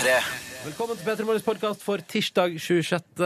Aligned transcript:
P3. 0.00 0.12
Velkommen 0.64 0.96
til 0.96 1.04
Petter 1.04 1.26
Morgens 1.28 1.44
podkast 1.44 1.82
for 1.84 2.00
tirsdag 2.08 2.54
26. 2.56 3.24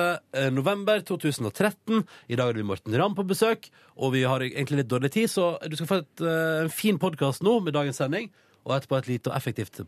november 0.50 1.04
2013. 1.06 2.00
I 2.26 2.38
dag 2.40 2.50
er 2.50 2.58
vi 2.58 2.64
Morten 2.66 2.96
Ramm 2.98 3.14
på 3.14 3.22
besøk, 3.22 3.68
og 3.94 4.10
vi 4.16 4.24
har 4.26 4.42
egentlig 4.42 4.80
litt 4.80 4.90
dårlig 4.90 5.12
tid, 5.14 5.30
så 5.30 5.52
du 5.70 5.76
skal 5.78 5.86
få 5.86 6.00
et, 6.02 6.24
eh, 6.26 6.64
en 6.64 6.74
fin 6.74 6.98
podkast 6.98 7.46
nå 7.46 7.60
med 7.62 7.78
dagens 7.78 8.02
sending, 8.02 8.26
og 8.66 8.74
etterpå 8.74 8.98
et 8.98 9.06
lite 9.06 9.30
og 9.30 9.36
effektivt 9.36 9.84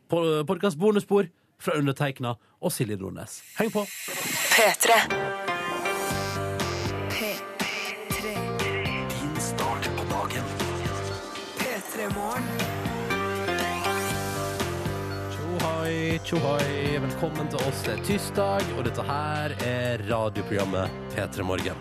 podkast-bonusbord 0.47 1.27
fra 1.59 1.75
undertegna 1.75 2.37
og 2.63 2.71
Silje 2.71 2.95
Nordnes. 3.03 3.43
Heng 3.59 3.75
på! 3.75 3.83
P3. 4.55 5.46
Tjohoi. 16.27 16.99
Velkommen 17.03 17.49
til 17.53 17.61
oss. 17.69 17.83
Det 17.87 17.93
er 17.95 18.01
tirsdag, 18.07 18.65
og 18.77 18.85
dette 18.89 19.05
her 19.07 19.55
er 19.67 20.03
radioprogrammet 20.09 20.97
P3 21.15 21.45
Morgen. 21.47 21.79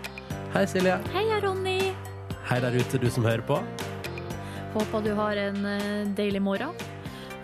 Hei, 0.54 0.62
Silje. 0.70 0.96
Heia, 1.14 1.40
Ronny. 1.42 1.78
Hei 2.46 2.60
der 2.62 2.76
ute, 2.78 3.00
du 3.02 3.08
som 3.10 3.26
hører 3.26 3.42
på. 3.48 3.58
Håper 4.76 5.02
du 5.06 5.10
har 5.18 5.40
en 5.40 5.58
eh, 5.66 6.04
deilig 6.18 6.42
morgen, 6.44 6.74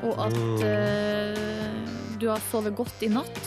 og 0.05 0.21
at 0.29 0.37
Mm. 0.37 0.63
eh, 0.69 2.17
du 2.21 2.29
har 2.31 2.39
sovet 2.51 2.77
godt 2.77 3.03
i 3.03 3.09
natt. 3.11 3.43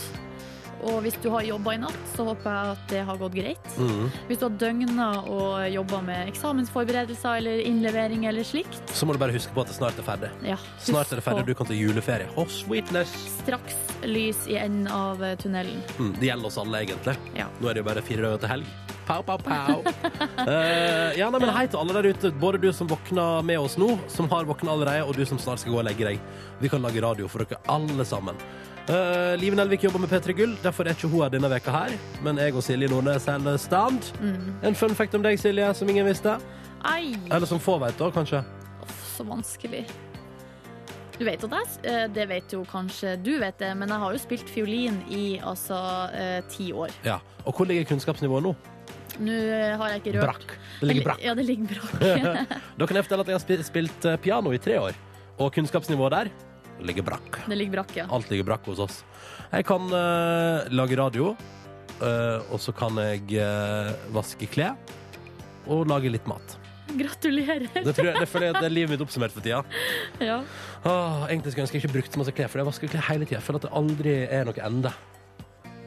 Og 0.85 0.99
hvis 1.02 1.16
du 1.23 1.27
har 1.34 1.41
jobba 1.48 1.73
i 1.73 1.80
natt, 1.81 1.98
så 2.13 2.27
håper 2.27 2.45
jeg 2.52 2.73
at 2.75 2.84
det 2.91 2.99
har 3.07 3.17
gått 3.17 3.34
greit. 3.34 3.70
Mm. 3.81 4.05
Hvis 4.30 4.38
du 4.41 4.45
har 4.45 4.55
døgna 4.62 5.08
og 5.25 5.66
jobba 5.73 6.02
med 6.05 6.30
eksamensforberedelser 6.30 7.39
eller 7.41 7.63
innlevering 7.66 8.27
eller 8.30 8.45
slikt, 8.45 8.81
Så 8.94 9.05
må 9.09 9.13
du 9.16 9.20
bare 9.21 9.34
huske 9.34 9.53
på 9.55 9.63
at 9.66 9.71
det 9.71 9.77
snart 9.80 9.98
er 9.98 10.05
ferdig. 10.05 10.30
ja, 10.45 10.58
Snart 10.80 11.11
er 11.11 11.21
det 11.21 11.25
ferdig, 11.25 11.41
og 11.41 11.48
du 11.49 11.55
kan 11.58 11.66
ta 11.70 11.73
juleferie. 11.73 12.30
Oh, 12.38 12.45
sweetness. 12.45 13.09
straks 13.41 13.75
lys 14.05 14.45
i 14.48 14.58
enden 14.61 14.88
av 14.88 15.17
tunnelen. 15.41 15.81
Mm, 15.97 16.13
det 16.19 16.30
gjelder 16.30 16.45
oss 16.52 16.58
alle, 16.61 16.83
egentlig. 16.86 17.17
Ja. 17.36 17.47
Nå 17.59 17.69
er 17.69 17.73
det 17.73 17.81
jo 17.81 17.88
bare 17.89 18.06
fire 18.06 18.22
dager 18.28 18.44
til 18.45 18.53
helg. 18.53 18.73
Pow, 19.06 19.22
pow, 19.22 19.38
pow. 19.38 19.83
uh, 19.86 21.13
ja, 21.19 21.30
nei, 21.30 21.39
men 21.39 21.52
Hei 21.53 21.66
til 21.69 21.78
alle 21.81 21.94
der 21.97 22.08
ute. 22.13 22.31
Både 22.41 22.61
du 22.61 22.72
som 22.73 22.88
våkner 22.89 23.44
med 23.45 23.59
oss 23.61 23.78
nå, 23.78 23.91
som 24.09 24.30
har 24.31 24.45
våkna 24.50 24.73
allerede, 24.73 25.06
og 25.06 25.13
du 25.17 25.25
som 25.30 25.38
snart 25.41 25.61
skal 25.61 25.75
gå 25.75 25.81
og 25.81 25.86
legge 25.89 26.08
deg. 26.08 26.22
Vi 26.61 26.69
kan 26.69 26.81
lage 26.86 27.02
radio 27.06 27.28
for 27.30 27.44
dere 27.45 27.61
alle 27.69 28.06
sammen. 28.06 28.38
Uh, 28.86 29.33
Live 29.41 29.58
Nelvik 29.58 29.81
jobber 29.83 29.97
med 30.03 30.11
P3 30.11 30.33
Gull, 30.38 30.52
derfor 30.61 30.86
er 30.86 30.94
ikke 30.94 31.09
hun 31.09 31.23
her 31.23 31.31
denne 31.33 31.50
veka 31.50 31.72
her. 31.73 31.94
Men 32.22 32.38
jeg 32.38 32.53
og 32.53 32.61
Silje 32.61 32.89
Nordnes 32.91 33.25
holder 33.25 33.58
stand. 33.58 34.11
Mm. 34.22 34.52
En 34.69 34.78
fun 34.78 34.94
fact 34.94 35.17
om 35.17 35.25
deg, 35.25 35.39
Silje, 35.41 35.72
som 35.73 35.89
ingen 35.89 36.05
visste. 36.05 36.36
Ai, 36.86 37.16
Eller 37.31 37.50
som 37.50 37.58
få 37.58 37.80
vet, 37.81 37.97
da, 37.97 38.11
kanskje. 38.13 38.44
så 39.16 39.25
vanskelig. 39.25 39.88
Du 41.17 41.23
vet 41.25 41.44
at 41.47 41.53
jeg, 41.56 41.67
eh, 41.88 42.06
det 42.13 42.28
vet 42.30 42.53
jo 42.53 42.61
kanskje 42.67 43.16
du 43.23 43.39
vet 43.39 43.58
det, 43.58 43.72
men 43.80 43.89
jeg 43.89 44.03
har 44.03 44.13
jo 44.13 44.19
spilt 44.22 44.50
fiolin 44.52 44.97
i 45.09 45.39
altså 45.39 45.78
eh, 46.13 46.41
ti 46.52 46.72
år. 46.75 46.91
Ja. 47.08 47.22
Og 47.45 47.56
hvor 47.56 47.66
ligger 47.66 47.88
kunnskapsnivået 47.89 48.44
nå? 48.44 48.56
Nå 49.23 49.36
har 49.80 49.94
jeg 49.94 50.02
ikke 50.03 50.17
rørt 50.19 50.25
Brakk. 50.28 50.58
Det 50.81 50.88
ligger 50.91 51.08
brakk. 51.08 51.23
Ja, 51.23 51.33
det 51.33 51.45
ligger 51.47 51.72
brakk. 51.72 52.02
Da 52.80 52.86
kan 52.86 53.00
jeg 53.00 53.08
fortelle 53.08 53.23
at 53.23 53.31
jeg 53.31 53.39
har 53.39 53.63
spilt 53.63 54.09
piano 54.22 54.52
i 54.52 54.59
tre 54.59 54.75
år. 54.78 55.00
Og 55.39 55.53
kunnskapsnivået 55.56 56.11
der 56.11 56.36
ligger 56.84 57.06
brakk. 57.08 57.40
Det 57.48 57.56
ligger 57.56 57.80
brakk, 57.80 57.95
ja. 57.95 58.06
Alt 58.12 58.30
ligger 58.31 58.48
brakk 58.52 58.68
hos 58.70 58.81
oss. 58.84 59.00
Jeg 59.52 59.66
kan 59.68 59.88
uh, 59.94 60.66
lage 60.73 60.98
radio, 61.00 61.34
uh, 62.02 62.40
og 62.52 62.59
så 62.62 62.73
kan 62.76 62.98
jeg 63.02 63.40
uh, 63.40 63.94
vaske 64.16 64.50
klær 64.52 64.76
og 65.66 65.88
lage 65.90 66.12
litt 66.12 66.28
mat. 66.30 66.58
Gratulerer. 66.96 67.66
Det, 67.73 67.96
tror 67.96 68.12
jeg, 68.12 68.20
det 68.22 68.30
føler 68.30 68.52
jeg 68.52 68.58
det 68.59 68.68
er 68.68 68.73
livet 68.76 68.94
mitt 68.94 69.02
oppsummert 69.02 69.34
for 69.34 69.42
tida. 69.42 69.64
Ja. 70.22 70.38
Åh, 70.86 71.26
egentlig 71.31 71.52
skulle 71.52 71.64
jeg 71.64 71.68
ønske 71.68 71.80
jeg 71.80 71.84
ikke 71.86 71.96
brukte 71.98 72.14
så 72.14 72.22
masse 72.22 72.36
klær, 72.38 72.52
for 72.52 72.62
jeg 72.62 72.70
vasker 72.70 72.94
klær 72.94 73.08
hele 73.09 73.26
tida. 73.26 73.40
Jeg 73.40 73.48
føler 73.48 73.64
at 73.64 73.68
det 73.68 73.76
aldri 73.81 74.16
er 74.30 74.50
noe 74.50 74.66
ende 74.70 74.94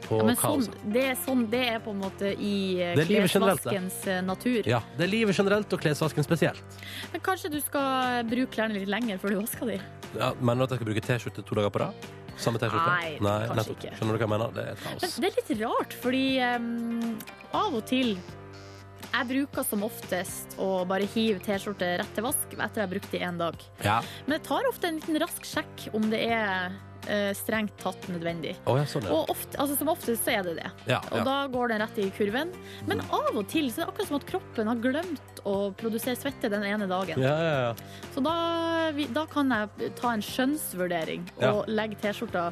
på 0.09 0.19
Ja, 0.19 0.25
men 0.25 0.37
sånn, 0.41 0.67
det, 0.89 1.05
er 1.11 1.17
sånn, 1.21 1.45
det 1.51 1.63
er 1.69 1.79
på 1.85 1.93
en 1.93 2.01
måte 2.01 2.33
i 2.33 2.53
Det 2.97 3.05
det. 3.05 3.07
klesvaskens 3.29 4.01
natur. 4.25 4.67
Ja, 4.67 4.81
det 4.97 5.07
er 5.07 5.13
livet 5.13 5.37
generelt 5.37 5.71
og 5.75 5.83
klesvasken 5.85 6.25
spesielt. 6.25 6.79
Men 7.13 7.23
kanskje 7.25 7.53
du 7.53 7.59
skal 7.63 8.27
bruke 8.27 8.51
klærne 8.57 8.75
litt 8.81 8.91
lenger 8.91 9.21
før 9.21 9.37
du 9.37 9.41
vasker 9.43 9.75
de? 9.75 9.79
Ja, 10.17 10.31
mener 10.39 10.63
du 10.63 10.65
at 10.65 10.73
jeg 10.73 10.81
skal 10.81 10.89
bruke 10.89 11.05
T-skjorte 11.05 11.45
to 11.45 11.59
dager 11.59 11.73
på 11.73 11.83
rad? 11.83 12.09
Samme 12.39 12.59
T-skjorte? 12.61 12.89
Nei, 12.95 13.13
kanskje 13.19 13.55
nettopp. 13.59 13.77
ikke. 13.77 13.93
Skjønner 13.99 14.15
du 14.15 14.17
hva 14.17 14.25
jeg 14.25 14.33
mener? 14.33 14.51
Det 14.55 14.65
er 14.65 14.73
et 14.73 14.83
Men 15.03 15.15
det 15.23 15.29
er 15.29 15.39
litt 15.39 15.53
rart, 15.61 15.95
fordi 16.03 16.25
um, 16.39 17.15
av 17.59 17.79
og 17.79 17.87
til 17.89 18.13
jeg 19.09 19.25
bruker 19.25 19.65
som 19.65 19.83
oftest 19.87 20.53
å 20.61 20.67
bare 20.89 21.07
hive 21.15 21.41
T-skjorte 21.41 21.87
rett 22.01 22.11
til 22.13 22.25
vask 22.25 22.51
etter 22.53 22.81
jeg 22.81 22.85
har 22.85 22.91
brukt 22.91 23.09
det 23.13 23.21
i 23.21 23.25
en 23.25 23.39
dag. 23.41 23.63
Ja. 23.85 23.95
Men 24.27 24.37
jeg 24.37 24.45
tar 24.45 24.69
ofte 24.69 24.89
en 24.89 24.99
liten 24.99 25.17
rask 25.23 25.47
sjekk 25.49 25.87
om 25.97 26.05
det 26.11 26.21
er 26.29 26.75
eh, 27.07 27.31
strengt 27.37 27.75
tatt 27.81 28.07
nødvendig. 28.11 28.55
Oh, 28.65 28.75
ja, 28.79 28.85
sånn, 28.89 29.07
ja. 29.07 29.13
Og 29.15 29.31
ofte, 29.33 29.57
altså, 29.61 29.77
som 29.79 29.91
oftest 29.93 30.25
så 30.25 30.35
er 30.35 30.43
det 30.49 30.57
det. 30.59 30.71
ja, 30.89 30.99
Og 31.13 31.23
da 31.27 31.37
går 31.51 31.73
den 31.73 31.83
rett 31.83 32.01
i 32.01 32.09
kurven. 32.17 32.51
Men 32.89 33.03
av 33.07 33.31
og 33.35 33.47
til 33.51 33.69
så 33.71 33.83
er 33.83 33.85
det 33.85 33.93
akkurat 33.93 34.11
som 34.11 34.19
at 34.19 34.27
kroppen 34.29 34.71
har 34.71 34.83
glemt 34.83 35.43
å 35.47 35.55
produsere 35.79 36.19
svette 36.19 36.51
den 36.51 36.65
ene 36.67 36.89
dagen. 36.89 37.21
Ja, 37.21 37.35
ja, 37.39 37.55
ja. 37.69 38.03
Så 38.13 38.23
da, 38.25 38.35
da 39.15 39.25
kan 39.31 39.51
jeg 39.55 39.93
ta 39.99 40.13
en 40.13 40.25
skjønnsvurdering 40.25 41.25
og 41.47 41.65
legge 41.71 41.99
T-skjorta 42.03 42.49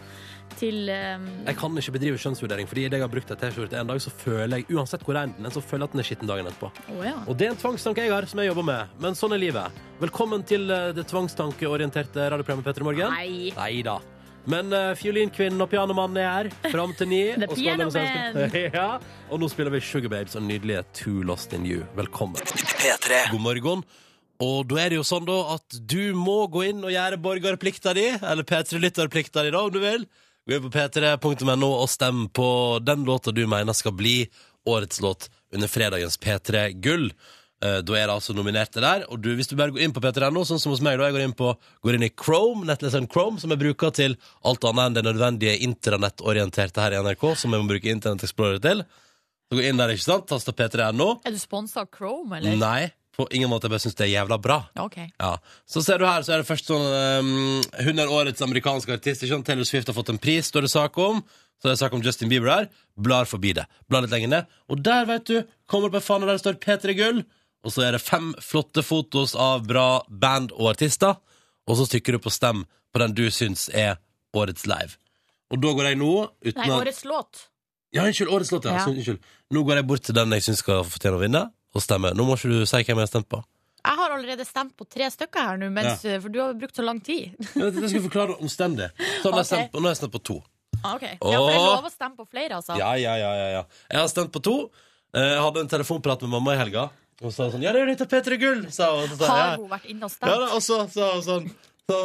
til 0.58 0.88
um, 0.90 1.25
Jeg 1.46 1.58
kan 1.59 1.78
ikke 1.78 1.94
bedrive 1.97 2.19
skjønnsvurdering, 2.22 2.69
fordi 2.69 2.85
idet 2.88 3.00
jeg 3.02 3.06
har 3.06 3.12
brukt 3.12 3.31
en 3.34 3.40
T-skjorte 3.41 3.79
en 3.81 3.91
dag, 3.91 4.02
så 4.02 4.14
føler 4.24 4.62
jeg, 4.62 4.68
uansett 4.74 5.03
hvor 5.06 5.18
rein 5.19 5.35
den 5.38 5.50
er, 5.50 5.53
så 5.53 5.62
føler 5.62 5.85
jeg 5.85 5.91
at 5.91 5.96
den 5.97 6.03
er 6.03 6.09
skitten 6.09 6.31
dagen 6.31 6.50
etterpå. 6.50 6.72
Oh, 6.96 7.03
ja. 7.06 7.16
Og 7.28 7.38
det 7.38 7.50
er 7.50 7.56
en 7.56 7.62
tvangstanke 7.62 8.06
jeg 8.06 8.14
har, 8.16 8.28
som 8.29 8.41
jeg 8.41 8.52
jobber 8.52 8.68
med. 8.72 8.97
Men 9.03 9.18
sånn 9.19 9.35
er 9.38 9.44
livet. 9.44 9.81
Velkommen 10.02 10.46
til 10.47 10.69
eh, 10.74 10.91
det 10.97 11.08
tvangstankeorienterte 11.12 12.29
radioprogrammet 12.34 12.68
Petter 12.68 12.85
i 12.85 12.90
Morgen. 12.90 13.18
Nei 13.58 13.81
da. 13.85 14.00
Men 14.47 14.72
uh, 14.72 14.94
fiolinkvinnen 14.96 15.59
og 15.59 15.68
pianomannen 15.72 16.19
er 16.24 16.28
her 16.31 16.72
fram 16.72 16.94
til 16.96 17.09
ni. 17.12 17.22
The 17.41 17.47
og 17.84 17.97
ja. 18.80 18.90
Og 19.28 19.41
nå 19.41 19.50
spiller 19.52 19.74
vi 19.74 19.81
Sugar 19.84 20.13
Babes 20.13 20.38
og 20.40 20.46
nydelige 20.47 20.85
Too 20.96 21.24
Lost 21.28 21.53
In 21.53 21.68
You. 21.68 21.84
Velkommen. 21.97 22.40
P3. 22.40 23.28
God 23.34 23.44
morgen. 23.44 23.84
Og 24.44 24.68
da 24.69 24.80
er 24.84 24.94
det 24.94 25.00
jo 25.00 25.08
sånn 25.08 25.25
da 25.28 25.35
at 25.56 25.80
du 25.90 26.13
må 26.16 26.46
gå 26.53 26.68
inn 26.69 26.84
og 26.85 26.94
gjøre 26.94 27.18
borgerplikta 27.19 27.96
di, 27.97 28.06
eller 28.16 28.46
P3-lytterplikta 28.47 29.44
di, 29.44 29.52
da, 29.52 29.63
om 29.66 29.74
du 29.74 29.81
vil. 29.81 30.06
Gå 30.47 30.56
inn 30.56 30.64
på 30.64 30.72
p3.no 30.72 31.72
og 31.74 31.90
stem 31.91 32.28
på 32.31 32.50
den 32.85 33.03
låta 33.08 33.34
du 33.35 33.44
mener 33.50 33.75
skal 33.75 33.97
bli 33.97 34.22
årets 34.69 35.02
låt 35.03 35.28
under 35.52 35.68
fredagens 35.68 36.19
P3 36.22 36.69
Gull. 36.85 37.09
Eh, 37.63 37.79
Da 37.81 37.94
er 37.97 38.06
det 38.06 38.13
altså 38.13 38.35
nominerte 38.38 38.81
der. 38.84 39.06
Og 39.09 39.18
du, 39.23 39.31
hvis 39.35 39.47
du 39.50 39.56
bare 39.57 39.72
går 39.73 39.81
inn 39.88 39.94
på 39.95 40.01
p3.no, 40.03 40.44
sånn 40.45 40.59
som 40.62 40.72
hos 40.75 40.81
meg, 40.85 41.00
da 41.00 41.07
jeg 41.09 41.16
går 41.16 41.23
inn, 41.25 41.34
på, 41.34 41.56
går 41.81 41.97
inn 41.97 42.06
i 42.06 42.12
Chrome, 42.13 42.68
nettleseren 42.69 43.07
Chrome, 43.09 43.40
som 43.41 43.50
jeg 43.53 43.62
bruker 43.63 43.90
til 43.97 44.13
alt 44.45 44.68
annet 44.69 44.85
enn 44.91 44.97
det 45.00 45.06
nødvendige 45.07 45.56
internettorienterte 45.66 46.84
her 46.84 46.94
i 46.97 47.01
NRK, 47.01 47.25
som 47.40 47.53
jeg 47.56 47.63
må 47.63 47.72
bruke 47.72 47.90
Internett 47.91 48.23
Explorer 48.28 48.62
til. 48.62 48.84
Så 49.47 49.57
gå 49.57 49.63
inn 49.66 49.79
der, 49.79 49.94
ikke 49.96 50.06
sant? 50.06 50.28
Taster 50.29 50.53
p3.no. 50.53 51.09
Er 51.25 51.34
du 51.34 51.40
sponsa 51.41 51.81
av 51.85 51.90
Chrome, 51.97 52.38
eller? 52.38 52.57
Nei, 52.62 52.91
på 53.17 53.25
ingen 53.34 53.50
måte. 53.50 53.66
Jeg 53.66 53.73
bare 53.73 53.85
syns 53.88 53.97
det 53.97 54.06
er 54.06 54.13
jævla 54.13 54.38
bra. 54.44 54.59
OK. 54.84 54.97
Ja. 55.17 55.34
Så 55.66 55.81
ser 55.81 55.97
du 55.97 56.06
her, 56.06 56.22
så 56.28 56.35
er 56.35 56.44
det 56.44 56.50
først 56.51 56.67
sånn 56.69 56.85
um, 57.25 57.62
100 57.81 58.12
årets 58.13 58.44
amerikanske 58.46 58.94
artist. 59.00 59.23
Ikke 59.25 59.34
sant? 59.38 59.47
Taylor 59.47 59.66
Swift 59.66 59.90
har 59.90 59.97
fått 59.97 60.12
en 60.13 60.22
pris, 60.22 60.46
står 60.51 60.67
det 60.67 60.73
sak 60.75 61.00
om. 61.01 61.23
Så 61.57 61.72
er 61.72 61.73
det 61.73 61.79
sak 61.81 61.96
om 61.97 62.03
Justin 62.06 62.29
Bieber 62.29 62.51
her. 62.53 62.67
Blar 63.01 63.25
forbi 63.25 63.56
det. 63.57 63.63
Blar 63.90 64.03
litt 64.06 64.13
lenger 64.13 64.29
ned. 64.35 64.51
Og 64.69 64.84
der, 64.85 65.07
vet 65.09 65.25
du, 65.31 65.40
kommer 65.66 65.90
det 65.90 65.96
på 65.97 66.03
en 66.03 66.07
fane 66.12 66.28
der 66.29 66.38
det 66.38 66.44
står 66.44 66.59
P3 66.62 66.94
Gull. 67.00 67.23
Og 67.66 67.73
så 67.73 67.84
er 67.88 67.95
det 67.97 68.01
fem 68.06 68.34
flotte 68.44 68.84
fotos 68.85 69.34
av 69.35 69.66
bra 69.68 70.03
band 70.09 70.53
og 70.56 70.69
artister. 70.75 71.18
Og 71.68 71.79
så 71.79 71.88
stykker 71.90 72.16
du 72.16 72.19
på 72.23 72.31
stem 72.31 72.66
på 72.94 73.01
den 73.01 73.16
du 73.18 73.25
syns 73.34 73.68
er 73.73 73.97
årets 74.38 74.68
live. 74.69 74.95
Og 75.51 75.59
da 75.63 75.73
går 75.75 75.90
jeg 75.91 75.97
nå 76.00 76.12
uten 76.46 76.59
Nei, 76.62 76.69
årets 76.75 77.03
låt. 77.07 77.46
Ja, 77.96 78.03
unnskyld. 78.07 78.29
Årets 78.35 78.51
låt, 78.51 78.66
ja. 78.67 78.78
Ja. 78.78 78.85
Så, 78.85 78.91
unnskyld. 78.94 79.19
Nå 79.56 79.63
går 79.67 79.79
jeg 79.81 79.88
bort 79.90 80.03
til 80.07 80.16
den 80.16 80.34
jeg 80.35 80.44
syns 80.46 80.59
skal 80.63 80.84
fortjene 80.88 81.17
å 81.19 81.22
vinne, 81.23 81.44
og 81.75 81.84
stemme. 81.84 82.12
Nå 82.16 82.25
må 82.28 82.35
ikke 82.38 82.51
du 82.51 82.66
si 82.67 82.81
hvem 82.84 82.94
jeg 83.00 83.03
har 83.07 83.12
stemt 83.12 83.29
på. 83.31 83.40
Jeg 83.88 83.96
har 84.01 84.12
allerede 84.17 84.44
stemt 84.47 84.73
på 84.75 84.84
tre 84.91 85.07
stykker 85.13 85.46
her 85.47 85.59
nå, 85.62 85.69
mens, 85.72 86.01
for 86.03 86.28
du 86.34 86.40
har 86.44 86.56
brukt 86.59 86.75
så 86.75 86.84
lang 86.84 87.00
tid. 87.06 87.35
Jeg 87.56 87.72
skal 87.88 88.03
forklare 88.09 88.35
omstendig. 88.44 88.90
Så 89.23 89.31
har 89.31 89.46
stemt 89.47 89.76
nå 89.78 89.84
har 89.85 89.93
jeg 89.96 89.99
stemt 90.02 90.16
på 90.17 90.23
to. 90.32 90.37
Ah, 90.84 90.97
ok. 90.97 91.05
Ja, 91.08 91.16
for 91.40 91.47
det 91.47 91.55
er 91.55 91.64
lov 91.64 91.87
å 91.87 91.93
stemme 91.93 92.20
på 92.20 92.26
flere, 92.28 92.59
altså. 92.59 92.76
Ja, 92.79 92.91
ja, 92.99 93.16
ja, 93.17 93.32
ja, 93.40 93.47
ja. 93.55 93.61
Jeg 93.93 94.02
har 94.03 94.09
stemt 94.11 94.34
på 94.35 94.41
to. 94.43 94.58
Eh, 95.16 95.23
Jeg 95.34 95.40
hadde 95.46 95.64
en 95.64 95.72
telefonprat 95.72 96.26
med 96.28 96.34
mamma 96.35 96.53
i 96.58 96.59
helga. 96.59 96.90
Og 97.23 97.34
sa 97.34 97.47
sånn 97.49 97.64
Ja, 97.66 97.73
det 97.73 97.81
er 97.81 97.90
litt 97.90 98.03
av 98.03 98.11
P3 98.11 98.37
Gull, 98.41 98.66
sa 98.73 98.91
hun. 98.93 99.08
Og 99.08 99.16
så 99.16 99.23
sa 99.23 99.25
jeg, 99.25 99.47
Har 99.47 99.58
hun 99.64 99.72
vært 99.72 99.90
inne 99.90 100.09
og 100.09 100.17
Ja, 100.22 100.35
da, 100.43 100.49
og 100.53 100.61
så 100.64 100.84
sa 100.93 101.09
hun 101.16 101.25
sånn 101.25 101.49
så, 101.87 101.99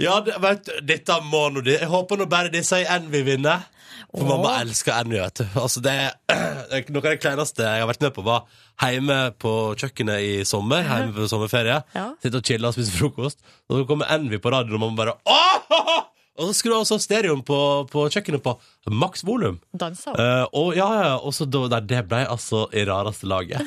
Ja, 0.00 0.18
det, 0.24 0.38
vet 0.40 0.64
du, 0.68 0.72
dette 0.88 1.20
må 1.26 1.48
nå 1.52 1.64
de 1.66 1.76
Jeg 1.76 1.90
håper 1.90 2.20
nå 2.20 2.28
bare 2.30 2.52
disse 2.54 2.80
i 2.80 2.86
Envy 2.96 3.24
vinner. 3.26 3.66
For 4.14 4.28
mamma 4.28 4.54
elsker 4.62 4.94
Envy, 5.00 5.18
vet 5.18 5.42
du. 5.42 5.44
Altså, 5.60 5.82
det 5.84 5.94
er 5.98 6.86
Noe 6.94 7.02
av 7.02 7.10
det 7.10 7.20
kleineste 7.22 7.66
jeg 7.66 7.82
har 7.82 7.90
vært 7.90 8.06
med 8.06 8.14
på, 8.14 8.24
var 8.26 8.46
hjemme 8.80 9.18
på 9.42 9.52
kjøkkenet 9.80 10.22
i 10.22 10.32
sommer. 10.48 10.86
Hjemme 10.86 11.14
på 11.18 11.28
sommerferie. 11.30 11.80
Ja. 11.94 12.08
Sitte 12.22 12.40
og 12.40 12.48
chille 12.48 12.70
og 12.70 12.76
spise 12.76 12.94
frokost. 12.94 13.42
Og 13.68 13.80
så 13.80 13.86
kommer 13.90 14.10
Envy 14.14 14.40
på 14.42 14.54
radioen, 14.54 14.78
og 14.78 14.86
mamma 14.86 15.02
bare 15.02 15.18
Åh! 15.26 16.10
Og 16.34 16.48
så 16.50 16.54
skrur 16.58 16.80
også 16.80 16.96
stereoen 16.98 17.44
på, 17.46 17.56
på 17.92 18.04
kjøkkenet 18.10 18.42
på 18.42 18.56
maks 18.90 19.22
volum. 19.26 19.60
Dansa? 19.70 20.16
Eh, 20.18 20.44
og 20.58 20.72
ja, 20.74 20.88
ja, 20.98 21.12
og 21.22 21.30
så 21.36 21.46
da, 21.46 21.78
det 21.78 22.00
ble 22.10 22.24
altså 22.26 22.64
i 22.74 22.82
rareste 22.88 23.28
laget. 23.30 23.62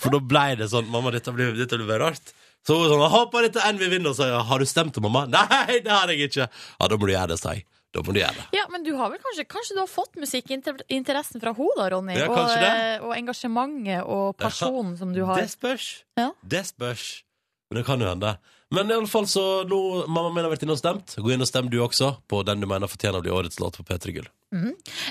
For 0.00 0.14
da 0.14 0.22
ble 0.24 0.46
det 0.62 0.70
sånn 0.72 0.88
Mamma, 0.92 1.12
dette 1.12 1.34
blir, 1.36 1.52
dette 1.58 1.76
blir 1.82 2.00
rart. 2.00 2.32
Så 2.66 2.74
hun 2.80 2.88
sånn 2.90 3.04
Håper 3.12 3.44
dette 3.50 3.62
Envy 3.68 3.90
vinner. 3.92 4.10
Og 4.14 4.16
sa 4.18 4.40
har 4.48 4.58
du 4.58 4.66
stemt 4.66 4.96
mamma? 5.04 5.26
Nei, 5.36 5.82
det 5.84 5.92
har 5.92 6.08
jeg 6.14 6.30
ikke. 6.30 6.48
Ja, 6.48 6.88
da 6.88 6.96
må 6.98 7.04
du 7.06 7.12
gjøre 7.12 7.34
det, 7.34 7.38
sa 7.42 7.52
jeg. 7.54 7.66
da 7.94 8.02
må 8.02 8.16
du 8.16 8.18
gjøre 8.22 8.40
det. 8.40 8.46
Ja, 8.56 8.64
men 8.72 8.82
du 8.88 8.90
har 8.96 9.12
vel 9.12 9.20
kanskje, 9.22 9.44
kanskje 9.52 9.76
du 9.76 9.82
har 9.84 9.92
fått 9.92 10.16
musikkinteressen 10.20 11.40
fra 11.44 11.52
henne 11.60 11.76
da, 11.78 11.86
Ronny? 11.94 12.16
Ja, 12.18 12.26
og, 12.32 12.50
det. 12.56 12.72
eh, 12.72 13.04
og 13.04 13.12
engasjementet 13.16 14.08
og 14.16 14.34
pasjonen 14.40 14.96
som 14.98 15.12
du 15.14 15.22
har. 15.28 15.40
Det 15.44 15.52
spørs. 15.52 15.86
Ja. 16.18 16.30
Det 16.42 16.64
spørs. 16.72 17.06
Men 17.70 17.80
det 17.82 17.86
kan 17.92 18.00
jo 18.02 18.08
hende. 18.08 18.36
Men 18.74 18.90
i 18.90 18.94
alle 18.96 19.06
fall 19.06 19.28
så 19.30 19.42
nå 19.70 19.76
mamma 20.10 20.32
min 20.34 20.42
har 20.42 20.50
vært 20.50 20.64
inne 20.66 20.74
og 20.74 20.80
stemt. 20.80 21.12
Gå 21.22 21.30
inn 21.30 21.44
og 21.44 21.46
stem 21.46 21.68
du 21.70 21.76
også 21.84 22.08
på 22.26 22.40
den 22.46 22.64
du 22.64 22.66
mener 22.66 22.90
fortjener 22.90 23.20
å 23.20 23.22
bli 23.22 23.30
årets 23.30 23.60
låt 23.62 23.78
på 23.78 23.84
P3 23.86 24.14
Gull. 24.16 24.26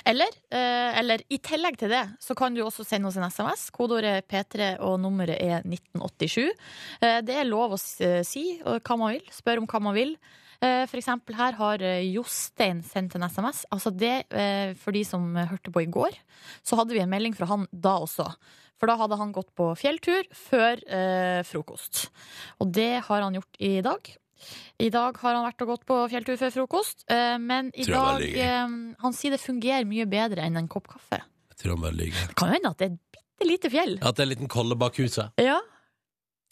Eller, 0.05 0.31
eh, 0.51 0.97
eller 0.99 1.21
i 1.31 1.37
tillegg 1.43 1.77
til 1.79 1.91
det, 1.93 2.01
så 2.19 2.35
kan 2.35 2.55
du 2.55 2.63
også 2.65 2.83
sende 2.87 3.07
oss 3.07 3.15
en 3.19 3.27
SMS. 3.29 3.69
Kodeordet 3.75 4.11
er 4.17 4.25
P3, 4.27 4.71
og 4.83 4.97
nummeret 4.99 5.39
er 5.39 5.63
1987. 5.63 6.49
Eh, 7.01 7.21
det 7.23 7.37
er 7.39 7.47
lov 7.47 7.77
å 7.77 7.79
eh, 8.03 8.23
si 8.27 8.57
eh, 8.59 8.79
hva 8.79 8.97
man 8.99 9.13
vil. 9.15 9.23
Spørre 9.31 9.63
om 9.63 9.67
hva 9.71 9.81
man 9.87 9.95
vil. 9.95 10.15
Eh, 10.59 10.83
For 10.91 10.99
eksempel 10.99 11.37
her 11.39 11.55
har 11.59 11.83
eh, 11.83 12.03
Jostein 12.11 12.83
sendt 12.83 13.15
en 13.15 13.27
SMS. 13.29 13.63
Altså 13.71 13.91
det, 13.95 14.25
for 14.81 14.91
de 14.95 15.05
som 15.07 15.31
hørte 15.35 15.71
på 15.71 15.83
i 15.85 15.91
går, 15.91 16.15
så 16.65 16.75
hadde 16.79 16.95
vi 16.95 17.03
en 17.03 17.11
melding 17.11 17.35
fra 17.37 17.47
han 17.53 17.67
da 17.71 17.99
også. 18.03 18.27
For 18.85 18.91
da 18.93 18.99
hadde 19.01 19.17
han 19.17 19.31
gått 19.33 19.47
på 19.57 19.71
fjelltur 19.81 20.27
før 20.37 20.77
eh, 20.85 21.39
frokost. 21.47 22.03
Og 22.61 22.69
det 22.69 22.99
har 23.07 23.23
han 23.25 23.33
gjort 23.33 23.57
i 23.57 23.79
dag. 23.81 24.11
I 24.77 24.89
dag 24.93 25.15
har 25.23 25.33
han 25.33 25.45
vært 25.47 25.63
og 25.63 25.69
gått 25.71 25.85
på 25.89 25.95
fjelltur 26.11 26.35
før 26.37 26.51
frokost, 26.53 27.01
eh, 27.09 27.39
men 27.41 27.71
i 27.73 27.87
Tror 27.87 27.95
jeg 27.95 28.03
bare 28.03 28.19
dag 28.19 28.35
eh, 28.43 28.75
Han 29.01 29.15
sier 29.17 29.33
det 29.33 29.39
fungerer 29.41 29.87
mye 29.89 30.05
bedre 30.05 30.43
enn 30.45 30.59
en 30.61 30.67
kopp 30.69 30.91
kaffe. 30.91 31.17
Jeg 31.49 31.57
tror 31.63 31.73
han 31.73 31.81
bare 31.87 31.97
lyver. 31.97 32.27
Det 32.29 32.35
kan 32.37 32.51
jo 32.51 32.57
hende 32.59 32.71
at 32.75 32.83
det 32.83 32.85
er 32.85 32.93
et 32.93 33.15
bitte 33.17 33.47
lite 33.49 33.71
fjell. 33.73 33.95
At 34.03 34.19
det 34.19 34.21
er 34.21 34.27
en 34.27 34.33
liten 34.35 34.51
kolle 34.53 34.77
bak 34.83 34.99
huset. 35.01 35.41
Ja. 35.41 35.55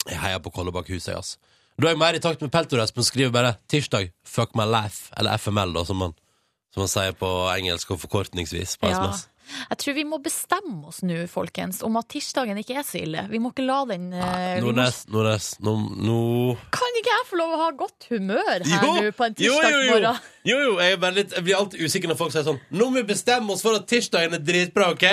Jeg 0.08 0.18
heier 0.24 0.42
på 0.42 0.50
kolle 0.56 0.74
bak 0.74 0.90
huset, 0.90 1.12
ass. 1.14 1.36
Da 1.78 1.86
er 1.86 1.94
jeg 1.94 2.00
mer 2.02 2.18
i 2.18 2.22
takt 2.24 2.42
med 2.42 2.50
Peltor 2.54 2.82
Espen 2.82 3.06
skriver 3.06 3.30
bare 3.34 3.52
'tirsdag, 3.70 4.10
fuck 4.26 4.58
my 4.58 4.66
life', 4.66 5.12
eller 5.14 5.38
FML, 5.38 5.70
da, 5.78 5.86
som 5.86 6.02
man, 6.02 6.18
som 6.74 6.82
man 6.82 6.90
sier 6.90 7.14
på 7.14 7.30
engelsk 7.54 7.94
og 7.94 8.02
forkortningsvis 8.02 8.74
på 8.82 8.90
Ja. 8.90 8.98
SMS. 8.98 9.28
Jeg 9.44 9.78
tror 9.80 9.96
vi 9.96 10.04
må 10.08 10.18
bestemme 10.24 10.88
oss 10.90 11.02
nå, 11.06 11.18
folkens, 11.30 11.82
om 11.86 11.98
at 12.00 12.08
tirsdagen 12.12 12.58
ikke 12.60 12.78
er 12.80 12.86
så 12.86 13.00
ille. 13.00 13.26
Vi 13.30 13.40
må 13.42 13.52
ikke 13.52 13.66
la 13.66 13.80
den 13.90 14.08
eh, 14.16 14.56
vi 14.56 14.64
må, 14.64 14.72
Nordnes, 14.72 15.04
Nordnes, 15.12 15.50
nå, 15.64 15.76
nå 16.08 16.18
Kan 16.74 16.98
ikke 17.00 17.12
jeg 17.12 17.28
få 17.30 17.40
lov 17.40 17.54
å 17.56 17.60
ha 17.64 17.68
godt 17.84 18.08
humør 18.12 18.64
her 18.64 18.86
nå 18.86 19.12
på 19.16 19.28
en 19.28 19.38
jo, 19.38 19.52
jo, 19.52 19.52
jo. 19.52 19.60
tirsdagsmorgen? 19.60 20.26
Jo, 20.44 20.58
jo, 20.60 20.74
jeg, 20.80 20.96
er 20.96 21.00
bare 21.04 21.18
litt, 21.20 21.36
jeg 21.36 21.46
blir 21.46 21.60
alltid 21.60 21.86
usikker 21.86 22.12
når 22.12 22.20
folk 22.20 22.34
sier 22.34 22.46
sånn 22.48 22.60
'Nå 22.74 22.90
må 22.90 23.02
vi 23.02 23.06
bestemme 23.14 23.54
oss 23.54 23.64
for 23.64 23.76
at 23.78 23.88
tirsdagen 23.90 24.36
er 24.36 24.44
dritbra', 24.44 24.92
OK? 24.96 25.06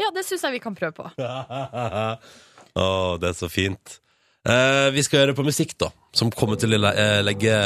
Ja, 0.00 0.10
det 0.14 0.24
syns 0.26 0.44
jeg 0.46 0.58
vi 0.58 0.62
kan 0.62 0.76
prøve 0.78 0.94
på. 0.96 1.08
Å, 2.80 2.84
det 3.20 3.32
er 3.32 3.36
så 3.36 3.50
fint. 3.50 3.98
Eh, 4.48 4.88
vi 4.94 5.02
skal 5.04 5.24
gjøre 5.24 5.36
på 5.36 5.44
musikk, 5.44 5.74
da. 5.82 5.90
Som 6.16 6.30
kommer 6.32 6.60
til 6.60 6.72
å 6.72 6.80
le 6.80 6.92
eh, 6.94 7.18
legge 7.26 7.56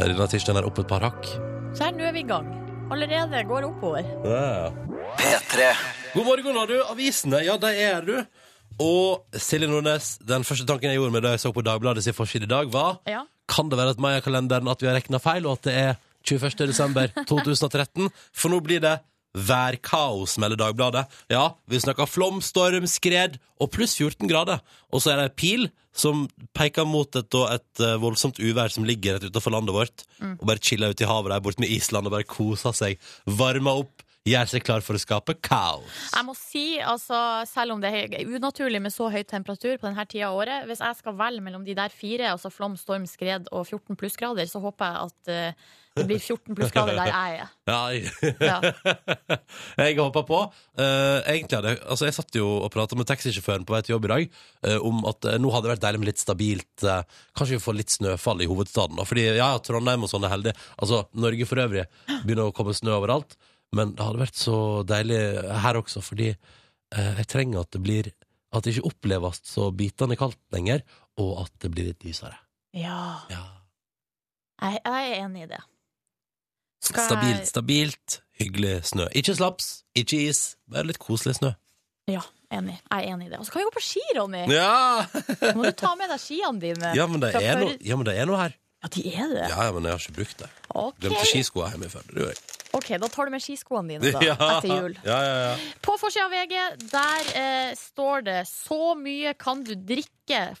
denne 0.00 0.26
tirsdagen 0.30 0.60
her 0.60 0.68
opp 0.68 0.82
et 0.82 0.90
par 0.90 1.06
hakk. 1.06 1.30
Så 1.72 1.86
her, 1.86 1.94
nå 1.96 2.04
er 2.08 2.16
vi 2.16 2.24
i 2.24 2.28
gang. 2.28 2.69
Allerede 2.90 3.42
går 3.46 3.66
oppover. 3.68 4.02
oppover. 4.02 4.72
P3. 5.18 5.66
God 6.14 6.24
morgen, 6.26 6.56
har 6.56 6.66
du. 6.66 6.78
Avisene, 6.90 7.42
ja, 7.46 7.54
det 7.60 7.70
er 7.84 8.00
du. 8.06 8.16
Og 8.80 9.26
Silje 9.36 9.68
Nordnes, 9.70 10.16
den 10.26 10.42
første 10.46 10.66
tanken 10.66 10.90
jeg 10.90 10.98
gjorde 10.98 11.12
med 11.14 11.22
da 11.26 11.34
jeg 11.34 11.42
så 11.42 11.52
på 11.54 11.62
Dagbladet 11.62 12.02
sin 12.06 12.16
forside 12.16 12.48
i 12.48 12.50
dag, 12.50 12.70
var 12.72 12.98
Ja. 13.06 13.22
Kan 13.50 13.68
det 13.68 13.78
være 13.78 13.90
at 13.96 13.98
Maya-kalenderen 13.98 14.68
at 14.70 14.80
vi 14.82 14.86
har 14.86 14.94
rekna 14.94 15.18
feil, 15.18 15.46
og 15.46 15.58
at 15.58 15.64
det 15.66 15.74
er 15.74 15.94
21. 16.24 16.66
desember 16.70 17.06
2013? 17.30 18.10
For 18.34 18.48
nå 18.52 18.60
blir 18.62 18.80
det 18.80 18.96
værkaos, 19.34 20.36
melder 20.42 20.58
Dagbladet. 20.58 21.04
Ja, 21.30 21.52
vi 21.70 21.80
snakker 21.80 22.08
flom, 22.10 22.40
storm, 22.42 22.86
skred 22.90 23.38
og 23.60 23.70
pluss 23.74 23.94
14 23.98 24.28
grader. 24.30 24.62
Og 24.90 25.02
så 25.02 25.12
er 25.12 25.20
det 25.20 25.28
ei 25.30 25.38
pil 25.38 25.70
som 25.94 26.26
peker 26.56 26.86
mot 26.86 27.16
et, 27.18 27.38
et 27.54 27.82
eh, 27.82 27.96
voldsomt 28.02 28.38
uvær 28.42 28.72
som 28.72 28.86
ligger 28.86 29.18
rett 29.18 29.26
utenfor 29.30 29.54
landet 29.54 29.74
vårt, 29.74 30.06
og 30.38 30.46
bare 30.46 30.62
chiller 30.62 30.94
ute 30.94 31.04
i 31.04 31.10
havet 31.10 31.34
der 31.34 31.42
borte 31.42 31.62
med 31.62 31.72
Island 31.74 32.06
og 32.06 32.14
bare 32.14 32.28
koser 32.30 32.74
seg, 32.76 33.10
varmer 33.26 33.82
opp, 33.82 34.04
gjør 34.28 34.50
seg 34.50 34.64
klar 34.64 34.84
for 34.84 34.98
å 34.98 35.00
skape 35.00 35.34
kaos. 35.42 35.88
Jeg 36.12 36.26
må 36.28 36.34
si, 36.36 36.64
altså, 36.84 37.18
selv 37.48 37.74
om 37.74 37.82
det 37.82 37.90
er 37.96 38.16
unaturlig 38.28 38.82
med 38.84 38.92
så 38.92 39.08
høy 39.12 39.22
temperatur 39.24 39.78
på 39.80 39.88
denne 39.88 40.04
tida 40.06 40.28
av 40.28 40.38
året, 40.42 40.66
hvis 40.68 40.82
jeg 40.84 40.98
skal 41.00 41.16
velge 41.18 41.44
mellom 41.44 41.64
de 41.66 41.76
der 41.78 41.92
fire, 41.94 42.30
altså 42.34 42.52
flom, 42.52 42.76
storm, 42.80 43.08
skred 43.08 43.48
og 43.50 43.64
14 43.66 43.98
plussgrader, 43.98 44.50
så 44.50 44.62
håper 44.62 44.92
jeg 44.92 45.08
at 45.08 45.32
eh, 45.32 45.70
det 46.00 46.06
blir 46.08 46.20
14 46.22 46.56
plussgrader 46.58 46.96
der 46.98 47.10
jeg 47.10 47.36
er. 47.40 47.52
Ja, 47.70 47.80
Ja. 48.48 48.58
jeg 49.84 49.98
hoppa 50.00 50.22
på. 50.28 50.40
Uh, 50.78 51.18
egentlig 51.28 51.58
hadde 51.60 51.74
jeg 51.74 51.80
Altså, 51.84 52.08
jeg 52.08 52.16
satt 52.16 52.38
jo 52.40 52.46
og 52.64 52.70
prata 52.74 52.96
med 52.98 53.08
taxisjåføren 53.10 53.66
på 53.68 53.74
vei 53.76 53.82
til 53.86 53.94
jobb 53.94 54.08
i 54.08 54.12
dag 54.14 54.26
uh, 54.66 54.78
om 54.88 55.04
at 55.10 55.28
uh, 55.30 55.36
nå 55.42 55.52
hadde 55.54 55.68
det 55.68 55.74
vært 55.74 55.84
deilig 55.84 56.00
med 56.02 56.10
litt 56.12 56.22
stabilt 56.22 56.86
Kanskje 57.36 57.56
vi 57.58 57.62
får 57.64 57.78
litt 57.78 57.94
snøfall 57.94 58.42
i 58.44 58.48
hovedstaden, 58.50 58.96
da. 58.98 59.04
Fordi 59.08 59.26
ja, 59.38 59.50
Trondheim 59.64 60.06
og 60.06 60.10
sånn 60.12 60.24
er 60.26 60.32
heldig. 60.34 60.56
Altså, 60.80 61.02
Norge 61.20 61.46
for 61.48 61.60
øvrig 61.62 61.84
begynner 62.24 62.48
å 62.50 62.54
komme 62.56 62.74
snø 62.76 62.96
overalt. 62.98 63.36
Men 63.76 63.92
det 63.94 64.02
hadde 64.02 64.22
vært 64.24 64.38
så 64.40 64.56
deilig 64.88 65.20
her 65.62 65.78
også, 65.78 66.00
fordi 66.02 66.32
jeg 66.90 67.26
trenger 67.30 67.60
at 67.62 67.70
det 67.76 67.82
blir 67.84 68.08
At 68.50 68.64
det 68.66 68.72
ikke 68.74 68.88
oppleves 68.90 69.38
så 69.46 69.68
bitende 69.70 70.16
kaldt 70.18 70.40
lenger, 70.50 70.80
og 71.22 71.44
at 71.44 71.52
det 71.62 71.68
blir 71.70 71.86
litt 71.92 72.02
lysere. 72.02 72.34
Ja, 72.74 73.20
Ja. 73.30 73.44
jeg, 74.62 74.80
jeg 74.82 75.10
er 75.12 75.20
enig 75.24 75.44
i 75.44 75.50
det. 75.52 75.60
Skal 76.80 77.04
Stabilt, 77.10 77.46
stabilt, 77.50 78.20
hyggelig 78.40 78.78
snø. 78.88 79.06
Ikke 79.16 79.34
slaps, 79.36 79.82
ikke 79.98 80.20
is, 80.30 80.56
bare 80.70 80.86
litt 80.88 80.98
koselig 81.02 81.36
snø. 81.36 81.50
Ja, 82.08 82.22
enig. 82.56 82.78
Jeg 82.90 83.04
er 83.04 83.12
enig 83.14 83.28
i 83.28 83.30
det. 83.34 83.38
Og 83.38 83.46
så 83.46 83.52
kan 83.52 83.60
vi 83.60 83.66
gå 83.68 83.74
på 83.76 83.82
ski, 83.84 84.04
Ronny! 84.16 84.46
Ja! 84.50 85.04
Må 85.58 85.66
du 85.68 85.74
ta 85.76 85.92
med 86.00 86.08
deg 86.10 86.22
skiene 86.22 86.58
dine? 86.62 86.94
Ja, 86.96 87.06
men 87.10 87.20
det 87.22 87.34
Fra 87.36 87.42
er 87.44 87.58
før- 87.60 87.66
noe, 87.68 87.76
ja, 87.84 87.98
men 88.00 88.08
det 88.08 88.16
er 88.16 88.30
noe 88.30 88.40
her. 88.40 88.56
Ja, 88.80 88.88
de 88.96 89.02
er 89.12 89.28
det. 89.34 89.44
Ja, 89.52 89.60
ja, 89.68 89.72
men 89.76 89.84
jeg 89.84 89.92
har 89.92 90.00
ikke 90.06 90.16
brukt 90.16 90.38
det. 90.40 90.48
Ok. 90.72 90.96
Glemte 91.04 91.26
skiskoa 91.28 91.68
før. 91.76 92.06
Det 92.08 92.16
gjorde 92.22 92.32
jeg. 92.32 92.59
Ok, 92.72 92.88
da 93.02 93.08
tar 93.08 93.26
du 93.26 93.30
med 93.34 93.42
skiskoene 93.44 93.96
dine 93.98 94.12
da, 94.16 94.20
Ja. 94.24 94.36
etter 94.58 94.68
jul. 94.70 94.94
Ja, 95.04 95.18
ja, 95.24 95.36
ja. 95.50 95.54
På 95.82 95.96
forsida 96.00 96.26
av 96.26 96.34
VG 96.34 96.54
der 96.92 97.30
eh, 97.40 97.74
står 97.78 98.24
det 98.28 98.38
'Så 98.48 98.94
mye 98.98 99.34
kan 99.34 99.64
du 99.64 99.74
drikke'. 99.74 100.54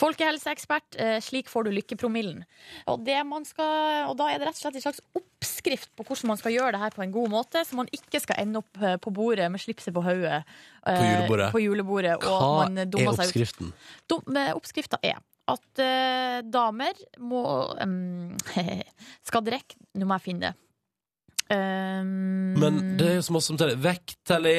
Folkehelseekspert. 0.00 0.96
Eh, 0.96 1.18
slik 1.20 1.48
får 1.52 1.64
du 1.66 1.70
lykkepromillen. 1.74 2.44
Og, 2.88 3.02
det 3.04 3.18
man 3.28 3.44
skal, 3.44 4.06
og 4.10 4.16
da 4.20 4.30
er 4.32 4.40
det 4.40 4.48
rett 4.48 4.56
og 4.56 4.62
slett 4.64 4.78
en 4.80 4.84
slags 4.86 5.00
oppskrift 5.18 5.90
på 5.96 6.06
hvordan 6.06 6.30
man 6.32 6.40
skal 6.40 6.54
gjøre 6.54 6.72
det 6.76 6.80
her 6.84 6.94
på 6.96 7.04
en 7.04 7.12
god 7.14 7.28
måte, 7.32 7.62
så 7.66 7.76
man 7.78 7.90
ikke 7.92 8.20
skal 8.24 8.40
ende 8.40 8.62
opp 8.62 8.80
eh, 8.82 8.96
på 9.02 9.12
bordet 9.14 9.50
med 9.52 9.60
slipset 9.62 9.92
på 9.96 10.02
hodet. 10.04 10.42
eh, 10.86 10.96
På 10.96 11.04
julebordet. 11.04 11.50
På 11.52 11.60
julebordet 11.64 12.16
Hva 12.24 12.66
er 12.70 12.86
oppskriften? 13.12 13.72
Dum- 14.08 14.36
eh, 14.36 14.52
Oppskrifta 14.56 14.98
er 15.02 15.20
at 15.52 15.82
eh, 15.84 16.40
damer 16.46 16.98
må 17.18 17.42
um, 17.82 18.34
skal 19.28 19.46
drikke 19.46 19.78
Nå 19.98 20.06
må 20.06 20.18
jeg 20.20 20.28
finne 20.30 20.50
det. 20.50 20.56
Um, 21.50 22.54
Men 22.62 22.76
det 22.94 23.08
er 23.08 23.16
jo 23.16 23.22
så 23.26 23.34
oss 23.40 23.48
som 23.50 23.56
teller. 23.58 23.74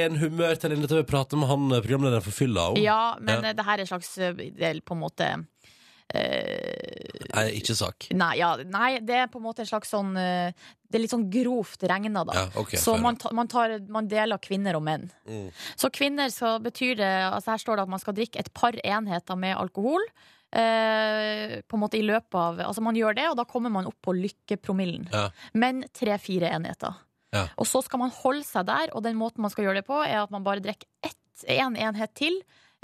en 0.10 0.18
humør 0.20 0.58
til 0.60 0.74
en 0.76 0.82
vi 0.84 1.04
prater 1.08 1.40
med 1.40 1.48
han 1.48 1.70
eh, 1.72 1.80
programlederen 1.86 2.26
for 2.26 2.36
Fylla 2.36 2.66
om. 2.74 2.80
Ja, 2.82 3.16
men 3.20 3.44
Ja. 3.44 3.50
eh, 3.50 3.54
det 3.56 3.64
her 3.66 3.78
er 3.78 3.86
en 3.86 3.88
slags 3.88 4.16
del 4.16 4.78
er 4.78 4.82
på 4.84 4.98
en 4.98 5.00
måte 5.00 5.30
uh, 5.32 5.46
Nei, 7.32 7.46
ikke 7.62 7.76
sak. 7.76 8.10
nei, 8.12 8.34
ja, 8.42 8.58
nei, 8.58 9.00
det 9.00 9.16
er 9.16 9.30
på 9.32 9.40
en 9.40 9.46
måte 9.46 9.64
en 9.64 9.70
slags 9.70 9.94
sånn 9.94 10.12
eh, 10.20 10.52
Det 10.84 11.00
er 11.00 11.04
litt 11.06 11.14
sånn 11.14 11.30
grovt 11.32 11.84
regna, 11.88 12.26
da. 12.28 12.34
Ja, 12.36 12.46
okay, 12.60 12.80
så 12.80 12.98
man, 13.00 13.16
ta, 13.16 13.32
man, 13.32 13.48
tar, 13.48 13.78
man 13.88 14.10
deler 14.12 14.42
kvinner 14.44 14.76
og 14.76 14.84
menn. 14.84 15.08
Mm. 15.26 15.48
Så 15.80 15.88
kvinner 15.90 16.28
så 16.28 16.58
betyr 16.60 16.98
det 17.00 17.14
altså 17.32 17.54
Her 17.54 17.64
står 17.64 17.80
det 17.80 17.86
at 17.88 17.94
man 17.96 18.04
skal 18.04 18.18
drikke 18.18 18.44
et 18.44 18.52
par 18.54 18.76
enheter 18.84 19.40
med 19.40 19.56
alkohol. 19.56 20.04
Eh, 20.52 21.62
på 21.64 21.78
en 21.78 21.80
måte 21.80 21.96
i 21.96 22.04
løpet 22.04 22.36
av 22.36 22.58
Altså 22.60 22.82
Man 22.84 22.98
gjør 23.00 23.16
det, 23.16 23.28
og 23.32 23.38
da 23.40 23.46
kommer 23.48 23.72
man 23.72 23.86
opp 23.88 23.96
på 24.04 24.12
lykkepromillen. 24.18 25.08
Ja. 25.14 25.30
Men 25.54 25.84
tre-fire 25.96 26.50
enheter. 26.52 26.98
Ja. 27.32 27.46
Og 27.56 27.68
så 27.70 27.80
skal 27.86 28.02
man 28.04 28.12
holde 28.12 28.44
seg 28.44 28.66
der, 28.68 28.92
og 28.96 29.04
den 29.06 29.16
måten 29.20 29.42
man 29.46 29.52
skal 29.54 29.70
gjøre 29.70 29.80
det 29.80 29.88
på, 29.88 30.02
er 30.04 30.20
at 30.26 30.32
man 30.34 30.44
bare 30.44 30.60
drikker 30.64 30.88
én 31.48 31.72
en 31.72 31.78
enhet 31.80 32.12
til 32.20 32.36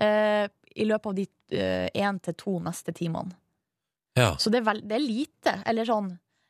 eh, 0.01 0.47
i 0.77 0.85
løpet 0.87 1.11
av 1.11 1.17
de 1.17 1.27
én 1.95 2.17
til 2.23 2.33
to 2.39 2.57
neste 2.59 2.91
timene. 2.95 3.35
Ja. 4.17 4.31
Så 4.41 4.49
det 4.49 4.59
er, 4.63 4.65
vel, 4.67 4.81
det 4.87 4.95
er 4.97 5.03
lite. 5.03 5.53
Eller 5.69 5.85
sånn 5.85 6.09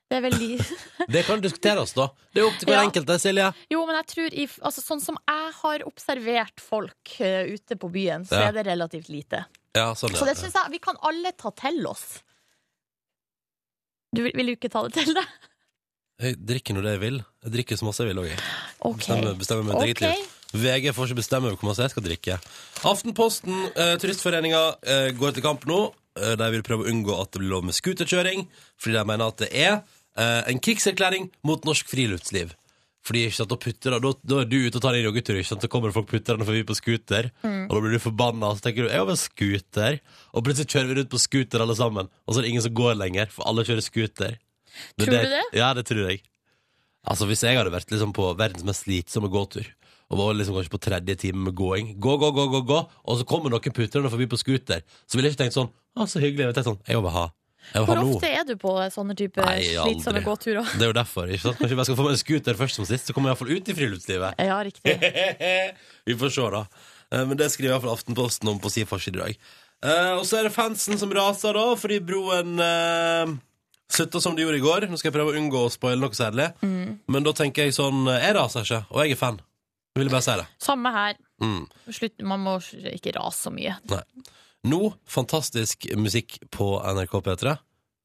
Det 0.10 0.18
er 0.18 0.24
veldig 0.24 0.56
Det 1.14 1.26
kan 1.28 1.42
diskuteres, 1.44 1.92
da. 1.98 2.06
Det 2.32 2.40
er 2.42 2.48
opp 2.48 2.56
til 2.62 2.70
hver 2.70 2.78
Ja. 2.80 2.86
enkelt, 2.88 3.10
Silje. 3.20 3.50
Jo, 3.74 3.82
men 3.90 3.98
jeg 4.00 4.08
tror 4.14 4.32
i, 4.32 4.46
altså, 4.64 4.82
Sånn 4.86 5.02
som 5.04 5.18
jeg 5.28 5.52
har 5.60 5.84
observert 5.90 6.64
folk 6.64 7.18
uh, 7.20 7.44
ute 7.52 7.76
på 7.76 7.90
byen, 7.92 8.24
så 8.30 8.40
Ja. 8.40 8.48
er 8.48 8.56
det 8.56 8.66
relativt 8.70 9.10
lite. 9.12 9.44
Ja, 9.76 9.92
sånn, 9.98 10.16
ja. 10.16 10.22
Så 10.22 10.30
det 10.30 10.38
syns 10.40 10.56
jeg 10.58 10.74
vi 10.74 10.80
kan 10.84 10.98
alle 11.06 11.34
ta 11.38 11.52
til 11.58 11.84
oss. 11.90 12.06
Du 14.16 14.24
vil, 14.24 14.32
vil 14.38 14.54
du 14.54 14.56
ikke 14.56 14.72
ta 14.72 14.86
det 14.88 14.96
til 15.02 15.14
deg? 15.18 15.36
Jeg 16.18 16.40
drikker 16.50 16.74
nå 16.74 16.82
det 16.82 16.96
jeg 16.96 17.04
vil. 17.04 17.20
Jeg 17.46 17.54
drikker 17.54 17.78
så 17.78 17.86
masse 17.86 18.02
jeg 18.02 18.10
vil 18.10 18.24
òg, 18.24 18.32
jeg. 18.32 18.40
Okay. 18.80 18.98
Bestemmer, 19.04 19.36
bestemmer 19.38 19.68
mitt 19.68 19.84
eget 19.86 20.02
liv. 20.02 20.34
VG 20.58 20.94
får 20.96 21.10
ikke 21.10 21.20
bestemme 21.20 21.52
hvor 21.52 21.68
masse 21.68 21.84
jeg 21.84 21.94
skal 21.94 22.06
drikke. 22.08 22.38
Aftenposten, 22.88 23.58
eh, 23.76 23.94
Turistforeninga, 24.02 24.64
eh, 24.82 25.10
går 25.18 25.36
til 25.36 25.46
kamp 25.46 25.68
nå. 25.70 25.82
Eh, 26.18 26.36
de 26.40 26.48
vil 26.56 26.64
prøve 26.66 26.88
å 26.88 26.90
unngå 26.90 27.14
at 27.22 27.32
det 27.32 27.44
blir 27.44 27.52
lov 27.52 27.68
med 27.68 27.78
scooterkjøring, 27.78 28.48
fordi 28.80 28.98
de 28.98 29.04
mener 29.06 29.28
at 29.28 29.44
det 29.44 29.52
er 29.54 29.74
eh, 30.18 30.42
en 30.50 30.62
krigserklæring 30.64 31.30
mot 31.46 31.68
norsk 31.68 31.92
friluftsliv. 31.92 32.56
Fordi 33.08 33.24
ikke 33.28 33.38
sant, 33.38 33.52
da, 33.54 33.58
putter, 33.62 33.96
da, 34.04 34.12
da 34.28 34.40
er 34.42 34.50
du 34.52 34.58
ute 34.66 34.80
og 34.80 34.84
tar 34.84 34.98
en 34.98 35.06
joggetur, 35.06 35.38
ikke 35.40 35.48
sant? 35.54 35.64
så 35.64 35.70
kommer 35.72 35.92
det 35.92 35.96
folk 35.96 36.10
putterne 36.12 36.48
forbi 36.48 36.66
på 36.68 36.76
scooter, 36.76 37.30
og 37.48 37.72
da 37.72 37.84
blir 37.84 37.96
du 37.96 38.04
forbanna, 38.04 38.50
og 38.50 38.58
så 38.58 38.66
tenker 38.66 38.84
du 38.84 38.90
'jeg 38.90 39.00
har 39.00 39.08
vel 39.08 39.20
scooter', 39.22 40.00
og 40.34 40.44
plutselig 40.44 40.68
kjører 40.68 40.90
vi 40.90 40.98
rundt 41.00 41.14
på 41.14 41.22
scooter 41.24 41.64
alle 41.64 41.76
sammen, 41.76 42.10
og 42.28 42.34
så 42.34 42.40
er 42.40 42.44
det 42.44 42.50
ingen 42.52 42.66
som 42.68 42.74
går 42.74 43.00
lenger, 43.00 43.32
for 43.32 43.48
alle 43.48 43.64
kjører 43.64 43.86
scooter. 43.86 44.36
Tror 45.00 45.08
du 45.08 45.16
det? 45.16 45.44
Ja, 45.54 45.74
det 45.74 45.86
tror 45.88 46.10
jeg. 46.10 46.22
Altså, 47.08 47.26
hvis 47.26 47.44
jeg 47.44 47.56
hadde 47.56 47.72
vært 47.72 47.92
liksom 47.92 48.12
på 48.12 48.36
verdens 48.36 48.66
mest 48.68 48.84
slitsomme 48.84 49.32
gåtur, 49.32 49.64
og 50.12 50.20
var 50.20 50.36
liksom 50.36 50.56
kanskje 50.56 50.72
på 50.76 50.84
tredje 50.84 51.16
time 51.16 51.48
med 51.48 51.56
gåing, 51.56 51.96
gå, 52.00 52.18
gå, 52.20 52.32
gå, 52.36 52.48
gå, 52.52 52.62
gå, 52.68 52.80
og 53.04 53.18
så 53.18 53.28
kommer 53.28 53.52
noen 53.52 53.76
putrende 53.76 54.12
forbi 54.12 54.28
på 54.28 54.40
scooter, 54.40 54.84
så 55.08 55.16
ville 55.16 55.30
jeg 55.30 55.36
ikke 55.36 55.46
tenkt 55.46 55.56
sånn, 55.56 55.72
å, 55.96 56.08
så 56.08 56.20
hyggelig, 56.20 56.44
jeg 56.44 56.48
ville 56.48 56.58
tenkt 56.60 56.72
sånn, 56.72 56.84
jeg 56.88 57.00
vil 57.00 57.16
ha, 57.16 57.26
Hvor 57.74 57.90
hallo. 57.92 58.14
ofte 58.16 58.30
er 58.32 58.44
du 58.48 58.54
på 58.62 58.72
sånne 58.94 59.16
type 59.20 59.44
Nei, 59.44 59.64
slitsomme 59.76 60.22
gåturer? 60.24 60.64
Det 60.78 60.86
er 60.86 60.92
jo 60.92 60.96
derfor, 60.96 61.28
ikke 61.28 61.44
sant? 61.50 61.58
Kanskje 61.60 61.78
jeg 61.78 61.88
skal 61.90 61.98
få 62.00 62.06
meg 62.08 62.14
en 62.16 62.22
scooter 62.22 62.60
først 62.60 62.80
som 62.80 62.86
sist, 62.88 63.10
så 63.10 63.14
kommer 63.16 63.30
jeg 63.30 63.36
i 63.36 63.38
hvert 63.38 63.44
fall 63.44 63.58
ut 63.58 63.72
i 63.74 63.76
friluftslivet. 63.82 64.40
Ja, 64.48 64.60
riktig. 64.64 64.94
Vi 66.08 66.16
får 66.22 66.32
se, 66.38 66.46
da. 66.54 66.62
Eh, 67.12 67.26
Men 67.28 67.38
det 67.40 67.50
skriver 67.52 67.74
i 67.74 67.76
hvert 67.76 67.84
fall 67.88 67.98
Aftenposten 67.98 68.52
om 68.54 68.60
på 68.64 68.72
sin 68.72 68.88
forside 68.90 69.20
i 69.20 69.24
dag. 69.26 69.42
Eh, 69.84 70.14
og 70.18 70.24
så 70.26 70.40
er 70.40 70.48
det 70.48 70.54
fansen 70.56 70.98
som 71.02 71.12
raser, 71.14 71.54
da, 71.60 71.66
fordi 71.78 72.00
broen 72.08 72.56
uh, 72.62 73.36
slutta 73.94 74.22
som 74.24 74.34
det 74.38 74.46
gjorde 74.48 74.58
i 74.62 74.64
går. 74.64 74.88
Nå 74.90 74.98
skal 74.98 75.12
jeg 75.12 75.18
prøve 75.20 75.36
å 75.36 75.38
unngå 75.42 75.66
å 75.68 75.74
spoile 75.74 76.00
noe 76.02 76.16
særlig, 76.18 76.48
Mm. 76.66 76.96
men 77.08 77.24
da 77.28 77.36
tenker 77.38 77.68
jeg 77.68 77.76
sånn 77.78 78.08
Jeg 78.10 78.34
raser 78.40 78.64
ikke, 78.66 78.82
og 78.90 79.04
jeg 79.04 79.12
er 79.18 79.22
fan. 79.22 79.38
Jeg 79.98 80.04
vil 80.06 80.12
bare 80.14 80.22
si 80.26 80.34
det. 80.40 80.48
Samme 80.62 80.92
her. 80.94 81.16
Mm. 81.42 81.62
Slutt, 81.94 82.22
man 82.26 82.42
må 82.46 82.58
ikke 82.94 83.14
rase 83.18 83.48
så 83.48 83.52
mye. 83.54 83.76
Nei. 83.92 84.02
Nå 84.68 84.90
fantastisk 85.08 85.86
musikk 85.96 86.42
på 86.52 86.66
NRK 86.84 87.14
P3. 87.24 87.54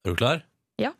Er 0.05 0.13
du 0.13 0.15
klar? 0.15 0.43
Ja. 0.79 0.93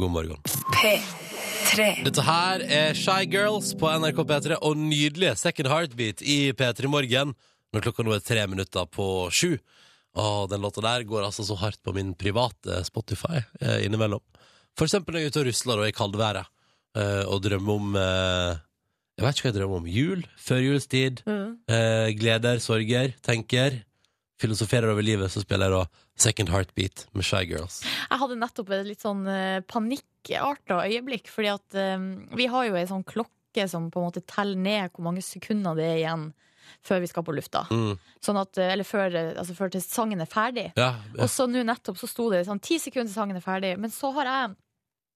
God 0.00 0.14
morgen. 0.14 0.40
P3. 0.78 1.88
Dette 2.06 2.24
her 2.24 2.64
er 2.64 2.96
Shy 2.96 3.26
Girls 3.28 3.74
på 3.76 3.90
NRK 3.90 4.22
P3 4.30 4.58
og 4.64 4.80
nydelige 4.80 5.34
Second 5.36 5.68
Heartbeat 5.68 6.24
i 6.24 6.54
P3 6.56 6.88
Morgen 6.88 7.36
når 7.74 7.84
klokka 7.84 8.06
nå 8.06 8.16
er 8.16 8.24
tre 8.24 8.46
minutter 8.48 8.88
på 8.88 9.28
sju. 9.34 9.58
Og 10.16 10.48
den 10.48 10.62
låta 10.62 10.80
der 10.84 11.04
går 11.04 11.26
altså 11.26 11.44
så 11.44 11.58
hardt 11.60 11.82
på 11.84 11.92
min 11.92 12.14
private 12.16 12.80
Spotify 12.86 13.42
eh, 13.60 13.82
innimellom. 13.84 14.22
For 14.78 14.86
eksempel 14.86 15.18
når 15.18 15.24
jeg 15.24 15.26
er 15.26 15.34
ute 15.34 15.42
og 15.42 15.48
rusler 15.50 15.82
og 15.82 15.90
i 15.90 15.96
kaldværet 15.96 16.46
eh, 16.96 17.24
og 17.26 17.42
drømmer 17.44 17.80
om 17.80 17.96
eh, 17.98 18.60
Jeg 19.18 19.26
vet 19.26 19.34
ikke 19.36 19.50
hva 19.50 19.52
jeg 19.52 19.58
drømmer 19.60 19.82
om. 19.82 19.90
Jul, 19.90 20.22
førjulstid, 20.40 21.26
eh, 21.26 22.14
gleder, 22.16 22.62
sorger, 22.62 23.12
tenker. 23.26 23.84
Filosoferer 24.44 24.92
over 24.92 25.04
livet, 25.06 25.32
så 25.32 25.42
spiller 25.44 25.70
jeg 25.70 25.76
da 25.76 26.04
Second 26.26 26.52
Heartbeat 26.54 27.06
med 27.16 27.26
Shy 27.26 27.42
Girls. 27.50 27.80
Jeg 27.84 28.20
hadde 28.20 28.38
nettopp 28.40 28.72
et 28.76 28.86
litt 28.86 29.04
sånn 29.04 29.24
uh, 29.26 29.64
panikkarta 29.70 30.82
øyeblikk, 30.84 31.32
fordi 31.32 31.52
at 31.54 31.78
um, 31.98 32.08
vi 32.36 32.48
har 32.52 32.68
jo 32.68 32.78
ei 32.78 32.86
sånn 32.90 33.06
klokke 33.08 33.68
som 33.70 33.90
på 33.90 34.00
en 34.00 34.08
måte 34.10 34.24
teller 34.28 34.58
ned 34.58 34.94
hvor 34.94 35.06
mange 35.08 35.22
sekunder 35.24 35.78
det 35.78 35.90
er 35.92 36.00
igjen 36.02 36.32
før 36.84 37.00
vi 37.02 37.08
skal 37.10 37.24
på 37.24 37.34
lufta. 37.34 37.64
Mm. 37.72 37.94
Sånn 38.24 38.40
at, 38.40 38.58
eh, 38.58 38.72
eller 38.74 38.86
før, 38.88 39.14
eh, 39.14 39.32
altså 39.40 39.56
før 39.56 39.72
til 39.72 39.84
sangen 39.84 40.20
er 40.20 40.30
ferdig. 40.30 40.66
Ja, 40.76 40.94
ja. 41.14 41.22
Og 41.24 41.30
så 41.32 41.46
nå 41.48 41.64
nettopp 41.64 42.00
så 42.00 42.08
sto 42.10 42.28
det 42.32 42.44
sånn 42.48 42.62
ti 42.64 42.78
sekunder 42.82 43.10
til 43.10 43.18
sangen 43.18 43.40
er 43.40 43.44
ferdig, 43.44 43.74
men 43.80 43.92
så 43.94 44.12
har 44.18 44.30
jeg 44.30 44.54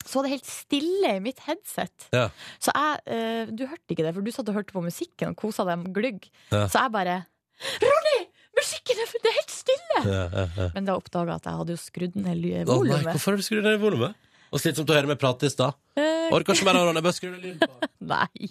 så 0.08 0.20
var 0.20 0.28
det 0.28 0.36
helt 0.36 0.48
stille 0.48 1.08
i 1.16 1.20
mitt 1.20 1.40
headset. 1.44 2.06
Ja. 2.14 2.28
Så 2.62 2.72
jeg 2.72 3.00
eh, 3.12 3.50
Du 3.50 3.66
hørte 3.66 3.92
ikke 3.92 4.06
det, 4.06 4.14
for 4.14 4.24
du 4.24 4.30
satt 4.32 4.48
og 4.48 4.56
hørte 4.56 4.72
på 4.76 4.84
musikken 4.84 5.34
og 5.34 5.40
kosa 5.40 5.66
deg 5.68 5.82
med 5.82 5.92
glugg. 5.92 6.30
Så 6.48 6.78
jeg 6.78 6.94
bare 6.94 7.24
Ronny! 7.82 8.07
Musikken 8.58 9.02
er, 9.02 9.12
det 9.22 9.30
er 9.30 9.36
helt 9.38 9.52
stille! 9.54 10.00
ja, 10.04 10.22
ja, 10.32 10.46
ja. 10.56 10.68
Men 10.74 10.88
da 10.88 10.96
oppdaga 10.98 11.34
jeg 11.36 11.42
at 11.42 11.50
jeg 11.50 11.60
hadde 11.60 11.74
jo 11.76 11.82
skrudd 11.82 12.16
ned 12.18 12.66
volumet. 12.68 13.06
hvorfor 13.12 13.34
har 13.34 13.40
du 13.40 13.46
skrudd 13.46 13.68
ned 13.68 13.78
volumet? 13.82 14.24
Og 14.48 14.62
slitsomt 14.62 14.88
å 14.90 14.96
høre 14.96 15.10
meg 15.10 15.20
prate 15.20 15.46
i 15.48 15.52
stad. 15.52 15.76
Eh, 15.98 16.30
Orker 16.32 16.56
ikke 16.56 16.66
mer 16.68 16.78
av 16.80 16.88
Ronny, 16.88 17.02
bare 17.04 17.16
skru 17.16 17.28
ned 17.30 17.44
lyden 17.44 17.60
på. 17.68 17.88
Nei. 18.14 18.48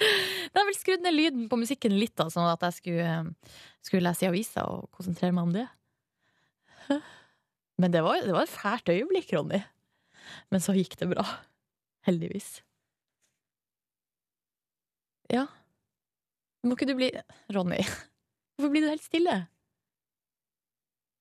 Jeg 0.00 0.56
har 0.56 0.66
vel 0.68 0.78
skrudd 0.78 1.02
ned 1.04 1.16
lyden 1.16 1.48
på 1.50 1.58
musikken 1.60 1.96
litt, 1.98 2.14
da, 2.18 2.28
sånn 2.32 2.46
at 2.48 2.62
jeg 2.68 2.78
skulle, 2.78 3.08
eh, 3.18 3.58
skulle 3.84 4.06
lese 4.06 4.26
i 4.26 4.30
avisa 4.30 4.64
og 4.70 4.86
konsentrere 4.96 5.34
meg 5.36 5.48
om 5.50 5.54
det. 5.58 5.66
Men 7.80 7.94
det 7.94 8.02
var, 8.04 8.20
det 8.24 8.34
var 8.36 8.44
et 8.46 8.52
fælt 8.52 8.90
øyeblikk, 8.92 9.32
Ronny. 9.34 9.62
Men 10.52 10.62
så 10.62 10.74
gikk 10.76 10.98
det 11.00 11.08
bra. 11.10 11.24
Heldigvis. 12.06 12.60
Ja. 15.32 15.46
Må 16.66 16.76
ikke 16.76 16.90
du 16.90 16.96
bli 16.98 17.08
Ronny, 17.54 17.80
hvorfor 18.60 18.74
blir 18.74 18.84
du 18.84 18.92
helt 18.92 19.04
stille? 19.04 19.36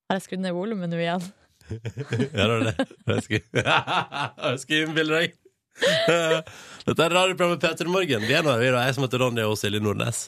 Har 0.09 0.17
jeg 0.17 0.25
skrudd 0.25 0.43
ned 0.43 0.57
volumet 0.57 0.91
nå 0.91 0.99
igjen? 0.99 1.29
Ja, 1.69 2.47
det 2.49 2.49
var 2.49 2.63
det. 2.65 2.73
Jeg 4.49 4.61
skal, 4.63 4.79
innbille 4.87 5.19
deg. 5.19 5.35
Dette 5.79 7.03
er 7.05 7.13
radioprogrammet 7.13 7.61
Peter 7.61 7.85
i 7.85 7.91
morgen. 7.93 8.23
Vi 8.25 8.33
er 8.35 8.41
nå, 8.43 8.55
vi 8.59 8.71
er 8.71 8.77
jeg 8.81 8.95
som 8.97 9.05
heter 9.05 9.21
Ronny 9.21 9.43
og 9.45 9.53
Silje 9.59 9.79
Nordnes. 9.83 10.23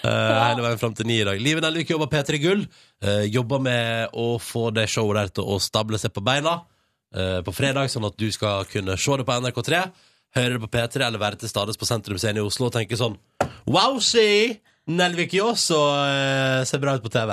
Uh, 0.00 0.08
hele 0.08 0.64
veien 0.64 0.80
fram 0.80 0.96
til 0.96 1.06
ni 1.06 1.18
i 1.20 1.26
dag. 1.28 1.38
Liven 1.42 1.66
Elvik 1.68 1.92
jobber 1.92 2.08
P3 2.10 2.40
Gull. 2.42 2.64
Uh, 3.04 3.26
jobber 3.28 3.60
med 3.62 4.16
å 4.16 4.24
få 4.42 4.70
det 4.74 4.88
showet 4.90 5.20
der 5.20 5.34
til 5.36 5.52
å 5.52 5.60
stable 5.62 6.00
seg 6.00 6.14
på 6.16 6.24
beina 6.26 6.56
uh, 6.64 7.40
på 7.46 7.54
fredag, 7.54 7.92
sånn 7.92 8.08
at 8.08 8.16
du 8.18 8.26
skal 8.34 8.66
kunne 8.72 8.96
se 8.98 9.20
det 9.20 9.28
på 9.28 9.36
NRK3, 9.36 9.82
høre 10.40 10.56
det 10.56 10.64
på 10.64 10.72
P3 10.78 11.04
eller 11.10 11.22
være 11.22 11.42
til 11.44 11.52
stades 11.52 11.78
på 11.78 11.88
Sentrum 11.88 12.18
Scene 12.22 12.40
i 12.40 12.46
Oslo 12.46 12.70
og 12.70 12.74
tenke 12.78 12.98
sånn 12.98 13.20
Wow, 13.68 14.00
si! 14.02 14.56
Nelvik 14.86 15.32
jo 15.34 15.48
også 15.52 15.76
uh, 15.76 16.64
ser 16.68 16.78
bra 16.82 16.94
ut 16.98 17.02
på 17.02 17.10
TV. 17.10 17.32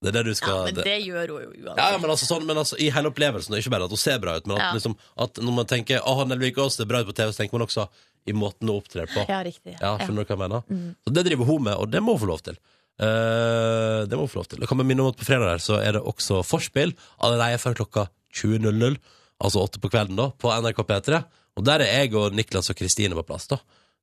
Det 0.00 0.08
er 0.12 0.14
det 0.14 0.22
du 0.30 0.34
skal 0.38 0.54
Ja, 0.54 0.64
men 0.68 0.74
det- 0.78 0.84
gjør 1.04 1.28
hun 1.34 1.42
jo 1.42 1.48
uansett. 1.50 1.76
ja, 1.82 1.86
ja, 1.92 1.98
men 1.98 2.10
altså, 2.10 2.26
sånn, 2.30 2.44
men 2.46 2.56
altså 2.56 2.76
i 2.78 2.88
hele 2.94 3.10
opplevelsen, 3.10 3.52
og 3.52 3.58
ikke 3.58 3.72
bare 3.74 3.84
at 3.88 3.90
hun 3.90 3.98
ser 3.98 4.18
bra 4.22 4.36
ut, 4.38 4.46
men 4.46 4.56
at, 4.56 4.62
Ja. 4.62 4.72
liksom, 4.76 4.94
at 5.18 5.34
når 5.42 5.52
man 5.56 5.66
tenker 5.66 6.00
Åh, 6.06 6.24
Nelvik 6.24 6.56
Aas 6.58 6.76
ser 6.78 6.86
bra 6.86 7.00
ut 7.00 7.08
på 7.10 7.14
TV, 7.18 7.32
så 7.32 7.42
tenker 7.42 7.58
man 7.58 7.66
også 7.66 7.88
i 8.28 8.32
måten 8.32 8.68
hun 8.68 8.78
opptrer 8.80 9.06
på. 9.10 9.26
Ja, 9.28 9.42
riktig. 9.42 9.74
Ja, 9.80 9.96
skjønner 9.98 10.22
du 10.22 10.28
hva 10.30 10.36
jeg 10.36 10.38
mener? 10.38 10.62
Mm. 10.70 10.94
Så 11.06 11.12
det 11.12 11.24
driver 11.26 11.44
hun 11.50 11.62
med, 11.64 11.74
og 11.74 11.90
det 11.90 12.00
må 12.02 12.14
hun 12.16 12.22
få 12.22 12.30
lov 12.30 12.42
til. 12.46 12.56
Eh, 13.00 14.06
det 14.06 14.14
må 14.16 14.24
hun 14.26 14.28
få 14.32 14.40
lov 14.42 14.48
til. 14.48 14.60
Jeg 14.62 14.68
kan 14.68 14.78
bare 14.78 14.86
minne 14.86 15.00
om 15.04 15.08
at 15.12 15.16
på 15.18 15.26
fredag 15.26 15.50
der 15.50 15.62
så 15.62 15.78
er 15.82 15.92
det 15.98 16.02
også 16.02 16.40
forspill 16.46 16.94
allerede 17.20 17.58
før 17.62 17.74
klokka 17.78 18.08
20.00, 18.34 18.98
altså 19.42 19.62
åtte 19.66 19.80
på 19.82 19.90
kvelden, 19.90 20.16
da, 20.18 20.30
på 20.30 20.50
NRK 20.62 20.82
P3. 20.86 21.24
Og 21.58 21.64
der 21.66 21.82
er 21.82 22.04
jeg 22.06 22.14
og 22.14 22.32
Niklas 22.34 22.70
og 22.70 22.76
Kristine 22.78 23.14
på 23.18 23.26
plass, 23.26 23.48
da. 23.50 23.58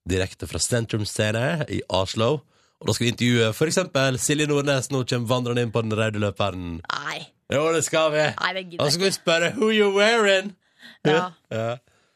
Direkte 0.08 0.48
fra 0.48 0.60
Centrum 0.60 1.06
Scene 1.08 1.66
i 1.72 1.82
Oslo. 1.90 2.42
Og 2.82 2.90
da 2.90 2.96
skal 2.96 3.08
vi 3.08 3.14
intervjue 3.14 3.70
eksempel 3.70 4.20
Silje 4.20 4.48
Nordnes 4.52 4.92
nå 4.92 5.06
kommer 5.08 5.32
vandrende 5.32 5.64
inn 5.66 5.74
på 5.74 5.84
den 5.86 5.96
røde 5.96 6.22
løperen. 6.22 6.78
Nei, 6.84 7.20
Jo, 7.54 7.68
det 7.74 7.84
skal 7.86 8.12
vi. 8.12 8.24
nei, 8.36 8.54
det 8.58 8.64
Og 8.66 8.72
gidder 8.72 8.86
så 8.86 8.96
skal 8.98 9.06
vi 9.06 9.16
spørre 9.16 9.52
who 9.56 9.70
you 9.72 9.92
wearing. 9.96 10.56
Ja. 11.06 11.32
Ja. 11.54 11.76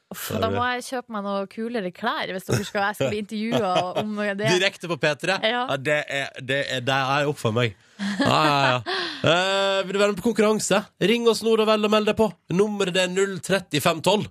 Uff, 0.09 0.31
da 0.41 0.47
må 0.49 0.63
jeg 0.73 0.87
kjøpe 0.87 1.13
meg 1.13 1.21
noe 1.21 1.43
kulere 1.51 1.91
klær 1.93 2.31
hvis 2.33 2.47
dere 2.47 2.63
skal, 2.65 2.87
jeg 2.87 2.97
skal 2.97 3.11
bli 3.13 3.19
intervjua 3.21 3.73
om 4.01 4.15
det. 4.39 4.47
Direkte 4.55 4.89
på 4.89 4.97
P3? 4.97 5.35
Ja. 5.45 5.61
det 5.77 5.99
er, 6.09 6.31
det 6.41 6.63
er 6.65 6.81
er 6.89 7.29
opp 7.29 7.37
for 7.37 7.53
meg. 7.53 7.75
Ja, 8.17 8.39
ja, 8.41 8.57
ja. 8.73 8.97
Uh, 9.21 9.77
vil 9.85 9.93
du 9.93 10.01
være 10.01 10.15
med 10.15 10.17
på 10.17 10.25
konkurranse? 10.31 10.81
Ring 10.97 11.29
oss 11.29 11.43
nå 11.45 11.53
da 11.61 11.67
vel 11.69 11.85
og 11.85 11.93
meld 11.93 12.09
deg 12.09 12.17
på. 12.17 12.31
Nummeret 12.57 12.97
det 12.97 13.05
er 13.05 13.13
03512. 13.13 14.25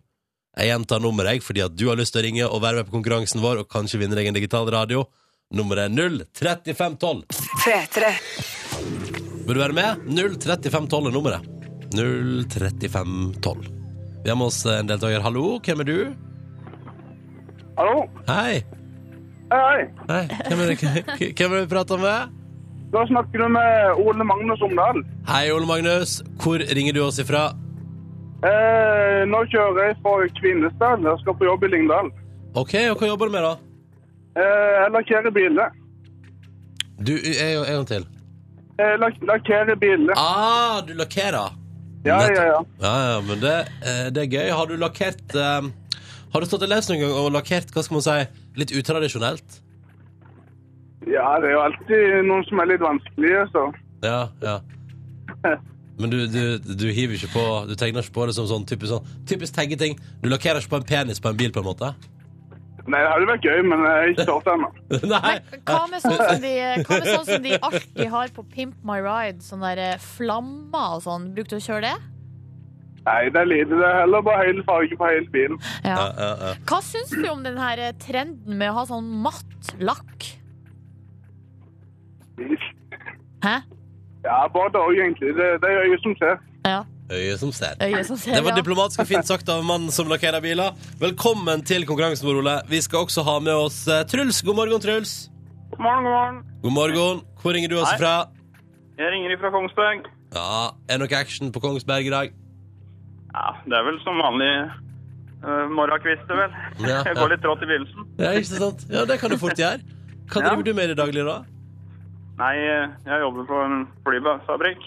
Jeg 0.58 0.72
gjentar 0.72 0.98
nummeret 1.04 1.36
jeg, 1.36 1.44
fordi 1.46 1.62
at 1.62 1.78
du 1.78 1.86
har 1.92 1.98
lyst 2.00 2.16
til 2.16 2.24
å 2.24 2.26
ringe 2.26 2.50
og 2.50 2.62
være 2.64 2.80
med 2.80 2.88
på 2.90 2.96
konkurransen 2.96 3.44
vår 3.44 3.62
og 3.62 3.70
kanskje 3.70 4.02
vinne 4.02 4.18
deg 4.18 4.26
en 4.26 4.38
digital 4.40 4.66
radio. 4.74 5.04
Nummeret 5.48 5.88
er 5.88 5.92
03512. 6.36 7.22
P3. 7.64 8.08
Vil 9.46 9.54
du 9.56 9.60
være 9.62 9.72
med? 9.72 10.02
03512 10.44 11.06
er 11.08 11.14
nummeret. 11.14 11.46
03512. 12.52 13.62
Vi 14.24 14.28
har 14.28 14.36
med 14.36 14.50
oss 14.50 14.58
en 14.68 14.90
deltaker. 14.90 15.22
Hallo, 15.24 15.54
hvem 15.64 15.80
er 15.80 15.88
du? 15.88 15.94
Hallo? 17.78 18.02
Hei. 18.28 18.58
Hei, 19.48 19.86
Hei. 20.10 20.24
Hvem 20.50 20.60
er 20.60 20.68
det, 20.68 20.76
hvem 20.82 21.54
er 21.54 21.56
det 21.56 21.62
vi 21.62 21.70
prater 21.70 22.02
med? 22.02 22.34
da 22.92 23.02
snakker 23.08 23.40
du 23.40 23.48
med 23.52 23.98
Ole 24.04 24.24
Magnus 24.24 24.60
Omdal. 24.64 25.00
Hei, 25.28 25.46
Ole 25.52 25.66
Magnus. 25.68 26.18
Hvor 26.42 26.60
ringer 26.60 26.92
du 26.96 27.02
oss 27.06 27.20
ifra? 27.24 27.46
Eh, 28.44 29.24
nå 29.28 29.40
kjører 29.52 29.80
jeg 29.90 29.96
fra 30.04 30.14
Kvinesdal. 30.40 31.08
Jeg 31.08 31.20
skal 31.24 31.36
på 31.40 31.48
jobb 31.48 31.64
i 31.64 31.72
Lyngdal. 31.72 32.12
Ok, 32.56 32.76
og 32.92 33.00
hva 33.00 33.10
jobber 33.10 33.28
du 33.28 33.36
med, 33.36 33.44
da? 33.48 33.67
Eh, 34.38 34.72
jeg 34.82 34.90
lakkerer 34.94 35.34
biler. 35.34 35.72
Du, 36.98 37.12
en 37.14 37.54
gang- 37.54 37.66
en 37.66 37.74
gang 37.78 37.86
til. 37.90 38.06
Jeg 38.78 38.98
lak 39.02 39.14
lakkerer 39.26 39.74
biler. 39.78 40.14
Ah, 40.16 40.80
du 40.86 40.92
lakkerer? 40.94 41.54
Ja, 42.06 42.20
ja, 42.30 42.42
ja. 42.46 42.58
Ja, 42.80 42.92
ja, 43.12 43.20
men 43.26 43.40
det, 43.42 43.54
eh, 43.82 44.10
det 44.14 44.22
er 44.22 44.30
gøy. 44.36 44.50
Har 44.54 44.66
du 44.70 44.76
lakkert 44.78 45.34
eh, 45.34 45.66
Har 46.32 46.40
du 46.40 46.46
stått 46.46 46.62
og 46.62 46.68
lest 46.70 46.90
noen 46.90 47.00
gang 47.00 47.10
og 47.16 47.32
lakkert 47.34 47.72
hva 47.74 47.82
skal 47.82 47.96
man 47.98 48.04
si, 48.06 48.18
litt 48.60 48.70
utradisjonelt? 48.76 49.58
Ja, 51.08 51.38
det 51.40 51.48
er 51.48 51.54
jo 51.56 51.62
alltid 51.64 52.24
noen 52.28 52.44
som 52.48 52.60
er 52.60 52.68
litt 52.68 52.82
vanskelige, 52.84 53.46
så. 53.54 53.64
Ja, 54.04 54.28
ja. 54.44 54.58
Men 55.98 56.10
du, 56.12 56.18
du, 56.30 56.58
du 56.78 56.84
hiver 56.94 57.16
ikke 57.16 57.32
på 57.32 57.44
Du 57.66 57.72
tegner 57.74 58.04
ikke 58.06 58.14
på 58.14 58.26
det 58.28 58.34
som 58.36 58.46
sånn 58.46 58.66
typisk, 58.68 58.92
sånn, 58.92 59.06
typisk 59.26 59.56
teggeting. 59.56 59.96
Du 60.22 60.28
lakkerer 60.30 60.60
ikke 60.62 60.76
på 60.76 60.80
en 60.82 60.86
penis 60.86 61.18
på 61.24 61.32
en 61.32 61.38
bil, 61.40 61.50
på 61.54 61.64
en 61.64 61.66
måte? 61.72 61.90
Nei, 62.88 63.00
det 63.04 63.08
hadde 63.12 63.26
vært 63.28 63.44
gøy, 63.44 63.58
men 63.68 63.82
jeg 63.84 63.94
har 63.94 64.12
ikke 64.14 64.24
stått 64.24 64.46
ennå. 64.48 64.68
Hva 65.68 65.80
med 65.92 66.00
sånn 66.04 66.14
som 66.20 66.38
de, 66.44 66.52
hva 66.88 66.98
med 67.02 67.08
sånn 67.12 67.26
som 67.28 67.42
de 67.44 67.56
alltid 67.58 68.06
har 68.14 68.30
på 68.36 68.44
Pimp 68.54 68.78
My 68.88 68.96
Ride? 69.04 69.42
Sånne 69.44 69.74
der 69.74 69.82
eh, 69.92 69.98
flammer 70.16 70.94
og 70.96 71.02
sånn. 71.04 71.26
Brukte 71.36 71.58
du 71.58 71.60
å 71.60 71.66
kjøre 71.66 71.90
det? 71.90 71.96
Nei, 73.08 73.20
det 73.32 73.40
er 73.40 73.48
lite. 73.48 73.76
Det 73.76 73.84
er 73.88 74.00
heller 74.02 74.24
bare 74.24 74.46
hel 74.48 74.58
farge 74.68 74.96
på 75.00 75.06
hele 75.08 75.28
bilen. 75.32 75.60
Ja, 75.84 75.94
Ja. 75.94 76.08
ja, 76.18 76.30
ja. 76.46 76.54
Hva 76.68 76.80
syns 76.84 77.12
du 77.14 77.28
om 77.30 77.44
den 77.46 77.56
her 77.60 77.80
eh, 77.80 77.92
trenden 78.00 78.56
med 78.60 78.72
å 78.72 78.78
ha 78.80 78.86
sånn 78.88 79.08
matt 79.24 79.74
lakk? 79.80 80.30
Hæ? 83.44 83.54
Ja, 84.24 84.38
bare 84.52 84.80
òg, 84.80 84.96
egentlig. 84.98 85.32
Det, 85.38 85.46
det 85.62 85.70
er 85.70 85.84
øyet 85.86 86.02
som 86.04 86.16
ser. 86.20 86.40
Ja. 86.66 86.80
Øyet 87.10 87.40
som 87.40 87.52
ser. 87.52 87.74
Øye 87.80 88.02
som 88.04 88.16
ser, 88.20 88.34
Det 88.36 88.44
var 88.44 88.50
ja. 88.52 88.56
diplomatisk 88.60 89.00
og 89.00 89.06
fint 89.08 89.26
sagt 89.32 89.48
av 89.48 89.62
mannen 89.64 89.90
som 89.94 90.08
lakkerer 90.12 90.42
biler. 90.44 90.74
Velkommen 91.00 91.62
til 91.64 91.86
konkurransen 91.88 92.28
vår, 92.28 92.40
Ole. 92.42 92.56
Vi 92.68 92.80
skal 92.84 93.06
også 93.06 93.22
ha 93.24 93.38
med 93.40 93.54
oss 93.56 93.78
eh, 93.88 94.02
Truls. 94.10 94.42
God 94.44 94.56
morgen, 94.60 94.80
Truls. 94.84 95.14
God 95.72 95.80
morgen, 95.86 96.04
god 96.04 96.12
morgen. 96.12 96.42
God 96.62 96.72
morgen. 96.76 97.22
Hvor 97.42 97.52
ringer 97.56 97.68
du 97.72 97.78
oss 97.80 97.88
Hei. 97.94 97.98
fra? 98.02 98.12
Jeg 98.98 99.12
ringer 99.14 99.32
ifra 99.36 99.50
Kongsberg. 99.54 100.04
Ja, 100.34 100.68
Er 100.90 100.98
noe 101.00 101.16
action 101.16 101.52
på 101.54 101.60
Kongsberg 101.64 102.06
i 102.10 102.12
dag? 102.12 102.34
Ja, 103.32 103.46
det 103.64 103.76
er 103.78 103.84
vel 103.86 103.98
som 104.04 104.18
vanlig 104.20 104.50
uh, 105.44 105.64
morgenkvist, 105.72 106.26
det 106.28 106.36
vel. 106.42 106.56
Ja, 106.84 107.00
Jeg 107.08 107.16
går 107.16 107.32
litt 107.32 107.44
trått 107.44 107.62
i 107.64 107.70
begynnelsen. 107.70 108.08
Ja, 108.20 108.34
ikke 108.36 108.60
sant? 108.66 108.84
Ja, 108.92 109.04
det 109.08 109.16
kan 109.22 109.32
du 109.32 109.38
fort 109.40 109.56
gjøre. 109.56 109.80
Hva 110.28 110.40
Ja. 110.44 110.50
driver 110.50 110.66
du 110.66 110.72
med 110.76 110.90
i 110.90 110.92
det 110.92 110.98
daglige, 111.00 111.24
da? 111.24 111.38
Nei, 112.38 112.54
eh, 112.68 112.90
jeg 113.08 113.20
jobber 113.24 113.48
på 113.48 113.64
en 113.64 113.78
flyfabrikk. 114.04 114.84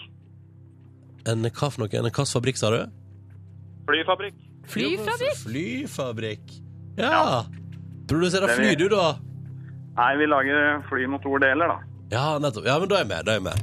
En 1.28 1.44
hva 1.46 1.68
for 1.70 1.82
noe? 1.84 1.90
En 1.94 2.06
hvilken 2.08 2.26
fabrikk, 2.26 2.58
sa 2.58 2.70
du? 2.74 2.80
Flyfabrikk. 3.88 4.34
Flyfabrikk? 4.72 5.36
Flyfabrikk. 5.42 6.56
Ja. 6.98 7.44
Produserer 8.10 8.48
er 8.50 8.58
fly, 8.58 8.72
du, 8.78 8.88
da? 8.92 9.12
Nei, 9.96 10.10
vi 10.20 10.26
lager 10.30 10.82
flymotordeler, 10.88 11.68
da. 11.68 11.78
Ja, 12.12 12.24
nettopp. 12.42 12.66
Ja, 12.68 12.78
men 12.82 12.90
da 12.90 12.98
er 12.98 13.04
jeg 13.04 13.10
med. 13.12 13.24
Da 13.26 13.32
er 13.32 13.38
jeg 13.40 13.46
med. 13.46 13.62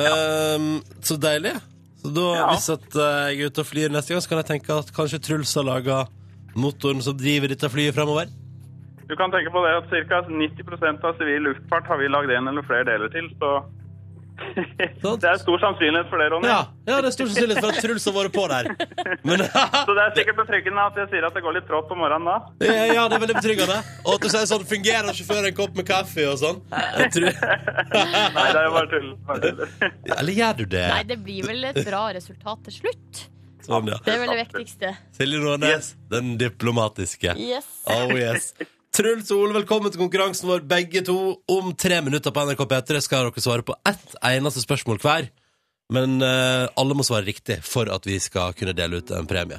Ehm, 0.00 0.68
så 1.04 1.16
deilig. 1.20 1.54
Så 2.00 2.12
da, 2.16 2.26
Ja. 2.38 2.46
hvis 2.54 2.68
at 2.72 2.86
eh, 2.96 3.34
jeg 3.34 3.40
er 3.42 3.50
ute 3.50 3.60
og 3.64 3.66
flyr 3.68 3.90
neste 3.92 4.14
gang, 4.14 4.22
så 4.24 4.28
kan 4.30 4.38
jeg 4.40 4.48
tenke 4.54 4.72
at 4.78 4.92
kanskje 4.96 5.20
Truls 5.20 5.54
har 5.58 5.66
laga 5.66 5.98
motoren 6.56 7.02
som 7.04 7.16
driver 7.18 7.48
dette 7.52 7.68
flyet 7.68 7.94
fremover. 7.94 8.30
Du 9.10 9.16
kan 9.18 9.30
tenke 9.34 9.50
på 9.52 9.60
det 9.66 9.74
at 9.74 9.90
ca. 10.08 10.22
90% 10.30 11.04
av 11.04 11.18
sivil 11.18 11.42
luftfart 11.48 11.86
har 11.90 11.98
vi 11.98 12.08
lagd 12.08 12.30
en 12.30 12.48
eller 12.48 12.62
flere 12.62 12.86
deler 12.86 13.10
til, 13.12 13.28
så. 13.42 13.50
Det 14.54 15.28
er 15.30 15.38
stor 15.40 15.60
sannsynlighet 15.62 16.08
for 16.10 16.22
det, 16.22 16.28
Ronny. 16.32 16.48
Ja, 16.48 16.60
ja 16.88 17.00
det 17.02 17.10
er 17.10 17.14
stor 17.14 17.30
sannsynlighet 17.30 17.64
for 17.64 17.74
at 17.74 17.84
Truls 17.84 18.06
har 18.08 18.16
vært 18.16 18.34
på 18.34 18.44
der. 18.50 18.70
Men 19.26 19.44
Så 19.88 19.96
det 19.96 20.04
er 20.04 20.14
sikkert 20.18 20.40
betryggende 20.42 20.86
at 20.90 21.00
jeg 21.02 21.10
sier 21.14 21.26
at 21.28 21.36
det 21.36 21.42
går 21.44 21.56
litt 21.58 21.68
trått 21.70 21.88
på 21.90 21.98
morgenen 21.98 22.28
da. 22.30 22.38
ja, 22.66 22.86
ja, 22.94 23.08
det 23.10 23.18
er 23.18 23.24
veldig 23.26 23.38
betryggende. 23.40 23.80
Og 24.04 24.14
at 24.16 24.24
du 24.24 24.28
sier 24.32 24.48
sånn 24.50 24.66
'fungerer 24.70 25.10
sjåføren 25.16 25.40
før 25.40 25.50
en 25.50 25.58
kopp 25.60 25.76
med 25.78 25.86
kaffe' 25.88 26.26
og 26.30 26.38
sånn. 26.40 26.62
Jeg 26.70 27.12
tror... 27.16 27.28
Nei, 28.36 28.46
det 28.54 28.64
er 28.64 28.72
bare 28.76 28.88
tull. 28.94 29.12
Bare 29.28 29.52
tull. 29.60 29.92
Eller 30.16 30.32
gjør 30.40 30.58
du 30.62 30.64
det? 30.76 30.86
Nei, 30.94 31.04
det 31.12 31.20
blir 31.24 31.46
vel 31.46 31.70
et 31.70 31.84
bra 31.86 32.02
resultat 32.16 32.66
til 32.68 32.80
slutt. 32.80 33.22
Sånn, 33.64 33.88
ja. 33.92 34.00
Det 34.04 34.16
er 34.16 34.20
vel 34.24 34.34
det 34.34 34.42
viktigste. 34.46 34.92
Silje 35.16 35.40
Nordnes, 35.44 35.94
den 36.10 36.36
diplomatiske. 36.40 37.36
Yes. 37.38 37.68
Oh 37.92 38.12
yes. 38.16 38.54
Truls 39.00 39.30
og 39.32 39.46
Ole, 39.46 39.54
velkommen 39.56 39.88
til 39.88 40.02
konkurransen 40.02 40.48
vår, 40.50 40.64
begge 40.68 41.00
to. 41.06 41.14
Om 41.48 41.70
tre 41.80 42.02
minutter 42.04 42.34
på 42.36 42.42
NRK 42.44 42.66
P3 42.68 42.98
skal 43.00 43.30
dere 43.30 43.40
svare 43.40 43.64
på 43.64 43.72
ett 43.88 44.10
eneste 44.28 44.60
spørsmål 44.60 44.98
hver. 45.00 45.30
Men 45.88 46.18
eh, 46.20 46.66
alle 46.76 46.96
må 46.98 47.06
svare 47.06 47.24
riktig 47.24 47.62
for 47.64 47.88
at 47.88 48.04
vi 48.04 48.18
skal 48.20 48.52
kunne 48.58 48.74
dele 48.76 49.00
ut 49.00 49.12
en 49.16 49.30
premie. 49.30 49.56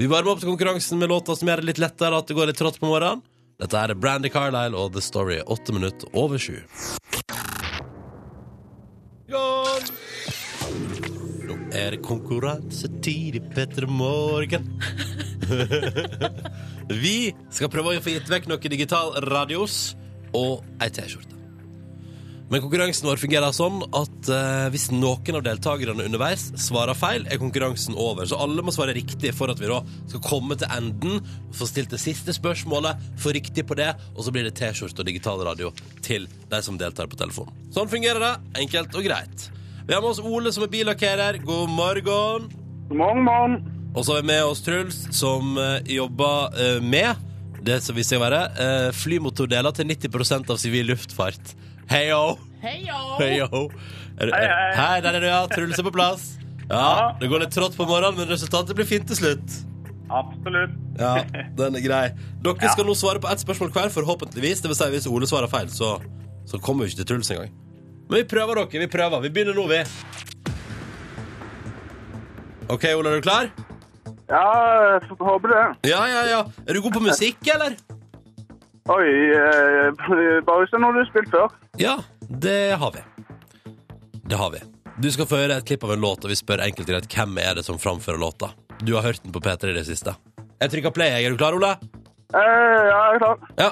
Vi 0.00 0.08
varmer 0.10 0.32
opp 0.32 0.42
til 0.42 0.50
konkurransen 0.50 0.98
med 0.98 1.12
låta 1.12 1.36
som 1.38 1.46
gjør 1.46 1.62
det 1.62 1.68
litt 1.68 1.82
lettere 1.84 2.18
at 2.18 2.26
det 2.26 2.34
går 2.34 2.50
litt 2.50 2.58
trått 2.58 2.80
på 2.82 2.90
morgenen. 2.90 3.22
Dette 3.62 3.78
er 3.78 3.94
Brandy 3.94 4.32
Carlisle 4.34 4.74
og 4.74 4.90
The 4.96 5.04
Story, 5.06 5.38
åtte 5.38 5.76
minutter 5.76 6.10
over 6.10 6.42
sju. 6.42 6.58
Gone. 9.30 9.94
Nå 11.46 11.60
er 11.78 11.94
det 11.94 12.02
konkurransetid 12.10 13.38
i 13.38 13.46
P3 13.54 13.86
Morgen. 13.86 14.66
Vi 17.04 17.32
skal 17.50 17.72
prøve 17.72 17.96
å 17.96 18.04
få 18.04 18.14
gitt 18.16 18.30
vekk 18.30 18.48
noen 18.50 18.72
digital 18.72 19.14
radios 19.30 19.96
og 20.36 20.64
ei 20.82 20.90
T-skjorte. 20.94 21.40
Men 22.50 22.64
konkurransen 22.64 23.06
vår 23.06 23.20
fungerer 23.22 23.54
sånn 23.54 23.76
at 23.94 24.30
eh, 24.34 24.64
hvis 24.74 24.88
noen 24.90 25.36
av 25.38 25.44
deltakerne 25.46 26.02
underveis 26.02 26.48
svarer 26.58 26.98
feil, 26.98 27.22
er 27.30 27.38
konkurransen 27.38 27.94
over. 27.94 28.26
Så 28.26 28.40
alle 28.42 28.64
må 28.66 28.74
svare 28.74 28.96
riktig 28.96 29.30
for 29.38 29.52
at 29.52 29.62
vi 29.62 29.70
da 29.70 29.78
skal 30.10 30.24
komme 30.24 30.58
til 30.58 30.66
enden, 30.74 31.22
få 31.54 31.70
stilt 31.70 31.94
det 31.94 32.02
siste 32.02 32.34
spørsmålet, 32.34 33.06
få 33.22 33.36
riktig 33.38 33.68
på 33.70 33.78
det, 33.78 33.92
og 34.16 34.26
så 34.26 34.34
blir 34.34 34.48
det 34.48 34.56
T-skjorte 34.58 35.04
og 35.04 35.10
digital 35.12 35.46
radio 35.46 35.70
til 36.02 36.26
de 36.26 36.62
som 36.66 36.78
deltar 36.80 37.06
på 37.10 37.22
telefonen. 37.22 37.54
Sånn 37.70 37.90
fungerer 37.92 38.26
det. 38.26 38.34
Enkelt 38.66 38.98
og 38.98 39.06
greit. 39.06 39.50
Vi 39.86 39.94
har 39.94 40.02
med 40.02 40.10
oss 40.10 40.22
Ole 40.22 40.50
som 40.50 40.66
er 40.66 40.74
billakkerer. 40.74 41.38
God 41.46 41.70
morgen. 41.70 42.50
God 42.90 42.98
morgen, 42.98 43.28
morgen. 43.30 43.79
Og 43.94 44.04
så 44.06 44.14
har 44.14 44.20
vi 44.22 44.26
med 44.30 44.44
oss 44.46 44.60
Truls, 44.62 45.00
som 45.16 45.56
eh, 45.58 45.80
jobber 45.96 46.54
eh, 46.62 46.78
med 46.82 47.26
det 47.66 47.80
som 47.84 47.96
viser 47.98 48.14
seg 48.16 48.20
å 48.20 48.24
være, 48.24 48.42
eh, 48.62 48.90
flymotordeler 48.96 49.74
til 49.76 49.88
90% 49.90 50.52
av 50.54 50.60
sivil 50.62 50.86
luftfart. 50.92 51.54
Heio! 51.90 52.36
Heio! 52.62 53.00
Heio! 53.18 53.48
Er 54.20 54.30
du- 54.30 54.32
Hei, 54.36 54.44
hei. 54.46 54.68
Hei, 54.78 55.00
der 55.04 55.16
er 55.18 55.20
du, 55.24 55.26
ja. 55.26 55.40
Truls 55.50 55.78
er 55.80 55.86
på 55.88 55.92
plass. 55.96 56.28
Ja, 56.70 57.16
Det 57.18 57.28
går 57.28 57.42
litt 57.42 57.50
trått 57.56 57.74
på 57.76 57.84
morgenen, 57.88 58.16
men 58.20 58.28
resultatet 58.30 58.76
blir 58.78 58.86
fint 58.86 59.08
til 59.10 59.16
slutt. 59.18 59.56
Absolutt. 60.10 60.76
Ja, 60.98 61.24
den 61.58 61.76
er 61.78 61.82
grei. 61.84 62.04
Dere 62.42 62.70
skal 62.72 62.86
nå 62.86 62.94
svare 62.98 63.20
på 63.22 63.28
ett 63.30 63.42
spørsmål 63.42 63.72
hver, 63.74 63.90
forhåpentligvis. 63.94 64.62
Det 64.62 64.70
vil 64.70 64.78
si, 64.78 64.88
hvis 64.94 65.08
Ole 65.10 65.26
svarer 65.30 65.50
feil, 65.50 65.68
så, 65.70 65.96
så 66.46 66.58
kommer 66.62 66.86
vi 66.86 66.92
ikke 66.94 67.02
til 67.02 67.10
Truls 67.10 67.30
engang. 67.34 67.50
Men 68.10 68.22
vi 68.22 68.28
prøver, 68.30 68.62
dere. 68.62 68.84
Vi 68.86 68.90
prøver. 68.90 69.20
Vi 69.26 69.30
begynner 69.34 69.58
nå, 69.58 69.66
vi. 69.70 69.82
OK, 72.70 72.86
Ole, 72.94 73.10
er 73.10 73.18
du 73.20 73.26
klar? 73.26 73.50
Ja, 74.30 74.46
jeg 74.94 75.16
håper 75.18 75.50
det. 75.52 75.62
Ja, 75.90 76.00
ja, 76.06 76.20
ja. 76.30 76.40
Er 76.66 76.76
du 76.76 76.82
god 76.84 76.94
på 76.98 77.02
musikk, 77.02 77.40
eller? 77.50 77.74
Oi, 78.90 79.06
eh, 79.34 79.90
bare 80.46 80.62
hvis 80.62 80.70
det 80.72 80.78
er 80.78 80.82
noe 80.82 80.94
du 80.94 81.00
har 81.02 81.08
spilt 81.10 81.32
før. 81.34 81.50
Ja, 81.78 81.96
det 82.42 82.60
har 82.78 82.94
vi. 82.94 83.02
Det 84.30 84.38
har 84.38 84.52
vi. 84.54 84.62
Du 85.02 85.08
skal 85.10 85.26
få 85.26 85.40
høre 85.42 85.58
et 85.58 85.66
klipp 85.66 85.84
av 85.86 85.94
en 85.94 86.02
låt, 86.02 86.24
og 86.24 86.30
vi 86.30 86.38
spør 86.38 86.62
enkelt 86.66 86.86
og 86.88 86.94
greit 86.94 87.14
hvem 87.14 87.38
er 87.42 87.58
det 87.58 87.66
som 87.66 87.78
framfører 87.80 88.20
låta. 88.20 88.52
Du 88.84 88.94
har 88.96 89.06
hørt 89.06 89.22
den 89.24 89.34
på 89.34 89.42
P3 89.42 89.72
i 89.72 89.78
det 89.80 89.86
siste. 89.88 90.14
Jeg 90.60 90.72
trykker 90.74 90.94
play. 90.94 91.24
Er 91.24 91.32
du 91.32 91.40
klar, 91.40 91.56
Ole? 91.56 91.74
Eh, 92.30 92.40
ja, 92.40 93.00
jeg 93.10 93.16
er 93.16 93.22
klar. 93.24 93.36
Ja. 93.58 93.70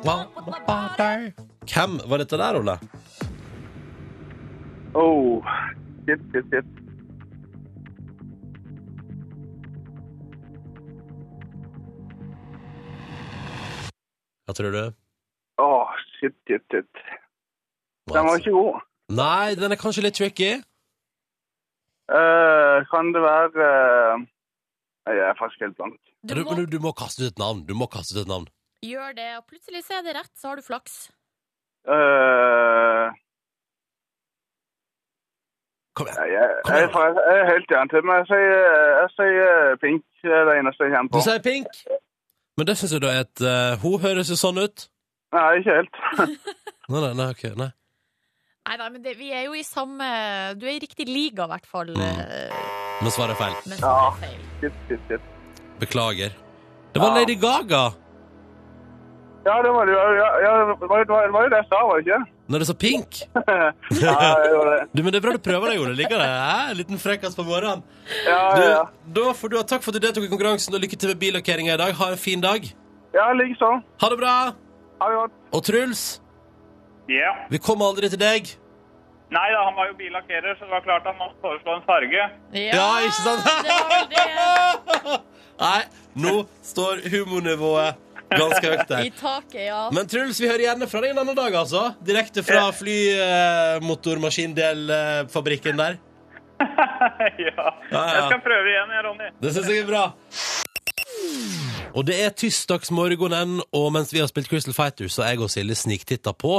Hvem 0.00 1.98
var 2.08 2.16
dette 2.22 2.38
der, 2.40 2.56
Ole? 2.60 2.76
Oh, 4.94 5.44
shit, 6.06 6.20
shit, 6.32 6.46
shit. 6.52 6.68
Hva 14.46 14.56
tror 14.56 14.72
du? 14.74 14.84
Åh, 15.62 15.92
shit, 16.16 16.34
shit, 16.48 16.64
shit. 16.72 16.90
Den 18.10 18.24
var 18.26 18.40
ikke 18.40 18.56
god. 18.56 18.80
Nei, 19.14 19.54
den 19.60 19.72
er 19.74 19.78
kanskje 19.78 20.02
litt 20.06 20.16
tricky. 20.18 20.52
Uh, 22.10 22.80
kan 22.90 23.12
det 23.14 23.22
være... 23.22 23.68
uh... 24.16 24.28
Jeg 25.10 25.22
er 25.28 25.36
faktisk 25.38 25.60
helt 25.64 25.76
blank. 25.76 26.00
Du 26.28 26.34
Du, 26.34 26.42
må 26.44 26.54
du, 26.54 26.64
du 26.66 26.78
må 26.82 26.92
kaste 26.92 27.24
ut 27.24 27.32
et 27.32 27.38
navn. 27.38 27.62
Du 27.68 27.74
må 27.74 27.86
kaste 27.86 28.16
ut 28.16 28.24
et 28.24 28.28
navn. 28.30 28.48
Gjøre 28.84 29.14
det, 29.16 29.30
og 29.38 29.44
plutselig 29.50 29.82
så 29.86 29.98
er 29.98 30.06
det 30.06 30.14
rett, 30.16 30.32
så 30.38 30.52
har 30.52 30.60
du 30.60 30.66
flaks. 30.66 31.00
Uh... 31.88 33.10
Kom 35.96 36.06
igjen. 36.06 36.20
jeg, 36.30 36.50
jeg, 36.68 36.86
jeg, 36.86 37.16
jeg 37.18 37.40
er 37.40 37.48
helt 37.50 38.04
men 38.06 38.14
jeg 38.20 38.26
sier, 38.30 38.54
jeg 39.00 39.10
sier 39.16 39.76
pink. 39.82 40.06
Det 40.22 40.36
er 40.36 40.46
det 40.48 40.54
eneste 40.60 40.86
jeg 40.86 40.94
kommer 40.94 41.16
Du 41.16 41.24
sier 41.24 41.42
pink. 41.44 41.82
Men 42.56 42.68
det 42.68 42.76
syns 42.78 42.94
jeg 42.94 43.02
da 43.02 43.10
er 43.16 43.22
et 43.24 43.42
uh, 43.44 43.80
Hun 43.82 44.00
høres 44.02 44.30
jo 44.30 44.36
sånn 44.38 44.60
ut. 44.60 44.86
Nei, 45.34 45.44
ikke 45.60 45.76
helt. 45.78 46.00
Nei, 46.90 47.00
nei, 47.04 47.12
nei, 47.14 47.26
ok, 47.30 47.44
nei. 47.54 47.68
Nei, 48.66 48.76
nei, 48.76 48.88
men 48.90 49.02
det, 49.04 49.12
vi 49.18 49.28
er 49.32 49.44
jo 49.46 49.54
i 49.54 49.62
samme 49.62 50.06
Du 50.58 50.66
er 50.66 50.74
i 50.74 50.80
riktig 50.82 51.06
liga, 51.08 51.46
i 51.46 51.52
hvert 51.52 51.68
fall. 51.70 51.92
Mm. 51.94 52.02
eh, 52.02 52.64
Men 53.00 53.14
svaret 53.14 53.36
er 53.36 53.40
feil. 53.40 53.56
Men 53.70 53.84
er 53.86 54.16
feil. 54.20 54.40
Shit, 54.60 54.80
shit, 54.88 55.04
shit. 55.08 55.28
Beklager. 55.80 56.34
Det 56.90 57.02
var 57.02 57.14
Ja. 57.14 57.20
Lady 57.22 57.38
Gaga. 57.40 57.84
Ja, 59.46 59.54
det 59.64 59.70
var 59.72 59.88
jo. 59.88 59.96
Ja, 59.96 60.26
ja, 60.44 60.50
det 60.60 60.88
var, 60.90 61.04
det 61.04 61.32
var, 61.32 61.42
jo 61.46 61.48
det 61.48 61.58
jeg 61.62 61.66
sa, 61.70 61.78
var 61.88 61.96
det 62.00 62.04
ikke? 62.06 62.18
Når 62.50 62.58
det 62.62 62.66
så 62.68 62.74
pink. 62.76 63.20
Ja, 64.04 64.14
det 64.44 64.52
var 64.58 64.68
det. 64.74 64.80
Du, 64.92 65.02
men 65.02 65.12
Det 65.14 65.20
er 65.20 65.24
bra 65.24 65.32
du 65.32 65.42
prøver 65.44 65.70
deg, 65.72 65.80
Ole. 65.80 65.94
Liker 65.96 66.18
det. 66.20 66.26
Hæ? 66.28 66.70
En 66.72 66.76
liten 66.80 66.98
frekkas 67.00 67.36
på 67.38 67.46
morgenen. 67.48 67.80
Ja, 68.26 68.40
Du, 68.56 68.60
ja, 68.62 68.70
ja. 68.74 68.82
da 69.16 69.32
får 69.38 69.48
du 69.52 69.56
ha 69.56 69.62
takk 69.70 69.82
for 69.86 69.94
at 69.94 70.00
du 70.00 70.06
deltok 70.06 70.26
i 70.26 70.30
konkurransen, 70.32 70.74
og 70.76 70.82
lykke 70.84 70.98
til 71.00 71.12
med 71.14 71.20
billakkeringa 71.22 71.74
i 71.78 71.80
dag. 71.80 71.94
Ha 72.02 72.10
en 72.12 72.20
fin 72.20 72.42
dag. 72.44 72.66
Ja, 73.16 73.30
likeså. 73.38 73.70
Ha 74.02 74.10
det 74.12 74.18
bra. 74.20 74.34
Ha 75.00 75.08
det 75.12 75.16
godt. 75.22 75.38
Og 75.56 75.64
Truls, 75.70 76.02
Ja. 77.08 77.32
vi 77.50 77.58
kommer 77.58 77.88
aldri 77.90 78.10
til 78.12 78.20
deg. 78.20 78.52
Nei 79.30 79.46
da, 79.54 79.64
han 79.64 79.74
var 79.78 79.86
jo 79.88 79.94
billakkerer, 79.98 80.56
så 80.58 80.66
det 80.66 80.72
var 80.74 80.84
klart 80.84 81.04
han 81.06 81.16
måtte 81.18 81.38
foreslå 81.40 81.76
en 81.78 81.84
farge. 81.86 82.22
Ja, 82.52 82.86
ikke 83.06 83.22
sant? 83.22 83.44
det 83.64 83.76
var 83.78 83.88
vel 83.94 84.06
det. 84.10 85.18
Nei, 85.64 85.80
nå 86.18 86.32
står 86.66 87.02
humornivået 87.12 87.94
ganske 88.30 88.70
høyt 88.70 88.88
der. 88.88 89.04
I 89.06 89.10
taket, 89.14 89.66
ja. 89.66 89.90
Men 89.94 90.06
Truls, 90.10 90.40
vi 90.42 90.48
hører 90.50 90.60
gjerne 90.68 90.86
fra 90.90 91.00
deg 91.04 91.10
en 91.14 91.20
annen 91.24 91.36
dag, 91.38 91.52
altså. 91.62 91.82
Direkte 92.06 92.40
fra 92.46 92.64
flymotormaskindelfabrikken 92.78 95.76
der. 95.80 95.94
ja. 97.46 97.66
ja. 97.90 98.02
Jeg 98.14 98.22
skal 98.28 98.40
prøve 98.44 98.66
igjen, 98.68 98.90
jeg, 98.94 99.02
Ronny. 99.06 99.28
Det 99.40 99.50
syns 99.54 99.68
jeg 99.72 99.78
er 99.82 99.88
bra. 99.88 100.04
Og 101.90 102.06
det 102.06 102.16
er 102.22 102.30
tirsdagsmorgenen, 102.36 103.60
og 103.74 103.92
mens 103.94 104.12
vi 104.14 104.20
har 104.22 104.28
spilt 104.30 104.50
Crystal 104.50 104.76
Fighters, 104.76 105.12
så 105.16 105.20
har 105.24 105.30
jeg 105.34 105.42
og 105.46 105.50
Silje 105.50 105.76
sniktitta 105.78 106.32
på 106.36 106.54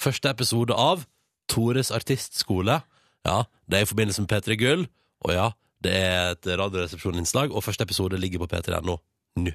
første 0.00 0.28
episode 0.28 0.74
av 0.76 1.04
Tores 1.48 1.90
artistskole. 1.94 2.80
Ja, 3.24 3.38
det 3.70 3.76
er 3.78 3.82
i 3.86 3.88
forbindelse 3.88 4.22
med 4.24 4.32
P3 4.32 4.56
Gull, 4.60 4.82
og 5.24 5.30
ja, 5.32 5.48
det 5.84 5.94
er 5.96 6.30
et 6.34 6.46
radioresepsjoninnslag, 6.60 7.48
og 7.52 7.64
første 7.64 7.84
episode 7.86 8.16
ligger 8.20 8.38
på 8.44 8.50
P3.no 8.52 8.96
nå. 9.40 9.52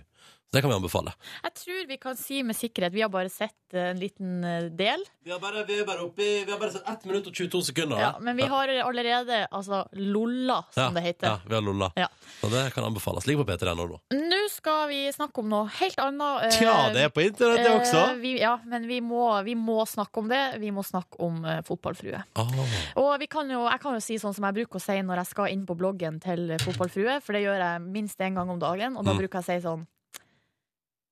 Så 0.50 0.58
det 0.58 0.62
kan 0.66 0.72
vi 0.72 0.76
anbefale. 0.80 1.12
Jeg 1.44 1.54
tror 1.60 1.88
vi 1.92 1.98
kan 2.02 2.16
si 2.18 2.40
med 2.42 2.56
sikkerhet 2.58 2.94
Vi 2.96 3.02
har 3.04 3.10
bare 3.14 3.30
sett 3.30 3.54
eh, 3.78 3.92
en 3.92 4.00
liten 4.02 4.44
eh, 4.44 4.64
del. 4.74 5.04
Vi 5.22 5.30
har 5.30 5.38
bare, 5.40 5.62
vi 5.68 5.76
er 5.78 5.86
bare 5.86 6.02
oppe 6.08 6.26
Vi 6.26 6.50
har 6.50 6.58
bare 6.58 6.72
sett 6.74 6.88
1 6.90 7.06
minutt 7.06 7.28
og 7.30 7.36
22 7.38 7.62
sekunder. 7.68 8.00
Ja, 8.02 8.08
men 8.20 8.36
vi 8.40 8.48
har 8.50 8.72
allerede 8.82 9.44
altså, 9.54 9.84
lolla, 9.94 10.64
som 10.74 10.98
det 10.98 11.04
heter. 11.06 11.28
Ja, 11.28 11.36
vi 11.46 11.54
har 11.54 11.62
lolla. 11.62 11.92
Ja. 11.96 12.08
Så 12.42 12.50
det 12.50 12.64
kan 12.74 12.88
anbefales. 12.88 13.28
Ligg 13.30 13.38
på 13.38 13.46
P3.no 13.46 13.86
nå. 13.92 14.00
Nå 14.18 14.40
skal 14.50 14.88
vi 14.90 15.04
snakke 15.14 15.44
om 15.44 15.52
noe 15.54 15.70
helt 15.78 16.02
annet. 16.02 16.48
eh, 16.48 16.58
Tja, 16.58 16.74
det 16.98 17.06
er 17.06 17.14
på 17.14 17.22
internett, 17.28 17.62
det 17.68 17.76
også. 17.76 18.02
Vi, 18.24 18.34
ja, 18.42 18.56
men 18.66 18.88
vi 18.90 18.98
må, 19.06 19.22
vi 19.46 19.54
må 19.54 19.84
snakke 19.86 20.24
om 20.24 20.34
det. 20.34 20.42
Vi 20.66 20.74
må 20.74 20.82
snakke 20.82 21.22
om 21.30 21.44
uh, 21.46 21.60
fotballfrue. 21.70 22.24
Oh. 22.42 22.58
Og 23.06 23.14
vi 23.22 23.30
kan 23.30 23.54
jo, 23.54 23.68
jeg 23.70 23.84
kan 23.86 24.00
jo 24.00 24.02
si 24.02 24.18
sånn 24.18 24.34
som 24.34 24.50
jeg 24.50 24.58
bruker 24.64 24.82
å 24.82 24.84
si 24.88 24.98
når 25.06 25.22
jeg 25.22 25.32
skal 25.36 25.54
inn 25.54 25.68
på 25.70 25.78
bloggen 25.78 26.18
til 26.26 26.56
Fotballfrue, 26.66 27.20
for 27.22 27.38
det 27.38 27.46
gjør 27.46 27.62
jeg 27.68 27.86
minst 27.94 28.18
én 28.26 28.34
gang 28.42 28.50
om 28.50 28.58
dagen, 28.60 28.98
og 28.98 29.06
da 29.06 29.14
Mm. 29.14 29.22
bruker 29.22 29.44
jeg 29.44 29.46
å 29.46 29.50
si 29.54 29.62
sånn 29.68 29.86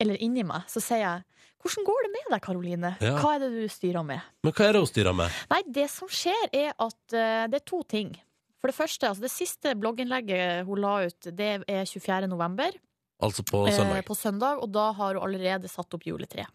Eller 0.02 0.20
inni 0.22 0.46
meg, 0.46 0.68
så 0.70 0.84
sier 0.84 1.04
jeg 1.04 1.26
Hvordan 1.58 1.86
går 1.88 2.04
det 2.06 2.10
med 2.14 2.28
deg, 2.30 2.42
Karoline? 2.46 2.90
Ja. 3.02 3.16
Hva 3.18 3.32
er 3.36 3.42
det 3.44 3.48
du 3.56 3.72
styrer 3.72 4.06
med? 4.06 4.26
Men 4.46 4.54
hva 4.54 4.68
er 4.68 4.76
det 4.76 4.82
hun 4.84 4.90
styrer 4.92 5.16
med? 5.18 5.40
Nei, 5.50 5.62
det 5.74 5.88
som 5.92 6.12
skjer 6.12 6.52
er 6.54 6.70
at 6.72 7.16
uh, 7.18 7.48
det 7.50 7.58
er 7.58 7.66
to 7.66 7.82
ting. 7.90 8.14
For 8.62 8.70
det 8.72 8.78
første, 8.78 9.10
altså 9.10 9.26
det 9.26 9.34
siste 9.34 9.74
blogginnlegget 9.78 10.68
hun 10.70 10.82
la 10.82 10.94
ut, 11.10 11.32
det 11.34 11.50
er 11.66 11.90
24. 11.90 12.30
november. 12.30 12.78
Altså 13.24 13.44
på 13.46 13.66
eh, 13.68 13.74
søndag. 13.74 14.06
på 14.06 14.16
søndag, 14.16 14.62
og 14.62 14.70
da 14.74 14.92
har 14.98 15.18
hun 15.18 15.26
allerede 15.26 15.70
satt 15.72 15.94
opp 15.98 16.06
juletre. 16.06 16.46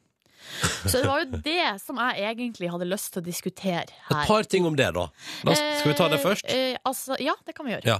Så 0.87 0.99
det 0.99 1.07
var 1.07 1.23
jo 1.23 1.39
det 1.51 1.67
som 1.83 1.99
jeg 2.03 2.27
egentlig 2.31 2.71
hadde 2.71 2.89
lyst 2.91 3.13
til 3.15 3.23
å 3.23 3.27
diskutere 3.27 3.87
her. 4.09 4.23
Et 4.23 4.31
par 4.31 4.47
ting 4.51 4.67
om 4.67 4.79
det, 4.79 4.91
da. 4.95 5.09
Skal 5.43 5.93
vi 5.93 5.99
ta 5.99 6.09
det 6.13 6.23
først? 6.23 6.47
Eh, 6.47 6.73
eh, 6.73 6.81
altså, 6.89 7.19
ja, 7.23 7.37
det 7.47 7.55
kan 7.59 7.69
vi 7.69 7.77
gjøre. 7.77 7.97
Ja. 7.97 7.99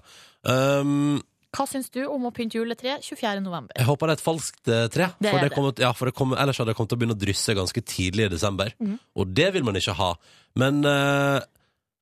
Um, 0.83 1.21
Hva 1.53 1.67
syns 1.69 1.91
du 1.93 2.01
om 2.09 2.23
å 2.25 2.31
pynte 2.33 2.57
juletre 2.57 2.95
24. 3.05 3.43
november? 3.45 3.75
jeg 3.77 3.85
håper 3.85 4.09
det 4.09 4.15
er 4.15 4.21
et 4.21 4.25
falskt 4.25 4.69
eh, 4.73 4.87
tre. 4.93 5.09
Det 5.21 5.29
for 5.31 5.39
er 5.39 5.43
det 5.45 5.51
det. 5.51 5.57
kommer, 5.57 5.75
ja, 5.85 5.91
for 5.93 6.09
det 6.09 6.15
kommer, 6.17 6.41
ellers 6.41 6.59
hadde 6.63 6.73
det 6.73 6.77
kommet 6.79 6.93
til 6.95 6.97
å 6.97 7.03
begynne 7.03 7.17
å 7.19 7.21
drysse 7.21 7.57
ganske 7.59 7.83
tidlig 7.85 8.25
i 8.29 8.33
desember. 8.33 8.73
Mhm. 8.81 8.99
Og 9.21 9.35
det 9.37 9.51
vil 9.57 9.67
man 9.69 9.77
ikke 9.77 9.97
ha. 9.99 10.13
Men 10.57 10.81
uh, 10.89 11.41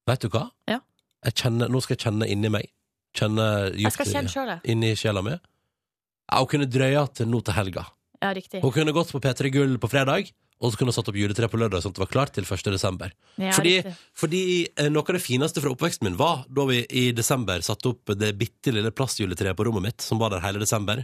vet 0.06 0.22
du 0.22 0.28
hva? 0.30 0.44
Ja. 0.70 0.78
Jeg 1.26 1.34
kjenner, 1.42 1.68
nå 1.68 1.82
skal 1.82 1.96
jeg 1.98 2.04
kjenne 2.06 2.28
inni 2.30 2.50
meg. 2.54 2.70
Kjenne 3.18 3.46
Jeg 3.74 3.90
skal 3.92 4.06
kjenne 4.06 4.30
sjøl, 4.30 4.52
jeg. 4.54 4.62
inni 4.70 4.92
sjela 4.96 5.22
mi. 5.26 5.34
Ja, 5.34 6.38
hun 6.38 6.46
kunne 6.52 6.68
drøya 6.70 7.08
til 7.18 7.26
nå 7.26 7.40
til 7.42 7.56
helga. 7.58 7.88
Ja, 8.22 8.30
riktig. 8.36 8.60
Hun 8.62 8.70
kunne 8.74 8.94
gått 8.94 9.10
på 9.10 9.18
P3 9.24 9.50
Gull 9.50 9.74
på 9.82 9.90
fredag, 9.90 10.30
og 10.60 10.70
så 10.72 10.76
kunne 10.76 10.92
hun 10.92 10.96
satt 10.98 11.08
opp 11.08 11.16
juletre 11.16 11.48
på 11.48 11.56
lørdag, 11.60 11.80
sånn 11.80 11.94
at 11.94 11.98
det 11.98 12.02
var 12.04 12.10
klart 12.12 12.34
til 12.36 12.44
1. 12.44 12.66
desember. 12.74 13.14
Ja, 13.40 13.54
Fordi, 13.56 13.78
fordi 14.18 14.42
eh, 14.76 14.90
noe 14.92 15.06
av 15.06 15.16
det 15.16 15.22
fineste 15.24 15.62
fra 15.64 15.72
oppveksten 15.72 16.04
min 16.04 16.18
var 16.20 16.42
da 16.52 16.66
vi 16.68 16.82
i 17.00 17.06
desember 17.16 17.64
satte 17.64 17.88
opp 17.94 18.12
det 18.20 18.34
bitte 18.36 18.74
lille 18.76 18.92
plastjuletreet 18.92 19.56
på 19.56 19.64
rommet 19.68 19.86
mitt, 19.88 20.04
som 20.04 20.20
var 20.20 20.34
der 20.34 20.44
hele 20.44 20.60
desember. 20.60 21.00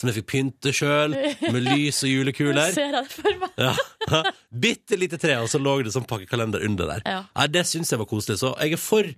Som 0.00 0.08
jeg 0.08 0.20
fikk 0.20 0.28
pynte 0.30 0.70
sjøl, 0.72 1.12
med 1.52 1.58
lys 1.66 1.98
og 2.06 2.12
julekuler. 2.14 2.70
julekuler. 2.70 2.72
ser 2.72 2.94
det 2.94 3.02
for 3.12 3.42
meg. 3.42 3.58
Ja. 3.60 4.22
Bitte 4.64 4.96
lite 4.96 5.18
tre, 5.20 5.34
og 5.42 5.50
så 5.52 5.58
lå 5.60 5.74
det 5.84 5.92
sånn 5.92 6.06
pakkekalender 6.08 6.62
under 6.64 6.88
der. 6.94 7.02
Ja. 7.04 7.18
Nei, 7.36 7.48
det 7.52 7.66
syns 7.68 7.90
jeg 7.92 8.00
var 8.00 8.08
koselig. 8.08 8.38
Så 8.40 8.54
jeg 8.62 8.78
er 8.78 8.80
for 8.80 9.10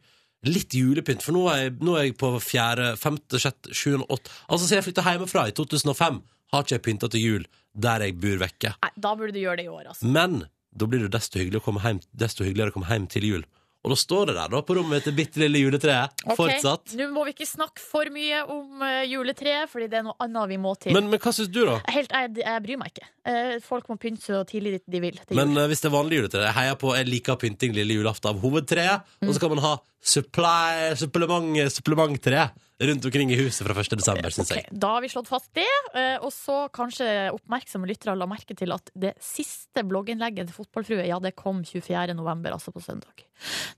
litt 0.49 0.75
julepynt, 0.75 1.23
for 1.23 1.37
nå 1.37 1.45
er 1.53 1.61
jeg, 1.69 1.77
nå 1.87 1.95
er 2.01 2.09
jeg 2.09 2.17
på 2.19 2.33
fjerde, 2.43 2.97
femte, 2.99 3.39
sjette, 3.39 3.71
sjuende, 3.79 4.09
åtte 4.11 4.33
Altså, 4.49 4.67
siden 4.67 4.81
jeg 4.81 4.89
flytta 4.89 5.05
hjemmefra 5.07 5.45
i 5.53 5.55
2005, 5.55 6.19
har 6.53 6.65
ikke 6.65 6.79
jeg 6.79 6.85
pynta 6.89 7.11
til 7.13 7.27
jul 7.27 7.49
der 7.73 8.05
jeg 8.05 8.19
bor 8.21 8.37
vekke. 8.43 8.75
Nei, 8.85 8.93
da 9.01 9.15
burde 9.17 9.33
du 9.33 9.41
gjøre 9.41 9.63
det 9.63 9.65
i 9.69 9.73
år, 9.73 9.89
altså. 9.95 10.13
Men 10.13 10.45
da 10.73 10.89
blir 10.89 11.05
det 11.07 11.13
desto, 11.15 11.41
hyggelig 11.41 11.63
å 11.63 11.67
komme 11.67 11.83
hjem, 11.85 12.01
desto 12.13 12.45
hyggeligere 12.45 12.73
å 12.73 12.77
komme 12.77 12.91
hjem 12.91 13.09
til 13.13 13.29
jul. 13.29 13.45
Og 13.83 13.91
da 13.91 13.97
står 13.99 14.29
det 14.31 14.35
der 14.37 14.51
da 14.53 14.61
på 14.63 14.77
rommet 14.79 15.03
til 15.03 15.15
bitte 15.17 15.41
lille 15.43 15.59
juletreet. 15.59 16.13
Ok, 16.23 16.37
Fortsatt. 16.39 16.93
Nå 16.95 17.09
må 17.11 17.25
vi 17.27 17.33
ikke 17.35 17.49
snakke 17.49 17.83
for 17.83 18.07
mye 18.15 18.45
om 18.47 18.79
uh, 18.79 19.01
juletreet, 19.11 19.67
fordi 19.73 19.89
det 19.91 19.99
er 19.99 20.05
noe 20.07 20.15
annet 20.23 20.53
vi 20.53 20.59
må 20.63 20.77
til. 20.79 20.95
Men, 20.95 21.09
men 21.11 21.19
hva 21.23 21.33
syns 21.35 21.51
du, 21.51 21.65
da? 21.67 21.81
Helt, 21.91 22.15
jeg, 22.15 22.31
jeg 22.45 22.63
bryr 22.63 22.79
meg 22.79 22.93
ikke. 22.93 23.09
Eh, 23.27 23.57
folk 23.65 23.91
må 23.91 23.97
pynte 24.03 24.23
så 24.23 24.45
tidlig 24.47 24.77
de 24.87 25.01
vil. 25.03 25.19
Men 25.35 25.51
jul. 25.51 25.65
eh, 25.65 25.69
hvis 25.73 25.83
det 25.83 25.91
er 25.91 25.95
vanlig 25.95 26.17
juletre 26.21 26.45
Jeg 26.47 26.57
heier 26.61 26.79
på, 26.79 26.95
jeg 26.99 27.09
liker 27.11 27.41
pynting 27.43 27.75
lille 27.75 27.99
julaften 27.99 28.31
av 28.31 28.39
hovedtreet. 28.45 29.11
Mm. 29.19 29.27
Og 29.27 29.35
så 29.35 29.43
kan 29.43 29.55
man 29.57 29.65
ha 29.67 29.73
supply, 30.15 30.93
supplement, 31.03 31.59
supplementtre 31.75 32.47
rundt 32.89 33.05
omkring 33.09 33.31
i 33.33 33.37
huset 33.39 33.67
fra 33.67 33.75
1. 33.79 33.97
desember, 34.01 34.31
syns 34.35 34.51
jeg. 34.55 34.67
Da 34.73 34.95
har 34.97 35.03
vi 35.05 35.11
slått 35.13 35.29
fast 35.31 35.51
det, 35.57 35.67
eh, 35.95 36.17
og 36.23 36.33
så 36.35 36.65
kanskje 36.75 37.09
oppmerksomme 37.35 37.87
lyttere 37.89 38.17
la 38.19 38.27
merke 38.31 38.57
til 38.59 38.73
at 38.75 38.91
det 38.99 39.15
siste 39.23 39.85
blogginnlegget 39.89 40.49
til 40.51 40.57
Fotballfrue, 40.59 41.07
ja, 41.07 41.19
det 41.23 41.35
kom 41.39 41.63
24. 41.65 42.15
november, 42.19 42.53
altså 42.57 42.73
på 42.75 42.83
søndag. 42.85 43.25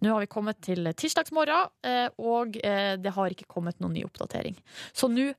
Nå 0.04 0.12
har 0.12 0.20
vi 0.24 0.30
kommet 0.32 0.60
til 0.64 0.84
tirsdagsmorgen, 0.94 1.70
eh, 1.84 2.08
og 2.18 2.56
eh, 2.64 2.94
det 3.00 3.12
har 3.16 3.30
ikke 3.34 3.48
kommet 3.48 3.80
noen 3.80 3.94
ny 3.98 4.04
oppdatering. 4.08 4.56
Så 4.92 5.10
nå 5.12 5.32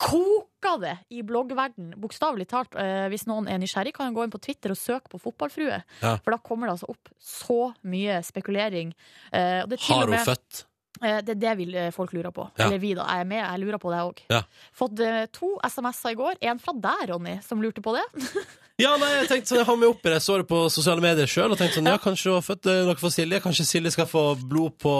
koker 0.00 0.78
det 0.80 0.94
i 1.12 1.20
bloggverden, 1.26 1.90
bokstavelig 2.00 2.46
talt. 2.48 2.72
Hvis 3.12 3.26
noen 3.28 3.50
er 3.52 3.58
nysgjerrig, 3.60 3.92
kan 3.92 4.14
gå 4.16 4.24
inn 4.24 4.32
på 4.32 4.40
Twitter 4.40 4.72
og 4.72 4.78
søke 4.80 5.12
på 5.12 5.20
Fotballfrue. 5.20 5.82
Ja. 6.00 6.14
For 6.24 6.32
da 6.32 6.38
kommer 6.40 6.70
det 6.70 6.78
altså 6.78 6.88
opp 6.88 7.10
så 7.20 7.58
mye 7.84 8.22
spekulering. 8.24 8.94
Har 9.30 9.66
hun 9.68 10.14
med- 10.14 10.24
født? 10.24 10.64
Eh, 11.02 11.20
Det 11.24 11.36
er 11.36 11.40
det 11.40 11.54
vil 11.58 11.74
eh, 11.74 11.90
folk 11.96 12.12
lurer 12.12 12.30
på. 12.34 12.48
Ja. 12.58 12.66
Eller 12.66 12.78
vi, 12.82 12.94
da. 12.94 13.06
Jeg 13.08 13.24
er 13.24 13.28
med, 13.30 13.40
jeg 13.44 13.60
lurer 13.64 13.78
på 13.82 13.90
det 13.92 14.00
òg. 14.04 14.22
Ja. 14.30 14.42
Fått 14.76 15.00
eh, 15.00 15.26
to 15.32 15.54
SMS-er 15.64 16.12
i 16.12 16.18
går. 16.20 16.40
En 16.52 16.58
fra 16.62 16.72
deg, 16.76 17.06
Ronny, 17.12 17.38
som 17.46 17.62
lurte 17.62 17.80
på 17.84 17.96
det. 17.96 18.04
Ja, 18.80 18.94
nei, 19.00 19.08
jeg 19.20 19.28
tenkte 19.30 19.50
sånn, 19.52 19.58
jeg 19.60 19.66
har 19.68 19.76
meg 19.80 19.90
oppi 19.92 20.08
det. 20.08 20.16
Jeg 20.18 20.24
så 20.24 20.36
det 20.40 20.46
på 20.50 20.60
sosiale 20.72 21.02
medier 21.04 21.28
sjøl 21.30 21.52
og 21.54 21.58
tenkte 21.60 21.78
sånn, 21.80 21.90
ja, 21.90 21.98
kanskje 22.00 22.30
hun 22.30 22.38
har 22.38 22.46
født 22.46 22.68
eh, 22.72 22.80
noe 22.88 22.96
for 23.00 23.12
Silje. 23.14 23.40
Kanskje 23.44 23.66
Silje 23.68 23.92
skal 23.94 24.08
få 24.08 24.22
blod 24.40 24.78
på 24.80 24.94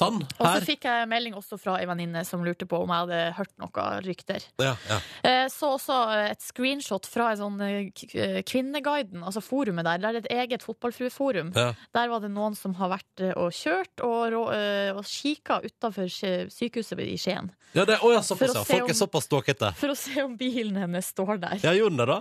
tann 0.00 0.22
Og 0.24 0.40
så 0.40 0.52
her. 0.54 0.66
fikk 0.66 0.86
jeg 0.88 1.08
melding 1.10 1.36
også 1.38 1.58
fra 1.60 1.76
ei 1.80 1.86
venninne 1.90 2.22
som 2.28 2.44
lurte 2.46 2.66
på 2.70 2.80
om 2.82 2.92
jeg 2.94 3.04
hadde 3.04 3.20
hørt 3.38 3.52
noe 3.62 3.86
rykter. 4.06 4.46
Ja, 4.62 4.74
ja. 4.88 5.00
Eh, 5.22 5.44
Så 5.52 5.74
også 5.76 5.98
eh, 6.16 6.30
et 6.32 6.42
screenshot 6.44 7.06
fra 7.06 7.30
en 7.34 7.40
sånn 7.42 7.60
eh, 7.66 7.90
k- 7.94 8.10
eh, 8.16 8.40
Kvinneguiden, 8.46 9.22
altså 9.26 9.42
forumet 9.44 9.84
der. 9.86 9.98
Der 10.02 10.16
er 10.16 10.22
et 10.24 10.30
eget 10.32 10.64
fotballfrueforum. 10.66 11.52
Ja. 11.56 11.72
Der 11.94 12.08
var 12.12 12.20
det 12.24 12.30
noen 12.34 12.56
som 12.58 12.74
har 12.80 12.90
vært 12.96 13.22
eh, 13.24 13.34
og 13.36 13.52
kjørt 13.56 14.02
og, 14.06 14.20
rå- 14.32 14.48
eh, 14.56 14.90
og 14.96 15.04
kika 15.06 15.60
utafor 15.66 16.08
sykehuset 16.10 17.00
i 17.04 17.16
Skien. 17.20 17.50
ja, 17.76 17.84
det, 17.84 17.98
å, 18.00 18.10
ja 18.14 18.22
For 18.24 18.36
såpass, 18.36 18.54
å 18.54 18.58
ja. 18.60 18.64
se 18.64 18.72
Folk 18.76 18.90
er 18.92 18.96
såpass 18.98 19.26
ståkete. 19.28 19.72
For 19.76 19.92
å 19.92 19.96
se 19.98 20.22
om 20.24 20.36
bilen 20.38 20.76
hennes 20.80 21.10
står 21.12 21.38
der. 21.42 21.58
Ja, 21.64 21.72
gjorde 21.76 21.96
den 21.96 22.02
det, 22.02 22.06
da? 22.10 22.20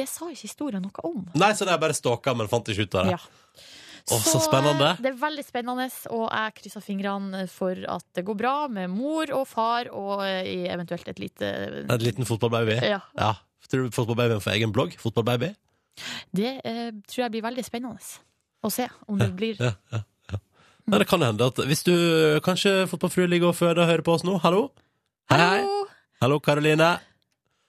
Det 0.00 0.06
sa 0.08 0.28
ikke 0.32 0.48
historien 0.54 0.84
noe 0.84 1.06
om. 1.06 1.24
Nei, 1.34 1.50
så 1.58 1.66
det 1.66 1.74
er 1.74 1.82
bare 1.82 1.96
stalka, 1.96 2.34
men 2.38 2.50
fant 2.50 2.70
ikke 2.70 2.86
ut 2.86 3.00
av 3.00 3.10
det. 3.10 3.18
Ja. 3.18 3.40
Å, 4.04 4.18
så 4.20 4.36
spennende. 4.44 4.90
Det 5.00 5.08
er 5.14 5.16
veldig 5.16 5.42
spennende, 5.46 5.86
og 6.12 6.24
jeg 6.28 6.54
krysser 6.58 6.82
fingrene 6.84 7.46
for 7.48 7.78
at 7.88 8.04
det 8.16 8.26
går 8.28 8.36
bra 8.36 8.56
med 8.68 8.92
mor 8.92 9.30
og 9.32 9.46
far 9.48 9.88
og 9.96 10.26
eh, 10.26 10.66
eventuelt 10.68 11.08
et 11.08 11.22
lite 11.22 11.52
En 11.86 12.02
liten 12.02 12.28
fotballbaby. 12.28 12.76
Ja. 12.84 13.00
Ja. 13.16 13.30
Tror 13.64 13.86
du 13.86 13.96
fotballbabyen 13.96 14.42
får 14.44 14.58
egen 14.58 14.74
blogg? 14.76 14.92
Fotballbaby? 15.00 15.54
Det 16.36 16.52
eh, 16.68 16.90
tror 17.08 17.24
jeg 17.24 17.32
blir 17.38 17.46
veldig 17.46 17.64
spennende 17.64 17.96
å 18.64 18.72
se 18.72 18.90
om 19.08 19.16
det 19.20 19.30
blir 19.36 19.56
Ja, 19.62 19.72
ja, 19.94 20.02
ja. 20.32 20.40
Nei, 20.84 21.00
det 21.00 21.08
kan 21.08 21.24
hende 21.24 21.48
at 21.48 21.64
hvis 21.64 21.84
du 21.86 21.94
kanskje 22.44 22.82
fotballfrue 22.90 23.30
ligger 23.30 23.54
og 23.54 23.56
føder 23.56 23.86
og 23.86 23.88
hører 23.88 24.04
på 24.04 24.18
oss 24.18 24.26
nå, 24.26 24.36
hallo? 24.44 24.66
Hei, 25.32 25.40
hei. 25.40 25.84
Hallo, 26.20 26.42
Karoline. 26.44 26.92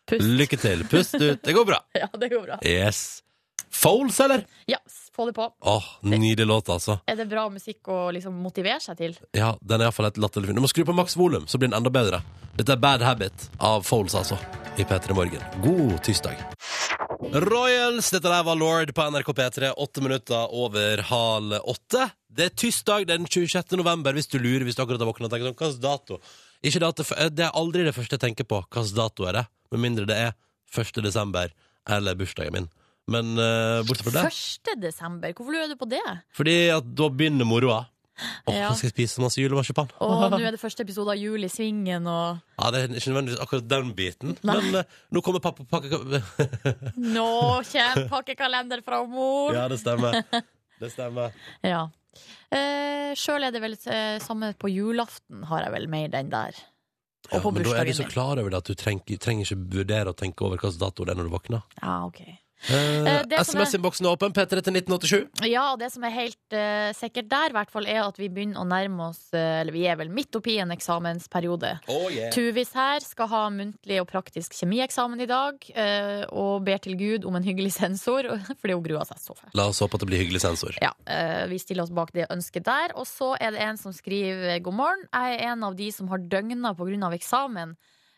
Pust. 0.05 0.25
Lykke 0.39 0.57
til. 0.61 0.83
Pust 0.89 1.15
ut. 1.17 1.41
Det 1.43 1.53
går 1.55 1.65
bra. 1.71 1.79
Ja, 2.01 2.09
det 2.19 2.29
går 2.33 2.43
bra. 2.45 2.59
Yes. 2.65 3.21
Foles, 3.75 4.19
eller? 4.23 4.45
Ja, 4.71 4.77
få 5.15 5.25
det 5.27 5.33
på. 5.35 5.49
Åh, 5.67 5.87
nydelig 6.07 6.45
låt, 6.47 6.69
altså. 6.69 6.99
Er 7.11 7.17
det 7.19 7.25
bra 7.31 7.47
musikk 7.51 7.89
å 7.91 7.97
liksom 8.15 8.37
motivere 8.39 8.79
seg 8.83 8.97
til? 9.01 9.15
Ja, 9.35 9.51
den 9.61 9.81
er 9.81 9.89
iallfall 9.89 10.07
et 10.07 10.19
latterlig 10.21 10.51
fin. 10.51 10.55
Du 10.59 10.63
må 10.63 10.69
skru 10.71 10.85
på 10.87 10.95
maks 10.95 11.17
volum, 11.19 11.47
så 11.49 11.59
blir 11.59 11.71
den 11.71 11.77
enda 11.81 11.91
bedre. 11.91 12.21
Dette 12.55 12.77
er 12.77 12.79
Bad 12.79 13.03
Habit 13.03 13.49
av 13.59 13.83
Foles, 13.87 14.15
altså. 14.15 14.39
I 14.79 14.85
P3 14.87 15.15
Morgen. 15.15 15.43
God 15.63 15.97
tirsdag. 16.07 16.39
Royals, 17.33 18.09
dette 18.11 18.27
der 18.31 18.43
var 18.47 18.55
Lord 18.59 18.91
på 18.95 19.05
NRK 19.11 19.31
P3, 19.35 19.73
åtte 19.81 20.03
minutter 20.03 20.55
over 20.55 21.03
halv 21.09 21.59
åtte. 21.63 22.09
Det 22.27 22.49
er 22.49 22.55
tirsdag 22.59 23.07
den 23.11 23.27
26. 23.27 23.75
november, 23.79 24.15
hvis 24.15 24.27
du 24.31 24.37
lurer, 24.39 24.65
hvis 24.67 24.75
du 24.77 24.83
akkurat 24.83 25.03
har 25.03 25.09
våknet 25.09 25.29
og 25.29 25.35
tenker 25.35 25.49
sånn, 25.51 25.59
hvilken 25.59 25.83
dato? 25.83 26.19
Ikke 26.65 26.81
det, 26.83 26.89
at 26.91 27.01
det, 27.01 27.29
det 27.37 27.45
er 27.47 27.55
aldri 27.59 27.85
det 27.87 27.95
første 27.95 28.17
jeg 28.17 28.23
tenker 28.27 28.47
på, 28.47 28.59
hvilken 28.67 28.97
dato 28.99 29.27
er 29.29 29.39
det, 29.39 29.45
med 29.75 29.85
mindre 29.89 30.07
det 30.09 30.17
er 30.29 30.33
1. 30.75 31.03
desember 31.05 31.51
eller 31.87 32.17
bursdagen 32.19 32.55
min. 32.55 32.69
Men 33.07 33.35
uh, 33.37 33.83
bortsett 33.85 34.07
fra 34.09 34.23
det, 34.25 34.31
1. 34.73 34.79
desember, 34.81 35.33
hvorfor 35.37 35.53
lurer 35.53 35.69
du 35.69 35.77
på 35.77 35.87
det? 35.89 36.01
fordi 36.33 36.55
at 36.73 36.87
da 36.97 37.09
begynner 37.13 37.45
moroa. 37.45 37.83
Åh, 38.47 38.55
Ja. 38.55 38.69
skal 38.73 38.87
jeg 38.87 38.93
spise 38.93 39.19
masse 39.21 39.41
julemarsipan. 39.41 39.89
Og 39.99 40.31
nå 40.31 40.37
er 40.39 40.55
det 40.55 40.59
første 40.61 40.85
episode 40.85 41.11
av 41.11 41.19
Jul 41.19 41.43
i 41.43 41.49
Svingen, 41.51 42.07
og 42.07 42.39
Ja, 42.61 42.69
det 42.71 42.79
er 42.79 42.95
ikke 42.95 43.11
nødvendigvis 43.11 43.41
akkurat 43.43 43.67
den 43.67 43.91
biten, 43.97 44.37
Nei. 44.41 44.55
men 44.55 44.79
uh, 44.79 44.83
nå 45.11 45.21
kommer 45.21 45.43
pappa 45.43 45.67
nå 47.17 47.27
kommer 47.67 48.07
pakkekalender 48.09 48.81
fra 48.85 49.01
mor! 49.03 49.53
ja, 49.53 49.67
det 49.67 49.81
stemmer. 49.83 50.21
Det 50.79 50.91
stemmer. 50.91 51.35
Ja. 51.63 51.85
Uh, 52.55 53.11
Sjøl 53.19 53.43
er 53.47 53.51
det 53.51 53.61
vel 53.63 53.75
uh, 53.83 54.15
samme 54.23 54.53
på 54.59 54.71
julaften, 54.71 55.43
har 55.51 55.67
jeg 55.67 55.75
vel 55.75 55.89
mer 55.91 56.07
den 56.15 56.31
der. 56.31 56.55
Ja, 57.31 57.39
på 57.41 57.51
men 57.51 57.63
da 57.63 57.69
er 57.69 57.73
du 57.73 57.73
bursdagen 57.73 57.97
så 57.97 58.03
din. 58.03 58.11
klar 58.11 58.41
over 58.41 58.49
det 58.53 58.57
at 58.57 58.69
du 58.69 58.75
trenger, 58.75 59.17
trenger 59.17 59.45
ikke 59.47 59.77
vurdere 59.79 60.11
å 60.13 60.17
tenke 60.17 60.45
over 60.45 60.57
hvilken 60.57 60.79
dato 60.81 61.05
det 61.05 61.15
er 61.15 61.19
når 61.21 61.29
du 61.29 61.33
våkner. 61.35 61.61
Ja, 61.81 61.95
ok. 62.05 62.21
Eh, 62.69 63.21
det 63.29 63.45
som 63.45 63.59
er- 63.59 63.65
SMS-innboksen 63.65 64.05
er 64.07 64.15
åpen. 64.15 64.33
P3 64.33 64.61
til 64.63 64.73
1987. 64.73 65.45
Ja, 65.49 65.71
og 65.73 65.79
det 65.79 65.91
som 65.93 66.03
er 66.03 66.13
helt 66.15 66.53
eh, 66.57 66.91
sikkert 66.97 67.29
der, 67.29 67.49
i 67.49 67.55
hvert 67.57 67.71
fall, 67.71 67.85
er 67.87 68.01
at 68.07 68.17
vi 68.17 68.29
begynner 68.29 68.61
å 68.63 68.65
nærme 68.67 69.09
oss 69.11 69.21
eh, 69.33 69.61
Eller 69.61 69.71
vi 69.75 69.85
er 69.87 69.95
vel 69.99 70.09
midt 70.09 70.35
oppi 70.35 70.57
en 70.61 70.71
eksamensperiode. 70.73 71.75
Oh, 71.87 72.07
yeah. 72.11 72.31
Tuvis 72.33 72.73
her 72.73 72.99
skal 73.05 73.27
ha 73.31 73.43
muntlig 73.53 73.99
og 74.01 74.07
praktisk 74.09 74.53
kjemieksamen 74.57 75.21
i 75.21 75.27
dag, 75.29 75.61
eh, 75.75 76.25
og 76.31 76.63
ber 76.65 76.77
til 76.83 76.97
Gud 76.99 77.25
om 77.25 77.35
en 77.37 77.43
hyggelig 77.45 77.73
sensor, 77.77 78.27
fordi 78.61 78.73
hun 78.77 78.83
gruer 78.85 79.05
seg 79.09 79.21
så 79.21 79.35
fælt. 79.37 79.53
La 79.57 79.67
oss 79.71 79.79
håpe 79.83 79.95
at 79.99 80.05
det 80.05 80.09
blir 80.11 80.23
hyggelig 80.23 80.41
sensor. 80.45 80.75
Ja, 80.81 80.91
eh, 81.07 81.45
Vi 81.51 81.59
stiller 81.61 81.83
oss 81.85 81.93
bak 81.95 82.11
det 82.15 82.27
ønsket 82.33 82.65
der. 82.65 82.95
Og 82.95 83.05
så 83.09 83.35
er 83.39 83.51
det 83.55 83.61
en 83.61 83.77
som 83.77 83.93
skriver 83.93 84.59
god 84.65 84.73
morgen. 84.73 85.05
Jeg 85.13 85.37
er 85.39 85.51
en 85.53 85.63
av 85.63 85.75
de 85.77 85.91
som 85.91 86.07
har 86.09 86.17
døgna 86.19 86.73
pga. 86.75 87.13
eksamen. 87.13 87.75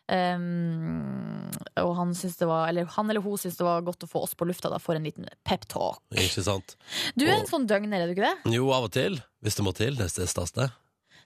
Um, 0.08 1.50
og 1.76 1.90
han, 1.98 2.14
det 2.16 2.48
var, 2.48 2.70
eller 2.70 2.88
han 2.96 3.10
eller 3.12 3.24
hun 3.26 3.40
syns 3.42 3.58
det 3.60 3.66
var 3.68 3.84
godt 3.84 4.06
å 4.06 4.08
få 4.08 4.22
oss 4.24 4.36
på 4.40 4.46
lufta 4.48 4.70
da, 4.72 4.80
for 4.80 4.96
en 4.96 5.04
liten 5.04 5.28
peptalk. 5.48 6.00
Ikke 6.16 6.44
sant? 6.46 6.78
Du 7.16 7.26
er 7.26 7.34
Og- 7.36 7.42
en 7.42 7.50
sånn 7.50 7.68
døgner, 7.68 8.02
er 8.02 8.08
du 8.08 8.16
ikke 8.16 8.30
det? 8.30 8.54
Jo, 8.56 8.70
av 8.72 8.88
og 8.88 8.92
til. 8.96 9.20
Hvis 9.44 9.56
det 9.60 9.66
må 9.68 9.74
til. 9.76 9.96
Det 10.00 10.08
er 10.08 10.32
stas, 10.32 10.52
det. 10.56 10.70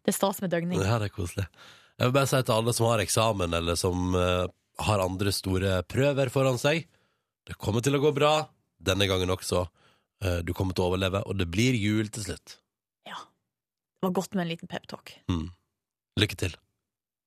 Det 0.02 0.10
er 0.14 0.18
stas 0.18 0.42
med 0.42 0.50
døgning. 0.50 0.82
Ja, 0.82 0.98
det 0.98 1.12
er 1.12 1.16
koselig. 1.16 1.46
Jeg 2.00 2.10
vil 2.10 2.16
bare 2.18 2.28
si 2.28 2.42
til 2.42 2.56
alle 2.56 2.74
som 2.74 2.88
har 2.88 3.04
eksamen, 3.04 3.54
eller 3.54 3.76
som 3.78 4.16
uh, 4.16 4.48
har 4.80 5.00
andre 5.04 5.32
store 5.32 5.84
prøver 5.84 6.32
foran 6.34 6.58
seg, 6.58 6.88
det 7.46 7.58
kommer 7.62 7.82
til 7.86 7.94
å 7.94 8.02
gå 8.02 8.14
bra. 8.16 8.48
Denne 8.82 9.06
gangen 9.06 9.30
også. 9.30 9.68
Uh, 10.26 10.42
du 10.42 10.54
kommer 10.58 10.74
til 10.74 10.86
å 10.86 10.90
overleve, 10.90 11.22
og 11.30 11.38
det 11.38 11.46
blir 11.54 11.78
jul 11.78 12.10
til 12.10 12.24
slutt. 12.24 12.58
Ja. 13.06 13.14
Det 14.02 14.08
var 14.10 14.18
godt 14.18 14.34
med 14.34 14.48
en 14.48 14.50
liten 14.56 14.68
peptalk. 14.72 15.14
Mm. 15.30 15.52
Lykke 16.18 16.38
til. 16.38 16.56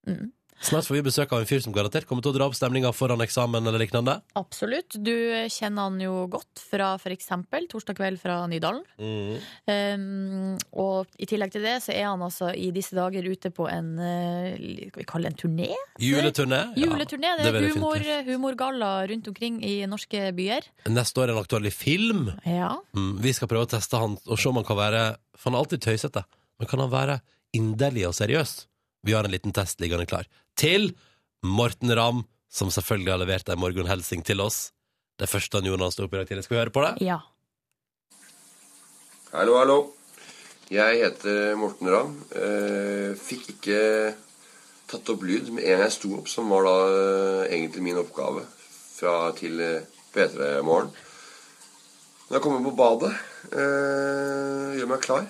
Mm. 0.08 0.32
Snart 0.62 0.86
får 0.86 0.96
vi 0.96 1.02
besøk 1.04 1.32
av 1.34 1.42
en 1.42 1.48
fyr 1.48 1.60
som 1.64 1.74
garantert 1.74 2.06
kommer 2.08 2.24
til 2.24 2.32
å 2.32 2.36
dra 2.36 2.46
opp 2.48 2.54
stemninga 2.56 2.92
foran 2.94 3.20
eksamen 3.24 3.66
eller 3.66 3.82
lignende. 3.82 4.16
Absolutt. 4.38 4.96
Du 4.96 5.12
kjenner 5.52 5.88
han 5.88 5.98
jo 6.00 6.24
godt 6.32 6.62
fra 6.62 6.94
eksempel 7.12 7.66
torsdag 7.70 7.98
kveld 7.98 8.20
fra 8.22 8.38
Nydalen. 8.50 8.84
Um, 8.96 10.54
og 10.72 11.10
i 11.20 11.28
tillegg 11.28 11.52
til 11.54 11.66
det 11.66 11.76
så 11.84 11.92
er 11.94 12.08
han 12.08 12.22
altså 12.24 12.52
i 12.56 12.70
disse 12.74 12.96
dager 12.96 13.26
ute 13.26 13.50
på 13.54 13.66
en 13.70 13.92
eh, 14.00 14.54
Skal 14.88 15.02
vi 15.02 15.06
kalle 15.08 15.28
det 15.28 15.34
en 15.34 15.40
turné? 15.42 15.68
Juleturné. 16.00 16.60
Ja, 16.78 16.88
Juleturné. 16.88 17.34
Det 17.40 17.50
er 17.50 17.68
humor, 17.74 18.06
humorgalla 18.28 18.92
rundt 19.10 19.28
omkring 19.30 19.60
i 19.66 19.76
norske 19.90 20.30
byer. 20.36 20.68
Neste 20.90 21.20
år 21.20 21.30
er 21.30 21.36
en 21.36 21.44
aktuell 21.44 21.70
film. 21.74 22.28
Ja. 22.48 22.76
Mm, 22.96 23.16
vi 23.24 23.34
skal 23.36 23.50
prøve 23.50 23.68
å 23.68 23.72
teste 23.74 24.00
han 24.00 24.16
og 24.24 24.40
se 24.40 24.50
om 24.50 24.60
han 24.60 24.66
kan 24.66 24.80
være 24.80 25.02
For 25.36 25.50
han 25.50 25.58
er 25.58 25.64
alltid 25.64 25.82
tøysete, 25.84 26.22
men 26.58 26.70
kan 26.70 26.80
han 26.80 26.92
være 26.92 27.18
inderlig 27.56 28.08
og 28.08 28.16
seriøs? 28.16 28.62
Vi 29.04 29.12
har 29.12 29.26
en 29.26 29.34
liten 29.34 29.52
test 29.52 29.82
liggende 29.82 30.06
klar. 30.08 30.24
Til 30.56 30.92
Morten 31.44 31.92
Ramm, 31.96 32.24
som 32.48 32.70
selvfølgelig 32.72 33.12
har 33.12 33.22
levert 33.22 33.50
ei 33.50 33.58
morgenhelsing 33.58 34.24
til 34.24 34.40
oss. 34.44 34.70
Det 35.18 35.28
første 35.30 35.58
han 35.58 35.66
gjorde 35.66 35.82
da 35.82 35.88
han 35.90 35.94
sto 35.94 36.06
opp 36.06 36.14
i 36.14 36.20
dag 36.20 36.30
tidlig. 36.30 36.44
Skal 36.46 36.56
vi 36.56 36.62
høre 36.62 36.74
på 36.74 36.84
det? 36.86 36.96
ja. 37.04 37.20
Hallo, 39.34 39.56
hallo. 39.58 39.78
Jeg 40.70 41.00
heter 41.00 41.56
Morten 41.58 41.90
Ramm. 41.90 42.12
Eh, 42.38 43.16
fikk 43.18 43.48
ikke 43.56 43.80
tatt 44.90 45.10
opp 45.10 45.24
lyd 45.26 45.50
med 45.56 45.66
en 45.66 45.82
jeg 45.82 45.94
sto 45.94 46.12
opp, 46.18 46.28
som 46.30 46.52
var 46.52 46.66
da 46.68 46.74
eh, 46.86 47.54
egentlig 47.56 47.82
min 47.82 47.98
oppgave 47.98 48.44
fra 48.94 49.32
til 49.38 49.58
eh, 49.58 49.88
P3 50.14 50.60
Morgen. 50.66 50.92
Når 52.28 52.36
jeg 52.38 52.44
kommer 52.46 52.62
på 52.64 52.76
badet, 52.78 53.10
eh, 53.50 54.78
gjør 54.78 54.92
meg 54.92 55.02
klar. 55.04 55.26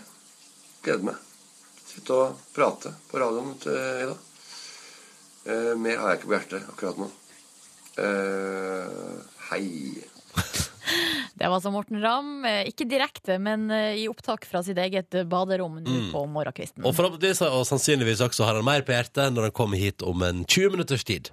Gleder 0.85 1.09
meg. 1.09 1.25
Sitte 1.89 2.21
og 2.21 2.47
prate 2.55 2.93
på 3.09 3.25
radioen 3.25 3.57
i 3.57 4.09
dag. 4.13 4.34
Eh, 5.47 5.75
mer 5.77 5.99
har 6.01 6.15
jeg 6.15 6.21
ikke 6.23 6.31
på 6.31 6.37
hjertet 6.39 6.69
akkurat 6.73 7.01
nå. 7.03 7.09
Eh, 8.01 9.17
hei. 9.51 9.65
Det 11.35 11.49
var 11.51 11.57
altså 11.59 11.71
Morten 11.75 11.99
Ramm. 12.03 12.45
eh, 12.47 12.63
Ikke 12.71 12.87
direkte, 12.89 13.37
men 13.43 13.67
eh, 13.75 13.97
i 14.03 14.07
opptak 14.09 14.45
fra 14.49 14.63
sitt 14.65 14.79
eget 14.79 15.15
eh, 15.19 15.25
baderom 15.29 15.81
nå 15.83 15.91
Mm. 15.95 16.11
på 16.13 16.23
morgenkvisten. 16.31 16.85
Og 16.87 16.95
forhåpentligvis 16.97 17.43
og 17.49 17.65
sannsynligvis 17.69 18.23
også 18.25 18.45
har 18.47 18.55
han 18.61 18.65
mer 18.67 18.83
på 18.87 18.95
hjertet 18.95 19.33
når 19.35 19.49
han 19.51 19.57
kommer 19.57 19.77
hit 19.81 20.03
om 20.07 20.23
en 20.23 20.45
20 20.47 20.71
minutters 20.77 21.05
tid. 21.05 21.31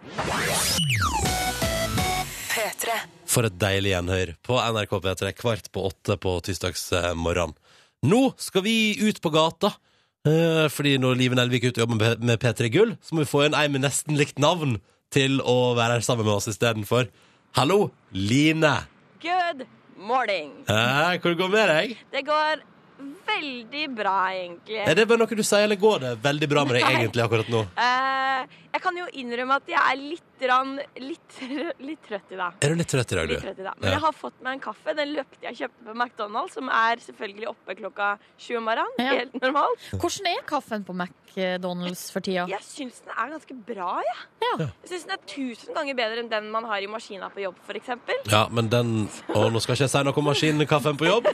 P3. 2.51 2.95
For 3.31 3.47
et 3.47 3.55
deilig 3.61 3.93
gjenhør 3.93 4.33
på 4.43 4.57
NRK 4.59 4.97
P3 5.05 5.31
kvart 5.37 5.69
på 5.71 5.85
åtte 5.87 6.17
på 6.19 6.33
tirsdagsmorgenen. 6.47 7.55
Nå 8.03 8.21
skal 8.41 8.63
vi 8.65 8.75
ut 9.05 9.21
på 9.21 9.29
gata. 9.33 9.71
Eh, 10.25 10.67
Fordi 10.69 10.97
når 11.01 11.17
Live 11.19 11.35
Nelvik 11.39 11.63
er 11.65 11.73
ute 11.73 11.81
og 11.81 11.87
jobber 11.89 11.99
med- 11.99 12.23
med 12.23 12.39
P3 12.39 12.69
Gull, 12.71 12.97
så 13.01 13.13
må 13.13 13.23
vi 13.25 13.31
få 13.31 13.45
inn 13.45 13.55
ei 13.55 13.67
med 13.67 13.81
nesten 13.81 14.17
likt 14.17 14.37
navn 14.39 14.79
til 15.11 15.39
å 15.41 15.75
være 15.75 15.97
her 15.97 16.01
sammen 16.01 16.25
med 16.25 16.33
oss 16.35 16.47
istedenfor. 16.47 17.09
Hallo, 17.55 17.91
Line. 18.13 18.87
Good 19.21 19.65
morning. 19.97 20.51
Eh, 20.67 21.17
hvordan 21.19 21.37
går 21.37 21.49
det 21.49 21.51
med 21.51 21.67
deg? 21.69 21.97
Det 22.11 22.25
går 22.25 22.61
veldig 23.27 23.95
bra, 23.95 24.17
egentlig. 24.31 24.77
Er 24.87 24.93
det 24.95 25.07
bare 25.07 25.17
noe 25.17 25.27
du 25.35 25.43
sier, 25.43 25.63
eller 25.65 25.75
går 25.75 25.99
det 25.99 26.11
veldig 26.23 26.49
bra 26.49 26.63
med 26.65 26.75
deg 26.77 26.83
egentlig 26.95 27.23
akkurat 27.25 27.49
nå? 27.49 27.63
Uh, 27.77 28.45
jeg 28.73 28.81
kan 28.81 28.95
jo 28.97 29.05
innrømme 29.13 29.55
at 29.57 29.67
jeg 29.67 29.79
er 29.91 29.97
litt, 29.97 30.23
rann, 30.49 30.79
litt, 30.97 31.37
litt 31.89 32.01
trøtt 32.07 32.31
i 32.33 32.39
dag. 32.39 32.53
Er 32.61 32.69
du 32.73 32.75
litt 32.81 32.89
trøtt 32.91 33.11
i 33.11 33.15
dag, 33.19 33.29
Litt 33.29 33.41
du? 33.41 33.47
trøtt 33.47 33.59
i 33.59 33.67
dag. 33.67 33.75
Men 33.79 33.89
Ja. 33.89 33.95
jeg 33.97 34.01
har 34.07 34.13
fått 34.17 34.41
meg 34.41 34.53
en 34.57 34.63
kaffe. 34.65 34.95
Den 34.97 35.13
løpte 35.17 35.41
jeg 35.47 35.55
kjøpte 35.61 35.85
på 35.89 35.95
McDonald's, 35.95 36.53
som 36.57 36.69
er 36.69 36.95
selvfølgelig 37.05 37.47
oppe 37.51 37.75
klokka 37.79 38.09
sju 38.37 38.57
om 38.57 38.65
morgenen. 38.69 38.97
Ja. 38.99 39.11
Helt 39.21 39.35
normalt. 39.41 39.79
Hvordan 39.93 40.31
er 40.31 40.41
kaffen 40.49 40.83
på 40.87 40.93
McDonald's 40.95 42.07
for 42.11 42.19
tida? 42.25 42.47
Jeg 42.51 42.63
syns 42.65 43.01
den 43.05 43.13
er 43.15 43.31
ganske 43.35 43.55
bra, 43.67 43.91
jeg. 44.07 44.17
Ja. 44.41 44.53
Jeg 44.65 44.89
syns 44.91 45.05
den 45.07 45.15
er 45.15 45.21
tusen 45.29 45.75
ganger 45.77 45.95
bedre 46.01 46.23
enn 46.23 46.29
den 46.31 46.49
man 46.51 46.65
har 46.67 46.81
i 46.83 46.89
maskina 46.91 47.29
på 47.31 47.43
jobb, 47.45 47.59
f.eks. 47.67 47.91
Ja, 48.31 48.47
men 48.51 48.69
den 48.71 48.91
Og 49.35 49.51
nå 49.53 49.61
skal 49.61 49.75
ikke 49.77 49.85
jeg 49.87 49.93
si 49.93 50.03
noe 50.03 50.17
om 50.21 50.27
maskinkaffen 50.27 50.97
på 50.99 51.07
jobb, 51.07 51.27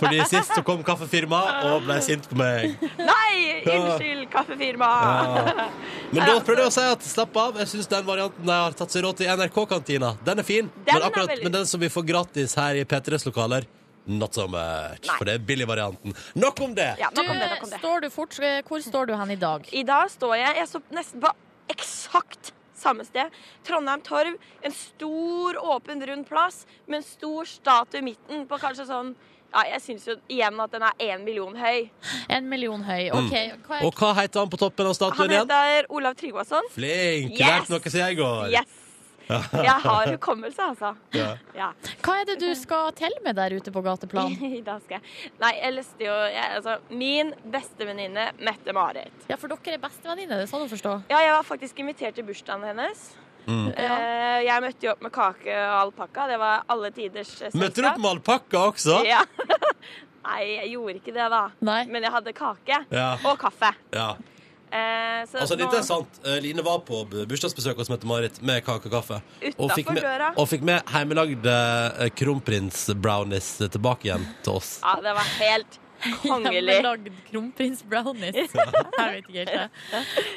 Fordi 0.00 0.20
sist 0.30 0.54
så 0.54 0.62
kom 0.66 0.82
kaffefirma 0.86 1.40
og 1.70 1.84
ble 1.88 1.96
sint 2.04 2.28
på 2.30 2.36
meg. 2.38 2.76
Nei! 2.98 3.62
Unnskyld, 3.66 4.26
kaffefirma! 4.32 4.90
Ja. 4.90 5.68
Men 6.12 6.24
da 6.26 6.36
prøvde 6.44 6.64
jeg 6.64 6.70
å 6.70 6.74
si 6.74 6.84
at 6.92 7.04
slapp 7.06 7.36
av. 7.40 7.58
Jeg 7.62 7.70
syns 7.74 7.90
den 7.90 8.06
varianten 8.06 8.49
de 8.50 8.56
har 8.58 8.76
tatt 8.78 8.92
seg 8.94 9.04
råd 9.06 9.20
til 9.20 9.30
NRK-kantina, 9.32 10.12
den 10.26 10.42
er 10.42 10.46
fin. 10.46 10.70
Den 10.84 10.86
men, 10.94 11.02
er 11.02 11.06
akkurat, 11.08 11.30
veldig- 11.32 11.46
men 11.48 11.52
den 11.60 11.66
som 11.70 11.80
vi 11.82 11.88
får 11.92 12.06
gratis 12.10 12.54
her 12.58 12.80
i 12.80 12.84
P3s 12.84 13.26
lokaler, 13.30 13.66
not 14.10 14.34
so 14.34 14.46
much. 14.50 15.04
Nei. 15.06 15.16
For 15.18 15.24
det 15.28 15.34
er 15.38 15.44
billigvarianten. 15.46 16.14
Nok 16.40 16.60
om 16.66 16.74
det! 16.74 16.88
Ja, 16.98 17.10
nok 17.14 17.28
om 17.30 17.38
det, 17.38 17.50
nok 17.54 17.66
om 17.66 17.70
det. 17.70 17.78
står 17.82 18.00
du 18.06 18.10
fort, 18.10 18.38
eh, 18.42 18.60
hvor 18.66 18.82
står 18.82 19.06
du 19.10 19.14
hen 19.16 19.30
i 19.30 19.36
dag? 19.40 19.68
I 19.72 19.82
dag 19.86 20.10
står 20.10 20.36
jeg 20.40 20.56
Jeg 20.56 20.68
står 20.68 20.82
nesten 20.98 21.20
på 21.22 21.32
eksakt 21.70 22.52
samme 22.80 23.04
sted. 23.04 23.28
Trondheim 23.68 24.00
Torv. 24.02 24.36
En 24.64 24.72
stor, 24.72 25.58
åpen, 25.60 26.00
rund 26.08 26.26
plass 26.28 26.64
med 26.88 27.02
en 27.02 27.06
stor 27.06 27.44
statue 27.44 28.00
i 28.00 28.06
midten 28.10 28.46
på 28.48 28.58
kanskje 28.62 28.86
sånn 28.88 29.14
Ja, 29.50 29.64
jeg 29.74 29.82
syns 29.82 30.04
jo 30.06 30.14
igjen 30.30 30.60
at 30.62 30.74
den 30.74 30.84
er 30.86 31.06
én 31.10 31.24
million 31.26 31.56
høy. 31.58 31.88
En 32.30 32.46
million 32.50 32.82
høy. 32.86 33.08
OK. 33.10 33.34
Hva 33.66 33.80
er 33.80 33.86
Og 33.88 33.96
hva 33.98 34.12
heter 34.20 34.44
han 34.44 34.52
på 34.52 34.60
toppen 34.60 34.90
av 34.90 34.94
statuen 34.94 35.26
igjen? 35.26 35.48
Han 35.50 35.72
heter 35.74 35.90
Olav 35.90 36.14
Tryggvason. 36.20 36.70
Flink! 36.74 37.34
Yes! 37.34 37.48
Lærte 37.48 37.74
noe 37.74 37.92
siden 37.96 38.14
i 38.14 38.20
går. 38.20 38.54
Yes! 38.54 38.78
Jeg 39.30 39.76
har 39.84 40.10
hukommelse, 40.10 40.62
altså. 40.72 40.92
Ja. 41.14 41.28
Ja. 41.54 41.68
Hva 42.02 42.16
er 42.20 42.28
det 42.32 42.38
du 42.42 42.48
skal 42.58 42.90
telle 42.98 43.20
med 43.24 43.38
der 43.38 43.54
ute 43.54 43.72
på 43.74 43.82
gateplan? 43.84 44.34
da 44.68 44.76
skal 44.82 44.98
jeg 44.98 45.34
Nei, 45.42 45.52
jeg 45.60 45.76
leste 45.76 46.06
jo 46.06 46.16
jeg, 46.34 46.46
altså, 46.58 46.76
Min 46.90 47.30
bestevenninne 47.52 48.30
Mette-Marit. 48.42 49.26
Ja, 49.30 49.38
for 49.38 49.52
dere 49.52 49.78
er 49.78 49.82
bestevenninner, 49.82 50.40
det 50.40 50.48
er 50.48 50.50
sånn 50.50 50.66
å 50.66 50.70
forstå? 50.70 50.96
Ja, 51.12 51.22
jeg 51.26 51.34
var 51.36 51.46
faktisk 51.46 51.82
invitert 51.82 52.18
til 52.18 52.26
bursdagen 52.26 52.66
hennes. 52.66 53.10
Mm. 53.50 53.68
Eh, 53.74 54.38
jeg 54.46 54.62
møtte 54.64 54.86
jo 54.86 54.92
opp 54.94 55.02
med 55.08 55.12
kake 55.14 55.50
og 55.58 55.76
alpakka. 55.82 56.26
Det 56.30 56.38
var 56.40 56.62
alle 56.70 56.90
tiders 56.94 57.32
selskap. 57.34 57.60
Møtte 57.64 57.82
du 57.82 57.88
opp 57.90 57.98
med 58.04 58.10
alpakka 58.14 58.64
også? 58.70 59.00
Ja. 59.08 59.24
Nei, 60.30 60.42
jeg 60.60 60.74
gjorde 60.76 60.98
ikke 61.00 61.14
det, 61.16 61.26
da. 61.32 61.44
Nei. 61.64 61.80
Men 61.90 62.04
jeg 62.06 62.12
hadde 62.14 62.34
kake. 62.36 62.82
Ja. 62.94 63.08
Og 63.26 63.38
kaffe. 63.40 63.72
Ja. 63.96 64.10
Eh, 64.70 65.24
så 65.26 65.40
Altså, 65.42 65.56
nå- 65.56 65.64
dette 65.64 65.80
er 65.80 65.82
sant. 65.82 66.20
Eh, 66.22 66.36
Line 66.44 66.62
var 66.62 66.78
på 66.86 67.00
bursdagsbesøk 67.10 67.80
hos 67.80 67.88
Mette-Marit 67.90 68.36
med 68.46 68.62
kake 68.62 68.86
og 68.86 68.92
kaffe. 68.94 69.18
Og 69.56 69.72
fikk 69.74 69.90
med, 69.96 70.04
døra. 70.04 70.28
og 70.38 70.46
fikk 70.52 70.62
med 70.68 70.84
hjemmelagde 70.92 71.56
eh, 72.04 72.10
kronprins-brownies 72.20 73.48
tilbake 73.72 74.06
igjen 74.10 74.28
til 74.44 74.60
oss. 74.60 74.76
Ja, 74.84 74.94
det 75.02 75.16
var 75.18 75.32
helt 75.40 75.80
kongelig. 76.22 76.74
Hjemmelagd 76.74 77.08
kronprins-brownies. 77.30 78.36
Jeg 78.54 79.12
vet 79.14 79.28
ikke 79.28 79.36
helt 79.38 79.52
det. 79.54 79.66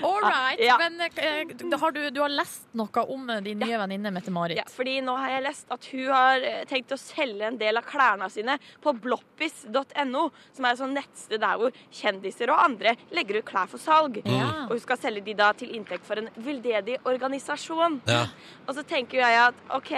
All 0.04 0.20
right. 0.24 0.60
Ja. 0.64 0.78
Men 0.82 1.02
eh, 1.02 1.80
har 1.80 1.96
du, 1.96 2.02
du 2.14 2.20
har 2.24 2.34
lest 2.34 2.68
noe 2.78 3.06
om 3.16 3.30
eh, 3.30 3.42
din 3.46 3.62
nye 3.64 3.80
venninne 3.82 4.12
Mette-Marit. 4.16 4.60
Ja, 4.60 4.68
fordi 4.72 5.00
nå 5.06 5.16
har 5.20 5.36
jeg 5.36 5.46
lest 5.48 5.72
at 5.74 5.88
hun 5.92 6.12
har 6.12 6.46
eh, 6.48 6.62
tenkt 6.70 6.94
å 6.96 7.00
selge 7.00 7.48
en 7.48 7.60
del 7.62 7.80
av 7.80 7.88
klærne 7.88 8.30
sine 8.34 8.58
på 8.84 8.94
bloppis.no, 9.04 10.28
som 10.54 10.68
er 10.68 10.76
et 10.76 10.82
sånt 10.82 10.98
nettsted 10.98 11.44
der 11.44 11.60
hvor 11.62 11.82
kjendiser 11.94 12.54
og 12.54 12.62
andre 12.68 12.96
legger 13.16 13.42
ut 13.42 13.50
klær 13.50 13.72
for 13.72 13.82
salg. 13.82 14.22
Ja. 14.26 14.68
Og 14.68 14.78
hun 14.78 14.84
skal 14.84 15.02
selge 15.02 15.26
de 15.28 15.38
da 15.40 15.52
til 15.58 15.74
inntekt 15.78 16.08
for 16.08 16.22
en 16.22 16.32
veldedig 16.44 17.00
organisasjon. 17.10 18.02
Ja. 18.10 18.26
Og 18.68 18.78
så 18.78 18.86
tenker 18.88 19.24
jeg 19.24 19.42
at 19.48 19.68
OK, 19.74 19.94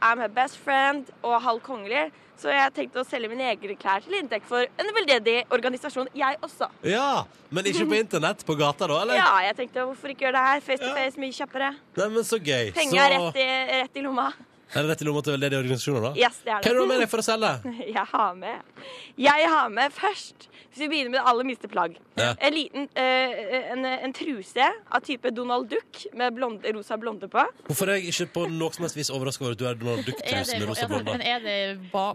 I'm 0.00 0.20
her 0.22 0.28
best 0.28 0.58
friend 0.62 1.10
og 1.22 1.40
halv 1.42 1.62
kongelig. 1.66 2.08
Så 2.38 2.52
jeg 2.54 2.70
tenkte 2.76 3.02
å 3.02 3.06
selge 3.06 3.30
mine 3.32 3.48
egne 3.50 3.74
klær 3.78 4.04
til 4.04 4.14
inntekt 4.20 4.46
for 4.46 4.62
en 4.62 4.90
veldedig 4.94 5.40
organisasjon, 5.54 6.10
jeg 6.14 6.38
også. 6.46 6.68
Ja, 6.86 7.24
Men 7.50 7.66
ikke 7.66 7.86
på 7.88 7.96
internett? 7.98 8.44
På 8.46 8.54
gata, 8.58 8.86
da? 8.86 9.00
eller? 9.02 9.18
Ja, 9.18 9.32
jeg 9.48 9.56
tenkte 9.58 9.88
hvorfor 9.88 10.12
ikke 10.12 10.28
gjøre 10.28 10.36
det 10.38 10.44
her? 10.46 10.62
Face 10.68 10.82
to 10.84 10.92
face, 10.94 11.18
mye 11.18 11.34
kjappere. 11.34 11.72
Nei, 11.98 12.08
men 12.14 12.28
Så 12.28 12.38
gøy. 12.38 12.70
Penga 12.76 13.08
så... 13.08 13.08
rett, 13.14 13.40
i, 13.42 13.48
rett 13.82 13.98
i 13.98 14.04
lomma. 14.06 14.28
Er 14.74 14.82
det 14.84 14.90
rett 14.90 15.00
i 15.02 15.06
lomma 15.08 15.22
til 15.24 15.32
veldedige 15.32 15.58
organisasjoner, 15.62 16.02
da? 16.04 16.10
Yes, 16.20 16.38
det 16.44 16.52
er 16.52 16.58
Hva 16.60 16.62
det 16.68 16.74
du 16.76 16.80
har 16.82 16.88
med 16.90 16.98
deg 17.00 17.08
for 17.08 17.22
å 17.22 17.24
selge? 17.24 17.50
Jeg 17.96 18.04
har 18.12 18.34
med 18.36 18.82
Jeg 19.16 19.46
har 19.54 19.68
med 19.72 19.94
først, 19.96 20.48
hvis 20.68 20.82
vi 20.82 20.88
begynner 20.92 21.12
med 21.14 21.18
det 21.20 21.26
aller 21.32 21.48
minste 21.48 21.70
plagg, 21.72 21.94
Ja. 22.20 22.34
en 22.38 22.52
liten 22.54 22.88
eh, 22.94 23.72
en, 23.72 23.84
en 23.88 24.12
truse 24.12 24.66
av 24.92 25.00
type 25.06 25.30
Donald 25.34 25.70
Duck 25.72 26.02
med 26.14 26.34
blonde, 26.36 26.68
rosa 26.76 26.98
blonde 27.00 27.30
på. 27.32 27.46
Hvorfor 27.70 27.88
er 27.88 28.00
jeg 28.02 28.12
ikke 28.12 28.28
på 28.34 28.44
noe 28.52 28.74
som 28.76 28.84
helst 28.84 28.98
vis 29.00 29.10
overraska 29.14 29.44
over 29.46 29.56
at 29.56 29.62
du 29.62 29.66
er 29.70 29.80
Donald 29.80 30.04
Duck-truse 30.10 30.58
med 30.60 30.68
rosa 30.68 30.88
blonde? 30.90 31.16
men 31.16 31.24
er 31.24 31.40
det 31.46 31.58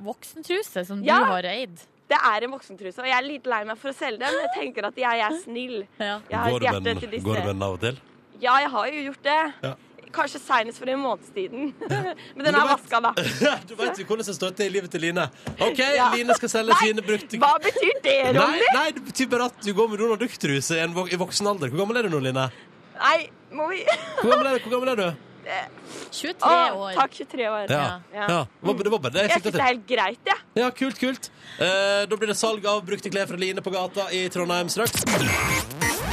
voksentruse 0.06 0.86
som 0.86 1.02
Ja. 1.04 1.20
du 1.20 1.26
har 1.34 1.44
eid? 1.50 1.76
Det 2.14 2.20
er 2.20 2.44
en 2.46 2.52
voksentruse, 2.54 3.00
og 3.02 3.08
jeg 3.08 3.16
er 3.18 3.26
litt 3.26 3.46
lei 3.50 3.64
meg 3.66 3.78
for 3.82 3.90
å 3.90 3.96
selge 3.96 4.20
den. 4.22 4.34
men 4.36 4.44
Jeg 4.46 4.52
tenker 4.60 4.86
at 4.92 4.98
jeg 5.00 5.22
er 5.26 5.38
snill. 5.42 5.78
Ja. 5.98 6.20
Jeg 6.30 6.38
har 6.38 6.52
Går 6.52 6.60
du 6.60 6.66
med 6.66 7.24
går 7.24 7.36
du 7.40 7.42
med 7.42 7.48
den 7.48 7.64
av 7.64 7.74
og 7.74 7.80
til? 7.82 7.98
Ja, 8.44 8.58
jeg 8.60 8.70
har 8.70 8.88
jo 8.92 9.02
gjort 9.08 9.24
det. 9.24 9.40
Ja. 9.64 9.74
Kanskje 10.14 10.40
seinest 10.44 10.78
for 10.78 10.90
en 10.94 11.00
måneds 11.02 11.32
tiden. 11.34 11.72
Men 12.36 12.46
den 12.46 12.56
er 12.56 12.68
vaska, 12.70 13.00
da. 13.02 13.12
du 13.70 13.74
vet 13.80 13.98
jo 13.98 14.06
hvordan 14.06 14.28
det 14.28 14.36
står 14.38 14.54
til 14.60 14.70
i 14.70 14.74
livet 14.76 14.92
til 14.94 15.02
Line. 15.02 15.26
OK, 15.58 15.82
Ja. 16.00 16.12
Line 16.14 16.36
skal 16.38 16.52
selge 16.54 16.76
Nei, 16.76 16.88
sine 16.92 17.06
brukte 17.06 17.40
Hva 17.42 17.54
betyr 17.64 17.98
det, 18.06 18.18
Nei, 18.30 18.38
Ronny? 18.38 18.70
nei, 18.78 18.86
det 18.98 19.04
betyr 19.10 19.30
bare 19.34 19.50
at 19.50 19.60
du 19.66 19.72
går 19.74 19.90
med 19.92 20.04
Donald 20.04 20.22
Duck-truse 20.22 20.78
i 20.78 20.88
vok- 20.94 21.12
i 21.14 21.20
voksen 21.22 21.50
alder. 21.50 21.74
Hvor 21.74 21.84
gammel 21.84 21.98
er 22.04 22.08
du 22.08 22.14
nå, 22.14 22.22
Line? 22.28 22.48
Nei, 23.02 23.18
må 23.58 23.70
vi 23.74 23.82
Hvor 24.22 24.30
gammel 24.36 24.52
er, 24.54 24.60
hvor 24.68 24.76
gammel 24.78 24.94
er 24.94 25.02
du? 25.02 25.30
23 25.44 26.48
år. 26.48 26.78
år. 26.80 26.94
takk, 26.96 27.18
23 27.18 27.48
år. 27.52 27.66
Ja. 27.74 27.82
Ja. 28.14 28.28
ja. 28.30 28.40
Det 28.64 28.94
var- 28.94 29.00
bare 29.04 29.14
det 29.18 29.26
jeg 29.26 29.34
syns 29.42 29.50
det 29.50 29.56
er 29.60 29.66
helt 29.74 29.86
greit, 29.90 30.22
jeg. 30.30 30.40
Ja, 30.62 30.70
kult, 30.72 31.00
kult. 31.02 31.30
Eh, 31.60 32.06
da 32.08 32.16
blir 32.16 32.32
det 32.32 32.38
salg 32.40 32.66
av 32.70 32.86
brukte 32.88 33.12
klær 33.12 33.28
fra 33.28 33.36
Line 33.42 33.66
på 33.66 33.74
gata 33.74 34.08
i 34.16 34.28
Trondheim 34.30 34.70
straks. 34.72 36.13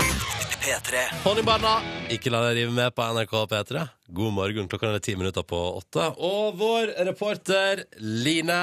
P3. 0.61 1.01
Honningbarna, 1.25 1.79
ikke 2.12 2.29
la 2.33 2.42
deg 2.44 2.59
rive 2.59 2.75
med 2.77 2.92
på 2.92 3.05
NRK 3.16 3.33
P3. 3.49 3.83
God 4.12 4.35
morgen, 4.37 4.68
klokka 4.68 4.90
er 4.92 5.01
ti 5.01 5.14
minutter 5.16 5.44
på 5.46 5.57
åtte. 5.79 6.11
Og 6.20 6.59
vår 6.61 6.92
reporter 7.09 7.87
Line 7.96 8.59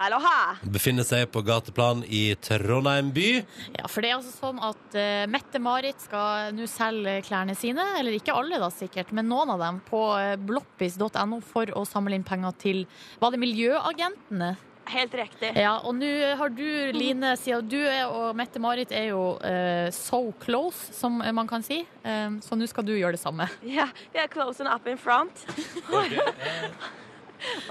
Aloha. 0.00 0.56
befinner 0.64 1.04
seg 1.04 1.26
på 1.32 1.42
gateplan 1.44 2.00
i 2.08 2.22
Trondheim 2.40 3.10
by. 3.16 3.28
Ja, 3.76 3.84
for 3.84 4.00
det 4.00 4.10
er 4.10 4.16
altså 4.16 4.32
sånn 4.32 4.62
at 4.64 4.96
uh, 4.96 5.26
Mette-Marit 5.32 6.00
skal 6.04 6.56
nå 6.56 6.68
selge 6.72 7.18
klærne 7.28 7.56
sine, 7.56 7.84
eller 8.00 8.16
ikke 8.16 8.36
alle 8.36 8.60
da 8.62 8.70
sikkert, 8.72 9.12
men 9.16 9.28
noen 9.28 9.52
av 9.52 9.60
dem, 9.60 9.82
på 9.88 10.02
uh, 10.16 10.38
bloppis.no 10.40 11.42
for 11.44 11.72
å 11.76 11.84
samle 11.88 12.16
inn 12.16 12.24
penger 12.28 12.56
til, 12.64 12.82
var 13.20 13.36
det 13.36 13.42
Miljøagentene? 13.44 14.54
Helt 14.86 15.14
riktig. 15.18 15.50
Ja, 15.58 15.72
og 15.82 15.96
nå 15.98 16.08
har 16.38 16.52
du, 16.54 16.66
Line, 16.94 17.32
siden 17.40 17.66
du 17.70 17.78
er, 17.80 18.04
og 18.06 18.36
Mette-Marit 18.38 18.92
er 18.94 19.08
jo 19.10 19.22
uh, 19.40 19.88
so 19.94 20.30
close, 20.42 20.92
som 20.94 21.18
man 21.18 21.48
kan 21.50 21.64
si, 21.66 21.80
um, 22.04 22.38
så 22.44 22.58
nå 22.58 22.68
skal 22.70 22.86
du 22.86 22.94
gjøre 22.94 23.16
det 23.16 23.22
samme. 23.22 23.48
Ja, 23.66 23.88
vi 24.14 24.22
er 24.22 24.30
close 24.30 24.62
and 24.62 24.70
up 24.70 24.86
in 24.86 24.98
front. 25.00 25.42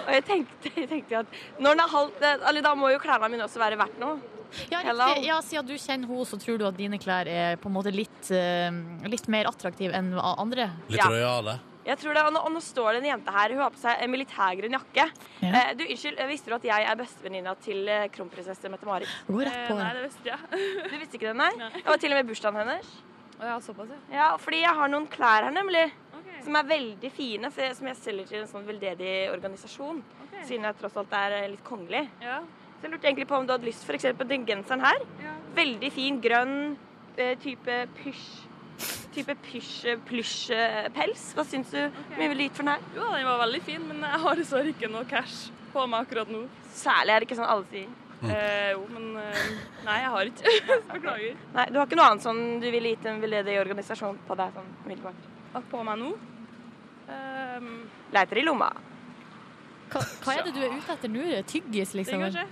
Og 0.06 0.12
jeg 0.14 0.24
tenkte, 0.28 0.70
jeg 0.78 0.88
tenkte 0.92 1.24
at 1.24 1.38
når 1.58 1.74
den 1.74 1.84
er 1.84 1.92
halv, 1.92 2.26
eller 2.52 2.64
da 2.64 2.74
må 2.78 2.92
jo 2.94 3.00
klærne 3.02 3.32
mine 3.34 3.48
også 3.48 3.60
være 3.64 3.80
verdt 3.80 3.98
noe. 4.02 4.20
Ja, 4.72 4.80
riktig. 4.86 5.26
ja, 5.26 5.40
siden 5.44 5.68
du 5.68 5.74
kjenner 5.74 6.08
henne, 6.08 6.26
så 6.30 6.38
tror 6.40 6.60
du 6.62 6.68
at 6.68 6.78
dine 6.78 7.00
klær 7.02 7.28
er 7.28 7.58
på 7.60 7.68
en 7.68 7.76
måte 7.76 7.92
litt, 7.92 8.30
uh, 8.30 9.08
litt 9.10 9.26
mer 9.32 9.50
attraktive 9.50 9.96
enn 9.98 10.14
andre? 10.20 10.70
Litt 10.92 11.02
Ja. 11.02 11.10
rojale. 11.12 11.58
Jeg 11.86 12.00
tror 12.02 12.18
det, 12.18 12.22
og 12.26 12.34
nå, 12.34 12.42
og 12.48 12.54
nå 12.56 12.62
står 12.66 12.96
det 12.96 13.02
en 13.04 13.10
jente 13.12 13.34
her, 13.36 13.54
hun 13.54 13.62
har 13.62 13.74
på 13.74 13.82
seg 13.84 14.00
en 14.02 14.10
militærgrønn 14.10 14.74
jakke. 14.74 15.04
Ja. 15.44 15.50
Eh, 15.52 15.74
du, 15.78 15.84
unnskyld, 15.86 16.22
visste 16.32 16.50
du 16.50 16.56
at 16.58 16.66
jeg 16.66 16.88
er 16.90 16.98
bestevenninna 16.98 17.54
til 17.62 17.92
eh, 17.94 18.08
kronprinsesse 18.14 18.72
Mette-Marit? 18.74 19.12
Gå 19.28 19.44
rett 19.46 19.68
på 19.68 19.78
Nei, 19.78 19.92
det. 19.94 20.08
visste 20.08 20.32
jeg. 20.32 20.64
Du 20.90 20.96
visste 20.98 21.20
ikke 21.20 21.30
det, 21.30 21.36
nei? 21.44 21.52
Det 21.76 21.86
var 21.86 22.02
til 22.02 22.16
og 22.16 22.20
med 22.20 22.32
bursdagen 22.32 22.58
hennes. 22.64 22.96
Å 23.36 23.52
ja, 23.52 23.60
såpass, 23.62 23.92
ja. 23.92 24.02
Ja, 24.16 24.28
fordi 24.40 24.64
jeg 24.64 24.74
har 24.80 24.92
noen 24.92 25.06
klær 25.12 25.46
her, 25.46 25.54
nemlig. 25.54 25.86
Som 26.46 26.58
er 26.60 26.68
veldig 26.70 27.10
fine, 27.14 27.50
for, 27.54 27.74
som 27.78 27.88
jeg 27.90 27.98
selger 27.98 28.28
til 28.30 28.42
en 28.44 28.50
sånn 28.50 28.66
veldedig 28.68 29.14
organisasjon. 29.34 30.02
Okay. 30.28 30.44
Siden 30.50 30.68
jeg 30.68 30.78
tross 30.82 30.98
alt 31.02 31.14
er 31.18 31.38
eh, 31.40 31.48
litt 31.54 31.64
kongelig. 31.66 32.04
Ja. 32.22 32.40
Så 32.76 32.86
jeg 32.86 32.94
lurte 32.94 33.10
egentlig 33.10 33.28
på 33.30 33.38
om 33.40 33.48
du 33.48 33.54
hadde 33.56 33.66
lyst 33.70 33.86
for 33.88 33.98
eksempel 33.98 34.30
den 34.30 34.46
genseren 34.48 34.84
her. 34.86 35.00
Ja. 35.24 35.34
Veldig 35.58 35.90
fin, 35.96 36.20
grønn, 36.22 36.76
eh, 37.18 37.34
type 37.42 37.80
pysj. 38.02 38.28
Type 39.16 39.36
plysjpels. 39.48 41.28
Hva 41.36 41.46
syns 41.48 41.70
du? 41.72 41.82
Hvor 41.88 42.18
mye 42.20 42.32
ville 42.32 42.42
du 42.42 42.48
gitt 42.50 42.58
for 42.58 42.68
den 42.68 42.74
her? 42.74 42.88
Jo, 42.98 43.12
den 43.14 43.28
var 43.30 43.44
veldig 43.46 43.62
fin, 43.64 43.86
men 43.88 44.02
jeg 44.04 44.24
har 44.26 44.42
dessverre 44.42 44.74
ikke 44.74 44.90
noe 44.92 45.08
cash 45.10 45.54
på 45.72 45.86
meg 45.92 46.06
akkurat 46.06 46.32
nå. 46.32 46.42
Særlig 46.76 47.14
er 47.14 47.24
det 47.24 47.30
ikke 47.30 47.38
sånn 47.40 47.54
alle 47.54 47.68
sier. 47.72 47.94
Eh, 48.26 48.72
jo, 48.74 48.86
men 48.90 49.20
eh, 49.22 49.48
Nei, 49.86 49.96
jeg 50.02 50.12
har 50.16 50.32
ikke. 50.32 50.54
Beklager. 50.94 51.40
Nei, 51.56 51.66
Du 51.72 51.80
har 51.80 51.88
ikke 51.88 52.00
noe 52.00 52.10
annet 52.12 52.26
sånn 52.26 52.44
du 52.64 52.68
ville 52.74 52.94
gitt 52.94 53.08
en 53.12 53.22
veldedig 53.24 53.58
organisasjon 53.62 54.20
på 54.28 54.38
deg? 54.40 54.56
sånn 54.56 54.70
umiddelbart? 54.86 55.32
På 55.72 55.84
meg 55.88 56.02
nå? 56.02 56.12
Um... 57.06 57.72
Leiter 58.16 58.42
i 58.42 58.46
lomma. 58.48 58.72
Hva, 59.92 60.02
hva 60.26 60.36
er 60.36 60.48
det 60.48 60.56
du 60.56 60.62
er 60.66 60.74
ute 60.74 60.96
etter 60.96 61.12
nå? 61.12 61.26
Tyggis, 61.48 61.94
det 61.94 62.02
liksom? 62.02 62.24
kanskje? 62.26 62.48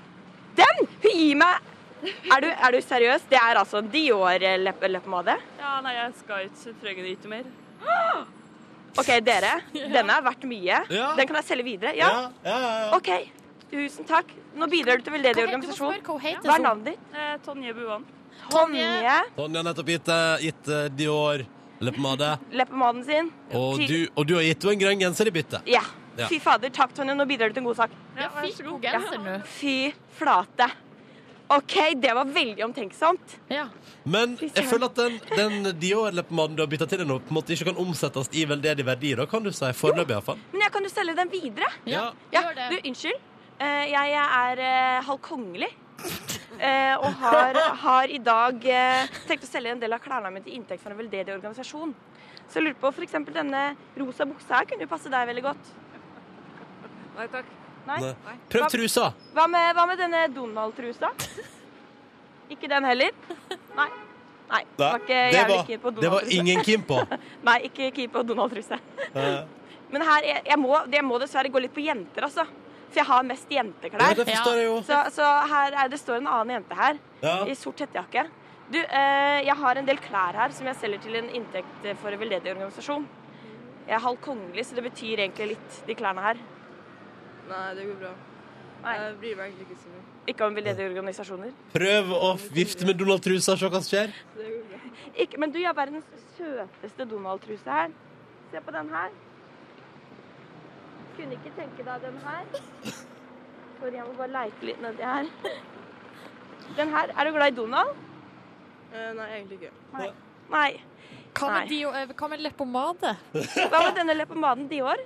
Den! 0.60 0.84
Hun 1.04 1.16
gir 1.18 1.40
meg 1.42 1.73
er 2.04 2.44
du, 2.44 2.50
er 2.52 2.76
du 2.76 2.80
seriøs? 2.84 3.28
Det 3.32 3.40
er 3.40 3.60
altså 3.60 3.82
Dior-leppepomade? 3.94 5.38
Ja, 5.60 5.76
nei, 5.86 5.94
jeg 5.98 6.16
skal 6.20 6.48
ikke 6.48 6.74
trenger 6.82 7.08
det 7.08 7.14
ikke 7.18 7.32
mer. 7.32 7.48
OK, 9.02 9.14
dere. 9.26 9.54
Denne 9.96 10.18
er 10.20 10.26
verdt 10.26 10.44
mye. 10.50 10.84
Ja. 10.94 11.14
Den 11.18 11.30
kan 11.30 11.40
jeg 11.42 11.50
selge 11.50 11.66
videre. 11.68 11.96
Ja? 11.98 12.12
ja, 12.46 12.58
ja. 12.60 12.76
ja. 12.84 12.92
OK. 12.98 13.42
Tusen 13.74 14.06
takk. 14.06 14.30
Nå 14.54 14.68
bidrar 14.70 15.00
du 15.00 15.08
til 15.08 15.16
veldedig 15.16 15.48
organisasjon. 15.48 15.98
hva 16.06 16.58
er 16.58 16.62
navnet 16.62 16.92
ditt? 16.92 17.08
Eh, 17.18 17.34
Tonje 17.46 17.74
Buan. 17.74 18.06
Tonje. 18.52 19.18
Tonje 19.38 19.60
har 19.62 19.66
nettopp 19.66 19.90
gitt, 19.90 20.12
eh, 20.14 20.46
gitt 20.46 20.70
uh, 20.70 20.86
Dior 20.94 21.42
leppepomade. 21.84 22.30
Leppepomaden 22.54 23.04
sin. 23.08 23.32
Og 23.58 23.82
du, 23.82 23.98
og 24.14 24.30
du 24.30 24.36
har 24.38 24.46
gitt 24.46 24.64
henne 24.64 24.78
en 24.78 24.84
grønn 24.86 25.04
genser 25.08 25.32
i 25.32 25.34
bytte. 25.34 25.64
Ja. 25.70 25.82
Ja. 26.14 26.28
Fy 26.30 26.38
fader. 26.44 26.70
Takk, 26.74 26.94
Tonje. 26.94 27.18
Nå 27.18 27.26
bidrar 27.30 27.50
du 27.50 27.58
til 27.58 27.64
en 27.64 27.70
god 27.72 27.82
sak. 27.82 27.98
Ja, 28.14 28.30
vær 28.36 28.50
så 28.54 28.68
god. 28.68 28.82
genser 28.86 29.24
nå? 29.24 29.38
Fy 29.58 29.78
flate. 30.20 30.70
OK, 31.48 31.76
det 32.02 32.14
var 32.16 32.26
veldig 32.26 32.64
omtenksomt. 32.66 33.36
Ja. 33.52 33.68
Men 34.04 34.38
jeg 34.42 34.66
føler 34.70 34.88
at 34.88 34.98
den, 34.98 35.20
den 35.36 35.70
Dior-leppepomaden 35.80 36.58
du 36.58 36.64
har 36.64 36.72
bytta 36.72 36.88
til 36.90 37.04
deg 37.04 37.10
nå, 37.10 37.20
på 37.24 37.34
en 37.34 37.38
måte 37.38 37.54
ikke 37.54 37.68
kan 37.72 37.82
omsettes 37.84 38.32
i 38.34 38.46
veldedig 38.50 38.86
verdi, 38.88 39.14
da, 39.20 39.28
kan 39.30 39.46
du 39.46 39.52
si. 39.54 39.70
Foreløpig, 39.78 40.16
iallfall. 40.16 40.42
Men 40.54 40.66
jeg 40.66 40.76
kan 40.76 40.88
jo 40.88 40.92
selge 40.94 41.16
den 41.20 41.32
videre. 41.34 41.70
Ja. 41.86 42.08
Ja, 42.34 42.46
Gjør 42.48 42.58
det. 42.58 42.70
du, 42.72 42.90
unnskyld. 42.90 43.30
Eh, 43.64 43.86
jeg 43.92 44.16
er 44.18 44.64
uh, 44.64 45.06
halv 45.10 45.22
kongelig. 45.24 45.70
Eh, 46.60 46.96
og 47.02 47.14
har, 47.22 47.58
har 47.82 48.12
i 48.14 48.20
dag 48.22 48.66
eh, 48.70 49.16
tenkt 49.28 49.48
å 49.48 49.50
selge 49.50 49.72
en 49.74 49.82
del 49.82 49.96
av 49.96 50.04
klærne 50.04 50.30
mine 50.34 50.46
til 50.46 50.58
inntekt 50.58 50.84
for 50.84 50.94
en 50.94 51.00
veldedig 51.00 51.34
organisasjon. 51.34 51.96
Så 52.46 52.60
jeg 52.60 52.68
lurer 52.68 52.78
på 52.82 52.94
eksempel 53.08 53.40
denne 53.40 53.64
rosa 53.98 54.28
buksa 54.30 54.60
her 54.60 54.70
kunne 54.70 54.86
jo 54.86 54.92
passe 54.92 55.12
deg 55.12 55.30
veldig 55.32 55.46
godt. 55.48 55.74
Nei 57.18 57.28
takk. 57.34 57.63
Nei? 57.88 58.00
Nei. 58.02 58.38
Prøv 58.52 58.70
trusa. 58.72 59.10
Hva 59.36 59.48
med, 59.52 59.74
hva 59.76 59.86
med 59.90 60.00
denne 60.00 60.24
Donald-trusa? 60.36 61.12
Ikke 62.54 62.70
den 62.72 62.88
heller? 62.88 63.12
Nei. 63.78 63.90
Nei, 64.54 64.60
var 64.78 65.00
ikke 65.00 65.20
det, 65.34 65.44
var, 65.50 65.62
keen 65.66 65.80
på 65.82 65.92
det 65.98 66.10
var 66.12 66.26
ingen 66.30 66.60
keen 66.62 66.84
på. 66.86 66.98
Nei, 67.48 67.56
ikke 67.70 67.88
keen 67.96 68.12
på 68.14 68.22
Donald-truse. 68.28 68.78
Men 69.90 70.04
her, 70.06 70.28
jeg, 70.28 70.44
jeg, 70.52 70.58
må, 70.62 70.76
jeg 70.94 71.06
må 71.08 71.18
dessverre 71.22 71.50
gå 71.50 71.62
litt 71.64 71.74
på 71.74 71.82
jenter, 71.82 72.28
altså. 72.28 72.46
For 72.94 73.02
jeg 73.02 73.08
har 73.10 73.26
mest 73.26 73.50
Ja, 73.50 73.64
jenteklær. 73.64 74.20
jeg 74.22 74.66
jo. 74.68 74.76
Så, 74.86 75.00
så 75.16 75.26
her 75.50 75.74
er, 75.74 75.90
det 75.90 75.98
står 75.98 76.20
en 76.20 76.30
annen 76.30 76.60
jente 76.60 76.78
her 76.78 77.00
Ja. 77.24 77.36
i 77.50 77.56
sort 77.58 77.82
hettejakke. 77.82 78.28
Du, 78.70 78.78
eh, 78.78 79.40
jeg 79.48 79.56
har 79.64 79.80
en 79.80 79.90
del 79.90 79.98
klær 80.02 80.38
her 80.38 80.54
som 80.54 80.70
jeg 80.70 80.78
selger 80.84 81.02
til 81.02 81.18
en 81.18 81.30
inntekt 81.34 81.90
for 82.02 82.14
en 82.14 82.22
veldedig 82.22 82.54
organisasjon. 82.54 83.08
Jeg 83.88 83.98
er 83.98 84.06
halv 84.06 84.22
kongelig, 84.24 84.68
så 84.70 84.78
det 84.78 84.86
betyr 84.86 85.26
egentlig 85.26 85.56
litt, 85.56 85.80
de 85.88 85.98
klærne 85.98 86.22
her. 86.24 86.38
Nei, 87.50 87.66
det 87.78 87.88
går 87.90 88.00
bra. 88.02 88.14
Nei. 88.84 88.94
Jeg 89.00 89.16
bryr 89.22 89.36
meg 89.40 89.52
egentlig 89.52 89.68
ikke 89.70 89.80
så 89.82 89.92
mye. 89.92 90.04
Ikke 90.34 90.48
om 90.48 90.56
veldedige 90.58 90.90
organisasjoner. 90.92 91.52
Prøv 91.74 92.10
å 92.16 92.32
vifte 92.56 92.88
med 92.88 93.00
Donald-trusa, 93.00 93.56
se 93.60 93.70
hva 93.72 93.80
som 93.82 93.90
skjer. 93.90 94.16
Det 94.38 94.48
går 94.50 94.64
bra. 94.72 94.80
Ikke, 95.24 95.40
men 95.40 95.54
du, 95.54 95.60
jeg 95.62 95.70
har 95.70 95.78
verdens 95.78 96.26
søteste 96.38 97.08
Donald-truse 97.12 97.78
her. 97.78 97.94
Se 98.52 98.62
på 98.64 98.76
den 98.76 98.92
her. 98.94 99.14
Kunne 101.18 101.38
ikke 101.38 101.54
tenke 101.58 101.86
deg 101.86 102.08
den 102.08 102.20
her. 102.24 102.64
Sorry, 103.80 103.96
jeg 103.98 104.08
må 104.08 104.16
bare 104.18 104.32
leite 104.34 104.68
litt 104.68 104.82
nedi 104.84 105.08
her. 105.08 105.30
Den 106.80 106.94
her. 106.96 107.12
Er 107.12 107.28
du 107.28 107.36
glad 107.36 107.54
i 107.54 107.58
Donald? 107.58 107.92
Eh, 108.94 109.10
nei, 109.18 109.28
egentlig 109.38 109.60
ikke. 109.60 109.74
Nei. 110.54 110.70
Hva 111.34 111.50
med, 111.50 111.68
dio, 111.72 111.92
eh, 111.98 112.10
hva 112.14 112.30
med 112.32 112.44
leppepomade? 112.46 113.14
Hva 113.34 113.84
med 113.88 113.96
denne 113.98 114.16
leppepomaden 114.16 114.68
Dior? 114.72 115.02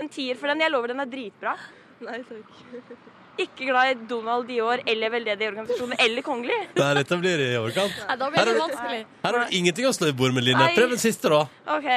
En 0.00 0.08
tier 0.12 0.38
for 0.38 0.50
den. 0.50 0.62
Jeg 0.64 0.72
lover 0.72 0.92
den 0.92 1.02
er 1.02 1.10
dritbra. 1.10 1.54
Nei 2.08 2.20
takk. 2.28 3.08
Ikke 3.40 3.66
glad 3.70 3.90
i 3.92 3.94
Donald 4.10 4.48
Dior 4.50 4.82
eller 4.88 5.12
veldedig 5.14 5.46
organisasjon 5.48 5.94
eller 5.98 6.24
kongelig. 6.26 6.58
Nei, 6.80 6.90
dette 6.98 7.18
blir 7.22 7.40
i 7.44 7.50
overkant. 7.60 7.94
Nei, 8.08 8.16
da 8.20 8.28
blir 8.34 8.50
det 8.50 8.56
vanskelig. 8.58 8.98
Her 9.22 9.38
har 9.38 9.46
du 9.46 9.56
ingenting 9.60 9.88
å 9.88 9.94
slå 9.96 10.10
i 10.10 10.16
bord 10.16 10.34
med, 10.36 10.44
Line. 10.48 10.66
Prøv 10.76 10.96
en 10.96 11.00
siste, 11.00 11.30
da. 11.32 11.42
OK. 11.76 11.88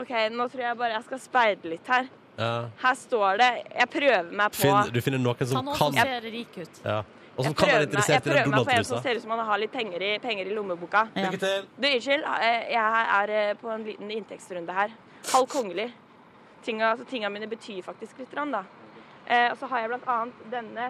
Ok, 0.00 0.12
Nå 0.32 0.46
tror 0.52 0.62
jeg 0.68 0.78
bare 0.78 0.94
jeg 0.96 1.06
skal 1.08 1.20
speide 1.26 1.72
litt 1.74 1.88
her. 1.90 2.08
Ja. 2.40 2.50
Her 2.80 2.94
står 2.96 3.40
det 3.42 3.48
Jeg 3.74 3.88
prøver 3.92 4.28
meg 4.38 4.52
på 4.54 4.62
Finn, 4.62 4.92
du 4.94 5.00
finner 5.04 5.20
noen 5.20 5.48
som 5.50 5.66
kan 5.66 5.76
som 5.76 5.96
ser 5.98 6.28
rik 6.30 6.54
ut. 6.62 6.78
ja. 6.86 7.00
Og 7.40 7.44
som 7.46 7.54
kan 7.56 7.68
være 7.70 7.86
meg, 7.86 7.94
jeg 7.94 8.00
Donald-trusa. 8.00 8.12
Jeg 8.12 8.22
prøver 8.24 8.50
meg 8.52 8.66
på 8.68 8.72
en 8.74 8.84
som 8.84 9.02
ser 9.04 9.16
ut 9.16 9.22
som 9.22 9.30
han 9.32 9.40
har 9.48 9.60
litt 9.62 9.72
penger 9.72 10.02
i, 10.04 10.08
penger 10.20 10.48
i 10.50 10.54
lommeboka. 10.56 11.06
Ja. 11.14 11.22
Lykke 11.26 11.38
til. 11.40 11.62
Du, 11.76 11.86
unnskyld. 11.88 12.24
eh, 12.44 12.66
Jeg 12.74 13.04
er 13.20 13.32
eh, 13.36 13.52
på 13.60 13.70
en 13.72 13.84
liten 13.86 14.10
inntektsrunde 14.12 14.74
her. 14.76 14.92
Halv 15.30 15.46
kongelig. 15.52 15.86
Tinga, 16.66 16.90
altså, 16.94 17.06
tinga 17.08 17.30
mine 17.32 17.48
betyr 17.48 17.80
faktisk 17.86 18.18
litt, 18.20 18.34
da. 18.36 18.60
Eh, 19.30 19.46
og 19.52 19.58
så 19.60 19.68
har 19.70 19.84
jeg 19.84 20.00
annet 20.10 20.40
denne, 20.50 20.88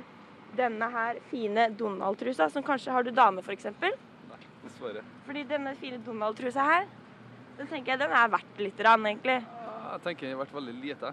denne 0.57 0.87
her 0.95 1.19
fine 1.31 1.67
Donald-trusa, 1.77 2.49
som 2.51 2.65
kanskje 2.65 2.95
har 2.95 3.05
du 3.05 3.11
dame, 3.13 3.43
for 3.45 3.53
eksempel. 3.53 3.93
Dessverre. 4.65 5.03
Fordi 5.27 5.43
denne 5.49 5.75
fine 5.81 6.01
Donald-trusa 6.05 6.65
her, 6.65 6.89
den 7.59 7.69
tenker 7.69 7.93
jeg 7.95 8.01
den 8.01 8.15
er 8.17 8.33
verdt 8.33 8.63
litt, 8.65 8.81
rann, 8.85 9.05
egentlig. 9.09 9.39
Ja, 9.45 9.77
Jeg 9.93 10.03
tenker 10.07 10.27
den 10.29 10.37
har 10.39 10.45
vært 10.47 10.57
veldig 10.57 10.75
lite. 10.81 11.13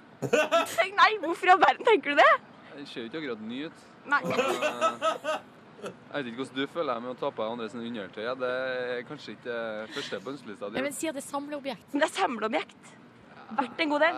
Nei, 1.02 1.12
hvorfor 1.24 1.50
i 1.50 1.54
all 1.54 1.62
verden 1.66 1.86
tenker 1.88 2.16
du 2.16 2.22
det? 2.22 2.32
Den 2.78 2.86
ser 2.88 3.04
jo 3.04 3.10
ikke 3.10 3.22
akkurat 3.24 3.46
ny 3.50 3.62
ut. 3.68 3.86
Nei. 4.08 4.22
Eh, 4.24 5.38
Jeg 5.78 6.24
vet 6.24 6.28
ikke 6.32 6.40
hvordan 6.42 6.58
du 6.58 6.68
føler 6.74 6.94
deg 6.94 7.04
med 7.04 7.12
å 7.12 7.18
ta 7.20 7.30
på 7.30 7.44
deg 7.44 7.52
andres 7.54 7.74
undertøy. 7.78 8.24
ja. 8.24 8.34
Det 8.34 8.52
er 8.98 9.02
kanskje 9.06 9.36
ikke 9.36 9.58
første 9.94 10.20
på 10.24 10.32
ønskelista 10.34 10.70
di. 10.72 10.82
Men 10.82 10.96
si 10.96 11.10
at 11.10 11.14
det 11.18 11.22
er 11.22 11.28
samleobjekt. 11.28 11.92
Men 11.94 12.02
det 12.02 12.08
er 12.08 12.16
samleobjekt. 12.16 12.94
Verdt 13.60 13.84
en 13.84 13.92
god 13.94 14.06
del. 14.08 14.18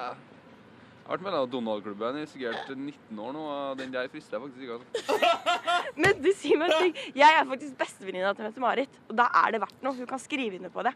Jeg 1.10 1.16
har 1.16 1.24
vært 1.24 1.34
med 1.34 1.36
i 1.42 1.50
Donald-klubben 1.50 2.18
i 2.20 2.26
sikkert 2.30 2.68
19 2.70 3.22
år 3.26 3.32
nå, 3.34 3.46
og 3.50 3.80
den 3.80 3.94
der 3.96 4.10
frister 4.14 4.36
jeg 4.38 4.44
faktisk 4.44 4.62
ikke. 4.62 4.76
Altså. 4.78 5.32
Men 6.04 6.20
du 6.22 6.28
sier 6.38 6.60
meg 6.62 6.70
en 6.70 6.84
ting. 6.84 7.00
Jeg 7.18 7.38
er 7.40 7.48
faktisk 7.50 7.80
bestevenninna 7.80 8.34
til 8.38 8.46
Mette-Marit, 8.46 9.00
og 9.08 9.16
da 9.18 9.26
er 9.40 9.56
det 9.56 9.64
verdt 9.64 9.82
noe. 9.88 9.98
Hun 9.98 10.12
kan 10.12 10.22
skrive 10.22 10.60
under 10.60 10.70
på 10.76 10.86
det. 10.86 10.94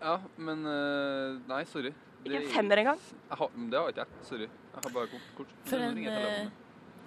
Ja, 0.00 0.16
men 0.34 0.66
eh, 0.66 1.38
Nei, 1.46 1.60
sorry. 1.70 1.94
Ikke 2.24 2.40
en 2.40 2.50
femmer 2.56 2.82
engang. 2.82 2.98
Det 2.98 3.78
har 3.78 3.94
ikke 3.94 4.02
jeg. 4.02 4.20
Sorry. 4.26 4.50
Jeg 4.50 4.82
har 4.82 4.94
bare 4.98 5.12
kort. 5.14 5.30
kort. 5.38 5.56
For 5.70 5.86
en. 5.86 6.52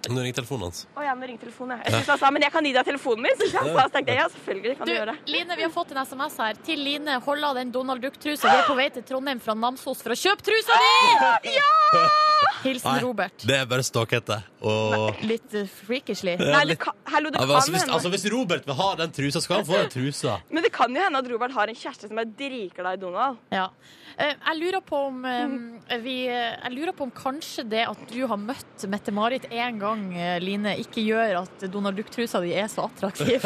Nå 0.08 0.22
ringer 0.22 0.36
telefonen 0.38 0.68
hans. 0.68 0.84
Å 0.94 1.02
ja, 1.04 1.14
nå 1.18 1.26
ringer 1.26 1.42
telefonen. 1.42 1.78
jeg. 1.78 1.88
Jeg 1.88 1.94
synes 1.98 2.12
han 2.14 2.20
sa, 2.22 2.30
men 2.30 2.44
jeg 2.46 2.52
kan 2.54 2.64
gi 2.68 2.72
deg 2.76 2.86
telefonen 2.86 3.26
min. 3.26 3.34
Så 3.40 3.48
jeg 3.50 3.74
sa, 3.74 3.88
tenkte 3.92 4.14
jeg, 4.14 4.20
ja, 4.22 4.28
selvfølgelig 4.36 4.76
kan 4.78 4.86
Du, 4.86 4.92
du 4.92 4.96
gjøre 4.96 5.16
det. 5.16 5.32
Line, 5.34 5.58
vi 5.58 5.66
har 5.66 5.74
fått 5.74 5.92
en 5.96 6.00
SMS 6.06 6.38
her. 6.44 6.62
Til 6.70 6.84
Line, 6.86 7.18
hold 7.26 7.50
av 7.50 7.58
den 7.58 7.74
Donald 7.74 8.00
Duck-trusa. 8.06 8.46
Vi 8.46 8.62
er 8.62 8.70
på 8.70 8.78
vei 8.78 8.88
til 8.94 9.04
Trondheim 9.10 9.42
fra 9.42 9.58
Namsos 9.58 10.00
for 10.06 10.14
å 10.14 10.18
kjøpe 10.22 10.46
trusa 10.48 10.78
di! 10.78 11.58
Hilsen 12.64 12.92
Nei. 12.96 13.02
Robert. 13.04 13.44
Det 13.46 13.56
er 13.60 13.66
bare 13.70 13.84
ståkete. 13.86 14.40
Og 14.66 15.20
Litt 15.22 15.52
freakishly. 15.70 16.34
Nei, 16.40 16.64
det 16.72 16.78
kan, 16.82 16.96
hallo, 17.12 17.30
det 17.30 17.38
Ja, 17.38 17.46
kan 17.46 17.54
altså, 17.60 17.72
hvis, 17.74 17.82
hende. 17.84 17.94
altså, 17.94 18.10
hvis 18.14 18.26
Robert 18.32 18.66
vil 18.66 18.74
ha 18.80 18.88
den 18.98 19.12
trusa, 19.14 19.40
skal 19.44 19.60
han 19.60 19.68
få 19.68 19.78
den 19.84 19.92
trusa. 19.92 20.38
Men 20.54 20.64
det 20.66 20.72
kan 20.74 20.94
jo 20.94 21.04
hende 21.04 21.20
at 21.22 21.30
Robert 21.30 21.54
har 21.54 21.70
en 21.70 21.78
kjæreste 21.78 22.10
som 22.10 22.18
er 22.18 22.28
dritglad 22.38 22.98
i 22.98 23.02
Donald. 23.04 23.38
Ja. 23.54 23.68
Eh, 24.18 24.32
Jeg 24.34 24.58
lurer 24.58 24.80
på 24.82 24.98
om 25.12 25.20
eh, 25.28 25.98
vi, 26.02 26.16
Jeg 26.26 26.72
lurer 26.74 26.90
på 26.98 27.04
om 27.06 27.12
kanskje 27.14 27.62
det 27.70 27.84
at 27.86 28.00
du 28.10 28.18
har 28.26 28.40
møtt 28.40 28.86
Mette-Marit 28.90 29.46
én 29.54 29.78
gang, 29.78 30.02
eh, 30.18 30.40
Line, 30.42 30.72
ikke 30.82 31.04
gjør 31.06 31.36
at 31.44 31.68
Donald 31.70 31.94
Duck-trusa 32.00 32.40
di 32.42 32.50
er 32.58 32.66
så 32.72 32.88
attraktiv. 32.88 33.38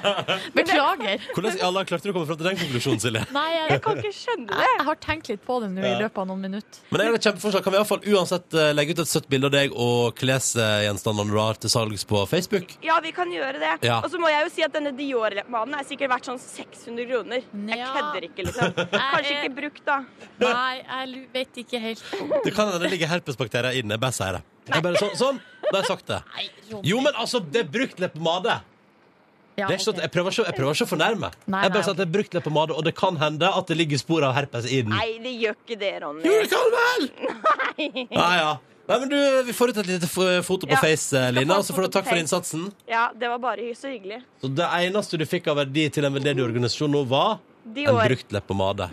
Beklager. 0.54 1.18
Hvordan 1.34 1.56
i 1.58 1.62
alle 1.66 1.80
dager 1.80 1.90
klarte 1.90 2.06
du 2.06 2.12
å 2.12 2.16
komme 2.16 2.28
fram 2.30 2.38
til 2.40 2.48
den 2.50 2.60
konklusjonen, 2.60 3.02
Silje? 3.02 3.24
Nei, 3.34 3.46
jeg, 3.56 3.66
Jeg 3.74 3.82
kan 3.84 4.00
ikke 4.02 4.14
skjønne 4.20 4.46
det. 4.52 4.68
jeg 4.70 4.86
har 4.90 5.00
tenkt 5.02 5.30
litt 5.32 5.42
på 5.46 5.58
det 5.64 5.70
nå 5.74 5.84
i 5.86 5.94
løpet 6.04 6.22
av 6.22 6.28
noen 6.30 6.44
minutter. 6.46 6.82
Men 6.90 7.02
jeg 7.04 7.10
har 7.12 7.18
et 7.20 7.28
kjempeforslag. 7.30 7.64
Kan 7.66 7.74
vi 7.74 7.78
i 7.78 7.82
hvert 7.82 7.90
fall 7.90 8.06
uansett 8.14 8.49
eh, 8.56 8.70
legge 8.74 8.94
ut 8.94 9.02
et 9.02 9.10
søtt 9.10 9.28
bilde 9.30 9.48
av 9.50 9.54
deg 9.54 9.74
og 9.74 10.14
klesgjenstandene 10.18 11.32
du 11.32 11.38
har 11.40 11.58
til 11.60 11.72
salgs 11.72 12.04
på 12.08 12.22
Facebook? 12.30 12.74
Ja, 12.84 12.98
vi 13.04 13.12
kan 13.16 13.30
gjøre 13.32 13.60
det. 13.62 13.72
Ja. 13.86 14.00
Og 14.04 14.10
så 14.12 14.20
må 14.20 14.30
jeg 14.32 14.46
jo 14.46 14.52
si 14.54 14.64
at 14.66 14.74
denne 14.74 14.92
Dior-mannen 14.96 15.78
er 15.78 15.86
sikkert 15.88 16.12
verdt 16.14 16.30
sånn 16.30 16.40
600 16.42 17.08
kroner. 17.10 17.44
Jeg 17.74 17.90
kødder 17.96 18.28
ikke, 18.30 18.48
liksom. 18.48 18.74
Kanskje 18.94 19.36
ikke 19.36 19.52
brukt, 19.60 19.84
da. 19.86 20.00
Nei, 20.42 20.74
jeg 20.80 21.24
vet 21.36 21.62
ikke 21.64 21.82
helt. 21.82 22.04
Det 22.44 22.54
kan 22.56 22.70
hende 22.70 22.82
det 22.84 22.92
ligger 22.94 23.12
herpesbakterier 23.14 23.80
inne. 23.82 23.96
Jeg 23.96 24.04
bare 24.06 24.18
sier 24.18 24.40
det. 24.40 24.44
Jeg 24.70 24.84
bare, 24.86 25.00
sånn, 25.02 25.14
sånn, 25.18 25.40
da 25.66 25.72
har 25.72 25.82
jeg 25.82 25.90
sagt 25.90 26.10
det. 26.10 26.20
Jo, 26.86 27.00
men 27.02 27.16
altså, 27.18 27.40
det 27.42 27.64
er 27.64 27.72
brukt 27.72 28.02
leppepomade. 28.02 28.60
Ja, 29.60 29.66
Det 29.68 29.76
er 29.76 29.78
ikke 29.82 29.88
sånn, 29.90 30.00
jeg, 30.00 30.10
prøver 30.14 30.34
ikke, 30.34 30.46
jeg 30.48 30.56
prøver 30.58 30.78
ikke 30.78 30.86
å 30.88 30.90
fornærme. 30.94 31.30
Nei, 31.46 31.60
jeg 31.66 31.72
bare 31.74 31.78
nei, 31.78 31.84
sier 31.86 31.94
at 31.94 32.00
det 32.00 32.06
er 32.08 32.14
brukt 32.16 32.34
leppepomade, 32.38 32.76
og 32.80 32.84
det 32.88 32.94
kan 32.96 33.20
hende 33.20 33.52
at 33.60 33.66
det 33.70 33.76
ligger 33.76 34.00
spor 34.00 34.24
av 34.26 34.34
herpes 34.38 34.66
i 34.70 34.80
den. 34.82 34.94
Nei, 34.96 35.18
det 35.22 35.34
gjør 35.44 35.56
ikke 35.60 35.78
det, 35.84 35.92
Ronny. 36.04 36.24
Jo, 36.24 36.34
det 36.40 36.50
kan 36.50 36.74
vel! 36.78 37.08
Ja, 38.20 38.28
ja. 38.40 38.50
Nei, 38.90 38.96
men 39.04 39.08
du, 39.12 39.16
Vi 39.46 39.52
får 39.54 39.70
ut 39.70 39.76
et 39.84 39.86
lite 39.86 40.08
f- 40.10 40.42
foto 40.42 40.66
på 40.66 40.74
Ja, 40.74 40.80
Face, 40.82 41.14
eh, 41.14 41.28
skal 41.30 41.52
og 41.54 41.62
så 41.68 41.74
får 41.76 41.84
du 41.86 41.92
takk 41.94 42.08
for 42.10 42.18
innsatsen. 42.18 42.64
Ja, 42.90 43.04
det 43.14 43.28
var 43.30 43.38
bare 43.38 43.62
hy- 43.68 43.76
så 43.78 43.86
hyggelig. 43.92 44.18
Så 44.42 44.50
Det 44.50 44.66
eneste 44.80 45.20
du 45.20 45.24
fikk 45.30 45.46
av 45.52 45.60
verdi 45.62 45.84
til 45.94 46.04
en 46.08 46.12
veldedig 46.16 46.42
organisasjon 46.42 46.90
nå, 46.90 47.04
var 47.06 47.38
en 47.38 47.74
Dior. 47.76 48.00
brukt 48.08 48.32
leppepomade. 48.34 48.90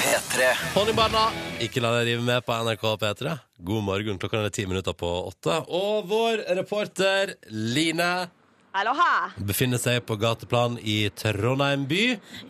P3. 0.00 0.48
Honningbarna, 0.74 1.26
ikke 1.60 1.80
la 1.84 1.90
deg 1.98 2.08
rive 2.12 2.24
med 2.24 2.44
på 2.46 2.56
NRK 2.64 2.84
P3. 3.02 3.36
God 3.66 3.82
morgen, 3.82 4.18
klokka 4.22 4.44
er 4.46 4.52
ti 4.54 4.62
minutter 4.68 4.94
på 4.94 5.08
åtte. 5.26 5.56
Og 5.74 6.04
vår 6.06 6.44
reporter 6.54 7.32
Line 7.50 8.28
Aloha! 8.76 9.32
befinner 9.42 9.80
seg 9.82 10.04
på 10.06 10.14
gateplan 10.20 10.76
i 10.78 11.08
Trondheim 11.18 11.82
by. 11.90 12.02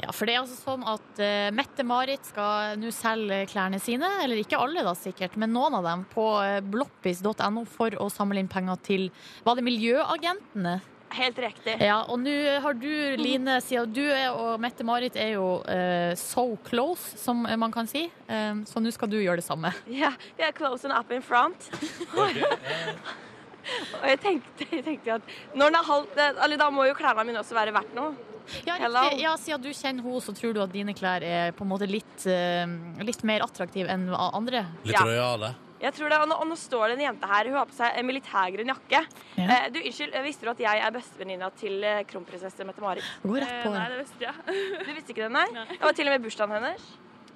Ja, 0.03 0.11
for 0.13 0.29
det 0.29 0.35
er 0.35 0.43
altså 0.43 0.59
sånn 0.59 0.85
at 0.85 1.23
uh, 1.23 1.49
Mette-Marit 1.57 2.29
skal 2.29 2.77
nå 2.83 2.93
selge 2.93 3.47
klærne 3.49 3.81
sine, 3.81 4.11
eller 4.27 4.43
ikke 4.43 4.61
alle 4.61 4.85
da 4.85 4.93
sikkert, 4.99 5.39
men 5.41 5.55
noen 5.57 5.79
av 5.79 5.89
dem, 5.89 6.05
på 6.13 6.27
uh, 6.37 6.59
bloppis.no 6.61 7.65
for 7.79 7.97
å 7.97 8.11
samle 8.13 8.43
inn 8.43 8.53
penger 8.53 8.83
til, 8.85 9.09
var 9.47 9.57
det 9.57 9.65
Miljøagentene? 9.71 10.77
Helt 11.15 11.39
riktig. 11.39 11.77
Ja, 11.81 12.01
og 12.11 12.19
nå 12.21 12.33
har 12.61 12.75
du, 12.77 12.89
Line, 13.21 13.61
siden 13.65 13.93
du 13.95 14.03
er, 14.05 14.31
og 14.35 14.59
Mette-Marit 14.61 15.17
er 15.17 15.35
jo 15.37 15.61
uh, 15.63 16.13
so 16.19 16.57
close, 16.67 17.17
som 17.21 17.47
man 17.47 17.73
kan 17.73 17.89
si, 17.91 18.07
um, 18.29 18.65
så 18.69 18.83
nå 18.83 18.93
skal 18.95 19.11
du 19.13 19.19
gjøre 19.21 19.41
det 19.41 19.47
samme. 19.47 19.73
Ja, 19.87 20.13
vi 20.37 20.45
er 20.47 20.53
close 20.57 20.89
and 20.89 20.97
up 20.97 21.13
in 21.15 21.23
front. 21.25 21.71
Og 24.01 24.05
jeg 24.07 24.19
tenkte, 24.23 24.67
jeg 24.71 24.85
tenkte 24.87 25.17
at 25.17 25.33
når 25.59 25.73
den 25.73 25.79
er 25.81 25.87
halvt 25.89 26.21
Eller 26.45 26.61
da 26.61 26.69
må 26.71 26.85
jo 26.87 26.95
klærne 26.95 27.25
mine 27.27 27.41
også 27.41 27.57
være 27.57 27.73
verdt 27.75 27.97
noe. 27.97 28.13
Ja, 28.63 28.77
riktig. 28.79 29.19
ja, 29.25 29.33
siden 29.43 29.65
du 29.65 29.73
kjenner 29.75 30.07
henne, 30.07 30.21
så 30.23 30.31
tror 30.39 30.53
du 30.55 30.61
at 30.63 30.71
dine 30.71 30.95
klær 30.95 31.25
er 31.27 31.51
på 31.57 31.65
en 31.67 31.73
måte 31.73 31.89
litt, 31.91 32.29
uh, 32.31 33.03
litt 33.03 33.25
mer 33.27 33.43
attraktive 33.43 33.91
enn 33.91 34.07
andre? 34.15 34.69
Litt 34.85 34.95
Ja. 34.95 35.03
rojale. 35.03 35.57
Jeg 35.81 35.93
tror 35.93 36.09
det, 36.09 36.19
og 36.25 36.29
nå, 36.31 36.37
og 36.41 36.47
nå 36.49 36.57
står 36.57 36.89
det 36.89 36.95
en 36.97 37.03
jente 37.11 37.29
her. 37.29 37.49
Hun 37.51 37.59
har 37.61 37.67
på 37.69 37.75
seg 37.77 37.99
en 38.01 38.07
militærgrønn 38.09 38.71
jakke. 38.73 39.01
Ja. 39.37 39.47
Eh, 39.47 39.67
du, 39.75 39.81
unnskyld, 39.83 40.15
Visste 40.25 40.47
du 40.47 40.51
at 40.55 40.63
jeg 40.65 40.81
er 40.87 40.95
bestevenninna 40.95 41.51
til 41.61 41.85
eh, 41.85 41.99
kronprinsesse 42.09 42.65
Mette-Marit? 42.65 43.05
Gå 43.23 43.35
rett 43.37 43.59
på 43.65 43.73
Eh, 43.73 43.77
Nei, 43.77 43.89
det. 43.93 43.99
visste 44.05 44.25
jeg. 44.25 44.57
Du 44.87 44.93
visste 44.97 45.13
ikke 45.13 45.27
det, 45.27 45.33
nei? 45.37 45.45
Det 45.75 45.83
var 45.85 45.99
til 45.99 46.09
og 46.09 46.17
med 46.17 46.25
bursdagen 46.25 46.57
hennes. 46.57 46.87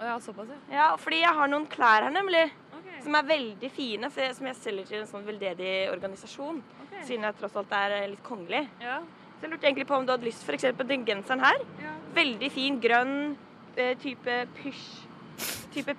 Å 0.00 0.08
ja, 0.08 0.16
såpass, 0.24 0.48
ja. 0.48 0.58
Ja, 0.72 0.88
fordi 0.96 1.18
jeg 1.20 1.36
har 1.36 1.50
noen 1.52 1.66
klær 1.68 2.06
her, 2.06 2.14
nemlig. 2.14 2.46
Okay. 2.78 3.02
Som 3.04 3.18
er 3.20 3.26
veldig 3.28 3.70
fine, 3.76 4.08
jeg, 4.16 4.34
som 4.38 4.48
jeg 4.48 4.56
selger 4.62 4.88
til 4.88 5.02
en 5.02 5.10
sånn 5.10 5.26
veldedig 5.28 5.74
organisasjon. 5.92 6.62
Okay. 6.86 7.04
Siden 7.10 7.28
jeg 7.28 7.36
tross 7.42 7.58
alt 7.60 7.76
er 7.76 7.98
eh, 7.98 8.06
litt 8.14 8.24
kongelig. 8.24 8.64
Ja. 8.80 9.02
Så 9.36 9.44
jeg 9.44 9.52
lurte 9.52 9.68
egentlig 9.68 9.86
på 9.88 9.96
om 10.00 10.08
du 10.08 10.14
hadde 10.14 10.24
lyst 10.28 10.42
for 10.48 10.56
eksempel 10.56 10.88
den 10.88 11.04
genseren 11.08 11.44
her. 11.44 11.60
Ja. 11.84 11.92
Veldig 12.16 12.50
fin, 12.56 12.80
grønn, 12.80 13.14
eh, 13.76 13.92
type 14.00 14.40
pysj. 14.62 14.88
Type 15.74 15.94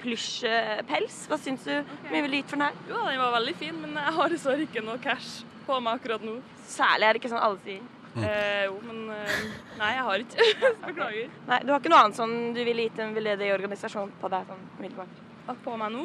plysjpels. 0.00 1.18
Hva 1.28 1.38
syns 1.40 1.66
du? 1.66 1.74
Hvor 1.74 2.12
mye 2.12 2.22
vil 2.24 2.32
du 2.32 2.38
gitt 2.38 2.52
for 2.52 2.60
den 2.60 2.66
her? 2.68 2.78
Jo, 2.88 3.02
den 3.08 3.20
var 3.20 3.34
veldig 3.38 3.54
fin, 3.60 3.76
men 3.82 3.98
jeg 4.00 4.14
har 4.18 4.32
dessverre 4.32 4.64
ikke 4.66 4.84
noe 4.84 5.02
cash 5.02 5.44
på 5.66 5.80
meg 5.84 5.98
akkurat 6.00 6.24
nå. 6.24 6.38
Særlig 6.68 7.08
er 7.08 7.16
det 7.16 7.22
ikke 7.22 7.32
sånn 7.34 7.44
alle 7.44 7.60
sier. 7.64 7.84
Eh, 8.14 8.64
jo, 8.68 8.76
men 8.86 9.10
eh, 9.10 9.38
Nei, 9.80 9.90
jeg 9.96 10.04
har 10.06 10.22
ikke. 10.22 10.48
Beklager. 10.86 11.30
Nei, 11.48 11.58
Du 11.66 11.72
har 11.72 11.80
ikke 11.82 11.90
noe 11.90 12.02
annet 12.04 12.18
sånn 12.20 12.36
du 12.54 12.60
ville 12.62 12.86
gitt 12.86 13.00
en 13.02 13.14
veldedig 13.16 13.50
organisasjon 13.56 14.12
på 14.20 14.30
deg? 14.30 14.50
sånn 14.52 14.64
umiddelbart? 14.78 15.22
At 15.50 15.60
på 15.64 15.76
meg 15.80 15.92
nå? 15.96 16.04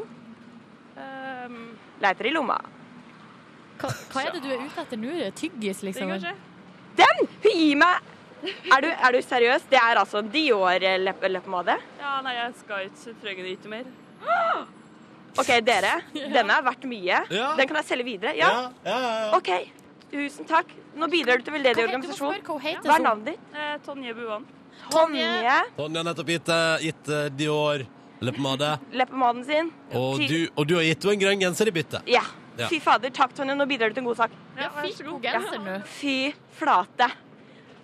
Um... 0.99 1.59
Leiter 2.01 2.27
i 2.27 2.33
lomma. 2.33 2.57
Hva, 3.79 3.91
hva 4.11 4.23
er 4.25 4.33
det 4.35 4.41
du 4.43 4.49
er 4.51 4.63
ute 4.65 4.83
etter 4.83 4.99
nå? 4.99 5.13
Tyggis, 5.37 5.83
det 5.83 5.91
liksom? 5.91 6.15
Den! 6.99 7.21
Hun 7.45 7.53
gir 7.53 7.77
meg 7.79 8.09
Er 8.43 8.81
du, 8.83 8.87
er 8.87 9.15
du 9.15 9.19
seriøs? 9.23 9.65
Det 9.69 9.79
er 9.79 9.99
altså 9.99 10.21
Dior-leppepomade? 10.23 11.75
Ja, 11.99 12.19
nei, 12.23 12.35
jeg 12.37 12.53
skal 12.61 12.85
ikke 12.87 13.15
trenge 13.23 13.43
det 13.45 13.55
ikke 13.57 13.71
mer. 13.71 13.89
OK, 15.39 15.51
dere. 15.65 15.91
Denne 16.15 16.55
er 16.55 16.63
verdt 16.65 16.87
mye. 16.89 17.19
Ja. 17.31 17.51
Den 17.59 17.69
kan 17.69 17.81
jeg 17.81 17.89
selge 17.91 18.07
videre. 18.07 18.33
Ja? 18.39 18.49
ja, 18.85 18.95
ja, 18.95 19.11
ja. 19.25 19.29
OK. 19.37 19.51
Tusen 20.09 20.47
takk. 20.49 20.71
Nå 20.97 21.07
bidrar 21.11 21.39
du 21.39 21.45
til 21.45 21.53
veldedig 21.53 21.85
organisasjon. 21.85 22.39
hva 22.47 22.95
er 22.95 23.03
navnet 23.05 23.35
ditt? 23.35 23.53
Eh, 23.53 23.75
Tonje 23.85 24.15
Buan. 24.17 24.47
Tonje. 24.89 25.29
Tonje 25.77 26.01
har 26.01 26.07
nettopp 26.07 26.31
gitt, 26.33 26.49
eh, 26.55 26.87
gitt 26.87 27.11
eh, 27.13 27.29
Dior 27.37 27.85
leppepomade. 28.25 28.73
Leppepomaden 28.99 29.45
sin. 29.47 29.71
Og 29.93 30.23
du, 30.25 30.39
og 30.55 30.67
du 30.67 30.77
har 30.79 30.87
gitt 30.87 31.05
henne 31.05 31.19
en 31.19 31.23
grønn 31.27 31.45
genser 31.45 31.69
i 31.69 31.75
bytte. 31.75 32.01
Ja. 32.09 32.25
Ja. 32.59 32.67
Fy 32.67 32.81
fader. 32.83 33.13
Takk, 33.15 33.35
Tonje. 33.37 33.55
Nå 33.55 33.69
bidrar 33.69 33.93
du 33.93 33.99
til 33.99 34.03
en 34.07 34.09
god 34.09 34.23
sak. 34.25 34.35
Ja, 34.57 34.71
vær 34.73 34.87
fikk 34.87 34.97
så 34.97 35.05
god 35.07 35.19
god. 35.19 35.29
genser 35.29 35.65
nå. 35.67 35.79
Fy 35.99 36.15
flate. 36.59 37.11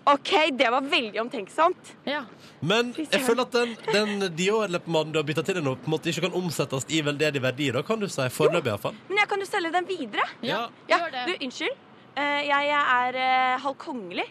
OK, 0.05 0.31
det 0.53 0.69
var 0.69 0.85
veldig 0.85 1.21
omtenksomt. 1.21 1.95
Ja. 2.05 2.21
Men 2.61 2.91
jeg 2.93 3.21
føler 3.25 3.41
at 3.47 3.55
den, 3.55 3.71
den 3.89 4.27
Dior-leppepomaden 4.37 5.15
du 5.15 5.17
har 5.17 5.25
bytta 5.25 5.41
til 5.47 5.57
nå, 5.65 5.73
på 5.81 5.89
en 5.89 5.95
måte 5.95 6.11
ikke 6.11 6.27
kan 6.27 6.37
omsettes 6.37 6.85
i 6.93 7.01
veldedig 7.05 7.41
verdi. 7.41 7.71
Da 7.73 7.81
kan 7.85 8.01
du 8.01 8.05
si 8.11 8.27
foreløpig, 8.37 8.69
iallfall. 8.69 8.97
Men 9.09 9.23
jeg 9.23 9.31
kan 9.31 9.41
jo 9.41 9.49
selge 9.49 9.73
den 9.73 9.89
videre. 9.89 10.27
Ja. 10.45 10.65
Ja, 10.85 10.99
Gjør 11.01 11.15
det. 11.15 11.25
du, 11.25 11.45
unnskyld. 11.47 11.83
Eh, 12.15 12.41
jeg 12.47 12.75
er 12.75 13.17
uh, 13.19 13.63
halv 13.65 13.79
kongelig. 13.81 14.27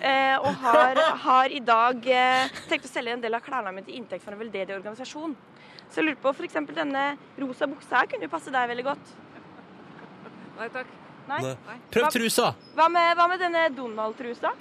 Eh, 0.00 0.36
og 0.40 0.54
har, 0.62 0.98
har 1.22 1.52
i 1.52 1.60
dag 1.64 2.06
eh, 2.08 2.52
tenkt 2.68 2.86
å 2.88 2.90
selge 2.90 3.12
en 3.12 3.22
del 3.22 3.36
av 3.36 3.42
klærne 3.44 3.72
mine 3.74 3.84
til 3.84 3.98
inntekt 3.98 4.24
for 4.24 4.32
en 4.32 4.40
veldedig 4.40 4.72
organisasjon. 4.78 5.34
Så 5.90 6.00
jeg 6.00 6.06
lurer 6.06 6.20
på 6.22 6.46
eksempel 6.46 6.78
denne 6.78 7.04
rosa 7.40 7.68
buksa 7.68 8.00
her 8.02 8.08
kunne 8.10 8.24
jo 8.28 8.32
passe 8.32 8.52
deg 8.54 8.70
veldig 8.72 8.86
godt. 8.90 9.14
Nei 10.60 10.68
takk. 10.72 10.94
Nei? 11.30 11.40
Nei. 11.68 11.76
Prøv 11.94 12.08
trusa. 12.14 12.50
Hva 12.78 12.88
med, 12.92 13.12
hva 13.18 13.28
med 13.30 13.40
denne 13.42 13.68
Donald-trusa? 13.76 14.52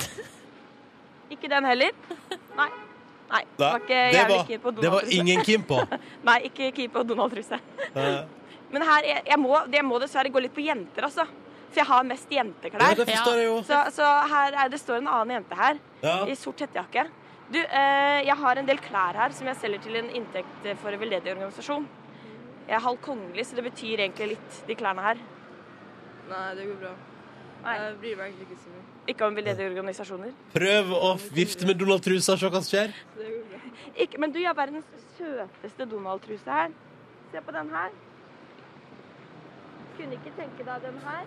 Ikke 1.33 1.49
den 1.51 1.67
heller? 1.69 1.91
Nei. 2.57 2.69
Nei, 3.29 3.43
det 3.45 3.61
var 3.61 3.83
ikke 3.83 3.93
det, 3.93 4.13
jævlig 4.15 4.37
var, 4.37 4.45
keen 4.47 4.61
på 4.63 4.71
det 4.73 4.89
var 4.89 5.09
ingen 5.13 5.43
keen 5.45 5.65
på. 5.69 5.75
Nei, 6.29 6.37
ikke 6.47 6.71
keen 6.73 6.89
på 6.89 7.03
Donald-truse. 7.05 7.59
Men 8.73 8.85
her, 8.85 9.05
jeg, 9.05 9.21
jeg, 9.27 9.37
må, 9.41 9.53
jeg 9.69 9.85
må 9.85 9.99
dessverre 10.01 10.31
gå 10.33 10.41
litt 10.41 10.55
på 10.55 10.63
jenter, 10.65 11.05
altså. 11.05 11.27
For 11.69 11.77
jeg 11.83 11.85
har 11.91 12.07
mest 12.09 12.33
jenteklær. 12.33 12.81
Ja, 12.81 12.97
det 12.97 13.05
forstår 13.11 13.37
jeg 13.37 13.45
jo. 13.45 13.59
Så, 13.67 13.83
så 13.93 14.09
her 14.33 14.57
er, 14.63 14.71
det 14.73 14.81
står 14.81 15.03
en 15.03 15.11
annen 15.13 15.35
jente 15.37 15.57
her, 15.61 15.77
Ja. 16.01 16.15
i 16.25 16.33
sort 16.37 16.63
hettejakke. 16.65 17.05
Du, 17.53 17.59
eh, 17.61 18.19
jeg 18.25 18.37
har 18.41 18.61
en 18.61 18.69
del 18.69 18.81
klær 18.81 19.17
her 19.21 19.33
som 19.37 19.49
jeg 19.49 19.61
selger 19.61 19.85
til 19.85 20.01
en 20.01 20.09
inntekt 20.21 20.69
for 20.81 20.93
en 20.93 21.01
veldedig 21.01 21.33
organisasjon. 21.35 21.85
Jeg 22.65 22.77
er 22.77 22.85
halv 22.85 22.97
kongelig, 23.01 23.45
så 23.49 23.57
det 23.57 23.65
betyr 23.69 24.03
egentlig 24.07 24.35
litt, 24.35 24.57
de 24.65 24.77
klærne 24.77 25.05
her. 25.05 25.21
Nei, 26.29 26.49
det 26.57 26.65
går 26.69 26.77
bra. 26.83 26.91
Nei. 27.63 27.75
Jeg 27.79 27.95
bryr 28.01 28.19
meg 28.19 28.29
egentlig 28.29 28.45
ikke 28.47 28.59
så 28.63 28.73
mye. 28.73 28.83
Ikke 29.11 29.25
om 29.27 29.35
veldedige 29.39 29.69
organisasjoner. 29.71 30.35
Prøv 30.53 30.91
å 30.95 31.09
vifte 31.35 31.67
med 31.67 31.79
Donald-trusa, 31.81 32.37
se 32.39 32.51
hva 32.51 32.61
som 32.61 32.67
skjer. 32.69 32.93
Det 33.17 33.31
går 33.33 33.47
bra. 33.49 33.61
Ikke, 34.05 34.21
men 34.21 34.31
du, 34.35 34.39
jeg 34.39 34.47
har 34.47 34.57
verdens 34.59 35.07
søteste 35.17 35.87
Donald-truse 35.91 36.59
her. 36.59 36.75
Se 37.33 37.41
på 37.45 37.55
den 37.55 37.71
her. 37.73 37.95
Kunne 39.97 40.19
ikke 40.19 40.35
tenke 40.37 40.67
deg 40.67 40.85
den 40.85 41.01
her. 41.03 41.25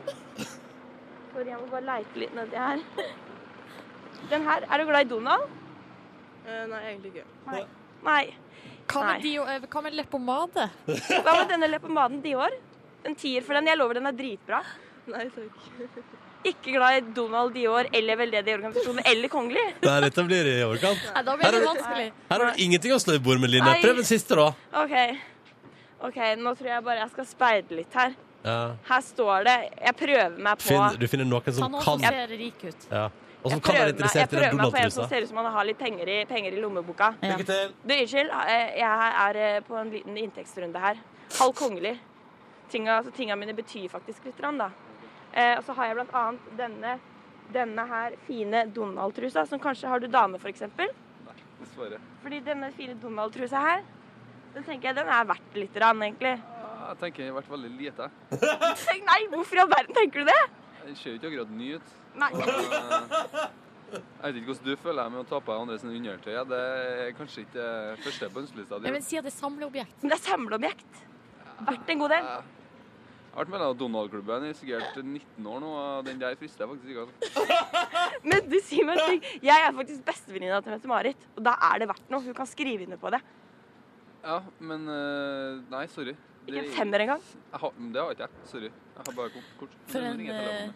Sorry, 1.33 1.49
jeg 1.51 1.59
må 1.59 1.67
bare 1.73 1.87
leite 1.89 2.23
litt 2.23 2.33
nedi 2.37 2.57
her. 2.61 2.81
Den 4.31 4.47
her, 4.47 4.65
Er 4.71 4.79
du 4.81 4.87
glad 4.89 5.07
i 5.07 5.11
Donald? 5.11 5.51
Eh, 6.47 6.65
nei, 6.71 6.81
egentlig 6.93 7.13
ikke. 7.13 7.27
Nei. 8.07 8.23
Hva 8.93 9.03
med, 9.07 9.23
Dio, 9.25 9.45
eh, 9.49 9.67
hva 9.71 9.83
med 9.85 9.95
leppepomade? 9.97 10.69
Hva 10.87 11.37
med 11.39 11.53
denne 11.53 11.69
leppepommaden 11.71 12.23
Dior? 12.25 12.55
En 13.07 13.17
tier 13.19 13.45
for 13.47 13.59
den. 13.59 13.69
Jeg 13.71 13.79
lover 13.81 13.99
den 13.99 14.09
er 14.11 14.17
dritbra. 14.17 14.63
Nei 15.13 15.25
takk. 15.35 16.11
Ikke 16.45 16.73
glad 16.75 16.97
i 16.99 17.01
Donald 17.15 17.53
Dior 17.55 17.87
eller 17.95 18.17
veldedige 18.19 18.57
organisasjoner 18.59 19.03
eller 19.07 19.29
kongelig. 19.31 19.63
Nei, 19.87 20.01
dette 20.03 20.25
blir 20.27 20.49
i 20.51 20.57
overkant. 20.67 20.99
Nei, 21.15 21.23
da 21.29 21.37
blir 21.39 21.51
det 21.55 21.61
det- 21.61 21.69
vanskelig. 21.69 22.07
Her 22.31 22.39
har 22.45 22.53
du 22.53 22.63
ingenting 22.65 22.93
å 22.95 22.99
slå 23.03 23.15
i 23.15 23.23
bord 23.23 23.41
med, 23.43 23.51
Line. 23.51 23.77
Prøv 23.83 23.99
en 24.03 24.09
siste, 24.09 24.39
da. 24.39 24.49
OK. 24.83 24.95
Ok, 26.03 26.19
Nå 26.43 26.55
tror 26.59 26.69
jeg 26.73 26.83
bare 26.87 26.99
jeg 27.05 27.11
skal 27.15 27.27
speide 27.31 27.77
litt 27.79 27.95
her. 27.95 28.15
Ja. 28.43 28.75
Her 28.89 29.03
står 29.07 29.45
det 29.47 29.53
Jeg 29.79 29.95
prøver 29.95 30.33
meg 30.43 30.57
på 30.59 30.65
Finn, 30.67 30.97
du 30.99 31.05
finner 31.07 31.29
noen 31.31 31.55
som 31.55 31.69
Han 31.69 31.77
også 31.79 31.93
kan 32.03 32.09
ser 32.11 32.33
rik 32.35 32.65
ut. 32.67 32.89
ja. 32.91 33.05
Og 33.43 33.51
som 33.51 33.59
Jeg 33.59 33.63
kan 33.67 33.75
være 33.75 33.93
prøver 33.93 33.93
meg- 33.93 33.99
den 33.99 33.99
Donald-trusa. 33.99 34.19
Jeg 34.19 34.29
prøver 34.31 34.57
meg 34.59 34.73
på 34.73 34.79
en 34.83 34.91
som 34.91 35.09
ser 35.11 35.23
ut 35.23 35.29
som 35.29 35.37
han 35.43 35.47
har 35.53 35.65
litt 35.67 35.79
penger 35.79 36.09
i, 36.09 36.25
penger 36.31 36.53
i 36.57 36.61
lommeboka. 36.63 37.09
Ja. 37.23 37.31
Lykke 37.37 37.47
til. 37.47 37.73
Du, 37.87 37.95
Unnskyld, 37.95 38.31
eh, 38.31 38.79
jeg 38.79 39.15
er 39.27 39.39
eh, 39.47 39.61
på 39.67 39.79
en 39.81 39.91
liten 39.91 40.17
inntektsrunde 40.19 40.79
her. 40.79 41.01
Halv 41.39 41.55
kongelig. 41.59 41.97
Tinga, 42.71 42.99
altså, 43.01 43.11
tinga 43.17 43.35
mine 43.37 43.55
betyr 43.55 43.89
faktisk 43.91 44.25
litt, 44.27 44.39
da. 44.39 44.69
Eh, 45.33 45.55
og 45.57 45.65
så 45.65 45.75
har 45.79 45.89
jeg 45.91 46.07
annet 46.13 46.51
denne, 46.59 46.99
denne 47.55 47.87
her 47.89 48.17
fine 48.27 48.67
Donald-trusa, 48.75 49.47
som 49.49 49.61
kanskje 49.61 49.89
har 49.89 50.03
du 50.03 50.09
dame, 50.13 50.39
for 50.43 50.53
eksempel. 50.53 50.93
Dessverre. 51.63 52.01
Fordi 52.23 52.41
denne 52.45 52.73
fine 52.77 52.97
Donald-trusa 53.01 53.63
her, 53.63 53.85
den 54.53 54.67
tenker 54.67 54.91
jeg 54.91 54.99
den 55.01 55.09
er 55.09 55.25
verdt 55.31 55.57
litt, 55.57 55.79
rann, 55.81 56.03
egentlig. 56.05 56.37
Ja, 56.37 56.93
Jeg 56.93 56.99
tenker 57.01 57.23
den 57.25 57.33
har 57.33 57.41
vært 57.41 57.53
veldig 57.55 57.73
lite. 57.79 58.11
Nei, 59.09 59.21
hvorfor 59.33 59.57
i 59.57 59.65
all 59.65 59.73
verden 59.73 59.97
tenker 59.97 60.25
du 60.25 60.31
det? 60.33 60.41
Den 60.83 60.97
ser 60.99 61.15
jo 61.15 61.19
ikke 61.21 61.31
akkurat 61.31 61.53
ny 61.57 61.75
ut. 61.79 61.93
Nei. 62.21 62.33
Eh, 62.37 63.51
Jeg 63.93 64.33
vet 64.33 64.39
ikke 64.41 64.49
hvordan 64.53 64.67
du 64.69 64.81
føler 64.81 65.03
deg 65.03 65.13
med 65.13 65.21
å 65.21 65.29
ta 65.29 65.39
på 65.45 65.53
deg 65.53 65.63
andres 65.67 65.83
undertøy. 65.85 66.37
Det 66.49 66.61
er 67.05 67.11
kanskje 67.17 67.43
ikke 67.45 67.67
første 68.05 68.29
på 68.33 68.41
ønskelista 68.43 68.79
di. 68.81 68.93
Men 68.95 69.05
si 69.05 69.19
at 69.21 69.27
det 69.27 69.33
er 69.33 69.37
samleobjekt. 69.39 69.99
Men 70.03 70.13
det 70.13 70.17
er 70.19 70.23
samleobjekt. 70.27 71.01
Verdt 71.69 71.93
en 71.93 72.01
god 72.03 72.15
del. 72.17 72.29
Jeg 73.33 73.39
har 73.39 73.47
vært 73.47 73.53
med 73.55 73.63
i 73.65 73.77
Donald-klubben 73.81 74.43
i 74.45 74.49
sikkert 74.53 74.99
19 75.01 75.47
år 75.49 75.61
nå, 75.63 75.69
og 75.73 76.05
den 76.05 76.19
der 76.21 76.35
frister 76.37 76.67
jeg 76.67 76.75
faktisk 76.75 76.91
ikke. 76.93 77.05
Altså. 77.07 77.63
Men 78.29 78.45
du 78.45 78.59
sier 78.61 78.85
meg 78.85 79.01
en 79.01 79.15
ting. 79.15 79.23
Jeg 79.49 79.57
er 79.57 79.73
faktisk 79.79 80.03
bestevenninna 80.05 80.59
til 80.61 80.75
Mette-Marit, 80.75 81.25
og 81.33 81.41
da 81.47 81.55
er 81.71 81.81
det 81.81 81.89
verdt 81.89 82.13
noe. 82.13 82.21
Hun 82.27 82.37
kan 82.37 82.51
skrive 82.51 82.85
under 82.85 83.01
på 83.01 83.15
det. 83.15 83.23
Ja, 84.23 84.37
men 84.61 84.85
eh, 84.87 85.63
Nei, 85.73 85.87
sorry. 85.91 86.13
Ikke 86.45 86.61
en 86.61 86.71
femmer 86.77 87.07
engang. 87.07 87.25
Det 87.51 88.03
har 88.05 88.13
ikke 88.13 88.27
jeg. 88.29 88.45
Sorry. 88.53 88.69
Jeg 88.69 89.07
har 89.09 89.17
bare 89.17 89.33
kort. 89.35 89.49
kort. 89.63 89.81
For 89.91 90.11
en. 90.13 90.75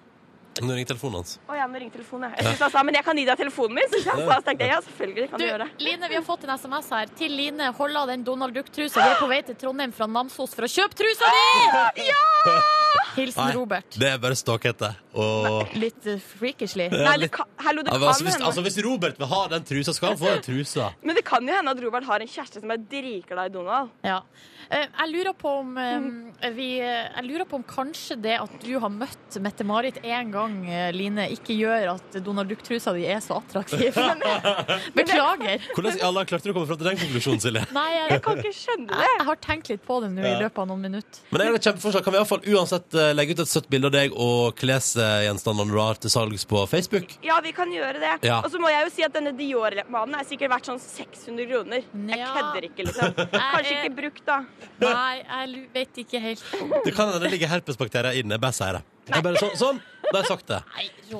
Nå 0.62 0.72
ringer 0.72 0.88
telefonen 0.92 1.20
hans. 1.20 1.34
Å 1.50 1.57
ja, 1.59 1.66
nå 1.68 1.80
ringer 1.82 1.92
telefonen. 1.98 2.30
ja. 2.30 2.36
Jeg 2.40 2.46
syns 2.54 2.62
han 2.66 2.70
sa, 2.76 2.82
men 2.88 2.94
jeg 2.96 3.04
kan 3.04 3.18
gi 3.20 3.24
deg 3.28 3.40
telefonen 3.42 3.74
min. 3.80 3.90
Så 3.92 4.00
jeg 4.00 4.28
sa, 4.30 4.38
tenkte 4.46 4.64
jeg, 4.64 4.72
ja, 4.72 4.80
selvfølgelig 4.86 5.28
kan 5.30 5.38
Du, 5.38 5.44
du 5.44 5.50
gjøre 5.50 5.66
det. 5.66 5.84
Line, 5.88 6.09
vi 6.09 6.18
har 6.20 6.24
fått 6.24 6.46
en 6.48 6.54
SMS 6.57 6.88
her. 6.96 7.12
Til 7.18 7.36
Line, 7.36 7.72
hold 7.80 7.96
av 8.02 8.09
den 8.12 8.24
Donald 8.24 8.57
Duck-trusa. 8.57 8.96
Vi 9.02 9.12
er 9.16 9.20
på 9.20 9.28
vei 9.30 9.42
til 9.48 9.59
Trondheim 9.61 9.92
fra 9.92 10.09
Namsos 10.09 10.57
for 10.57 10.64
å 10.68 10.72
kjøpe 10.78 10.96
trusa 11.02 11.34
di! 11.36 12.09
Hilsen 13.14 13.44
Nei, 13.46 13.54
Robert. 13.57 13.96
det 14.00 14.09
er 14.11 14.18
bare 14.18 14.36
ståkete. 14.36 14.90
Og 15.16 15.72
Litt 15.78 16.07
uh, 16.11 16.18
freakishly. 16.38 16.88
Ja, 16.90 17.04
Nei, 17.11 17.16
det 17.24 17.30
kan, 17.32 17.46
hallo, 17.64 17.82
det 17.86 17.92
Ja, 17.92 17.98
kan 18.00 18.09
altså, 18.11 18.24
hvis, 18.26 18.34
hende. 18.36 18.46
altså, 18.50 18.62
hvis 18.66 18.78
Robert 18.84 19.18
vil 19.22 19.30
ha 19.30 19.40
den 19.54 19.64
trusa, 19.64 19.94
skal 19.96 20.12
han 20.14 20.18
få 20.20 20.34
den 20.34 20.42
trusa. 20.44 20.90
Men 21.07 21.16
det 21.16 21.24
kan 21.28 21.46
jo 21.48 21.54
hende 21.57 21.70
at 21.76 21.80
Robert 21.86 22.04
har 22.11 22.20
en 22.24 22.28
kjæreste 22.34 22.61
som 22.64 22.70
er 22.74 22.82
dritglad 22.90 23.50
i 23.50 23.54
Donald. 23.54 23.90
Ja. 24.04 24.20
Eh, 24.68 24.86
Jeg 24.98 25.12
lurer 25.12 25.32
på 25.38 25.50
om 25.61 25.76
eh, 25.78 26.50
vi, 26.57 26.80
eh, 26.82 27.07
Jeg 27.14 27.24
lurer 27.28 27.44
på 27.46 27.54
om 27.61 27.62
kanskje 27.62 28.16
det 28.20 28.34
at 28.42 28.57
du 28.64 28.72
har 28.82 28.90
møtt 28.90 29.36
Mette-Marit 29.40 30.00
én 30.02 30.32
gang, 30.34 30.57
eh, 30.68 30.90
Line, 30.92 31.28
ikke 31.36 31.54
gjør 31.54 31.92
at 31.94 32.18
Donald 32.24 32.50
Duck-trusa 32.50 32.92
di 32.96 33.04
er 33.07 33.20
så 33.22 33.38
attraktiv. 33.38 33.94
Beklager. 34.96 35.62
Hvordan 35.74 35.96
i 35.98 36.02
alle 36.02 36.18
dager 36.22 36.30
klarte 36.32 36.48
du 36.48 36.52
å 36.52 36.57
komme 36.57 36.66
fram 36.70 36.80
til 36.80 36.88
den 36.90 36.98
konklusjonen, 37.00 37.40
Silje? 37.42 37.62
Nei, 37.76 37.86
jeg, 37.94 38.07
Jeg 38.16 38.22
kan 38.24 38.40
ikke 38.42 38.52
skjønne 38.59 38.88
det. 38.90 39.07
jeg 39.12 39.26
har 39.28 39.36
tenkt 39.46 39.70
litt 39.70 39.84
på 39.86 39.98
det 40.02 40.11
nå 40.14 40.24
i 40.26 40.34
løpet 40.42 40.59
av 40.62 40.68
noen 40.70 40.82
minutter. 40.88 41.20
Men 41.30 41.42
jeg 41.44 41.46
har 41.52 41.59
et 41.61 41.68
kjempeforslag. 41.68 42.02
Kan 42.07 42.12
vi 42.14 42.18
i 42.18 42.22
hvert 42.22 42.32
fall 42.32 42.44
uansett 42.57 42.88
eh, 42.95 42.95
legge 43.16 43.34
ut 43.36 43.40
et 43.44 43.51
søtt 43.51 43.68
bilde 43.72 43.88
av 43.90 43.94
deg 43.94 44.12
og 44.16 44.55
klesgjenstandene 44.59 45.72
du 45.72 45.78
har 45.80 45.99
til 46.01 46.12
salgs 46.12 46.44
på 46.49 46.62
Facebook? 46.70 47.14
Ja, 47.26 47.38
vi 47.44 47.53
kan 47.57 47.70
gjøre 47.72 48.01
det. 48.03 48.12
Ja. 48.28 48.40
Og 48.44 48.51
så 48.53 48.61
må 48.62 48.70
jeg 48.72 48.86
jo 48.86 48.92
si 48.94 49.05
at 49.07 49.14
denne 49.16 49.32
Dior-maden 49.36 50.14
er 50.18 50.26
sikkert 50.28 50.53
verdt 50.55 50.70
sånn 50.70 50.80
600 50.82 51.47
kroner. 51.51 51.82
Jeg 52.12 52.18
Ja. 52.20 52.32
kødder 52.36 52.68
ikke, 52.70 52.86
liksom. 52.88 53.14
Kanskje 53.32 53.72
Jeg 53.72 53.84
ikke 53.84 53.97
brukt, 54.01 54.24
da. 54.26 54.38
Nei, 54.80 55.16
jeg 55.22 55.68
vet 55.74 56.03
ikke 56.05 56.20
helt. 56.20 56.44
Det 56.84 56.94
kan 56.94 57.09
hende 57.11 57.20
det 57.26 57.30
ligger 57.36 57.49
herpesbakterier 57.49 58.20
inne. 58.22 58.36
Jeg 58.36 58.40
bare 58.40 58.53
sier 58.53 58.72
det. 58.78 58.82
Jeg 59.12 59.22
bare, 59.22 59.36
så, 59.38 59.51
sånn, 59.57 59.82
da 60.11 60.18
har 60.18 60.22
jeg 60.24 60.30
sagt 60.32 60.47
det. 60.51 60.62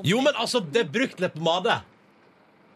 Jo, 0.05 0.21
men 0.21 0.35
altså, 0.35 0.61
det 0.61 0.81
er 0.87 0.91
brukt 0.91 1.21
leppepomade. 1.23 1.81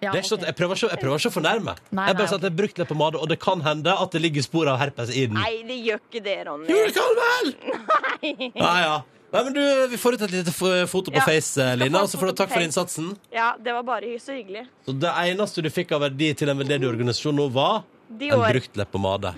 Ja, 0.00 0.12
Det 0.12 0.18
er 0.18 0.22
ikke 0.22 0.30
sånn 0.32 0.40
at- 0.40 0.46
Jeg 0.48 0.56
prøver 0.56 0.74
ikke, 0.76 0.90
jeg 0.90 1.00
prøver 1.00 1.18
ikke 1.20 1.30
å 1.30 1.36
fornærme. 1.36 1.74
Nei, 1.92 2.06
jeg 2.08 2.16
bare 2.16 2.24
nei, 2.24 2.26
sier 2.26 2.34
at 2.34 2.40
det 2.40 2.50
er 2.52 2.56
brukt 2.62 2.78
leppepomade, 2.80 3.20
og 3.20 3.28
det 3.28 3.38
kan 3.40 3.60
hende 3.60 3.92
at 4.00 4.10
det 4.10 4.22
ligger 4.22 4.42
spor 4.42 4.68
av 4.68 4.78
herpes 4.80 5.10
i 5.14 5.26
den. 5.26 5.34
Nei, 5.34 5.62
det 5.68 5.78
gjør 5.84 6.00
ikke 6.00 6.22
det, 6.24 6.36
Ronny. 6.46 6.66
Jo, 6.68 6.78
det 6.86 6.94
kan 6.94 7.16
vel! 7.20 8.52
Ja, 8.56 8.74
ja. 8.80 9.02
Nei, 9.32 9.42
men 9.44 9.52
du, 9.54 9.60
Vi 9.92 9.96
får 9.96 10.14
ut 10.14 10.22
et 10.22 10.30
lite 10.32 10.52
foto 10.90 11.10
på 11.12 11.20
Ja, 11.20 11.22
Face, 11.22 11.56
Lina. 11.76 11.84
Line, 11.84 12.00
og 12.02 12.08
så 12.10 12.18
får 12.18 12.32
du 12.32 12.32
takk 12.40 12.50
for 12.50 12.64
innsatsen. 12.64 13.12
Ja, 13.30 13.52
det 13.62 13.72
var 13.76 13.82
bare 13.86 14.16
så 14.18 14.34
hyggelig. 14.34 14.66
Så 14.86 14.98
Det 14.98 15.12
eneste 15.30 15.62
du 15.62 15.68
fikk 15.70 15.92
av 15.92 16.00
verdi 16.02 16.32
til 16.34 16.48
en 16.50 16.58
veldedig 16.58 16.88
organisasjon 16.88 17.36
nå, 17.36 17.46
var 17.52 17.84
en 18.10 18.40
brukt 18.50 18.74
leppepomade. 18.74 19.34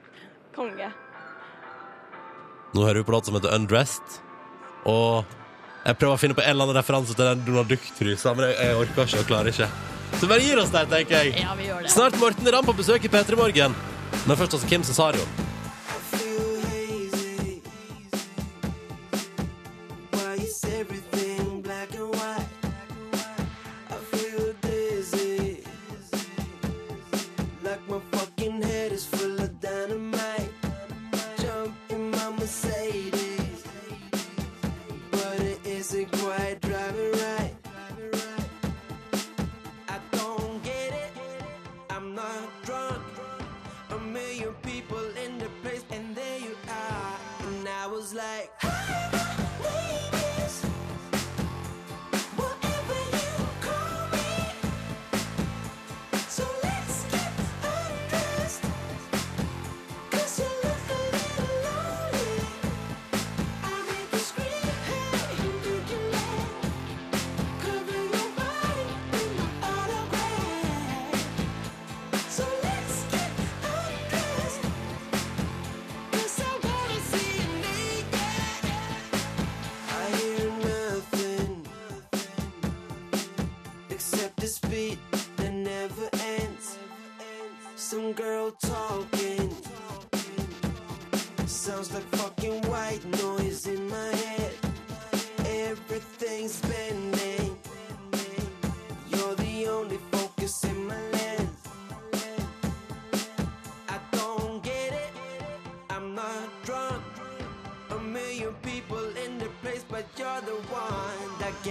Konge. 0.54 0.92
Nå 2.74 2.84
hører 2.86 3.00
vi 3.02 3.04
på 3.08 3.12
låt 3.16 3.26
som 3.26 3.34
heter 3.34 3.52
Undressed. 3.56 4.20
Og 4.86 5.24
jeg 5.82 5.98
prøver 5.98 6.14
å 6.14 6.20
finne 6.20 6.36
på 6.38 6.44
en 6.44 6.52
eller 6.54 6.68
annen 6.68 6.78
referanse 6.78 7.16
til 7.16 7.26
den 7.26 7.46
Donald 7.46 7.72
Duck-trusa, 7.72 8.34
men 8.38 8.48
jeg, 8.48 8.58
jeg 8.60 8.76
orker 8.82 9.08
ikke 9.08 9.22
og 9.24 9.30
klarer 9.30 9.52
ikke. 9.52 9.70
Så 10.20 10.28
bare 10.30 10.44
gir 10.44 10.60
oss 10.60 10.70
der, 10.74 10.86
tenker 10.90 11.24
jeg. 11.24 11.40
Ja, 11.42 11.56
vi 11.58 11.66
gjør 11.70 11.82
det. 11.82 11.90
Snart 11.94 12.18
Morten 12.20 12.50
Ramm 12.54 12.68
på 12.68 12.76
besøk 12.78 13.08
i 13.08 13.10
P3 13.10 13.38
Morgen. 13.38 13.74
Men 14.28 14.38
først 14.38 14.58
altså 14.58 14.68
Kim 14.70 14.84
Cesario. 14.86 15.24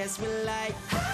guess 0.02 0.20
we 0.20 0.28
like. 0.46 1.11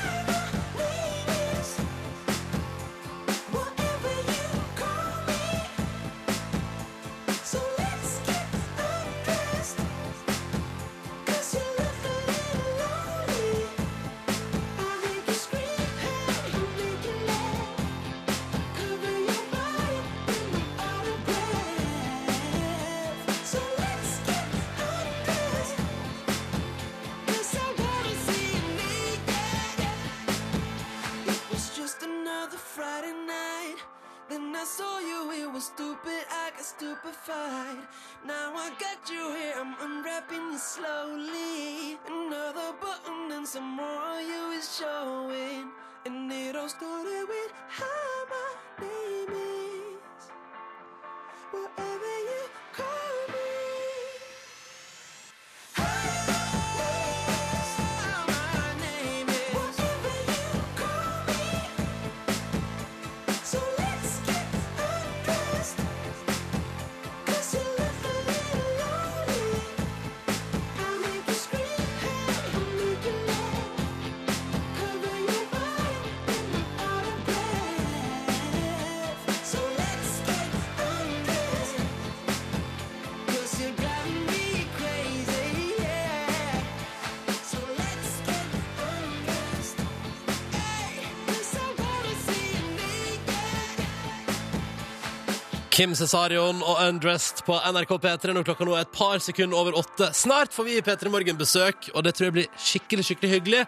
Kim 95.78 95.92
Cesarion 95.94 96.58
og 96.66 96.80
Undressed 96.82 97.44
på 97.46 97.54
NRK 97.54 97.92
P3 98.02 98.34
når 98.34 98.46
klokka 98.48 98.66
nå 98.66 98.74
er 98.74 98.88
et 98.88 98.96
par 98.96 99.20
sekunder 99.22 99.60
over 99.60 99.76
åtte. 99.78 100.08
Snart 100.18 100.56
får 100.56 100.66
vi 100.66 100.78
i 100.80 100.82
P3 100.82 101.12
Morgen 101.14 101.38
besøk, 101.38 101.92
og 101.94 102.02
det 102.02 102.16
tror 102.18 102.26
jeg 102.26 102.34
blir 102.34 102.48
skikkelig, 102.58 103.06
skikkelig 103.06 103.30
hyggelig. 103.36 103.60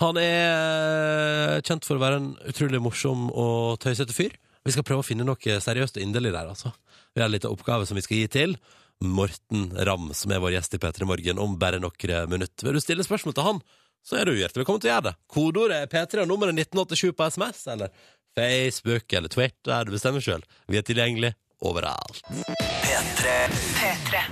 Han 0.00 0.16
er 0.16 1.60
kjent 1.68 1.84
for 1.84 1.98
å 1.98 2.02
være 2.06 2.22
en 2.22 2.30
utrolig 2.48 2.80
morsom 2.80 3.26
og 3.28 3.76
tøysete 3.84 4.16
fyr. 4.16 4.38
Vi 4.64 4.72
skal 4.72 4.86
prøve 4.88 5.04
å 5.04 5.06
finne 5.06 5.26
noe 5.28 5.58
seriøst 5.66 6.00
og 6.00 6.06
inderlig 6.06 6.32
der, 6.32 6.48
altså. 6.54 6.72
Vi 7.12 7.20
har 7.20 7.28
en 7.28 7.36
liten 7.36 7.52
oppgave 7.52 7.84
som 7.84 8.00
vi 8.00 8.06
skal 8.06 8.22
gi 8.22 8.32
til 8.32 8.56
Morten 9.04 9.68
Ramm, 9.76 10.08
som 10.16 10.32
er 10.32 10.40
vår 10.40 10.56
gjest 10.56 10.78
i 10.78 10.80
P3 10.80 11.10
Morgen 11.12 11.44
om 11.44 11.60
bare 11.60 11.82
noen 11.84 12.32
minutter. 12.32 12.70
Vil 12.70 12.80
du 12.80 12.86
stille 12.86 13.04
spørsmål 13.04 13.36
til 13.36 13.48
han, 13.50 13.62
så 14.00 14.22
er 14.22 14.24
du 14.24 14.38
hjertelig 14.38 14.64
velkommen 14.64 14.80
til 14.80 14.88
å 14.88 14.94
gjøre 14.94 15.08
det. 15.10 15.14
Kodeordet 15.36 15.84
er 15.84 15.92
P3 15.98 16.24
og 16.24 16.32
nummeret 16.32 16.64
1987 16.64 17.12
på 17.12 17.28
SMS, 17.28 17.62
eller 17.76 17.92
Facebook 18.32 19.12
eller 19.12 19.28
Twitter. 19.28 19.84
Du 19.84 19.92
bestemmer 19.92 20.24
sjøl. 20.24 20.40
Vi 20.72 20.80
er 20.80 20.88
tilgjengelig 20.88 21.34
overalt. 21.62 22.22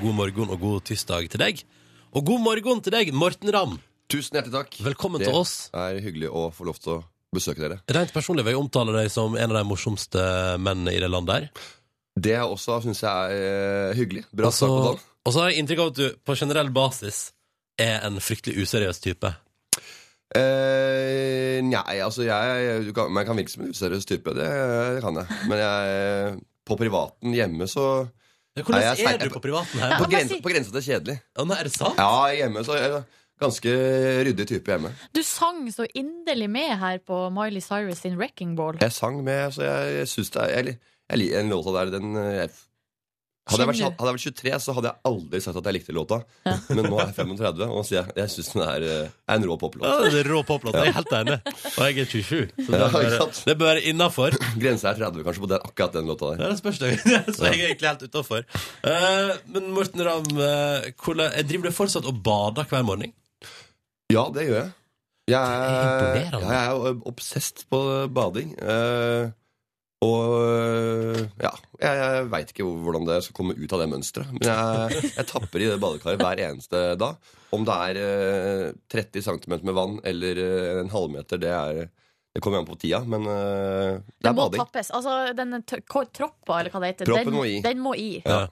God 0.01 0.17
morgen 0.19 0.51
og 0.51 0.59
god 0.61 0.85
tirsdag 0.91 1.31
til 1.33 1.43
deg. 1.43 1.63
Og 2.11 2.27
god 2.27 2.43
morgen 2.43 2.83
til 2.83 2.95
deg, 2.95 3.13
Morten 3.15 3.53
Ramm. 3.55 3.79
Tusen 4.11 4.37
hjertelig 4.37 4.57
takk. 4.57 4.79
Velkommen 4.83 5.23
det 5.23 5.31
til 5.31 5.39
oss. 5.39 5.55
Det 5.71 5.83
er 5.87 6.01
hyggelig 6.03 6.31
å 6.35 6.49
få 6.55 6.67
lov 6.67 6.81
til 6.83 6.97
å 6.97 7.01
besøke 7.35 7.63
dere. 7.63 7.79
Rent 7.95 8.15
personlig 8.15 8.43
vil 8.47 8.57
jeg 8.57 8.63
omtale 8.65 8.95
deg 8.97 9.13
som 9.15 9.37
en 9.39 9.53
av 9.53 9.61
de 9.61 9.67
morsomste 9.69 10.25
mennene 10.59 10.97
i 10.97 11.03
det 11.03 11.11
landet 11.11 11.37
her. 11.37 11.69
Det 12.21 12.35
jeg 12.35 12.57
også 12.57 12.81
syns 12.85 13.05
jeg 13.05 13.37
er 13.37 13.93
eh, 13.93 13.99
hyggelig. 13.99 14.25
Bra 14.35 14.51
altså, 14.51 14.67
sak 14.67 14.75
på 14.75 14.89
dagen. 14.89 15.07
Og 15.21 15.35
så 15.35 15.43
har 15.43 15.53
jeg 15.53 15.63
inntrykk 15.63 15.85
av 15.85 15.93
at 15.93 16.01
du 16.01 16.19
på 16.27 16.37
generell 16.41 16.73
basis 16.75 17.21
er 17.81 18.03
en 18.09 18.19
fryktelig 18.25 18.65
useriøs 18.65 19.01
type. 19.05 19.31
Eh, 20.35 21.59
Nei, 21.67 21.97
altså 21.99 22.23
jeg 22.23 22.85
du 22.87 22.93
kan, 22.95 23.09
Man 23.11 23.25
kan 23.27 23.35
virke 23.35 23.51
som 23.51 23.65
en 23.65 23.73
useriøs 23.75 24.07
type, 24.07 24.35
det, 24.37 24.47
det 24.47 25.01
kan 25.05 25.23
jeg. 25.23 25.39
Men 25.51 25.63
jeg, 25.63 26.37
på 26.67 26.77
privaten 26.81 27.37
hjemme 27.37 27.69
så 27.71 27.87
Hvordan 28.59 28.83
jeg 28.83 29.07
er 29.07 29.23
du 29.23 29.33
på 29.33 29.41
privaten 29.45 29.79
her? 29.79 29.95
På, 29.97 30.09
grensa, 30.11 30.37
på 30.43 30.51
grensa 30.51 30.73
til 30.75 30.83
kjedelig. 30.85 31.17
Ja, 31.39 31.45
nå 31.47 31.55
er 31.55 31.69
det 31.69 31.73
sant? 31.73 32.01
Ja, 32.01 32.27
hjemme 32.35 32.65
så 32.67 32.75
er 32.75 32.83
jeg 32.83 33.03
ganske 33.41 33.75
ryddig 34.27 34.47
type 34.51 34.73
hjemme. 34.75 34.91
Du 35.17 35.23
sang 35.25 35.63
så 35.73 35.87
inderlig 35.97 36.51
med 36.51 36.75
her 36.81 36.99
på 37.07 37.23
Miley 37.35 37.63
Cyrus 37.65 38.03
sin 38.05 38.19
Wrecking 38.21 38.57
Ball. 38.59 38.81
Jeg 38.83 38.93
sang 38.93 39.23
med, 39.25 39.55
så 39.57 39.65
jeg, 39.65 39.95
jeg 40.01 40.11
syns 40.13 40.35
det 40.35 40.43
er 40.43 40.51
jeg, 40.57 40.77
jeg, 41.11 41.23
liker 41.23 41.39
Den 41.39 41.55
låta 41.55 41.77
der, 41.79 41.95
den 41.99 42.17
eh, 42.17 42.35
jeg, 42.41 42.51
hadde, 43.51 43.65
jeg 43.65 43.71
vært, 43.71 43.99
hadde 44.01 44.11
jeg 44.11 44.17
vært 44.17 44.41
23, 44.41 44.53
så 44.65 44.75
hadde 44.77 44.91
jeg 44.91 45.11
aldri 45.11 45.41
sagt 45.45 45.61
at 45.61 45.69
jeg 45.69 45.77
likte 45.77 45.95
låta. 45.97 46.19
Men 46.71 46.81
nå 46.87 46.99
er 47.01 47.11
jeg 47.11 47.17
35, 47.19 47.67
og 47.67 47.87
så 47.87 47.97
jeg, 47.97 48.15
jeg 48.21 48.33
syns 48.35 48.51
den 48.55 48.65
er, 48.65 48.87
eh, 48.87 49.13
er 49.27 49.41
en 49.41 49.47
rå 49.51 49.57
poplåt. 49.61 49.87
Ja, 49.87 50.11
det 50.15 50.23
er 50.23 50.31
rå 50.33 50.43
poplåt. 50.49 50.79
Jeg 50.81 50.93
er 50.93 50.99
helt 50.99 51.15
enig. 51.21 51.39
Og 51.71 51.81
jeg 51.85 52.05
er 52.05 52.11
27, 52.15 52.43
så 52.67 52.73
det 52.73 52.81
Ja, 52.81 52.91
bør, 52.95 53.37
det 53.51 53.57
bør 53.61 53.71
være 53.73 53.85
innafor. 53.93 54.39
Grensa 54.63 54.93
er 54.93 55.01
30 55.05 55.27
kanskje 55.27 55.45
på 55.45 55.53
den, 55.55 55.69
akkurat 55.71 55.97
den 55.99 56.11
låta 56.11 56.33
der. 56.33 56.45
Ja, 56.45 56.51
det 56.55 56.63
spørs 56.63 56.83
det. 56.83 56.93
Så 57.37 57.47
jeg 57.47 57.61
er 57.61 57.71
egentlig 57.71 57.91
helt 57.91 58.05
utafor. 58.09 58.45
men 59.55 59.71
Morten 59.75 60.05
Ramm, 60.07 60.29
uh, 60.37 61.25
eh, 61.31 61.43
driver 61.47 61.71
du 61.71 61.75
fortsatt 61.75 62.09
og 62.09 62.23
bader 62.25 62.69
hver 62.71 62.87
morgen? 62.87 63.15
Ja, 64.11 64.27
det 64.35 64.49
gjør 64.49 64.63
jeg. 64.63 64.71
Jeg 65.31 65.39
er, 65.39 66.41
jeg 66.43 66.57
er 66.59 67.03
obsesst 67.07 67.67
på 67.71 67.81
bading. 68.15 68.55
Eh, 68.59 69.31
og 70.01 71.19
ja, 71.43 71.51
jeg, 71.77 71.97
jeg 72.01 72.29
veit 72.33 72.53
ikke 72.55 72.65
hvordan 72.65 73.05
det 73.09 73.19
skal 73.27 73.37
komme 73.37 73.57
ut 73.59 73.75
av 73.77 73.83
det 73.83 73.89
mønsteret. 73.93 74.31
Men 74.33 74.47
jeg, 74.49 75.11
jeg 75.19 75.29
tapper 75.29 75.61
i 75.61 75.69
det 75.69 75.77
badekaret 75.83 76.23
hver 76.23 76.41
eneste 76.47 76.83
dag. 77.01 77.33
Om 77.53 77.67
det 77.69 77.77
er 77.91 78.01
eh, 78.01 78.67
30 78.95 79.27
cm 79.27 79.57
med 79.67 79.75
vann 79.77 79.99
eller 80.07 80.41
eh, 80.41 80.81
en 80.81 80.93
halvmeter, 80.93 81.41
det, 81.43 81.53
er, 81.53 81.91
det 82.33 82.43
kommer 82.45 82.63
an 82.63 82.69
på 82.69 82.79
tida. 82.81 83.03
Men 83.05 83.29
uh, 83.29 84.01
det 84.17 84.31
er 84.31 84.39
bading. 84.39 84.63
tappes. 84.63 84.93
Altså, 84.97 85.19
den 85.37 85.59
troppa, 85.67 86.61
eller 86.61 86.73
hva 86.73 86.83
det 86.85 86.95
heter, 86.95 87.13
den 87.21 87.35
må 87.35 87.45
i. 87.49 87.59
Den 87.65 87.85
må 87.85 87.95
i. 87.99 88.11
Ja. 88.25 88.47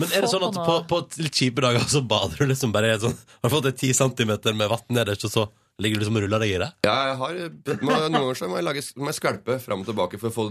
Men 0.00 0.12
er 0.12 0.24
det 0.24 0.32
sånn 0.32 0.44
at 0.44 0.56
på 0.60 0.80
på, 0.88 1.02
litt 1.24 1.36
kjipe 1.36 1.64
dager 1.64 1.84
så 1.88 2.02
bader 2.04 2.40
du 2.40 2.50
liksom 2.50 2.72
bare 2.74 2.98
sånn 3.00 3.14
Har 3.40 3.52
fått 3.52 3.70
ti 3.80 3.94
10 3.94 3.96
centimeter 3.96 4.56
med 4.56 4.68
vann 4.68 4.90
nederst, 4.92 5.24
og 5.28 5.32
så 5.32 5.46
ligger 5.80 6.00
du 6.00 6.04
liksom 6.04 6.18
og 6.20 6.26
ruller 6.26 6.44
deg 6.44 6.52
i 6.52 6.58
det? 6.60 6.68
Ja, 6.88 6.96
jeg 7.10 7.20
har, 7.20 7.38
noen 7.84 8.16
ganger 8.16 8.38
så 8.38 8.48
må 8.48 8.60
jeg, 8.60 8.66
lage, 8.68 8.84
må 9.00 9.08
jeg 9.12 9.18
skvelpe 9.18 9.56
fram 9.60 9.84
og 9.84 9.88
tilbake 9.88 10.20
for 10.20 10.32
å 10.32 10.36
få 10.36 10.46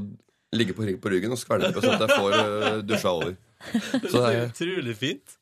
ligge 0.57 0.75
på, 0.77 0.85
på 1.01 1.11
ryggen 1.13 1.33
og 1.35 1.39
skvelve 1.41 1.73
sånn 1.75 1.97
at 1.97 2.05
jeg 2.05 2.19
får 2.19 2.35
uh, 2.37 2.77
dusja 2.87 3.11
over. 3.15 3.35
Så 4.05 4.13
det 4.13 4.27
er, 4.29 4.45
Utrolig 4.51 4.95
fint. 4.99 5.35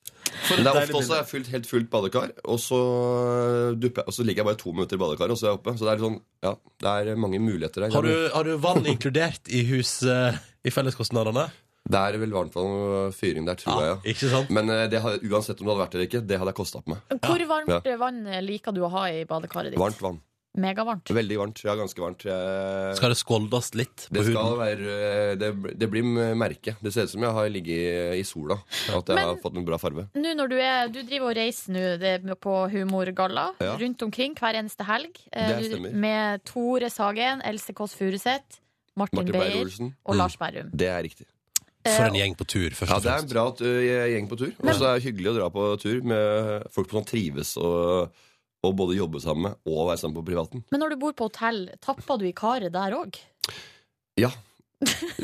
Men 0.49 0.63
det 0.65 0.71
er 0.71 0.77
ofte 0.83 0.97
også 0.97 1.13
jeg 1.13 1.21
har 1.21 1.27
fylt, 1.29 1.49
helt 1.53 1.67
fullt 1.69 1.89
badekar, 1.91 2.31
og 2.49 2.59
så, 2.61 2.77
dupper 3.77 4.03
jeg, 4.03 4.09
og 4.09 4.15
så 4.15 4.25
ligger 4.25 4.43
jeg 4.43 4.49
bare 4.49 4.59
to 4.61 4.71
minutter 4.75 4.97
i 4.97 5.01
badekaret, 5.03 5.33
og 5.35 5.39
så 5.39 5.45
er 5.47 5.51
jeg 5.51 5.59
oppe. 5.59 5.73
Så 5.77 5.87
det 5.87 5.91
er 5.93 6.03
sånn, 6.03 6.17
ja, 6.45 6.53
det 6.85 6.93
er 7.13 7.19
mange 7.19 7.41
muligheter 7.43 7.85
der. 7.85 7.93
Har 7.95 8.07
du, 8.07 8.13
har 8.33 8.47
du 8.47 8.55
vann 8.63 8.87
inkludert 8.89 9.51
i 9.53 9.63
hus 9.69 9.97
eh, 10.07 10.39
i 10.63 10.73
felleskostnadene? 10.73 11.47
Det 11.83 11.99
er 11.99 12.15
vel 12.21 12.31
varmt 12.31 12.53
vann 12.55 12.69
og 12.71 13.15
fyring 13.17 13.47
der, 13.47 13.59
tror 13.59 13.81
jeg. 13.83 13.97
Ikke 14.13 14.29
sant? 14.31 14.51
Men 14.55 14.71
eh, 14.71 14.85
det 14.91 15.01
uansett 15.03 15.59
om 15.59 15.67
det 15.67 15.73
hadde 15.73 15.81
vært 15.83 15.95
det 15.95 15.99
eller 15.99 16.09
ikke, 16.09 16.23
det 16.31 16.39
hadde 16.41 16.53
jeg 16.53 16.59
kosta 16.61 16.83
på 16.83 16.95
meg. 16.95 17.17
Hvor 17.27 17.47
varmt 17.53 17.89
Ja. 17.91 17.97
vann 17.99 18.21
liker 18.47 18.75
du 18.75 18.85
å 18.87 18.91
ha 18.95 19.09
i 19.11 19.25
badekaret 19.29 19.75
ditt? 19.75 19.81
Varmt 19.81 20.01
vann. 20.03 20.21
Megavarmt. 20.57 21.09
Veldig 21.09 21.37
varmt. 21.39 21.61
Ja, 21.65 21.73
ganske 21.75 21.99
varmt. 22.03 22.23
Jeg... 22.27 22.95
Skal 22.99 23.09
det 23.13 23.17
skåldes 23.17 23.71
litt 23.75 24.05
på 24.09 24.13
Det 24.17 24.25
skal 24.27 24.37
huden? 24.37 24.59
være 24.59 24.97
eh, 25.07 25.35
Det, 25.41 25.49
det 25.81 25.89
blir 25.89 26.03
merke. 26.37 26.75
Det 26.81 26.93
ser 26.93 27.07
ut 27.07 27.13
som 27.15 27.25
jeg 27.25 27.33
har 27.37 27.49
ligget 27.49 28.15
i 28.19 28.23
sola. 28.27 28.59
At 28.93 29.07
jeg 29.09 29.15
Men- 29.17 29.25
har 29.31 29.41
fått 29.41 29.57
en 29.57 29.65
bra 29.65 29.77
farve. 29.81 30.07
Nå 30.13 30.33
når 30.37 30.49
du, 30.53 30.57
er, 30.61 30.87
du 30.93 31.01
driver 31.01 31.31
og 31.31 31.37
reiser 31.37 31.73
nå 31.73 31.85
det 32.01 32.39
på 32.39 32.57
humorgalla 32.69 33.47
Ja. 33.63 33.75
rundt 33.81 34.01
omkring 34.05 34.35
hver 34.37 34.53
eneste 34.61 34.85
helg. 34.85 35.11
eh, 35.31 35.47
Det 35.47 35.59
du- 35.63 35.69
stemmer. 35.75 35.91
Med 35.93 36.43
Tore 36.45 36.89
Sagen, 36.89 37.41
Else 37.43 37.73
Kåss 37.73 37.95
Furuseth, 37.95 38.59
Martin, 38.95 39.17
Martin 39.25 39.39
Beyer 39.39 39.65
og 40.05 40.13
Mm. 40.13 40.17
Lars 40.19 40.35
Berrum. 40.37 40.69
Det 40.73 40.87
er 40.87 41.01
riktig. 41.01 41.25
For 41.83 42.05
en 42.05 42.13
gjeng 42.15 42.35
på 42.37 42.45
tur, 42.47 42.69
først 42.69 42.83
og 42.93 43.01
fremst. 43.01 43.03
Ja, 43.03 43.11
det 43.11 43.17
er 43.17 43.23
en 43.23 43.33
bra 43.33 43.43
gjeng 44.07 44.27
på 44.29 44.37
tur. 44.39 44.51
Og 44.63 44.69
så 44.77 44.85
er 44.87 44.99
det 44.99 45.03
hyggelig 45.03 45.31
å 45.33 45.35
dra 45.35 45.49
på 45.49 45.63
tur 45.81 46.01
med 46.03 46.63
folk 46.71 46.89
som 46.93 47.03
trives 47.03 47.57
og, 47.57 48.09
og 48.63 48.75
både 48.79 48.97
jobbe 48.97 49.19
sammen 49.23 49.49
med 49.49 49.69
og 49.69 49.89
være 49.89 49.99
sammen 49.99 50.17
på 50.19 50.25
privaten. 50.31 50.63
Men 50.71 50.83
når 50.83 50.93
du 50.93 51.01
bor 51.01 51.15
på 51.17 51.27
hotell, 51.27 51.65
tapper 51.83 52.21
du 52.21 52.25
i 52.29 52.35
karet 52.35 52.73
der 52.73 52.95
òg? 52.95 53.19
Ja, 54.19 54.29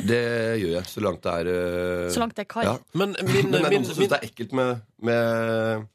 det 0.10 0.24
gjør 0.62 0.76
jeg. 0.78 0.86
Så 0.90 1.04
langt 1.04 1.24
det 1.24 1.38
er 1.42 1.50
uh, 1.52 2.12
Så 2.12 2.22
langt 2.22 2.36
det 2.38 2.46
er 2.46 2.52
kar. 2.52 2.68
Ja. 2.68 2.76
Men 2.94 3.16
Men 3.20 3.32
det 3.52 3.62
er 3.62 3.70
min, 3.70 3.80
noen 3.80 3.88
som 3.88 3.98
syns 3.98 4.12
det 4.12 4.20
er 4.20 4.28
ekkelt 4.30 4.56
med, 4.56 4.84
med, 5.02 5.88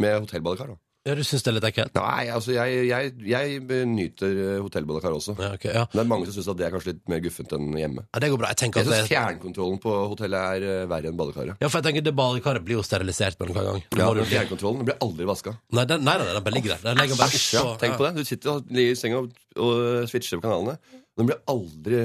med 0.00 0.20
hotellbadekar. 0.20 0.74
da 0.74 0.89
Ja, 1.08 1.14
du 1.16 1.22
syns 1.24 1.40
det 1.40 1.48
er 1.48 1.54
litt 1.56 1.64
ekkelt? 1.64 1.94
Nei, 1.96 2.26
altså 2.28 2.52
jeg, 2.52 2.80
jeg, 2.90 3.12
jeg 3.24 3.60
nyter 3.88 4.34
Hotell 4.34 4.64
hotellbadekar 4.66 5.14
også. 5.16 5.32
Ja, 5.40 5.54
okay, 5.56 5.72
ja. 5.72 5.86
Det 5.88 6.02
er 6.02 6.08
mange 6.10 6.28
som 6.28 6.36
syns 6.36 6.50
det 6.58 6.66
er 6.66 6.74
kanskje 6.74 6.92
litt 6.92 7.06
mer 7.08 7.22
guffent 7.24 7.54
enn 7.56 7.70
hjemme. 7.78 8.04
Ja, 8.04 8.20
det 8.20 8.28
går 8.34 8.40
bra. 8.42 8.50
Jeg 8.52 8.60
tenker 8.60 8.82
Jeg 8.82 8.84
at 8.84 8.92
synes 8.92 9.08
det 9.08 9.14
Fjernkontrollen 9.14 9.80
på 9.80 9.94
hotellet 10.12 10.58
er 10.58 10.66
eh, 10.68 10.84
verre 10.90 11.08
enn 11.08 11.16
badekaret. 11.16 11.56
Ja, 11.56 11.70
for 11.72 11.80
jeg 11.80 11.88
tenker 11.88 12.04
det 12.04 12.14
badekaret 12.20 12.66
blir 12.68 12.76
jo 12.76 12.84
sterilisert 12.84 13.40
med 13.40 13.54
en 13.54 13.58
gang. 13.70 13.82
Ja, 13.96 14.10
men. 14.12 14.28
Fjernkontrollen 14.28 14.84
blir 14.90 15.00
aldri 15.08 15.30
vaska. 15.32 15.56
Nei, 15.72 15.88
den, 15.88 16.04
nei, 16.04 16.18
nei, 16.20 16.30
den 16.36 16.46
bare 16.50 16.58
ligger 16.58 16.76
der. 16.76 16.86
Den 16.90 17.00
legger 17.00 17.22
bare 17.24 17.40
Æsj, 17.40 17.50
ja, 17.56 17.66
tenk 17.80 17.96
på 17.96 18.08
det. 18.10 18.14
Du 18.20 18.32
sitter 18.34 18.52
og 18.58 18.72
ligger 18.76 18.92
i 18.92 19.00
senga 19.00 19.24
og, 19.24 19.42
og 19.56 20.08
switcher 20.12 20.36
på 20.36 20.50
kanalene. 20.50 20.76
Den 21.16 21.32
blir 21.32 21.40
aldri 21.48 22.00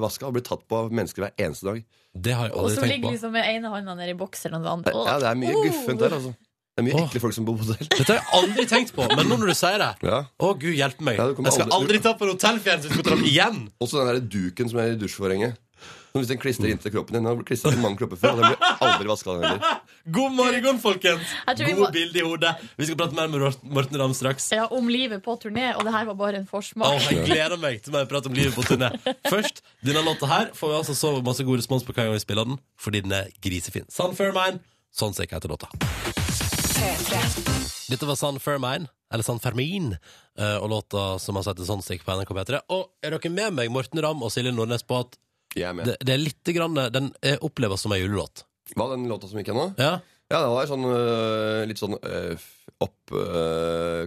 vaska 0.00 0.28
og 0.28 0.38
blir 0.38 0.48
tatt 0.48 0.64
på 0.64 0.80
av 0.80 0.94
mennesker 0.96 1.28
hver 1.28 1.36
eneste 1.36 1.68
dag. 1.68 1.84
Det 2.10 2.32
har 2.34 2.48
jeg 2.48 2.56
aldri 2.56 2.72
tenkt 2.72 2.80
på. 2.80 2.80
Og 2.80 2.88
så 2.88 2.94
ligger 2.96 3.18
liksom 3.18 3.36
med 3.36 3.52
ene 3.52 3.70
hånda 3.72 4.00
nede 4.00 4.14
i 4.16 4.18
bokseren 4.18 4.56
og 4.58 4.64
den 4.64 4.78
andre. 4.80 5.02
Ja, 5.06 5.20
det 5.20 5.28
er 5.28 5.44
mye 5.44 5.52
oh. 5.54 5.66
guffent 5.68 6.02
der, 6.02 6.16
altså. 6.16 6.32
Det 6.80 6.94
er 6.94 6.96
mye 6.96 7.06
ekle 7.06 7.20
folk 7.20 7.34
som 7.36 7.44
bor 7.44 7.58
på 7.60 7.66
hotell. 7.68 7.88
Dette 7.92 8.08
har 8.14 8.20
jeg 8.22 8.28
aldri 8.40 8.66
tenkt 8.70 8.94
på, 8.96 9.04
men 9.14 9.28
nå 9.28 9.36
når 9.40 9.52
du 9.52 9.56
sier 9.60 9.78
det 9.82 9.90
Ja. 10.08 10.22
Å, 10.40 10.52
gud 10.58 10.74
hjelpe 10.74 11.04
meg. 11.04 11.18
Ja, 11.20 11.26
du 11.28 11.34
kommer 11.36 11.52
jeg 11.52 11.58
skal 11.60 11.68
aldri- 11.68 11.80
aldri 11.80 12.02
ta 12.06 12.14
på 12.16 12.24
en 12.28 12.32
hotellfjernsynskontroll 12.36 13.26
igjen! 13.28 13.66
Også 13.84 14.00
den 14.00 14.14
der 14.14 14.20
duken 14.38 14.70
som 14.72 14.78
er 14.80 14.94
i 14.94 15.00
dusjforhenget. 15.00 15.58
Som 16.10 16.18
hvis 16.24 16.28
den 16.32 16.40
klistrer 16.42 16.72
inntil 16.72 16.90
kroppen 16.90 17.14
din. 17.14 17.22
Den 17.22 17.36
har 17.38 17.44
klistret 17.46 17.76
til 17.76 17.82
mange 17.84 17.96
kropper 18.00 18.18
før, 18.18 18.32
og 18.34 18.40
den 18.42 18.56
blir 18.56 18.80
aldri 18.82 19.06
vaska 19.12 19.30
heller. 19.30 19.76
God 20.10 20.32
morgen, 20.34 20.80
folkens! 20.82 21.22
Jeg 21.46 21.56
tror 21.60 21.68
vi 21.68 21.74
Gode 21.76 21.84
må- 21.86 21.90
bilde 21.94 22.18
i 22.18 22.24
hodet. 22.26 22.54
Vi 22.80 22.88
skal 22.88 22.98
prate 22.98 23.14
mer 23.14 23.28
med 23.30 23.44
Mor- 23.44 23.60
Morten 23.76 24.00
Ramm 24.00 24.16
straks. 24.18 24.48
Ja, 24.56 24.64
om 24.74 24.88
livet 24.90 25.22
på 25.22 25.36
turné, 25.38 25.68
og 25.76 25.84
det 25.86 25.92
her 25.94 26.08
var 26.10 26.18
bare 26.18 26.40
en 26.40 26.48
Å, 26.48 26.50
forsmak. 26.50 26.98
jeg 27.12 27.22
gleder 27.28 27.60
meg 27.62 27.78
til 27.86 27.94
mer 27.94 28.08
prat 28.10 28.26
om 28.26 28.34
livet 28.34 28.56
på 28.58 28.66
turné. 28.66 28.90
Først, 29.30 29.62
denne 29.86 30.02
låta 30.02 30.26
her 30.32 30.50
får 30.58 30.72
vi 30.74 30.80
altså 30.80 30.98
så 30.98 31.14
masse 31.22 31.46
god 31.46 31.62
respons 31.62 31.86
på 31.86 31.94
hver 31.94 32.10
gang 32.10 32.18
vi 32.18 32.24
spiller 32.26 32.44
den, 32.50 32.58
fordi 32.76 33.04
den 33.06 33.12
er 33.20 33.30
grisefin. 33.40 33.86
Sun 33.88 34.18
Fairmine, 34.18 34.58
sånn 34.90 35.14
ser 35.14 35.30
jeg 35.30 35.40
til 35.46 35.54
låta. 35.54 35.70
Dette 36.80 38.06
var 38.06 38.16
San 38.16 38.38
Fermine, 38.40 38.86
eller 39.12 39.26
San 39.26 39.40
Fermin, 39.42 39.90
eh, 40.38 40.56
og 40.56 40.70
låta 40.70 41.18
som 41.18 41.36
har 41.36 41.44
sett 41.44 41.60
sånn 41.66 41.82
stikk 41.84 42.06
på 42.06 42.14
NRK 42.16 42.30
P3. 42.36 42.60
Og 42.72 42.86
er 43.04 43.16
dere 43.16 43.32
med 43.34 43.56
meg, 43.58 43.72
Morten 43.74 44.00
Ramm 44.00 44.22
og 44.24 44.32
Silje 44.32 44.52
Nordnes, 44.54 44.86
på 44.86 45.02
at 45.02 45.18
det, 45.50 45.96
det 46.06 46.14
er 46.14 46.22
litt 46.22 46.52
grann, 46.54 46.78
Den 46.94 47.10
eh, 47.26 47.36
oppleves 47.42 47.82
som 47.82 47.92
en 47.92 48.00
julelåt? 48.00 48.44
Hva, 48.76 48.86
den 48.92 49.08
låta 49.10 49.26
som 49.28 49.40
gikk 49.40 49.50
gjennom? 49.50 49.74
Ja. 49.80 49.98
Ja, 50.30 50.44
det 50.44 50.50
var 50.54 50.68
sånn 50.70 50.86
øh, 50.86 51.64
litt 51.66 51.80
sånn 51.80 51.96
opp 51.98 53.14
øh, 53.18 54.06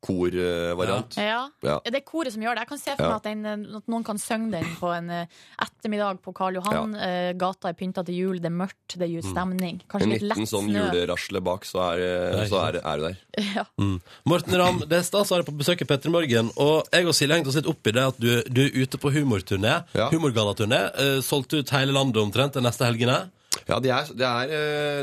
kor-variant. 0.00 1.16
Ja. 1.20 1.42
Ja. 1.64 1.76
Det 1.84 1.98
er 2.00 2.04
koret 2.06 2.32
som 2.34 2.42
gjør 2.44 2.56
det. 2.56 2.64
Jeg 2.64 2.70
kan 2.70 2.80
se 2.80 2.94
for 2.96 3.04
meg 3.04 3.10
Ja. 3.10 3.16
at, 3.16 3.26
den, 3.28 3.76
at 3.76 3.88
noen 3.90 4.04
kan 4.06 4.18
synge 4.20 4.50
den 4.54 4.68
på 4.80 4.90
en 4.94 5.10
eh, 5.10 5.26
ettermiddag 5.60 6.20
på 6.24 6.32
Karl 6.36 6.56
Johan. 6.58 6.94
Eh, 6.96 7.32
gata 7.40 7.68
er 7.70 7.76
pynta 7.78 8.04
til 8.06 8.14
jul, 8.16 8.38
det 8.40 8.48
er 8.50 8.56
mørkt, 8.56 8.96
det 8.96 9.06
er 9.08 9.12
jo 9.12 9.22
stemning. 9.26 9.80
Kanskje 9.90 10.06
En 10.08 10.14
litt 10.14 10.22
liten 10.24 10.44
lett 10.44 10.52
sånn 10.52 10.70
julerasle 10.72 11.42
bak, 11.44 11.64
så 11.68 11.82
er, 11.92 12.04
det- 12.36 12.48
så 12.50 12.62
er, 12.68 12.80
er 12.84 12.96
du 12.96 13.02
der. 13.08 13.18
Ja. 13.56 13.64
Mm. 13.80 14.00
Morten 14.28 14.56
Ramm, 14.60 14.78
det 14.86 14.98
er 14.98 15.02
stas 15.06 15.30
å 15.30 15.34
ha 15.36 15.40
deg 15.42 15.48
på 15.48 15.56
besøk 15.58 15.80
i 15.82 15.88
Petter 15.88 16.10
Morgen. 16.12 16.50
Og 16.60 16.86
jeg 16.92 17.06
og 17.08 17.14
Silje 17.16 17.34
hengte 17.38 17.48
oss 17.52 17.56
litt 17.60 17.68
opp 17.70 17.86
i 17.86 17.92
det 17.96 18.02
at 18.12 18.18
du, 18.20 18.28
du 18.46 18.60
er 18.66 18.74
ute 18.82 18.98
på 19.00 19.10
humorturné. 19.14 19.78
Humorgallaturné. 20.12 20.80
Uh, 20.98 21.20
solgt 21.24 21.54
ut 21.56 21.70
hele 21.74 21.92
landet 21.96 22.20
omtrent 22.22 22.54
de 22.58 22.60
neste 22.64 22.84
helgene. 22.84 23.30
Ja, 23.66 23.80
det 23.82 23.90
er, 23.90 24.06
det 24.14 24.26
er, 24.26 24.52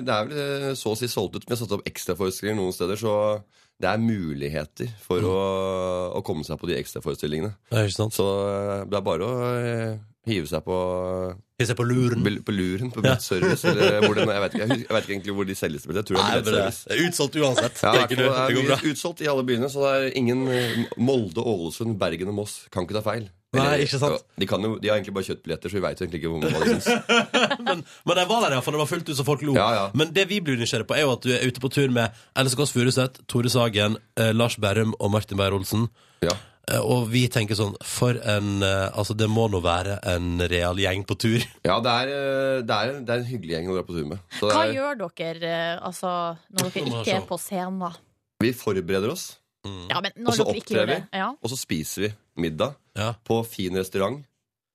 det 0.08 0.14
er 0.14 0.28
vel 0.30 0.76
så 0.80 0.94
å 0.94 0.98
si 1.00 1.08
solgt 1.12 1.36
ut. 1.36 1.44
Vi 1.48 1.52
har 1.54 1.60
satt 1.60 1.74
opp 1.76 1.84
ekstraforestillinger 1.90 2.56
noen 2.62 2.76
steder, 2.76 2.96
så 3.00 3.14
det 3.78 3.90
er 3.92 4.02
muligheter 4.02 4.90
for 5.04 5.22
å, 5.30 5.38
å 6.18 6.22
komme 6.26 6.46
seg 6.48 6.58
på 6.58 6.70
de 6.70 6.78
ekstraforestillingene. 6.80 7.54
Så 8.16 8.26
øh, 8.26 8.86
det 8.90 8.98
er 8.98 9.04
bare 9.06 9.28
å 9.28 9.50
øh, 9.54 9.92
hive 10.28 10.48
seg 10.50 10.64
på 10.68 10.78
Hive 11.58 11.68
seg 11.72 11.78
på 11.80 11.86
luren. 11.90 12.22
På 12.46 12.54
luren, 12.54 12.92
på 12.94 13.02
Ja. 13.02 13.16
billettservice. 13.16 13.66
Eller 13.72 14.04
hvor 14.06 14.14
den, 14.14 14.30
jeg, 14.30 14.42
vet 14.44 14.54
ikke, 14.58 14.68
jeg, 14.68 14.86
vet 14.94 15.08
ikke 15.08 15.14
egentlig 15.16 15.34
hvor 15.40 15.48
de 15.50 15.56
selges. 15.58 15.88
til. 15.88 15.96
Jeg 15.98 16.06
tror 16.06 16.18
det 16.20 16.22
er 16.22 16.28
Nei, 16.28 16.42
men 16.44 16.54
det 16.54 16.98
er 16.98 17.02
utsolgt 17.08 17.40
uansett. 17.42 17.80
Ja, 17.82 17.92
Det 17.96 18.04
er 18.04 18.08
det 18.08 18.28
er, 18.28 18.54
det. 18.54 18.68
Mye 18.84 18.92
utsolgt 18.94 19.24
i 19.26 19.30
alle 19.32 19.44
byene, 19.48 19.70
så 19.74 19.82
det 19.88 19.94
er 19.98 20.18
ingen 20.22 20.44
eh, 20.54 20.84
Molde, 21.02 21.42
Ålesund, 21.42 21.98
Bergen 21.98 22.30
og 22.30 22.38
Moss 22.44 22.60
kan 22.70 22.86
ikke 22.86 23.00
ta 23.00 23.04
feil. 23.10 23.26
Nei, 23.58 23.80
ikke 23.88 23.98
sant? 23.98 24.22
De, 24.38 24.46
kan 24.46 24.62
jo, 24.62 24.76
de 24.78 24.90
har 24.92 25.00
egentlig 25.00 25.16
bare 25.16 25.26
kjøttbilletter, 25.32 25.72
så 25.72 25.78
vi 25.80 25.82
veit 25.82 26.02
egentlig 26.04 26.20
ikke 26.20 26.30
hva 26.30 26.62
de 26.62 26.76
syns. 26.76 26.90
Men 28.06 28.20
jeg 28.22 28.28
var 28.30 28.44
der 28.44 28.54
iallfall. 28.58 28.76
Det 28.76 28.82
var 28.84 28.90
fullt 28.92 29.10
ut, 29.10 29.16
så 29.18 29.26
folk 29.26 29.42
lo. 29.48 29.56
Ja, 29.58 29.68
ja. 29.74 29.86
Men 29.98 30.12
det 30.14 30.28
vi 30.30 30.42
blir 30.44 30.60
nysgjerrige 30.60 30.90
på, 30.92 30.98
er 31.00 31.08
jo 31.08 31.14
at 31.16 31.24
du 31.26 31.32
er 31.34 31.48
ute 31.48 31.64
på 31.64 31.72
tur 31.74 31.90
med 31.96 32.12
Else 32.38 32.60
Kåss 32.60 32.76
Furuseth, 32.76 33.24
Tore 33.32 33.50
Sagen, 33.50 33.98
eh, 34.20 34.34
Lars 34.36 34.60
Berrum 34.62 34.94
og 35.00 35.10
Martin 35.16 35.40
Beyer-Olsen. 35.40 35.88
Ja. 36.28 36.36
Eh, 36.68 36.84
og 36.84 37.08
vi 37.12 37.24
tenker 37.32 37.56
sånn 37.56 37.76
For 37.88 38.18
en 38.28 38.64
eh, 38.66 38.90
Altså, 38.92 39.16
det 39.18 39.30
må 39.32 39.48
nå 39.52 39.62
være 39.64 40.00
en 40.12 40.44
real 40.52 40.80
gjeng 40.82 41.06
på 41.08 41.18
tur. 41.20 41.40
Ja, 41.68 41.80
det 41.84 41.94
er, 41.94 42.12
eh, 42.12 42.60
det, 42.68 42.78
er, 42.78 42.94
det 43.08 43.14
er 43.16 43.24
en 43.24 43.30
hyggelig 43.30 43.56
gjeng 43.56 43.72
å 43.72 43.78
dra 43.78 43.86
på 43.88 43.96
tur 43.96 44.08
med. 44.12 44.24
Så 44.40 44.52
Hva 44.52 44.66
er, 44.68 44.76
gjør 44.76 45.02
dere 45.18 45.58
altså, 45.80 46.14
når 46.54 46.72
dere 46.72 46.88
ikke 46.92 47.18
er 47.18 47.28
på 47.28 47.40
scenen? 47.42 48.04
vi 48.44 48.52
forbereder 48.54 49.10
oss, 49.10 49.40
Ja, 49.66 49.98
men 50.04 50.14
og 50.22 50.36
så 50.38 50.46
opptrer 50.46 50.86
vi. 50.86 50.98
Ja. 51.18 51.32
og 51.34 51.50
så 51.50 51.58
spiser 51.58 52.04
vi 52.04 52.10
middag 52.46 52.76
på 53.26 53.40
fin 53.50 53.74
restaurant 53.76 54.22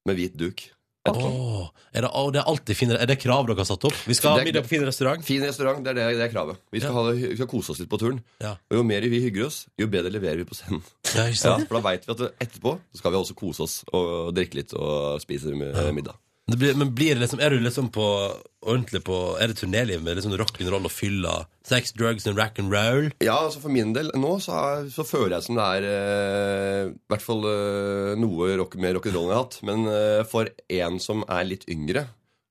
med 0.09 0.19
hvit 0.19 0.35
duk. 0.35 0.65
Åh, 1.11 1.65
er 1.99 2.05
det, 2.05 2.11
å, 2.15 2.21
det 2.31 2.39
er 2.39 2.47
alltid 2.47 2.77
fine 2.79 2.95
Er 2.95 3.09
det 3.11 3.17
krav 3.19 3.49
dere 3.49 3.59
har 3.59 3.67
satt 3.67 3.83
opp? 3.89 3.97
Vi 4.07 4.15
skal 4.15 4.37
ha 4.37 4.45
middag 4.47 4.63
på 4.69 4.71
fin 4.71 4.85
restaurant. 4.87 5.25
Fin 5.27 5.43
restaurant, 5.43 5.81
det 5.83 5.91
er, 5.91 5.99
det, 5.99 6.05
det 6.21 6.27
er 6.29 6.31
kravet. 6.31 6.61
Vi 6.71 6.79
skal, 6.83 6.95
ha 6.95 7.03
det, 7.11 7.17
vi 7.33 7.39
skal 7.41 7.49
kose 7.51 7.75
oss 7.75 7.81
litt 7.83 7.91
på 7.91 7.99
turen. 7.99 8.21
Ja. 8.45 8.53
Og 8.71 8.79
jo 8.79 8.85
mer 8.87 9.03
vi 9.11 9.19
hygger 9.25 9.49
oss, 9.49 9.65
jo 9.83 9.89
bedre 9.91 10.13
leverer 10.15 10.39
vi 10.39 10.47
på 10.47 10.55
scenen. 10.61 10.85
Ja, 11.19 11.27
for 11.67 11.81
da 11.81 11.83
veit 11.89 12.07
vi 12.07 12.15
at 12.15 12.23
etterpå 12.47 12.77
så 12.95 13.03
skal 13.03 13.13
vi 13.17 13.19
også 13.25 13.35
kose 13.43 13.67
oss 13.67 13.75
og 13.91 14.31
drikke 14.39 14.61
litt 14.63 14.77
og 14.79 15.19
spise 15.25 15.51
mi- 15.59 15.73
middag. 15.99 16.15
Blir, 16.59 16.75
men 16.79 16.91
blir 16.95 17.15
det 17.15 17.23
liksom, 17.23 17.41
er 17.41 17.55
du 17.55 17.61
liksom 17.63 17.89
på 17.95 18.07
ordentlig 18.63 19.03
på 19.07 19.19
Er 19.41 19.51
det 19.51 19.59
turnéliv 19.61 20.03
med 20.05 20.19
liksom 20.19 20.35
rock'n'roll 20.39 20.89
og 20.89 20.93
fylla? 20.93 21.35
Sex, 21.67 21.93
drugs 21.97 22.27
and 22.27 22.39
rack 22.39 22.59
and 22.59 22.73
roll? 22.75 23.11
Ja, 23.23 23.39
altså 23.47 23.63
for 23.63 23.75
min 23.75 23.95
del 23.97 24.11
nå 24.19 24.35
så, 24.43 24.57
er, 24.59 24.91
så 24.93 25.07
føler 25.07 25.37
jeg 25.37 25.47
som 25.47 25.61
det 25.61 25.69
er 25.77 25.87
eh, 25.93 26.91
i 26.91 27.13
hvert 27.13 27.25
fall 27.25 27.47
eh, 27.49 28.13
noe 28.21 28.51
rock, 28.61 28.77
mer 28.83 28.99
rock'n'roll 28.99 29.31
jeg 29.31 29.37
har 29.37 29.45
hatt. 29.45 29.61
Men 29.67 29.87
eh, 29.91 30.25
for 30.29 30.51
en 30.83 31.01
som 31.03 31.25
er 31.29 31.49
litt 31.49 31.67
yngre, 31.71 32.07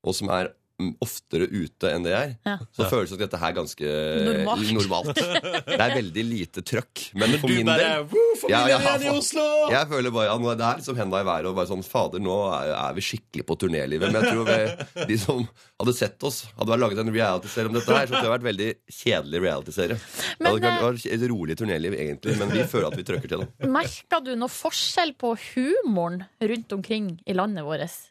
og 0.08 0.18
som 0.18 0.32
er 0.34 0.54
oftere 1.04 1.48
ute 1.52 1.90
enn 1.92 2.04
det 2.06 2.12
jeg 2.14 2.30
er, 2.32 2.36
Ja. 2.48 2.56
så 2.76 2.88
føles 2.92 3.12
det 3.14 3.20
dette 3.24 3.40
her 3.42 3.54
ganske 3.58 3.92
Normalt. 4.28 4.72
normalt. 4.80 5.22
Det 5.68 5.78
er 5.78 5.96
veldig 5.98 6.24
lite 6.28 6.64
trøkk. 6.68 7.04
Men, 7.20 7.36
for 7.42 7.48
du 7.52 7.56
min 7.60 7.70
bare, 7.70 8.04
del 8.08 8.52
ja, 8.54 8.62
igjen 8.68 9.06
i 9.08 9.12
Oslo!» 9.14 9.46
Jeg 9.72 9.90
føler 9.92 10.14
bare, 10.16 10.28
ja, 10.32 10.38
nå 10.42 10.52
er 10.54 10.60
det 10.62 10.68
er 10.68 10.82
liksom 10.82 11.00
henda 11.02 11.22
i 11.22 11.28
været 11.28 11.50
og 11.52 11.58
bare 11.60 11.70
sånn 11.72 11.84
Fader, 11.86 12.24
nå 12.24 12.38
er, 12.58 12.72
er 12.78 12.98
vi 12.98 13.06
skikkelig 13.06 13.46
på 13.50 13.58
turnélivet. 13.64 14.12
Men 14.12 14.22
jeg 14.22 14.34
tror 14.34 14.46
vi, 14.50 15.06
de 15.14 15.18
som 15.22 15.44
hadde 15.82 15.96
sett 15.98 16.28
oss, 16.28 16.42
hadde 16.58 16.74
vært 16.74 16.84
laget 16.86 17.02
en 17.06 17.14
reality-serie 17.16 17.72
om 17.72 17.78
dette 17.80 17.96
her, 17.96 18.08
så 18.10 18.18
hadde 18.18 18.28
det 18.28 18.34
vært 18.36 18.48
veldig 18.50 18.70
kjedelig 19.02 19.44
reality-serie. 19.48 19.98
Det 20.02 20.40
Men, 20.42 20.52
hadde 20.58 20.74
vært 20.86 21.08
et 21.18 21.26
rolig 21.32 21.58
turnéliv, 21.60 21.96
egentlig, 21.98 22.38
men 22.42 22.52
vi 22.54 22.64
føler 22.70 22.90
at 22.92 22.98
vi 23.00 23.06
trøkker 23.08 23.32
til 23.36 23.46
det. 23.46 23.50
Merker 23.72 24.24
du 24.26 24.34
noe 24.40 24.52
forskjell 24.52 25.14
på 25.22 25.34
humoren 25.52 26.24
rundt 26.42 26.74
omkring 26.78 27.14
i 27.26 27.34
landet 27.38 27.66
vårt? 27.68 28.11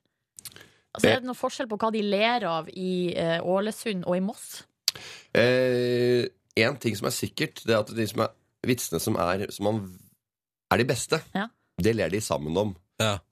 Altså, 0.95 1.07
er 1.13 1.21
det 1.23 1.29
noe 1.29 1.39
forskjell 1.39 1.69
på 1.71 1.79
hva 1.79 1.91
de 1.95 2.01
ler 2.03 2.45
av 2.51 2.69
i 2.75 3.13
eh, 3.15 3.39
Ålesund 3.47 4.05
og 4.11 4.17
i 4.19 4.23
Moss? 4.25 4.65
Eh, 5.37 6.25
en 6.61 6.79
ting 6.83 6.97
som 6.99 7.07
er 7.07 7.15
sikkert, 7.15 7.63
det 7.67 7.75
er 7.77 7.83
at 7.85 7.93
de 7.95 8.07
som 8.11 8.25
er 8.25 8.33
vitsene 8.67 9.01
som 9.01 9.17
er, 9.23 9.47
som 9.55 9.69
man, 9.69 9.79
er 10.75 10.83
de 10.83 10.89
beste, 10.91 11.21
Ja. 11.35 11.47
det 11.81 11.95
ler 11.97 12.11
de 12.13 12.21
sammen 12.21 12.57
om. 12.59 12.75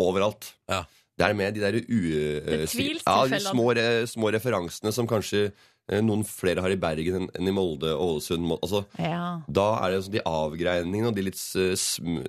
Overalt. 0.00 0.54
Det 0.68 1.26
er 1.26 1.34
med 1.36 1.54
de 1.58 1.60
der 1.60 1.74
u... 1.76 1.98
Er 2.46 2.62
ja, 2.62 3.26
de 3.28 3.40
små, 3.42 3.66
re- 3.76 4.06
små 4.08 4.30
referansene 4.32 4.92
som 4.94 5.08
kanskje 5.10 5.48
eh, 5.90 5.98
noen 6.00 6.22
flere 6.24 6.62
har 6.64 6.70
i 6.72 6.78
Bergen 6.80 7.26
enn 7.34 7.50
i 7.50 7.52
Molde, 7.52 7.90
og 7.92 8.14
Ålesund 8.22 8.46
altså, 8.62 8.84
Ja. 9.02 9.40
Da 9.50 9.66
er 9.82 9.92
det 9.96 10.04
sånn 10.06 10.14
de 10.14 10.22
avgreiningene 10.24 11.10
og 11.10 11.18
de 11.18 11.26
litt 11.26 11.42
eh, 11.58 11.74
sm 11.76 12.22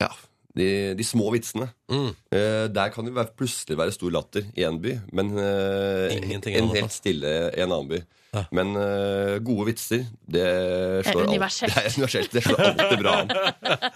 ja, 0.00 0.12
De, 0.56 0.94
de 0.96 1.04
små 1.04 1.28
vitsene. 1.34 1.66
Mm. 1.92 2.08
Eh, 2.32 2.66
der 2.72 2.88
kan 2.94 3.04
det 3.04 3.12
være, 3.14 3.34
plutselig 3.36 3.76
være 3.76 3.92
stor 3.92 4.10
latter 4.14 4.46
i 4.56 4.64
en 4.64 4.78
by, 4.80 4.94
men 5.12 5.34
eh, 5.36 6.14
en 6.16 6.30
en 6.48 6.70
helt 6.72 6.94
stille 6.94 7.32
i 7.52 7.60
en 7.60 7.68
annen 7.74 7.90
by. 7.90 7.98
Men 8.56 8.72
eh, 8.76 9.34
gode 9.44 9.66
vitser, 9.70 10.02
det 10.28 10.46
slår, 11.06 11.22
alt- 11.26 11.30
universelt. 11.34 11.72
det 11.76 11.84
er 11.84 11.94
universelt. 11.96 12.32
Det 12.32 12.42
slår 12.44 12.64
alltid 12.66 12.98
bra 13.04 13.14
an. 13.22 13.30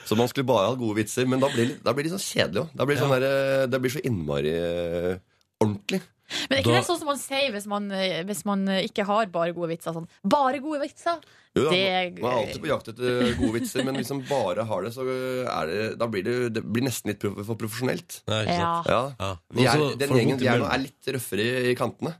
Så 0.08 0.16
man 0.20 0.28
skulle 0.32 0.48
bare 0.48 0.68
ha 0.70 0.76
gode 0.80 0.96
vitser, 1.00 1.26
men 1.28 1.40
da 1.42 1.48
blir, 1.52 1.72
det- 1.72 1.80
da 1.84 1.92
blir 1.96 2.08
det 2.08 2.12
sånn 2.14 2.24
kjedelig 2.24 2.62
òg. 2.66 2.70
Da 2.76 2.86
blir 2.88 2.96
det, 2.96 3.02
sånn 3.04 3.16
der, 3.16 3.26
eh, 3.32 3.66
det 3.72 3.80
blir 3.84 3.92
så 3.96 4.04
innmari 4.08 4.54
eh, 4.60 5.12
ordentlig. 5.60 6.00
Men 6.48 6.58
er 6.58 6.62
ikke 6.62 6.72
Da- 6.72 6.80
det 6.80 6.86
sånn 6.88 6.98
som 7.02 7.10
man 7.10 7.18
sier 7.18 7.50
hvis 7.54 7.66
man, 7.66 7.90
eh, 7.92 8.22
hvis 8.28 8.44
man 8.46 8.66
eh, 8.68 8.84
ikke 8.88 9.04
har 9.08 9.26
bare 9.34 9.52
gode 9.56 9.70
vitser? 9.72 9.94
Sånn, 9.96 10.08
bare 10.24 10.60
gode 10.62 10.80
vitser! 10.84 11.20
Jo 11.56 11.64
da, 11.64 11.70
Det- 11.74 12.20
man 12.22 12.30
er 12.30 12.38
alltid 12.46 12.60
på 12.62 12.68
jakt 12.70 12.88
etter 12.92 13.08
eh, 13.26 13.32
gode 13.40 13.52
vitser, 13.58 13.84
men 13.84 13.96
hvis 13.98 14.10
man 14.14 14.20
bare 14.28 14.64
har 14.64 14.82
det, 14.86 14.92
så 14.94 15.02
er 15.10 15.66
det, 15.66 15.98
da 15.98 16.06
blir 16.06 16.22
det, 16.22 16.36
det 16.54 16.62
blir 16.62 16.84
nesten 16.86 17.10
litt 17.10 17.22
for 17.22 17.56
profesjonelt. 17.58 18.20
Nei, 18.30 18.44
ikke 18.46 18.58
sant? 18.60 18.86
Ja. 18.86 19.00
Ja. 19.18 19.30
Vi 19.52 19.66
er, 19.66 19.96
den 19.98 20.14
gjengen 20.14 20.38
vi 20.38 20.46
er 20.46 20.58
nå, 20.62 20.68
er 20.70 20.78
litt 20.84 21.10
røffere 21.16 21.40
i, 21.42 21.72
i 21.72 21.74
kantene. 21.74 22.14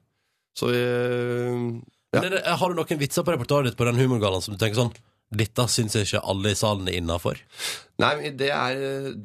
Så 0.58 0.66
vi, 0.72 0.80
ja. 2.12 2.20
Men 2.24 2.32
er 2.40 2.56
har 2.58 2.68
du 2.68 2.74
noen 2.74 2.98
vitser 2.98 3.22
på 3.22 3.32
repertoaret 3.36 3.70
ditt 3.70 3.78
på 3.78 3.86
den 3.86 4.00
humorgallaen 4.02 4.42
som 4.42 4.56
du 4.56 4.58
tenker 4.58 4.80
sånn 4.82 4.92
Dette 5.30 5.62
syns 5.70 5.94
jeg 5.94 6.08
ikke 6.08 6.24
alle 6.26 6.50
i 6.50 6.56
salen 6.58 6.88
er 6.90 6.96
innafor? 6.98 7.38
Nei, 8.02 8.30
det 8.34 8.48
er 8.50 8.80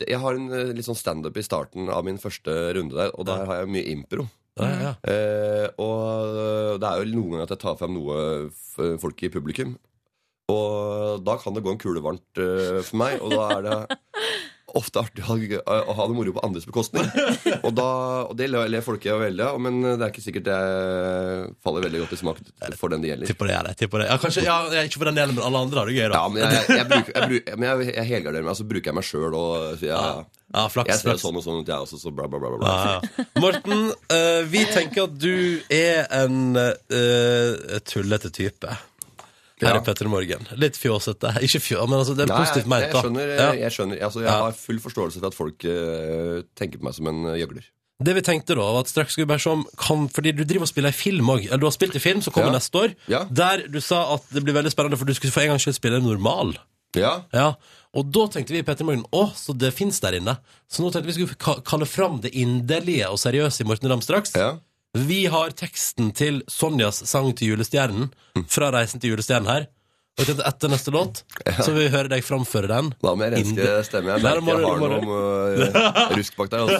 Jeg 0.05 0.19
har 0.21 0.35
en 0.37 0.51
eh, 0.53 0.73
litt 0.77 0.85
sånn 0.85 0.99
standup 0.99 1.35
i 1.35 1.41
starten 1.41 1.89
av 1.89 2.05
min 2.05 2.19
første 2.21 2.53
runde 2.77 2.93
der, 2.93 3.09
og 3.17 3.25
der 3.25 3.41
har 3.49 3.63
jeg 3.63 3.71
mye 3.73 3.89
impro. 3.95 4.27
Ja, 4.55 4.67
ja. 4.79 4.91
Eh, 5.11 5.67
og 5.83 6.79
det 6.79 6.87
er 6.87 7.01
jo 7.01 7.09
noen 7.11 7.33
ganger 7.33 7.47
at 7.47 7.53
jeg 7.55 7.63
tar 7.65 7.75
frem 7.79 7.97
noe 7.97 8.19
folk 9.01 9.23
i 9.25 9.31
publikum. 9.33 9.75
Og 10.51 11.23
da 11.25 11.37
kan 11.41 11.55
det 11.55 11.63
gå 11.65 11.73
en 11.73 11.81
kule 11.81 12.03
varmt 12.05 12.41
eh, 12.41 12.81
for 12.85 12.99
meg, 13.01 13.17
og 13.23 13.33
da 13.33 13.47
er 13.55 13.65
det 13.65 13.99
ofte 14.75 15.01
artig 15.01 15.23
å 15.25 15.35
ha, 15.35 16.07
det 16.07 16.15
moro 16.17 16.35
på 16.35 16.43
andres 16.45 16.67
bekostning. 16.67 17.07
Og, 17.65 17.71
da, 17.75 17.87
og 18.29 18.35
det 18.37 18.49
ler 18.51 18.83
folket 18.83 19.05
folk 19.05 19.05
av 19.13 19.23
veldig 19.23 19.45
av, 19.45 19.59
men 19.61 19.81
det 19.85 19.97
er 19.97 20.11
ikke 20.11 20.23
sikkert 20.23 20.47
det 20.47 20.59
faller 21.65 21.85
veldig 21.85 22.03
godt 22.03 22.15
i 22.15 22.19
smak 22.19 22.41
for 22.79 22.93
den 22.93 23.03
det 23.03 23.11
gjelder. 23.11 23.31
Tipper 23.31 23.51
det 23.51 23.57
er 23.57 23.69
det. 23.69 23.75
Tipper 23.81 24.03
det. 24.03 24.07
Ja, 24.11 24.17
kanskje, 24.21 24.45
ja, 24.45 24.57
ikke 24.83 25.01
for 25.01 25.09
den 25.09 25.19
delen, 25.19 25.35
men 25.37 25.45
alle 25.47 25.61
andre 25.65 25.81
har 25.81 25.91
det 25.91 25.97
gøy, 25.97 26.07
da. 26.07 26.21
Ja, 26.21 26.31
men 26.31 26.43
jeg, 26.43 26.63
jeg, 26.79 26.87
bruker, 26.91 27.13
jeg, 27.15 27.29
bruker, 27.33 27.59
men 27.59 27.69
jeg, 27.69 27.91
jeg 27.91 28.09
helgarderer 28.11 28.47
meg, 28.47 28.53
og 28.55 28.59
så 28.59 28.67
bruker 28.71 28.91
jeg 28.91 28.99
meg 28.99 29.07
sjøl 29.09 29.37
og 29.39 29.85
ja, 29.85 30.01
Ja, 30.55 30.65
flaks, 30.71 30.91
jeg 30.93 31.03
ser 31.03 31.21
sånn 31.21 31.39
og 31.39 31.45
sånn 31.45 31.61
ut, 31.61 31.69
jeg 31.71 31.87
også, 31.87 32.01
så 32.01 32.13
bla, 32.15 32.27
bla. 32.31 32.41
bla, 32.41 32.55
bla. 32.55 32.73
Ja, 32.73 32.97
ja. 32.97 33.27
Morten, 33.43 33.87
uh, 34.13 34.41
vi 34.51 34.65
tenker 34.71 35.09
at 35.09 35.15
du 35.19 35.61
er 35.73 36.05
en 36.21 36.55
uh, 36.55 37.79
tullete 37.87 38.31
type. 38.35 38.77
Her 39.61 39.75
Ja. 39.75 39.77
i 39.79 39.85
Petter 39.85 40.07
Morgen. 40.11 40.47
Litt 40.59 40.75
fjåsete. 40.75 41.31
Ikke 41.45 41.61
fjå, 41.63 41.85
men 41.87 41.99
altså, 42.01 42.15
det 42.17 42.25
er 42.25 42.33
Nei, 42.33 42.39
positivt 42.43 42.67
ment, 42.67 42.89
jeg 42.89 43.05
skjønner, 43.05 43.29
jeg, 43.61 43.71
skjønner 43.71 44.01
altså, 44.03 44.19
jeg 44.25 44.27
Ja. 44.27 44.41
har 44.43 44.51
full 44.59 44.79
forståelse 44.83 45.21
for 45.21 45.27
at 45.31 45.37
folk 45.37 45.63
uh, 45.63 46.41
tenker 46.59 46.81
på 46.81 46.83
meg 46.89 46.93
som 46.97 47.07
en 47.07 47.21
eh, 47.31 47.37
gjøgler. 47.39 47.69
Det 48.03 48.11
vi 48.17 48.21
tenkte 48.27 48.57
da, 48.59 48.65
var 48.75 48.81
at 48.83 48.89
straks 48.91 49.13
skulle 49.15 49.29
vi 49.31 49.39
se 49.39 49.53
kan, 49.79 50.09
Fordi 50.11 50.33
du 50.35 50.43
driver 50.43 50.67
og 50.67 50.67
spiller 50.67 50.91
i 50.91 50.97
film 50.99 51.29
òg. 51.31 51.45
Eller 51.47 51.61
du 51.63 51.67
har 51.69 51.71
spilt 51.71 51.95
i 51.95 52.01
film 52.03 52.19
som 52.21 52.33
kommer 52.35 52.51
Ja. 52.51 52.57
neste 52.59 52.75
år. 52.75 52.95
Der 53.31 53.63
du 53.71 53.79
sa 53.79 54.01
at 54.17 54.23
det 54.35 54.43
blir 54.43 54.53
veldig 54.57 54.73
spennende, 54.75 54.97
for 54.99 55.05
du 55.07 55.13
skulle 55.15 55.31
for 55.31 55.41
en 55.45 55.53
gangs 55.55 55.63
skyld 55.63 55.77
spille 55.79 56.01
normal. 56.03 56.57
Ja. 56.95 57.21
Og 57.95 58.11
da 58.11 58.25
tenkte 58.27 58.51
vi 58.51 58.61
Petter 58.67 58.83
Morgen 58.83 59.05
å, 59.15 59.29
så 59.35 59.55
det 59.55 59.71
fins 59.73 60.01
der 60.03 60.17
inne. 60.19 60.37
Så 60.67 60.83
nå 60.83 60.91
tenkte 60.91 61.07
vi 61.07 61.15
skulle 61.15 61.61
kalle 61.63 61.87
fram 61.87 62.19
det 62.19 62.33
inderlige 62.35 63.07
og 63.07 63.19
seriøse 63.23 63.63
i 63.63 63.67
Morten 63.67 63.87
Ramm 63.91 64.03
straks. 64.03 64.35
Vi 64.95 65.25
har 65.27 65.51
teksten 65.51 66.13
til 66.15 66.37
Sonjas 66.47 67.01
sang 67.09 67.33
til 67.35 67.49
julestjernen 67.51 68.13
fra 68.47 68.69
Reisen 68.71 69.01
til 69.03 69.11
julestjernen 69.11 69.49
her. 69.51 69.65
Og 70.15 70.29
etter 70.31 70.71
neste 70.71 70.93
låt 70.95 71.25
så 71.43 71.73
vil 71.73 71.89
vi 71.89 71.91
høre 71.91 72.07
deg 72.13 72.23
framføre 72.23 72.69
den. 72.71 72.93
Da 73.03 73.11
må 73.11 73.25
jeg 73.27 73.33
renske 73.33 73.73
stemmen. 73.89 74.13
Jeg 74.15 74.23
merker 74.23 74.61
jeg 74.63 74.69
har 74.71 74.79
noe 75.03 75.19
uh, 75.59 76.15
rusk 76.19 76.39
bak 76.39 76.53
der. 76.53 76.63
Altså. 76.63 76.79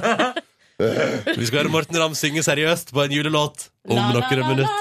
Vi 1.35 1.49
skal 1.49 1.59
høre 1.65 1.73
Morten 1.75 1.99
Ramm 1.99 2.15
synge 2.15 2.43
seriøst 2.47 2.95
på 2.95 3.03
en 3.03 3.19
julelåt 3.19 3.67
om 3.83 3.99
noen 3.99 4.47
minutter. 4.47 4.71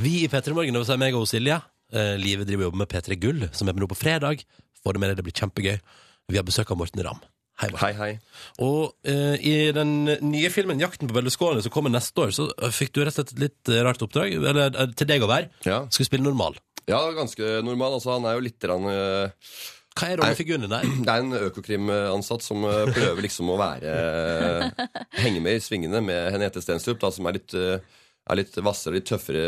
Vi 0.00 0.14
i 0.24 0.28
P3 0.32 0.56
Morgen, 0.56 0.72
det 0.72 0.88
vil 0.88 1.04
meg 1.04 1.20
og 1.20 1.28
Silje, 1.28 1.60
Livet 1.92 2.24
Live 2.24 2.48
driver 2.48 2.64
og 2.64 2.70
jobber 2.70 2.86
med 2.86 2.92
P3 2.94 3.20
Gull, 3.20 3.50
som 3.52 3.68
er 3.68 3.76
med 3.76 3.84
nå 3.84 3.92
på 3.92 4.04
fredag. 4.06 4.40
Får 4.80 4.96
det 4.96 5.00
med 5.04 5.12
deg, 5.12 5.20
det 5.20 5.28
blir 5.28 5.36
kjempegøy. 5.36 5.76
Vi 6.32 6.40
har 6.40 6.48
besøk 6.48 6.72
av 6.72 6.80
Morten 6.80 7.04
Ramm. 7.04 7.20
Hei, 7.58 7.72
Hei, 7.74 7.90
hei. 7.98 8.10
Og 8.62 8.92
eh, 9.02 9.34
i 9.42 9.54
den 9.74 10.04
nye 10.06 10.50
filmen 10.54 10.78
'Jakten 10.78 11.08
på 11.10 11.16
Berlusconi', 11.16 11.64
som 11.64 11.72
kommer 11.74 11.90
neste 11.90 12.22
år, 12.22 12.30
så 12.34 12.46
eh, 12.54 12.70
fikk 12.70 12.92
du 12.94 13.00
rett 13.02 13.10
og 13.10 13.16
slett 13.16 13.32
et 13.34 13.42
litt 13.42 13.72
eh, 13.72 13.82
rart 13.82 14.04
oppdrag. 14.04 14.36
Eller 14.38 14.68
eh, 14.70 14.92
til 14.94 15.08
deg 15.10 15.24
å 15.26 15.30
være. 15.30 15.50
Ja. 15.66 15.80
Skal 15.90 16.06
spille 16.06 16.22
normal. 16.22 16.60
Ja, 16.86 17.00
ganske 17.16 17.58
normal. 17.66 17.96
Altså, 17.98 18.12
han 18.14 18.28
er 18.30 18.38
jo 18.38 18.44
litt 18.46 18.64
rann, 18.70 18.86
uh, 18.86 19.50
Hva 19.98 20.06
er 20.06 20.22
rollefiguren 20.22 20.64
din 20.64 20.72
der? 20.72 20.86
Det 21.02 21.16
er 21.16 21.24
en 21.24 21.40
Økokrim-ansatt 21.48 22.46
som 22.46 22.62
prøver 22.62 23.26
liksom 23.26 23.50
å 23.52 23.58
være 23.60 24.70
Henge 25.18 25.42
med 25.44 25.58
i 25.58 25.60
svingene 25.60 26.00
med 26.00 26.30
Henriette 26.32 26.62
Stenstrup, 26.64 27.02
da, 27.02 27.10
som 27.12 27.26
er 27.28 27.40
litt 27.40 27.58
uh, 27.58 27.82
er 28.28 28.40
litt 28.40 28.58
hvassere 28.60 28.98
litt 28.98 29.06
tøffere, 29.08 29.44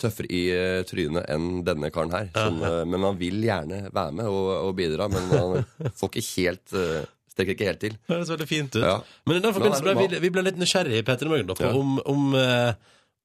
tøffere 0.00 0.30
i 0.32 0.42
uh, 0.54 0.82
trynet 0.88 1.28
enn 1.32 1.64
denne 1.66 1.90
karen 1.94 2.14
her. 2.14 2.30
Som, 2.34 2.62
uh, 2.64 2.82
men 2.88 3.04
han 3.04 3.18
vil 3.20 3.42
gjerne 3.44 3.84
være 3.94 4.16
med 4.20 4.30
og, 4.30 4.48
og 4.68 4.72
bidra, 4.78 5.08
men 5.12 5.28
han 5.34 5.92
får 5.98 6.12
ikke 6.12 6.26
helt 6.30 6.76
uh, 6.78 7.02
strekker 7.34 7.56
ikke 7.56 7.68
helt 7.68 7.82
til. 7.82 7.96
Det 7.98 8.14
høres 8.14 8.32
veldig 8.32 8.48
fint 8.48 8.76
ut. 8.78 8.82
Ja. 8.84 8.96
Men 9.26 9.38
i 9.38 9.44
den 9.44 9.54
forbindelse 9.56 9.84
ble 9.86 9.94
vi, 9.98 10.20
vi 10.22 10.32
ble 10.34 10.44
litt 10.46 10.60
nysgjerrig 10.60 11.02
Peter, 11.06 11.30
P3 11.30 11.46
da, 11.48 11.56
på 11.58 11.66
Ja. 11.66 11.72
om, 11.78 11.96
om, 12.06 12.28
eh, 12.38 12.74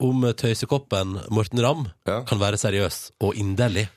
om 0.05 0.26
tøysekoppen 0.34 1.20
Morten 1.36 1.62
Ramm 1.62 1.88
kan 2.07 2.41
være 2.41 2.57
seriøs 2.57 3.12
og 3.22 3.38
inderlig. 3.38 3.88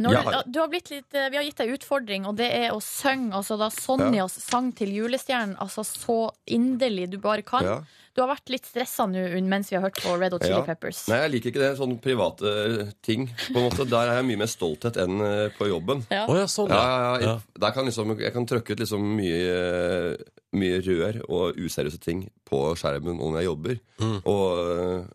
Når, 0.00 0.16
Ja. 0.16 0.42
du 0.48 0.58
har 0.58 0.68
blitt 0.72 0.90
litt, 0.90 1.12
eh, 1.14 1.28
vi 1.28 1.36
har 1.36 1.44
gitt 1.44 1.60
deg 1.60 1.74
utfordring, 1.76 2.26
og 2.26 2.38
det 2.40 2.48
er 2.56 2.70
å 2.72 2.80
synge 2.80 3.36
altså 3.36 3.58
da 3.60 3.68
Sonjas 3.68 4.32
sang 4.40 4.72
til 4.72 4.94
julestjernen 4.96 5.58
altså 5.60 5.84
så 5.84 6.32
inderlig 6.48 7.10
du 7.12 7.18
bare 7.18 7.42
kan. 7.42 7.86
Du 8.16 8.20
har 8.24 8.30
vært 8.32 8.50
litt 8.50 8.66
stressa 8.66 9.04
nå 9.06 9.20
mens 9.46 9.68
vi 9.70 9.76
har 9.78 9.84
hørt 9.84 10.00
på 10.02 10.16
Red 10.18 10.34
Hot 10.34 10.42
Chili 10.42 10.56
Ja. 10.56 10.64
Peppers. 10.66 11.04
Nei, 11.10 11.20
jeg 11.22 11.30
liker 11.36 11.52
ikke 11.52 11.62
det. 11.62 11.70
Sånne 11.78 11.98
private 12.02 12.54
ting. 13.06 13.28
På 13.52 13.60
en 13.60 13.68
måte. 13.68 13.86
Der 13.86 14.10
er 14.10 14.18
jeg 14.18 14.26
mye 14.32 14.40
mer 14.42 14.50
stolthet 14.50 14.98
enn 15.00 15.22
eh, 15.22 15.44
på 15.54 15.68
jobben. 15.70 16.02
Ja. 16.10 16.24
Oh, 16.26 16.34
ja, 16.38 16.48
sånn, 16.50 16.74
ja. 16.74 16.80
ja, 16.80 16.98
ja, 16.98 17.28
Ja. 17.28 17.36
Der 17.62 17.76
kan 17.76 17.86
liksom, 17.86 18.16
jeg 18.18 18.34
kan 18.34 18.48
trykke 18.50 18.74
ut 18.74 18.82
liksom 18.82 19.06
mye, 19.20 19.54
mye 20.58 20.82
rør 20.88 21.20
og 21.28 21.62
useriøse 21.62 22.02
ting 22.02 22.26
på 22.50 22.64
skjermen 22.80 23.20
når 23.20 23.40
jeg 23.40 23.50
jobber. 23.50 23.80
Mm. 24.02 24.18
Og 24.26 24.60
eh, 24.74 25.08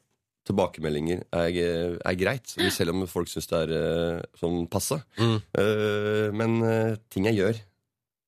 tilbakemeldinger 0.48 1.24
er, 1.36 2.00
er 2.00 2.18
greit, 2.20 2.56
selv 2.72 2.94
om 2.94 3.06
folk 3.10 3.28
syns 3.32 3.50
det 3.52 3.62
er 3.66 3.76
eh, 3.76 4.26
sånn 4.40 4.68
passe. 4.72 5.02
Mm. 5.20 5.38
Eh, 5.60 6.28
men 6.38 6.60
eh, 6.64 6.92
ting 7.12 7.28
jeg 7.28 7.42
gjør 7.42 7.64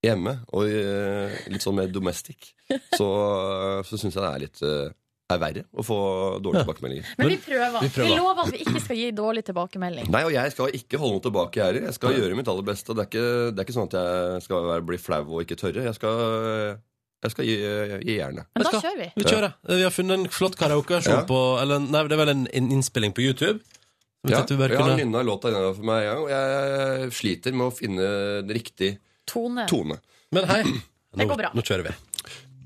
hjemme, 0.07 0.37
og 0.55 0.69
eh, 0.69 1.35
litt 1.53 1.63
sånn 1.65 1.77
mer 1.77 1.91
domestic, 1.91 2.53
så, 2.95 3.09
så 3.87 3.99
syns 3.99 4.15
jeg 4.17 4.23
det 4.23 4.31
er 4.31 4.43
litt 4.45 4.63
eh, 4.67 4.95
er 5.27 5.39
verre 5.41 5.61
å 5.75 5.83
få 5.83 5.95
dårlige 6.39 6.63
tilbakemeldinger. 6.63 7.07
Men 7.19 7.29
vi 7.33 7.37
prøver. 7.43 7.81
vi 7.83 7.89
vi, 7.97 8.11
lover 8.15 8.45
at 8.45 8.53
vi 8.55 8.61
ikke 8.63 8.81
skal 8.85 8.99
gi 9.01 9.07
dårlig 9.15 9.41
tilbakemelding. 9.49 10.07
Nei, 10.13 10.21
og 10.23 10.31
jeg 10.31 10.53
skal 10.53 10.75
ikke 10.77 10.99
holde 11.01 11.17
noe 11.17 11.23
tilbake, 11.25 11.59
jeg 11.59 11.67
heller. 11.67 11.87
Jeg 11.89 11.97
skal 11.97 12.15
gjøre 12.15 12.37
mitt 12.39 12.51
aller 12.53 12.67
beste. 12.69 12.95
Det 12.95 13.03
er 13.03 13.09
ikke, 13.11 13.25
det 13.51 13.59
er 13.59 13.67
ikke 13.67 13.75
sånn 13.75 13.89
at 13.89 13.97
jeg 13.99 14.45
skal 14.45 14.69
bli 14.87 14.99
flau 15.03 15.23
og 15.25 15.41
ikke 15.43 15.57
tørre. 15.59 15.83
Jeg 15.89 15.97
skal, 15.99 16.21
jeg 17.27 17.33
skal 17.33 17.49
gi, 17.49 17.57
gi 18.07 18.15
jernet. 18.21 18.47
Men 18.55 18.67
da 18.69 18.71
kjører 18.77 19.01
vi. 19.01 19.09
Vi 19.17 19.25
kjører. 19.27 19.57
Vi 19.73 19.83
har 19.83 19.95
funnet 19.97 20.15
en 20.21 20.29
flott 20.37 20.55
karaokeversjon 20.61 21.19
Ja. 21.19 21.25
på 21.27 21.41
Eller 21.59 21.83
nei, 21.83 22.05
det 22.07 22.15
er 22.15 22.23
vel 22.23 22.33
en, 22.37 22.45
en 22.61 22.71
innspilling 22.77 23.17
på 23.17 23.25
YouTube. 23.27 23.59
Vi 24.23 24.31
Ja, 24.31 24.45
vi 24.47 24.55
bare 24.59 24.79
jeg 24.79 24.81
har 24.83 24.95
nynna 24.95 25.25
låta 25.27 25.51
innover 25.51 25.75
for 25.75 25.87
meg 25.91 26.05
en 26.05 26.07
gang, 26.07 26.23
og 26.23 26.31
jeg 26.31 27.11
sliter 27.19 27.53
med 27.55 27.67
å 27.67 27.75
finne 27.75 28.07
den 28.47 28.55
riktig 28.55 28.95
Tone. 29.27 29.67
tone. 29.67 29.97
Men 30.31 30.47
hei, 30.49 30.63
Det 31.17 31.23
nå, 31.23 31.29
går 31.33 31.37
bra. 31.43 31.51
nå 31.55 31.61
kjører 31.65 31.89
vi. 31.89 31.95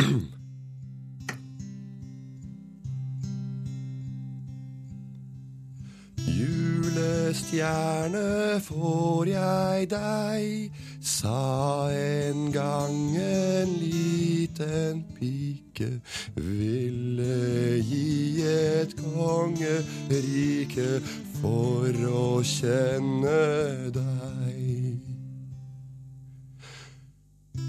Julestjerne 7.32 8.60
får 8.66 9.28
jeg 9.32 9.88
deg, 9.92 10.72
sa 11.00 11.88
en 11.96 12.52
gang 12.52 12.98
en 13.22 13.72
liten 13.80 15.04
pike. 15.16 15.88
Ville 16.36 17.80
gi 17.88 18.44
et 18.52 18.96
kongerike 19.00 20.90
for 21.40 22.04
å 22.12 22.26
kjenne 22.44 23.40
deg. 23.96 24.41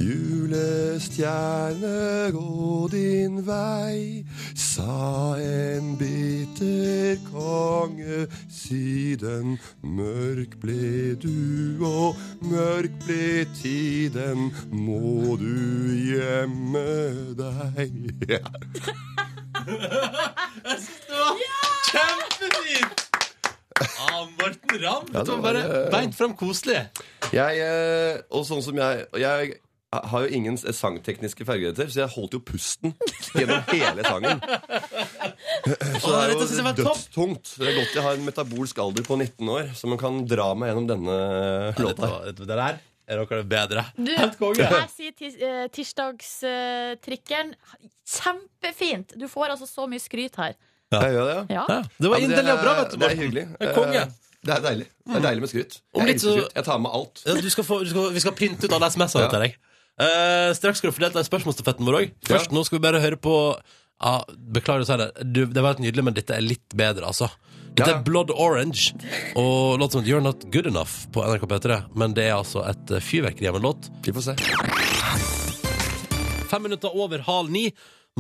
Julestjerne, 0.03 2.35
gå 2.35 2.89
din 2.91 3.39
vei, 3.47 4.27
sa 4.59 5.39
en 5.39 5.95
bitter 6.01 7.21
konge. 7.31 8.27
Siden 8.51 9.61
mørk 9.87 10.59
ble 10.63 11.15
du, 11.23 11.79
og 11.87 12.19
mørk 12.51 12.91
ble 13.07 13.47
tiden, 13.61 14.51
må 14.75 15.37
du 15.39 15.95
gjemme 16.11 16.83
deg. 17.39 17.95
Ja. 18.27 18.43
Jeg 19.63 20.79
syns 20.83 21.07
det 21.07 21.15
var 21.23 21.39
kjempefint! 21.93 22.99
Ah, 24.03 24.27
Morten 24.39 24.75
Ramm. 24.83 25.07
Var 25.15 25.43
bare 25.43 25.63
beint 25.93 26.15
frem 26.19 26.33
koselig. 26.39 26.81
Jeg, 27.33 27.53
eh, 27.63 28.19
og 28.35 28.43
sånn 28.47 28.63
som 28.65 28.77
jeg 28.77 29.07
Jeg 29.23 29.55
har 29.93 30.23
jo 30.25 30.29
ingen 30.33 30.57
sangtekniske 30.59 31.45
ferdigheter, 31.45 31.89
så 31.93 32.01
jeg 32.05 32.13
holdt 32.15 32.33
jo 32.37 32.41
pusten 32.49 32.95
gjennom 33.37 33.61
hele 33.73 34.05
sangen. 34.07 34.41
Så 36.03 36.09
det 36.09 36.17
er 36.17 36.31
jeg 36.31 36.37
jo 36.39 36.73
dødstungt. 36.79 37.51
Det 37.61 37.69
er 37.69 37.77
godt 37.77 37.93
jeg 37.95 38.03
har 38.07 38.17
en 38.17 38.25
metabolsk 38.27 38.79
alder 38.83 39.05
på 39.07 39.17
19 39.21 39.49
år, 39.53 39.69
så 39.79 39.91
man 39.91 40.01
kan 40.01 40.23
dra 40.29 40.49
meg 40.59 40.73
gjennom 40.73 40.89
denne 40.89 41.19
låta. 41.79 42.09
det 42.33 42.49
der 42.49 42.63
er 42.67 43.21
noe 43.21 43.43
bedre. 43.45 43.85
Du, 43.99 44.11
jeg 44.17 44.89
sier 44.97 45.13
tis, 45.19 45.37
eh, 45.43 45.67
tirsdagstrikkeren 45.75 47.53
Kjempefint! 48.13 49.15
Du 49.21 49.29
får 49.31 49.55
altså 49.55 49.69
så 49.69 49.87
mye 49.91 50.03
skryt 50.03 50.37
her. 50.41 50.57
Jeg 50.93 51.15
gjør 51.15 51.29
det, 51.29 51.37
ja. 51.37 51.45
Ja. 51.57 51.65
Ja, 51.69 51.79
det 52.05 52.11
var 52.13 52.19
Ja, 52.21 52.27
inderlig 52.27 52.53
og 52.53 52.65
bra, 52.65 52.73
vet 52.81 52.93
du. 52.93 52.97
Det 53.01 53.09
er 53.11 53.17
hyggelig. 53.17 53.45
Det 53.61 53.69
er 53.69 53.75
konge. 53.77 54.03
Eh, 54.03 54.19
Det 54.43 54.51
er 54.57 54.63
deilig. 54.65 54.87
Det 55.07 55.17
er 55.17 55.23
deilig 55.29 55.41
med 55.45 55.51
skryt. 55.53 55.77
Jeg 55.97 56.21
så- 56.21 56.33
skryt. 56.35 56.55
Jeg 56.59 56.65
tar 56.67 56.79
med 56.83 56.91
alt. 56.93 57.23
Ja, 57.27 57.35
du 57.39 57.51
skal 57.51 57.65
få, 57.65 57.79
du 57.85 57.91
skal, 57.93 58.09
vi 58.13 58.21
skal 58.25 58.33
printe 58.35 58.67
ut 58.67 58.73
alle 58.75 58.89
SMS-ene 58.91 59.23
Ja. 59.23 59.29
til 59.31 59.41
deg. 59.47 59.55
Eh, 60.01 60.51
straks 60.57 60.81
skal 60.81 60.91
du 60.91 60.97
få 60.97 61.05
delta 61.05 61.21
i 61.21 61.29
spørsmålsstafetten 61.29 61.87
vår 61.87 61.99
òg. 61.99 62.13
Først 62.29 62.55
nå 62.55 62.65
skal 62.65 62.79
vi 62.79 62.85
bare 62.87 63.03
høre 63.03 63.19
på 63.21 63.35
ja, 64.03 64.15
Beklager 64.33 64.83
å 64.83 64.89
si 64.89 64.97
det. 64.99 65.09
Du, 65.31 65.45
det 65.47 65.63
var 65.63 65.75
helt 65.75 65.85
nydelig, 65.85 66.05
men 66.09 66.17
dette 66.17 66.35
er 66.35 66.45
litt 66.45 66.75
bedre, 66.79 67.07
altså. 67.07 67.29
Dette 67.73 67.93
er 67.95 68.03
Blood 68.05 68.29
Orange 68.35 68.91
og 69.39 69.79
låt 69.81 69.95
som 69.95 70.05
You're 70.05 70.21
Not 70.21 70.45
Good 70.53 70.67
Enough 70.69 71.07
på 71.15 71.23
NRK 71.25 71.47
P3. 71.49 71.79
Men 71.97 72.17
det 72.17 72.27
er 72.29 72.35
altså 72.37 72.67
et 72.69 72.93
eh, 72.93 73.01
fyrverkeri 73.05 73.49
av 73.49 73.57
en 73.61 73.69
låt. 73.71 73.89
Vi 74.05 74.13
får 74.13 74.27
se. 74.27 74.37
Fem 76.53 76.67
minutter 76.67 76.93
over 76.93 77.25
halv 77.29 77.53
ni. 77.53 77.71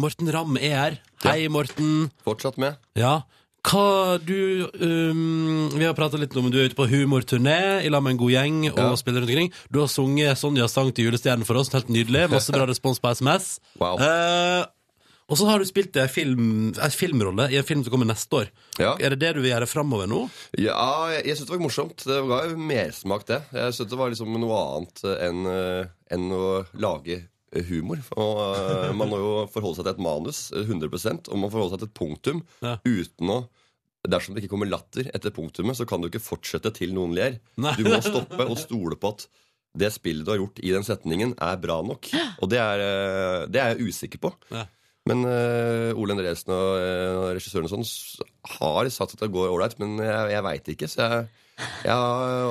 Morten 0.00 0.30
Ramm 0.32 0.56
er 0.56 0.76
her. 0.78 0.94
Hei, 1.26 1.50
Morten. 1.52 2.08
Fortsatt 2.24 2.56
med. 2.62 2.80
Ja. 2.96 3.18
Hva 3.62 4.18
du 4.18 4.66
um, 4.82 5.68
Vi 5.70 5.84
har 5.86 5.94
prata 5.94 6.18
litt 6.18 6.34
om 6.36 6.48
du 6.50 6.58
er 6.58 6.66
ute 6.70 6.78
på 6.78 6.88
humorturné 6.90 7.84
i 7.86 7.90
lag 7.92 8.02
med 8.02 8.16
en 8.16 8.20
god 8.24 8.32
gjeng 8.34 8.60
og 8.72 8.78
Ja. 8.78 8.90
spiller 8.98 9.22
rundt 9.22 9.30
omkring. 9.30 9.52
Du 9.70 9.78
har 9.80 9.88
sunget 9.88 10.38
Sonjas 10.40 10.74
sang 10.74 10.90
til 10.92 11.06
julestjernen 11.06 11.46
for 11.46 11.54
oss. 11.60 11.70
Helt 11.70 11.88
nydelig. 11.88 12.28
Masse 12.30 12.50
bra 12.52 12.66
respons 12.66 12.98
på 12.98 13.12
SMS. 13.14 13.60
Wow. 13.78 14.00
Uh, 14.02 14.66
og 15.30 15.38
så 15.38 15.46
har 15.48 15.62
du 15.62 15.64
spilt 15.64 15.94
en, 15.96 16.10
film, 16.10 16.72
en 16.74 16.90
filmrolle 16.92 17.46
i 17.54 17.56
en 17.56 17.64
film 17.64 17.84
som 17.86 17.94
kommer 17.94 18.10
neste 18.10 18.34
år. 18.42 18.50
Ja. 18.82 18.96
Er 19.00 19.14
det 19.14 19.20
det 19.22 19.30
du 19.36 19.40
vil 19.40 19.52
gjøre 19.54 19.68
framover 19.70 20.10
nå? 20.10 20.24
Ja, 20.58 21.08
jeg, 21.14 21.22
jeg 21.30 21.38
syntes 21.38 21.48
det 21.48 21.54
var 21.56 21.62
morsomt. 21.62 22.02
Det 22.04 22.18
ga 22.28 22.40
jo 22.50 22.58
mersmak, 22.58 23.24
det. 23.30 23.38
Jeg 23.54 23.72
syntes 23.78 23.92
det 23.94 24.00
var 24.02 24.10
liksom 24.12 24.34
noe 24.42 24.58
annet 24.74 25.04
enn 25.22 25.46
eh, 25.54 25.86
enn 26.12 26.26
å 26.36 26.42
lage 26.76 27.22
humor. 27.68 28.00
Og 28.16 28.38
eh, 28.56 28.92
Man 28.96 29.10
må 29.12 29.18
jo 29.20 29.32
forholde 29.52 29.76
seg 29.80 29.84
til 29.88 29.94
et 29.96 30.04
manus 30.04 30.44
eh, 30.56 30.64
100% 30.64 31.28
og 31.28 31.38
man 31.42 31.52
forholder 31.52 31.76
seg 31.76 31.82
til 31.84 31.90
et 31.90 31.98
punktum 31.98 32.42
Ja. 32.64 32.78
uten 32.86 33.34
å 33.36 33.42
Dersom 34.02 34.34
det 34.34 34.42
ikke 34.42 34.56
kommer 34.56 34.66
latter 34.66 35.06
etter 35.14 35.30
punktumet, 35.30 35.76
så 35.78 35.84
kan 35.86 36.02
du 36.02 36.08
ikke 36.08 36.18
fortsette 36.18 36.72
til 36.74 36.90
noen 36.90 37.12
ler. 37.14 37.36
Du 37.78 37.84
må 37.86 38.00
stoppe 38.02 38.42
og 38.50 38.56
stole 38.58 38.96
på 38.98 39.12
at 39.14 39.28
det 39.78 39.92
spillet 39.94 40.26
du 40.26 40.32
har 40.32 40.40
gjort 40.40 40.58
i 40.58 40.72
den 40.74 40.82
setningen, 40.82 41.36
er 41.38 41.60
bra 41.62 41.76
nok. 41.86 42.08
Og 42.42 42.50
det 42.50 42.58
er, 42.58 42.82
eh, 42.82 43.44
det 43.46 43.60
er 43.62 43.76
jeg 43.76 43.92
usikker 43.92 44.18
på. 44.24 44.32
Ja. 44.50 44.64
Men 45.10 45.24
uh, 45.26 45.90
Ole 45.98 46.14
Endresen 46.14 46.52
og 46.54 46.66
uh, 46.78 47.30
regissøren 47.34 47.66
og 47.66 47.72
sånn 47.72 47.86
har 48.60 48.90
satt 48.94 49.16
at 49.16 49.24
det 49.24 49.32
går 49.34 49.50
ålreit, 49.50 49.74
men 49.82 49.96
jeg, 49.98 50.28
jeg 50.30 50.44
veit 50.46 50.70
ikke. 50.74 50.88
Så 50.90 51.02
jeg, 51.02 51.24
jeg, 51.88 51.96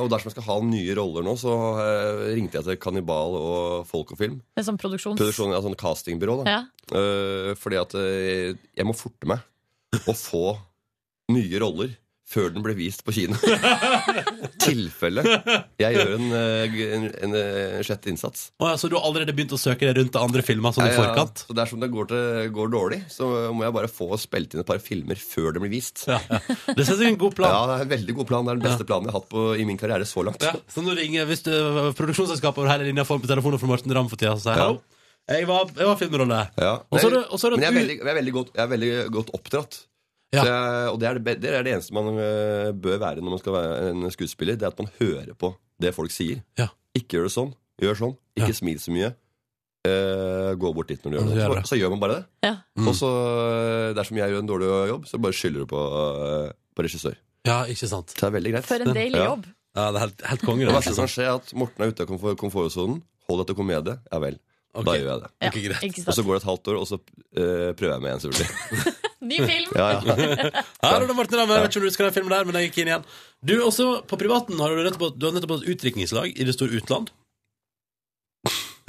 og 0.01 0.09
dersom 0.11 0.29
jeg 0.29 0.35
skal 0.35 0.47
ha 0.49 0.57
nye 0.67 0.97
roller 0.99 1.25
nå, 1.25 1.37
så 1.39 1.53
uh, 1.79 2.25
ringte 2.35 2.59
jeg 2.59 2.67
til 2.67 2.81
Kannibal 2.83 3.37
og 3.39 3.87
Folk 3.87 4.11
og 4.15 4.19
Film. 4.19 4.41
Det 4.51 4.65
er 4.65 4.67
sånn 4.67 4.81
produksjons... 4.81 5.21
Produksjon, 5.21 5.55
ja, 5.55 5.63
sånn 5.63 5.79
castingbyrå. 5.79 6.41
da 6.41 6.57
Ja. 6.57 6.61
Uh, 6.91 7.53
Fordi 7.59 7.79
at 7.79 7.95
uh, 7.95 8.51
jeg 8.51 8.87
må 8.87 8.97
forte 8.97 9.31
meg 9.31 10.03
å 10.07 10.15
få 10.15 10.45
nye 11.31 11.63
roller 11.63 11.95
før 12.31 12.53
den 12.55 12.63
ble 12.63 12.73
vist 12.77 13.03
på 13.03 13.11
kino. 13.15 13.35
Tilfelle 14.63 15.23
jeg 15.81 15.95
gjør 15.97 16.11
en, 16.15 16.25
eh, 16.37 16.75
en, 16.95 17.05
en, 17.25 17.35
en 17.35 17.85
sjette 17.85 18.11
innsats. 18.11 18.45
Oh, 18.61 18.69
ja, 18.71 18.77
så 18.79 18.89
du 18.91 18.95
har 18.97 19.05
allerede 19.07 19.33
begynt 19.35 19.53
å 19.55 19.59
søke 19.59 19.87
deg 19.89 19.97
rundt 19.99 20.13
til 20.15 20.21
andre 20.23 20.43
filmer 20.45 20.75
sånn 20.75 20.85
du 20.87 20.91
Ja, 20.91 20.95
ja, 20.97 21.01
forkant? 21.09 21.43
Så 21.49 21.55
dersom 21.57 21.81
det 21.83 21.89
går, 21.93 22.09
til, 22.11 22.51
går 22.55 22.71
dårlig, 22.73 23.01
så 23.11 23.27
må 23.55 23.65
jeg 23.65 23.75
bare 23.77 23.89
få 23.91 24.09
spilt 24.21 24.55
inn 24.55 24.63
et 24.63 24.69
par 24.69 24.81
filmer 24.83 25.19
før 25.21 25.55
det 25.57 25.63
blir 25.65 25.73
vist. 25.73 26.05
Ja, 26.09 26.19
ja. 26.29 26.39
Det 26.71 26.85
synes 26.87 27.01
jeg 27.01 27.09
er 27.09 27.13
en 27.15 27.19
god 27.21 27.35
plan. 27.37 27.51
Ja, 27.55 27.61
det 27.71 27.77
er 27.79 27.85
en 27.87 27.93
veldig 27.95 28.17
god 28.21 28.29
plan. 28.31 28.47
Det 28.47 28.53
er 28.55 28.61
den 28.61 28.67
beste 28.69 28.87
planen 28.89 29.09
jeg 29.09 29.15
har 29.15 29.21
hatt 29.23 29.29
på, 29.33 29.45
i 29.57 29.67
min 29.67 29.79
karriere 29.81 30.07
så 30.09 30.23
langt. 30.27 30.45
Ja, 30.45 30.55
så 30.71 30.85
nå 30.85 30.95
ringer 30.97 31.27
hvis 31.29 31.43
du, 31.47 31.51
produksjonsselskapet 31.99 32.63
over 32.63 32.71
hele 32.73 32.87
linja 32.89 33.07
får 33.07 33.21
på 33.25 33.31
telefonen 33.31 33.61
fra 33.61 33.71
Morten 33.73 33.95
Ramm 33.97 34.11
for 34.11 34.21
tida, 34.21 34.37
så 34.39 34.47
sier 34.49 34.57
Ja. 34.61 34.69
hallo. 34.71 34.81
Jeg 35.31 35.45
var, 35.47 35.69
jeg 35.77 35.85
var 35.87 35.97
filmrolle. 35.99 36.37
Ja. 36.59 36.71
Og 36.91 36.99
så 36.99 37.09
det- 37.13 37.27
og 37.29 37.39
så 37.39 37.51
det 37.51 37.59
Men 37.59 37.63
jeg 37.63 37.71
er, 37.71 37.77
veldig, 37.79 37.97
jeg, 38.01 38.07
er 38.09 38.15
veldig 38.17 38.31
godt, 38.35 38.49
jeg 38.57 38.63
er 38.63 38.71
veldig 38.71 38.89
godt 39.15 39.29
oppdratt. 39.37 39.77
Ja. 40.31 40.43
Det, 40.47 40.51
og 40.93 40.99
det 41.01 41.07
er 41.09 41.17
det, 41.19 41.33
det 41.43 41.49
er 41.51 41.63
det 41.67 41.73
eneste 41.75 41.93
man 41.95 42.07
øh, 42.15 42.69
bør 42.79 43.01
være 43.01 43.19
når 43.19 43.33
man 43.35 43.41
skal 43.41 43.55
være 43.57 43.89
en 43.91 44.05
skuespiller. 44.15 44.55
Det 44.55 44.63
er 44.63 44.71
at 44.71 44.79
man 44.79 44.87
hører 44.99 45.33
på 45.35 45.49
det 45.81 45.91
folk 45.95 46.13
sier. 46.13 46.39
Ja. 46.59 46.69
Ikke 46.95 47.17
gjør 47.17 47.27
det 47.27 47.33
sånn. 47.35 47.51
Gjør 47.81 47.97
sånn. 47.99 48.15
Ikke 48.39 48.53
Ja. 48.53 48.59
smil 48.61 48.79
så 48.79 48.93
mye. 48.95 49.11
Uh, 49.81 50.53
gå 50.61 50.69
bort 50.77 50.91
dit 50.91 51.01
når 51.03 51.11
du 51.15 51.17
gjør 51.33 51.55
det. 51.55 51.63
Så, 51.65 51.71
så 51.73 51.77
gjør 51.79 51.89
man 51.95 52.01
bare 52.03 52.15
det. 52.19 52.25
Ja. 52.45 52.51
Mm. 52.77 52.87
Og 52.91 52.95
så 52.99 53.07
øh, 53.09 53.87
dersom 53.97 54.19
jeg 54.19 54.29
gjør 54.29 54.43
en 54.43 54.49
dårlig 54.51 54.67
jobb, 54.91 55.07
så 55.09 55.17
bare 55.17 55.33
skylder 55.33 55.63
du 55.65 55.69
på, 55.71 55.79
uh, 55.81 56.51
på 56.77 56.85
regissør. 56.85 57.15
Ja, 57.49 57.63
ikke 57.65 57.89
sant. 57.89 58.13
Så 58.13 58.19
det 58.21 58.27
er 58.29 58.35
veldig 58.37 58.51
greit. 58.53 58.67
For 58.69 58.85
en 58.85 58.93
deilig 58.93 59.23
jobb. 59.23 59.47
Ja, 59.73 59.87
det 59.89 59.97
er 59.97 60.03
helt, 60.05 60.21
helt 60.29 60.45
konge. 60.45 60.67
Det 60.69 60.75
verste 60.75 60.93
som 60.93 61.07
kan 61.07 61.13
skje, 61.15 61.25
er 61.25 61.39
at 61.39 61.53
Morten 61.57 61.81
er 61.85 61.91
ute 61.95 62.05
av 62.05 62.11
komfort, 62.11 62.37
komfortsonen. 62.39 63.01
Hold 63.27 63.41
deg 63.41 63.49
til 63.49 63.57
komedie. 63.57 63.97
Ja 64.11 64.19
vel. 64.21 64.37
Ok. 64.71 64.85
Da 64.87 64.93
gjør 64.95 65.09
jeg 65.09 65.21
det. 65.21 65.29
Ja, 65.31 65.47
okay, 65.49 65.63
greit. 65.67 65.83
ikke 65.89 66.03
Og 66.07 66.15
så 66.15 66.23
går 66.23 66.37
det 66.37 66.41
et 66.41 66.47
halvt 66.47 66.69
år, 66.71 66.75
og 66.79 66.85
så 66.87 66.97
uh, 66.97 67.71
prøver 67.75 67.91
jeg 67.91 68.03
med 68.05 68.13
en 68.13 68.21
selvfølgelig. 68.23 68.93
Ny 69.31 69.37
film! 69.37 69.73
Ja, 69.75 69.87
ja. 69.91 70.15
Her 70.85 70.95
er 70.95 71.07
det 71.09 71.15
Martin 71.17 71.41
Ramme. 71.41 71.57
Jeg 71.57 71.65
vet 71.65 71.73
ikke 71.73 71.81
om 71.81 71.83
du 71.83 71.89
husker 71.89 72.07
den 72.07 72.15
filmen 72.15 72.33
der, 72.33 72.47
men 72.47 72.57
jeg 72.57 72.69
gikk 72.69 72.79
inn 72.81 72.91
igjen. 72.93 73.03
Du, 73.43 73.53
også 73.65 73.89
på 74.07 74.19
privaten 74.21 74.61
har 74.63 74.71
du 74.71 74.81
nettopp, 74.85 75.17
du 75.19 75.27
har 75.27 75.35
nettopp 75.35 75.57
hatt 75.57 75.67
utdrikningslag 75.73 76.31
i 76.31 76.47
det 76.47 76.55
store 76.55 76.79
utland. 76.79 77.11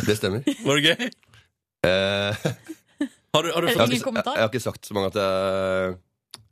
Det 0.02 0.16
stemmer. 0.18 0.46
Var 0.64 0.80
det 0.80 0.94
gøy? 0.94 1.10
Eh, 1.86 2.46
Har 3.32 3.42
du, 3.42 3.48
har 3.48 3.64
du 3.64 3.68
jeg, 3.70 3.78
har 3.80 3.88
ikke, 3.88 4.04
kommentar? 4.04 4.34
jeg 4.36 4.44
har 4.44 4.50
ikke 4.50 4.60
sagt 4.60 4.84
så 4.84 4.92
mange 4.92 5.08
at 5.08 5.14
jeg, 5.16 5.94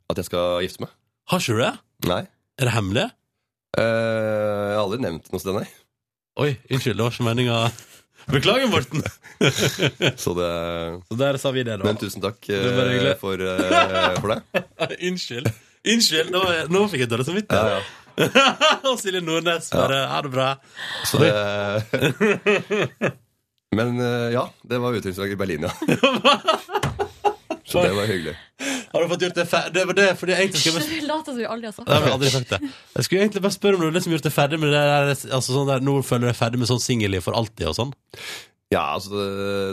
at 0.09 0.17
jeg 0.17 0.25
skal 0.25 0.63
gifte 0.65 0.81
meg. 0.81 0.93
Har 1.29 1.43
ikke 1.43 1.53
du 1.53 1.59
det? 1.61 1.73
Nei. 2.09 2.23
Er 2.57 2.67
det 2.67 2.73
hemmelig? 2.73 3.03
Uh, 3.77 3.83
jeg 3.85 4.73
har 4.73 4.81
aldri 4.81 4.97
nevnt 5.03 5.29
noe 5.29 5.43
sted, 5.43 5.59
nei. 5.59 5.67
Oi, 6.41 6.55
unnskyld, 6.73 6.97
det 6.97 7.05
var 7.05 7.13
ikke 7.13 7.27
meninga 7.27 7.59
Beklager, 8.29 8.67
Morten. 8.69 9.01
Så 10.21 10.33
det, 10.37 10.49
Så 11.09 11.15
der 11.17 11.37
sa 11.41 11.51
vi 11.51 11.63
det, 11.65 11.77
da. 11.81 11.85
men 11.87 11.97
tusen 11.97 12.21
takk 12.21 12.37
hyggelig. 12.45 13.15
for, 13.19 13.41
uh, 13.41 14.19
for 14.21 14.35
det. 14.35 14.41
Unnskyld. 15.09 15.49
Unnskyld, 15.87 16.29
nå, 16.35 16.43
nå 16.69 16.83
fikk 16.91 17.01
jeg 17.07 17.09
dårlig 17.09 17.25
Ja, 17.25 17.31
samvittighet. 17.31 17.71
ja. 17.71 17.79
ja. 17.81 17.81
Og 18.91 18.99
Silje 19.01 19.21
Nordnes 19.23 19.71
bare 19.73 20.01
Ha 20.11 20.19
det 20.21 20.31
bra. 20.33 20.49
Så 21.07 21.17
det 21.23 21.31
Men 23.73 23.95
eh, 24.03 24.33
ja, 24.35 24.43
det 24.67 24.77
var 24.83 24.91
utdrikningslag 24.97 25.31
i 25.31 25.37
Berlin, 25.39 25.63
ja. 25.63 25.71
Så 27.71 27.81
det 27.85 27.91
var 27.95 28.09
hyggelig. 28.09 28.35
Har 28.91 29.03
du 29.05 29.07
fått 29.13 29.23
gjort 29.23 29.37
det 29.39 29.45
ferdig? 29.47 29.73
Det 29.77 29.83
var 29.87 29.97
det, 29.97 30.07
fordi 30.19 30.33
jeg 30.35 30.45
egentlig 30.45 30.61
skulle 30.61 30.81
bare 30.81 31.07
Lat 31.11 31.29
som 31.29 31.37
vi 31.39 31.45
aldri 31.47 31.69
har 31.69 31.75
sagt 31.77 31.87
Nei, 31.87 31.95
jeg 31.97 32.03
har 32.05 32.15
aldri 32.17 32.31
sagt 32.33 32.49
det. 32.51 32.59
Jeg 32.97 33.07
skulle 33.07 33.21
egentlig 33.25 33.43
bare 33.45 33.55
spørre 33.55 33.77
om 33.79 33.83
du 33.83 33.87
har 33.87 33.95
liksom 33.97 34.15
gjort 34.17 34.25
det 34.27 34.33
ferdig 34.35 34.59
med 34.61 34.73
det 34.75 34.81
der, 34.91 35.11
altså 35.37 35.55
sånn 35.55 35.69
der, 35.71 35.83
Nå 35.87 35.93
føler 36.03 36.27
du 36.27 36.31
deg 36.33 36.39
ferdig 36.41 36.61
med 36.61 36.69
sånn 36.71 36.83
singelliv 36.83 37.23
for 37.25 37.37
alltid 37.39 37.69
og 37.71 37.77
sånn? 37.79 37.93
Ja, 38.71 38.83
altså 38.95 39.15
det, 39.15 39.25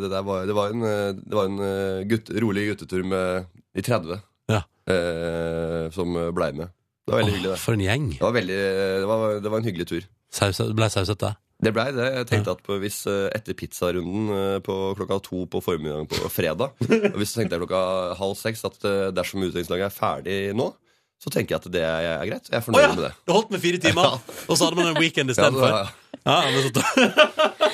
det 0.05 0.11
der 0.15 0.25
var 0.27 0.47
Det 0.49 0.55
var 0.59 0.73
en, 0.75 0.87
det 1.19 1.37
var 1.39 1.51
en 1.51 1.59
eh, 1.67 2.01
gutt, 2.11 2.31
rolig 2.47 2.69
guttetur 2.73 3.05
med 3.07 3.51
i 3.79 3.85
30 3.87 4.23
Ja. 4.55 4.63
eh, 4.91 5.85
som 5.95 6.15
blei 6.35 6.53
med. 6.57 6.71
Det 7.07 7.15
var 7.15 7.23
veldig 7.23 7.35
hyggelig, 7.37 7.51
det. 7.55 7.61
For 7.63 7.77
en 7.79 7.85
gjeng. 7.85 8.09
Det 8.17 8.25
var, 8.25 8.33
veldig, 8.37 8.57
det 9.03 9.11
var, 9.11 9.27
det 9.45 9.53
var 9.53 9.63
en 9.63 9.69
hyggelig 9.69 9.87
tur. 9.91 10.09
Saus, 10.35 10.59
ble 10.77 10.89
sauset, 10.93 11.19
Det 11.23 11.31
blei 11.75 11.89
det. 11.95 12.09
Jeg 12.21 12.27
tenkte 12.31 12.55
at 12.55 12.61
på, 12.63 12.77
hvis 12.79 13.01
eh, 13.11 13.29
etter 13.35 13.57
pizzarunden 13.59 14.29
eh, 14.35 14.59
på 14.63 14.75
klokka 14.99 15.19
to 15.27 15.45
på 15.51 15.63
formiddagen 15.65 16.07
på 16.11 16.31
fredag 16.31 16.77
og 17.13 17.17
Hvis 17.19 17.35
jeg 17.35 17.43
tenkte 17.43 17.59
klokka 17.65 17.81
halv 18.21 18.37
seks 18.39 18.63
at 18.69 18.79
eh, 18.87 19.09
dersom 19.15 19.43
utdelingslaget 19.43 19.89
er 19.89 19.97
ferdig 19.97 20.37
nå, 20.59 20.71
så 21.19 21.33
tenker 21.35 21.57
jeg 21.57 21.65
at 21.65 21.73
det 21.75 21.83
er, 21.83 22.21
greit. 22.29 22.47
Jeg 22.47 22.61
er 22.61 22.63
fornøyd 22.63 22.79
oh, 22.79 22.85
ja! 22.85 22.93
med 22.95 23.05
det. 23.09 23.15
Du 23.27 23.33
holdt 23.35 23.51
med 23.51 23.63
fire 23.63 23.81
timer, 23.83 24.21
og 24.49 24.53
så 24.55 24.69
hadde 24.69 24.79
man 24.79 24.93
en 24.93 25.01
weekend 25.03 25.31
Ja, 25.33 25.35
istedenfor. 25.35 25.75
Ja, 25.75 25.87
Ja, 26.29 26.37
så, 26.63 26.71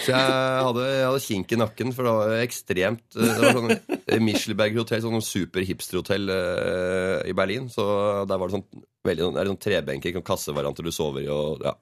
Så 0.05 0.13
jeg 0.13 0.65
hadde, 0.65 0.87
jeg 0.89 1.05
hadde 1.05 1.21
kink 1.27 1.53
i 1.53 1.59
nakken, 1.61 1.93
for 1.97 2.07
det 2.07 2.15
var 2.17 2.33
ekstremt 2.45 3.05
Det 3.17 3.37
var 3.41 3.57
sånn 3.59 3.75
eh, 3.75 4.21
Michelberg-hotell, 4.25 5.05
sånn 5.05 5.25
super 5.25 5.65
hipster-hotell 5.69 6.33
eh, 6.33 7.21
i 7.29 7.37
Berlin. 7.37 7.69
Så 7.73 7.85
der 8.29 8.41
var 8.41 8.49
det 8.49 8.57
sånn 8.57 8.85
veldig 9.05 9.27
sånn, 9.29 9.37
det 9.37 9.47
sånn 9.53 9.63
trebenker, 9.67 10.17
sånn 10.17 10.25
kassevarianter 10.33 10.89
du 10.89 10.93
sover 10.95 11.27
i 11.27 11.31
og 11.33 11.65
ja. 11.69 11.77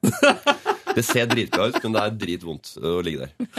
Det 0.93 1.03
ser 1.05 1.27
dritbra 1.29 1.69
ut, 1.71 1.77
men 1.83 1.95
det 1.95 2.01
er 2.03 2.15
dritvondt 2.21 2.73
å 2.77 2.97
ligge 3.05 3.25
der. 3.25 3.49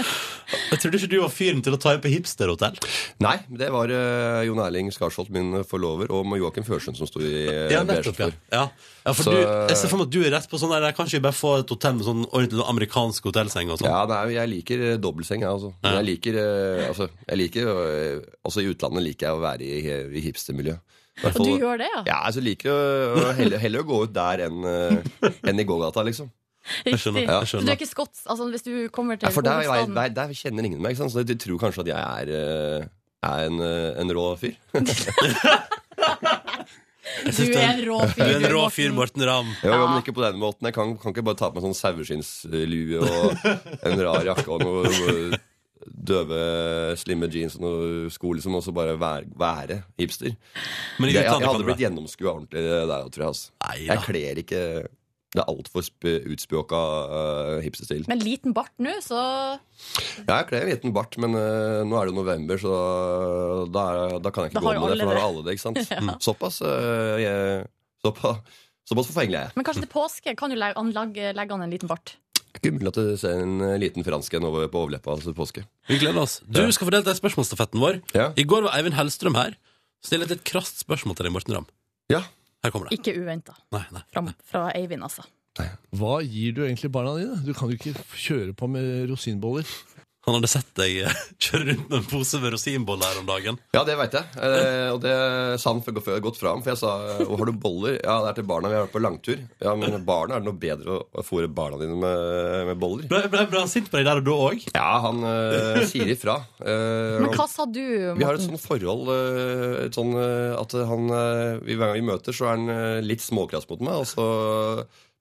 jeg 0.70 0.80
trodde 0.82 1.01
ikke 1.01 1.11
du 1.11 1.16
var 1.22 1.32
fyren 1.35 1.62
til 1.64 1.76
å 1.76 1.80
ta 1.80 1.95
inn 1.95 2.03
på 2.05 2.12
hipsterhotell. 2.12 2.78
Nei, 3.24 3.37
det 3.61 3.70
var 3.74 3.91
uh, 3.91 4.43
Jon 4.47 4.62
Erling 4.62 4.91
Skarsholt, 4.95 5.32
min 5.35 5.64
forlover, 5.68 6.11
og 6.14 6.30
Joakim 6.39 6.66
Førsund 6.66 6.99
som 6.99 7.11
sto 7.11 7.22
i 7.24 7.45
uh, 7.49 7.72
Ja, 7.72 7.82
nettopp, 7.87 8.20
ja. 8.22 8.30
ja. 8.55 8.64
ja 9.05 9.16
for 9.16 9.26
Så- 9.26 9.35
du, 9.35 9.41
jeg 9.43 9.80
ser 9.80 9.93
for 9.93 10.03
meg 10.03 10.09
at 10.09 10.14
du 10.14 10.20
er 10.22 10.35
rett 10.37 10.49
på 10.51 10.61
sånn 10.62 10.74
der 10.74 10.89
Kanskje 10.95 11.18
vi 11.18 11.26
bare 11.26 11.37
får 11.37 11.64
et 11.64 11.74
hotell 11.74 11.99
med 11.99 12.07
sånn 12.07 12.24
ordentlig 12.30 12.66
amerikansk 12.70 13.30
hotellseng 13.30 13.72
og 13.74 13.80
sånn. 13.82 13.91
Ja, 13.91 14.05
nei, 14.11 14.22
jeg 14.37 14.53
liker 14.55 14.87
eh, 14.93 14.97
dobbeltseng, 15.03 15.43
jeg, 15.43 15.51
altså. 15.51 15.74
Men 15.82 15.99
jeg 16.01 16.11
liker, 16.12 16.39
uh, 16.41 16.85
altså, 16.91 17.11
jeg 17.26 17.41
liker 17.41 17.70
eh, 17.74 18.18
Også 18.47 18.62
i 18.62 18.70
utlandet 18.70 19.07
liker 19.09 19.30
jeg 19.30 19.39
å 19.39 19.43
være 19.43 19.66
i, 19.66 19.99
i 20.20 20.24
hipstermiljø. 20.28 20.78
Og 21.24 21.37
du 21.47 21.53
gjør 21.62 21.78
det, 21.78 21.87
ja? 21.93 22.01
Ja, 22.09 22.16
altså 22.26 22.43
liker 22.43 22.72
å 22.74 23.28
heller, 23.39 23.61
heller 23.62 23.85
å 23.85 23.87
gå 23.87 24.01
ut 24.07 24.14
der 24.14 24.49
enn 24.49 24.64
eh, 24.66 25.28
enn 25.47 25.62
i 25.62 25.66
gågata, 25.68 26.03
liksom. 26.07 26.30
Riktig. 26.65 27.25
Ja. 27.27 27.43
Så 27.45 27.61
du 27.61 27.69
er 27.69 27.77
ikke 27.77 27.89
skotts 27.89 28.25
Altså, 28.25 28.49
hvis 28.49 28.65
du 28.65 28.73
kommer 28.93 29.19
til 29.21 29.29
Ja, 29.29 29.33
for 29.35 29.45
der, 29.45 29.61
hovedstaden 29.61 29.97
der, 29.99 30.12
der 30.17 30.35
kjenner 30.37 30.65
ingen 30.65 30.81
meg, 30.81 30.95
ikke 30.95 31.03
sant? 31.05 31.12
så 31.12 31.25
de 31.27 31.37
tror 31.37 31.61
kanskje 31.61 31.85
at 31.85 31.91
jeg 31.93 32.01
er, 32.01 32.31
eh, 32.33 32.87
er 33.29 33.49
en, 33.51 33.61
eh, 33.61 34.01
en 34.01 34.15
rå 34.17 34.27
fyr. 34.41 34.57
Du 37.25 37.45
er 37.45 37.69
en 37.69 37.83
rå 37.85 37.99
fyr, 38.11 38.25
Du 38.25 38.31
er 38.33 38.39
en 38.41 38.53
rå 38.53 38.62
fyr, 38.73 38.93
Morten 38.97 39.23
Ramm. 39.29 39.51
Ja, 39.62 39.77
men 39.77 40.01
ikke 40.01 40.15
på 40.17 40.25
den 40.25 40.41
måten. 40.41 40.67
Jeg 40.67 40.75
kan, 40.77 40.97
kan 40.99 41.12
ikke 41.12 41.27
bare 41.29 41.39
ta 41.39 41.51
på 41.53 41.61
meg 41.61 41.67
sånn 41.67 41.77
saueskinnslue 41.77 43.03
og 43.05 43.45
en 43.85 44.03
rar 44.03 44.25
jakke 44.33 44.49
og 44.57 44.65
noe, 44.65 44.89
noe 44.89 45.39
døve, 45.85 46.41
slimme 46.97 47.29
jeans 47.33 47.59
og 47.59 47.65
noe 47.67 48.11
sko, 48.12 48.33
liksom, 48.39 48.57
og 48.59 48.65
så 48.65 48.75
bare 48.77 48.97
være, 49.01 49.29
være 49.37 49.81
hipster. 50.01 50.35
Men 50.99 51.12
i 51.12 51.17
jeg, 51.17 51.29
jeg, 51.29 51.45
hadde 51.45 51.69
blitt 51.69 51.85
gjennomskua 51.85 52.33
ordentlig 52.33 52.65
der, 52.65 53.09
tror 53.15 53.27
jeg. 53.27 53.33
Altså. 53.35 53.81
Jeg 53.85 54.05
kler 54.09 54.45
ikke 54.45 54.62
det 55.35 55.43
er 55.43 55.51
altfor 55.51 55.82
utspjåka 56.30 56.80
uh, 57.11 57.57
hipsterstil. 57.64 58.05
Men 58.11 58.22
liten 58.22 58.55
bart 58.55 58.70
nå, 58.78 58.93
så 59.03 59.18
Ja, 59.18 60.39
jeg 60.39 60.49
kler 60.51 60.62
en 60.62 60.70
liten 60.70 60.95
bart, 60.95 61.16
men 61.18 61.35
uh, 61.35 61.82
nå 61.82 61.99
er 61.99 62.07
det 62.07 62.14
jo 62.14 62.18
november, 62.20 62.61
så 62.62 62.74
da, 63.74 63.87
er, 63.91 64.18
da 64.22 64.30
kan 64.30 64.47
jeg 64.47 64.55
ikke 64.55 64.61
Da 64.61 64.66
gå 64.68 64.74
med 64.78 64.95
det. 64.95 65.01
For 65.03 65.11
da 65.11 65.24
har 65.24 65.30
alle 65.32 65.47
det, 65.47 65.57
ikke 65.57 65.66
sant? 65.66 65.80
Ja. 65.95 66.03
Mm. 66.05 66.12
Såpass, 66.22 66.61
Uh, 66.64 67.18
jeg, 67.18 67.64
såpass, 68.05 68.61
såpass 68.87 69.11
forfengelig 69.11 69.41
er 69.41 69.49
jeg. 69.49 69.57
Men 69.59 69.66
kanskje 69.66 69.82
til 69.85 69.93
påske 69.93 70.37
kan 70.39 70.55
du 70.55 70.59
legge, 70.59 70.87
legge, 70.95 71.32
legge 71.35 71.57
an 71.59 71.66
en 71.66 71.74
liten 71.74 71.91
bart. 71.91 72.14
Ikke 72.55 72.70
umulig 72.70 72.93
at 72.93 72.99
du 73.01 73.16
ser 73.18 73.43
en 73.43 73.59
eh, 73.66 73.74
liten 73.82 74.07
fransk 74.07 74.37
en 74.39 74.47
over 74.47 74.68
på 74.70 74.85
overleppa 74.85 75.16
til 75.18 75.35
påske. 75.35 75.64
Vi 75.91 75.99
gleder 75.99 76.22
oss. 76.22 76.39
Du 76.47 76.62
skal 76.70 76.87
få 76.87 76.95
delt 76.95 77.11
i 77.11 77.16
spørsmålsstafetten 77.18 77.82
vår. 77.82 77.99
I 78.14 78.47
går 78.47 78.68
var 78.68 78.78
Eivind 78.78 78.95
Hellstrøm 78.95 79.35
her. 79.39 79.57
Stilte 80.05 80.37
et 80.37 80.45
krast 80.47 80.85
spørsmål 80.85 81.18
til 81.18 81.26
deg, 81.26 81.35
Morten 81.35 81.57
Ramm. 81.57 81.66
Ja. 82.12 82.22
Her 82.65 82.73
kommer 82.73 82.89
det. 82.89 82.99
Ikke 82.99 83.12
uventa. 83.21 83.55
Nei, 83.75 83.85
nei. 83.93 84.03
Fra, 84.15 84.23
fra 84.49 84.69
Eivind, 84.79 85.05
altså. 85.05 85.27
Hva 85.95 86.17
gir 86.27 86.55
du 86.57 86.65
egentlig 86.65 86.91
barna 86.91 87.12
dine? 87.19 87.37
Du 87.45 87.53
kan 87.55 87.71
jo 87.71 87.77
ikke 87.77 87.93
kjøre 88.19 88.55
på 88.59 88.67
med 88.73 89.05
rosinboller. 89.12 89.69
Han 90.25 90.39
hadde 90.39 90.49
sett 90.49 90.70
deg 90.79 90.95
eh, 91.05 91.16
kjøre 91.45 91.66
rundt 91.68 91.89
med 91.91 91.97
en 91.99 92.07
pose 92.09 92.39
med 92.41 92.55
rosinboller 92.55 93.11
her 93.11 93.18
om 93.20 93.27
dagen. 93.29 93.59
Ja, 93.77 93.83
det 93.85 93.97
veit 94.01 94.14
jeg. 94.16 94.25
Eh, 94.41 94.89
og 94.95 95.03
det 95.05 95.12
sa 95.61 95.72
han 95.75 95.83
før 95.85 95.99
jeg 95.99 96.05
hadde 96.14 96.25
gått 96.25 96.41
ham. 96.45 96.62
For 96.64 96.72
jeg 96.72 96.81
sa 96.81 96.93
«Å, 97.27 97.37
har 97.41 97.51
du 97.51 97.59
boller? 97.61 97.99
Ja, 98.01 98.14
det 98.25 98.31
er 98.33 98.39
til 98.39 98.47
barna. 98.49 98.70
Vi 98.72 98.79
har 98.79 98.87
vært 98.87 98.95
på 98.97 99.03
langtur. 99.05 99.43
Ja, 99.61 99.75
men 99.77 99.99
barna, 100.09 100.39
er 100.39 100.45
det 100.45 100.49
noe 100.49 100.61
bedre 100.62 100.97
å- 101.03 101.25
fôre 101.29 101.51
barna 101.53 101.77
dine 101.83 101.99
med, 102.01 102.70
med 102.70 102.81
boller? 102.81 103.09
Ble, 103.11 103.20
ble, 103.33 103.45
ble 103.53 103.62
han 103.66 103.70
sint 103.72 103.91
på 103.93 104.01
deg 104.01 104.09
der 104.09 104.22
og 104.22 104.29
da 104.31 104.39
òg? 104.49 104.64
Ja, 104.72 104.89
han 105.05 105.20
eh, 105.29 105.83
sier 105.93 106.09
ifra. 106.14 106.39
Eh, 106.64 107.20
Men 107.20 107.31
hva 107.37 107.47
sa 107.51 107.68
du, 107.68 107.83
Vi 107.85 108.25
har 108.25 108.35
et 108.39 108.45
Morten? 108.45 108.49
sånt 108.55 108.64
forhold 108.64 109.12
eh, 109.12 109.81
et 109.91 110.01
eh, 110.01 110.53
at 110.64 110.79
han 110.89 111.11
eh, 111.20 111.59
Hver 111.68 111.85
gang 111.85 111.99
vi 112.01 112.07
møter, 112.09 112.33
så 112.37 112.49
er 112.49 112.57
han 112.57 112.72
eh, 112.72 113.01
litt 113.05 113.22
småkrass 113.25 113.68
mot 113.70 113.85
meg. 113.85 114.01
Og 114.01 114.09
så 114.09 114.27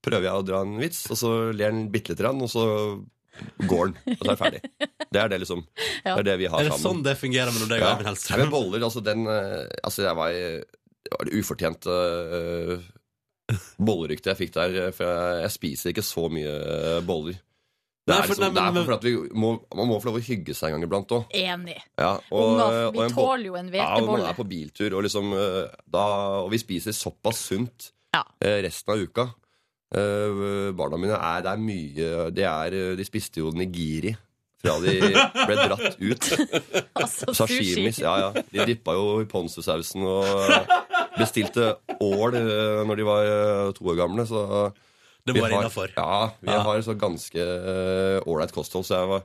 prøver 0.03 0.29
jeg 0.29 0.39
å 0.39 0.47
dra 0.47 0.63
en 0.63 0.77
vits, 0.79 1.05
og 1.11 1.19
så 1.19 1.29
ler 1.55 1.71
han 1.75 1.85
bitte 1.91 2.11
lite 2.15 2.23
grann, 2.25 2.39
og 2.43 2.49
så 2.51 2.63
går 3.67 3.83
han. 3.85 3.93
Og 4.05 4.17
så 4.17 4.23
er 4.23 4.31
det 4.33 4.39
ferdig. 4.43 4.61
Det 5.13 5.21
er 5.21 5.29
det 5.33 5.39
liksom 5.43 5.61
Det 5.77 6.13
er 6.17 6.23
det 6.27 6.37
vi 6.41 6.47
har 6.49 6.57
sammen. 6.57 6.65
Er 6.65 6.69
det 6.69 6.73
sammen. 6.79 6.85
sånn 6.87 7.03
det 7.05 7.15
fungerer 7.21 7.53
mellom 7.55 7.69
deg 7.73 7.81
og 7.83 7.89
Eivind 7.91 8.09
Hellstrøm? 8.11 8.33
Ja, 8.37 8.43
men 8.43 8.51
boller, 8.53 8.85
altså 8.89 9.03
den 9.05 9.25
eh, 9.27 9.63
Altså, 9.83 10.03
jeg 10.07 10.15
var 10.19 10.33
Det 10.33 11.13
var 11.17 11.25
det 11.29 11.39
ufortjente 11.43 11.95
uh, 12.33 12.91
bolleryktet 13.83 14.31
jeg 14.33 14.39
fikk 14.45 14.53
der, 14.55 14.77
for 14.95 15.09
jeg, 15.09 15.41
jeg 15.43 15.53
spiser 15.57 15.91
ikke 15.93 16.05
så 16.07 16.29
mye 16.31 16.53
uh, 16.53 17.01
boller. 17.05 17.35
Det 18.03 18.11
er, 18.17 18.25
for- 18.27 18.33
liksom, 18.35 18.53
nei, 18.55 18.63
men- 18.63 18.73
det 18.75 18.81
er 18.81 18.87
for 18.87 18.95
at 18.97 19.05
vi 19.07 19.11
må, 19.39 19.49
man 19.79 19.87
må 19.87 19.97
få 20.03 20.09
lov 20.09 20.17
å 20.19 20.23
hygge 20.25 20.55
seg 20.57 20.71
en 20.73 20.77
gang 20.77 20.87
iblant 20.89 21.11
òg. 21.15 21.27
Enig. 21.39 21.77
Ja, 21.99 22.13
Unger, 22.35 22.89
vi 22.95 22.99
og 23.05 23.13
tåler 23.15 23.45
jo 23.47 23.55
en 23.59 23.69
Ja, 23.75 23.85
og 23.99 24.09
man 24.09 24.25
er 24.27 24.35
på 24.35 24.43
biltur, 24.47 24.95
og, 24.97 25.03
liksom, 25.05 25.29
eh, 25.37 25.69
da, 25.87 26.07
og 26.43 26.49
vi 26.51 26.59
spiser 26.59 26.95
såpass 26.97 27.39
sunt 27.51 27.91
eh, 28.15 28.59
resten 28.65 28.91
av 28.95 28.99
uka. 29.05 29.27
Eh, 29.93 30.71
barna 30.73 30.97
mine 30.97 31.17
er 31.17 31.41
Det 31.45 31.51
er 31.51 31.61
mye 31.61 32.29
de, 32.33 32.43
er, 32.49 32.77
De 32.97 33.05
spiste 33.05 33.37
jo 33.43 33.51
nigiri 33.53 34.15
fra 34.63 34.77
de 34.79 34.93
ble 35.03 35.55
dratt 35.59 35.97
ut. 35.99 36.27
Altså, 37.03 37.33
Sashimis. 37.35 37.97
Ja, 37.99 38.13
ja. 38.21 38.43
De 38.53 38.65
dippa 38.69 38.93
jo 38.95 39.19
i 39.21 39.25
ponzu-sausen 39.27 40.05
og 40.07 40.23
bestilte 41.19 41.73
ål 41.99 42.37
eh, 42.39 42.81
når 42.87 42.95
de 43.01 43.07
var 43.07 43.27
eh, 43.27 43.71
to 43.75 43.89
år 43.91 43.97
gamle. 43.99 44.23
Så 44.29 44.71
Det 45.25 45.35
vi 45.35 45.41
var 45.43 45.51
har- 45.51 45.91
Ja, 45.97 46.29
vi 46.41 46.51
Ja. 46.51 46.61
har 46.63 46.81
så 46.81 46.95
ganske 46.99 47.43
ålreit 48.25 48.51
kosthold, 48.55 48.85
så 48.87 48.95
jeg 49.01 49.07
var 49.11 49.23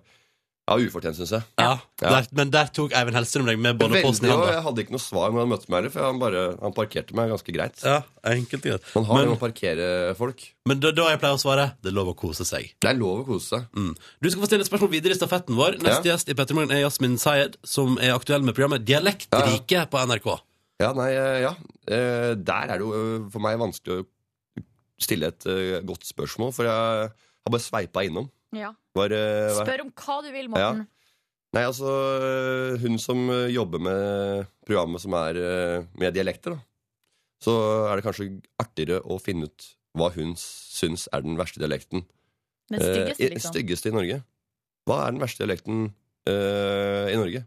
ja, 0.68 0.74
ufortjent, 0.84 1.16
syns 1.16 1.30
jeg. 1.32 1.42
Ja, 1.58 1.78
Der, 2.02 2.26
men 2.36 2.50
der 2.52 2.68
tok 2.76 2.92
Eivind 2.92 3.16
Hellstrøm 3.16 3.46
deg 3.48 3.58
med 3.64 3.78
bolleposen 3.80 4.26
i 4.28 4.30
hånda. 4.30 4.50
jeg 4.52 4.62
hadde 4.66 4.82
ikke 4.84 4.92
noe 4.94 5.00
svar 5.02 5.32
når 5.32 5.40
han 5.40 5.48
møtte 5.54 5.70
meg 5.72 5.78
heller, 5.80 5.92
for 5.94 6.04
han, 6.04 6.18
bare, 6.20 6.42
han 6.60 6.74
parkerte 6.76 7.16
meg 7.16 7.30
ganske 7.32 7.54
greit. 7.56 7.80
Ja, 7.82 8.02
enkelt 8.28 8.62
greit. 8.66 8.84
Man 8.94 9.04
har 9.08 9.16
Men- 9.22 9.28
det 9.30 9.36
å 9.38 9.40
parkere 9.40 9.88
folk. 10.18 10.44
Men 10.68 10.80
da, 10.84 10.90
da 10.92 11.08
jeg 11.08 11.20
pleier 11.22 11.38
å 11.38 11.40
svare 11.40 11.64
det 11.80 11.88
er 11.88 11.96
lov 11.96 12.12
å 12.12 12.16
kose 12.20 12.44
seg. 12.44 12.68
Det 12.78 12.90
er 12.90 12.98
lov 13.00 13.22
å 13.22 13.26
kose 13.26 13.48
seg. 13.56 13.64
Mm. 13.72 13.94
Du 14.20 14.28
skal 14.30 14.42
få 14.44 14.50
stille 14.50 14.60
et 14.66 14.70
spørsmål 14.70 14.90
videre 14.92 15.16
i 15.16 15.18
stafetten 15.18 15.56
vår. 15.56 15.78
Neste 15.80 16.04
Ja. 16.04 16.12
gjest 16.16 16.28
i 16.28 16.34
Petter 16.34 16.54
Morgen 16.54 16.70
er 16.76 16.82
Jasmin 16.84 17.16
Sayed, 17.18 17.56
som 17.64 17.96
er 17.98 18.12
aktuell 18.12 18.42
med 18.44 18.54
programmet 18.54 18.84
Dialektrike 18.84 19.86
på 19.88 20.04
NRK. 20.04 20.38
Ja, 20.80 20.92
nei, 20.92 21.08
eh, 21.10 21.40
ja. 21.42 21.54
Eh, 21.88 22.34
Der 22.36 22.68
er 22.68 22.76
det 22.78 22.84
jo 22.84 22.92
eh, 22.92 23.30
for 23.32 23.40
meg 23.40 23.56
vanskelig 23.58 24.04
å 24.04 24.06
stille 25.00 25.28
et 25.32 25.44
godt 25.86 26.04
spørsmål, 26.04 26.52
for 26.54 26.64
jeg 26.68 27.10
har 27.10 27.50
bare 27.50 27.62
sveipa 27.64 28.04
innom. 28.06 28.28
Ja. 28.52 28.72
Var, 28.98 29.14
eh, 29.16 29.54
Spør 29.58 29.84
om 29.86 29.90
hva 29.94 30.16
du 30.26 30.30
vil, 30.34 30.48
Morten. 30.52 30.84
Nei, 31.56 31.62
altså 31.64 31.88
øh, 31.88 32.74
Hun 32.82 32.98
som 33.00 33.22
øh, 33.32 33.46
jobber 33.54 33.80
med 33.80 34.46
programmet 34.68 35.00
som 35.00 35.14
er 35.16 35.38
med 35.98 36.12
dialekter, 36.16 36.56
da. 36.58 36.60
Så 37.40 37.54
er 37.88 37.96
det 38.00 38.04
kanskje 38.04 38.26
artigere 38.60 38.98
å 39.06 39.16
finne 39.22 39.46
ut 39.48 39.68
hva 39.96 40.10
hun 40.14 40.34
syns 40.38 41.06
er 41.14 41.22
den 41.24 41.38
verste 41.38 41.62
dialekten. 41.62 42.02
Den 42.68 42.82
styggeste, 42.82 43.22
Eh, 43.22 43.26
i- 43.30 43.34
liksom. 43.36 43.54
styggeste 43.54 43.88
i 43.88 43.94
Norge. 43.94 44.18
Hva 44.86 44.98
er 45.06 45.14
den 45.14 45.22
verste 45.22 45.44
dialekten 45.46 45.86
øh, 46.28 47.06
i 47.12 47.16
Norge? 47.16 47.44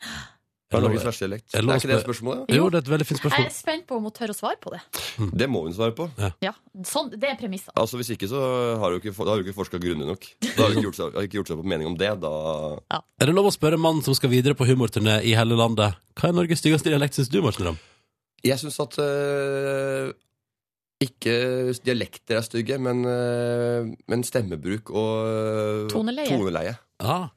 Norges 0.80 1.04
verste 1.04 1.26
dialekt? 1.26 1.54
Er 1.54 1.60
ikke 1.62 1.90
det 1.90 1.98
spørsmålet? 2.04 2.50
Jo, 2.56 2.68
det 2.72 2.78
er 2.80 2.84
et 2.86 2.90
veldig 2.94 3.06
fint 3.06 3.20
spørsmål. 3.20 3.44
Jeg 3.44 3.50
er 3.52 3.56
spent 3.56 3.84
på 3.90 3.96
om 3.98 4.02
hun 4.08 4.14
tør 4.16 4.32
å 4.32 4.36
svare 4.38 4.56
på 4.62 4.72
det. 4.72 4.80
Det 5.42 5.48
må 5.52 5.62
hun 5.66 5.74
svare 5.76 5.92
på. 5.98 6.08
Ja, 6.40 6.54
sånn, 6.88 7.10
Det 7.12 7.28
er 7.28 7.36
premisset. 7.36 7.72
Altså 7.76 8.00
Hvis 8.00 8.10
ikke 8.16 8.28
så 8.30 8.40
har 8.80 8.88
hun 8.96 9.00
ikke, 9.02 9.12
da 9.12 9.28
har 9.30 9.36
hun 9.42 9.44
ikke 9.44 9.58
forska 9.60 9.78
grundig 9.82 10.06
nok. 10.08 10.26
Da 10.40 10.56
har 10.62 10.68
hun 10.72 10.78
ikke 10.80 10.88
gjort 10.88 11.00
seg, 11.02 11.20
ikke 11.28 11.38
gjort 11.40 11.52
seg 11.52 11.60
på 11.60 11.68
mening 11.74 11.86
om 11.92 11.96
det. 12.00 12.10
Da 12.22 12.32
Er 12.96 13.26
det 13.28 13.34
lov 13.36 13.50
å 13.50 13.54
spørre 13.54 13.76
mannen 13.76 14.02
som 14.06 14.14
skal 14.16 14.32
videre 14.32 14.54
på 14.56 14.64
humorturné 14.66 15.20
i 15.26 15.36
hele 15.36 15.58
landet, 15.58 15.98
hva 16.16 16.28
er 16.30 16.36
Norges 16.40 16.62
styggeste 16.64 16.88
dialekt, 16.88 17.14
syns 17.18 17.28
du, 17.32 17.40
Morten 17.44 17.66
Ramm? 17.68 17.78
Jeg 18.42 18.58
syns 18.58 18.80
at 18.82 18.96
øh, 18.98 20.10
ikke 21.02 21.34
dialekter 21.84 22.38
er 22.38 22.44
stygge, 22.46 22.78
men, 22.78 23.04
øh, 23.06 23.86
men 24.10 24.24
stemmebruk 24.26 24.90
og 24.90 25.26
øh, 25.28 25.90
Toneleie. 25.90 26.28
toneleie. 26.30 26.74
Ah, 27.02 27.28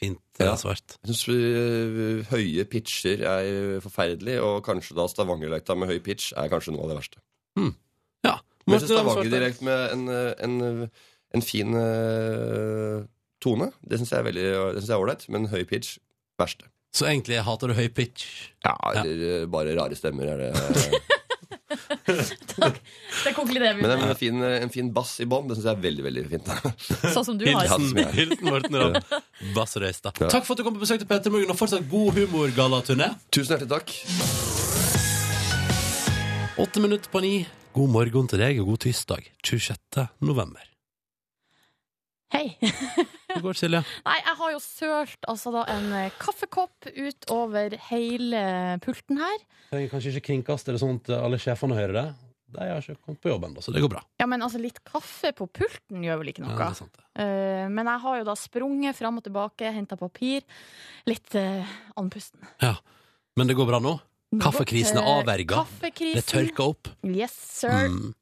fint 0.00 0.40
Ja. 0.40 0.54
svart. 0.56 0.96
Jeg 1.04 1.12
syns 1.12 1.28
øh, 1.28 2.24
høye 2.30 2.64
pitcher 2.64 3.20
er 3.28 3.80
forferdelig, 3.84 4.38
og 4.40 4.64
kanskje 4.64 4.96
da 4.96 5.06
stavangerdialekta 5.10 5.76
med 5.76 5.92
høy 5.92 6.00
pitch 6.04 6.32
er 6.36 6.48
kanskje 6.52 6.74
noe 6.74 6.86
av 6.86 6.92
det 6.92 6.98
verste. 7.02 7.22
Ja. 8.24 8.38
Men 8.66 8.80
svarte. 8.80 8.94
stavangerdialekt 8.94 9.62
med 9.66 9.92
en, 9.92 10.08
øh, 10.08 10.32
en, 10.44 10.90
en 11.34 11.42
fin 11.44 11.76
uh, 11.76 13.04
tone, 13.42 13.70
det 13.84 14.00
syns 14.00 14.12
jeg 14.12 14.26
er 14.26 14.98
ålreit, 14.98 15.28
men 15.28 15.48
høy 15.52 15.64
pitch 15.68 15.98
verste. 16.40 16.68
Så 16.92 17.06
egentlig 17.06 17.38
hater 17.46 17.70
du 17.70 17.76
høy 17.78 17.88
pitch? 17.94 18.50
Ja, 18.64 18.74
eller 18.90 19.40
ja. 19.40 19.46
bare 19.46 19.76
rare 19.78 19.96
stemmer 19.98 20.32
er 20.32 20.36
det. 20.48 21.00
Det 23.24 23.32
konkluderer 23.36 23.74
vi 23.78 23.84
Men 23.84 24.04
en 24.06 24.16
fin, 24.18 24.42
en 24.42 24.72
fin 24.72 24.88
bass 24.94 25.16
i 25.22 25.26
bånn, 25.28 25.48
det 25.50 25.58
syns 25.58 25.68
jeg 25.68 25.76
er 25.78 25.82
veldig 25.84 26.06
veldig 26.06 26.24
fint. 26.30 26.50
Sånn 27.16 27.26
som 27.26 27.38
du 27.40 27.46
har. 27.50 27.68
Hilsen 28.16 28.48
Morten 28.48 28.78
Ramm. 28.80 28.98
Bassrøysta. 29.56 30.14
Ja. 30.22 30.30
Takk 30.32 30.46
for 30.46 30.54
at 30.54 30.62
du 30.62 30.66
kom 30.66 30.76
på 30.78 30.84
besøk 30.84 31.02
til 31.02 31.10
Peter 31.10 31.34
Morgen, 31.34 31.52
og 31.52 31.58
fortsatt 31.60 31.86
god 31.90 32.20
humorgallaturné. 32.20 33.12
Tusen 33.34 33.56
hjertelig 33.56 33.70
takk. 33.74 33.94
Åtte 36.60 36.82
minutter 36.82 37.10
på 37.12 37.22
ni. 37.24 37.34
God 37.76 37.94
morgen 37.94 38.26
til 38.30 38.42
deg, 38.42 38.58
og 38.62 38.74
god 38.74 38.84
tirsdag 38.88 39.30
26. 39.46 40.08
november. 40.26 40.69
Hei. 42.30 42.44
Hvordan 42.60 43.42
går, 43.44 43.58
Silje. 43.58 43.80
Nei, 44.08 44.16
jeg 44.22 44.36
har 44.40 44.52
jo 44.54 44.60
sølt 44.62 45.26
altså 45.30 45.52
da 45.54 45.64
en 45.72 45.88
eh, 45.98 46.12
kaffekopp 46.20 46.90
utover 46.94 47.74
hele 47.90 48.42
pulten 48.84 49.18
her. 49.22 49.38
Trenger 49.72 49.90
kanskje 49.92 50.12
ikke 50.14 50.28
kringkaste 50.30 50.74
det 50.74 50.82
sånn 50.82 51.00
at 51.02 51.10
alle 51.18 51.40
sjefene 51.42 51.78
hører 51.78 51.96
det. 51.96 52.04
De 52.50 52.66
har 52.66 52.80
ikke 52.82 52.96
kommet 53.06 53.20
på 53.22 53.30
jobb 53.30 53.44
ennå, 53.46 53.62
så 53.62 53.70
det 53.70 53.82
går 53.84 53.92
bra. 53.92 54.00
Ja, 54.18 54.26
men 54.26 54.42
altså, 54.42 54.58
litt 54.58 54.80
kaffe 54.86 55.30
på 55.38 55.46
pulten 55.54 56.02
gjør 56.02 56.18
vel 56.22 56.32
ikke 56.32 56.42
noe? 56.42 56.54
Ja, 56.56 56.58
det 56.64 56.72
er 56.74 56.80
sant, 56.84 56.96
Eh, 57.20 57.66
men 57.68 57.84
jeg 57.90 58.00
har 58.04 58.14
jo 58.20 58.24
da 58.30 58.34
sprunget 58.38 58.96
fram 58.96 59.18
og 59.20 59.24
tilbake, 59.26 59.70
henta 59.74 59.96
papir. 59.98 60.46
Litt 61.10 61.34
uh, 61.36 61.66
andpusten. 62.00 62.40
Ja. 62.62 62.76
Men 63.36 63.50
det 63.50 63.56
går 63.58 63.66
bra 63.68 63.80
nå? 63.82 63.96
Kaffekrisen 64.40 64.96
er 65.00 65.04
Eh, 65.04 65.18
avverga? 65.18 65.64
Kaffekrisen. 65.64 66.16
Det 66.22 66.24
tørker 66.30 66.70
opp? 66.70 66.88
Yes, 67.04 67.34
sir. 67.60 67.90
Mm. 67.90 68.14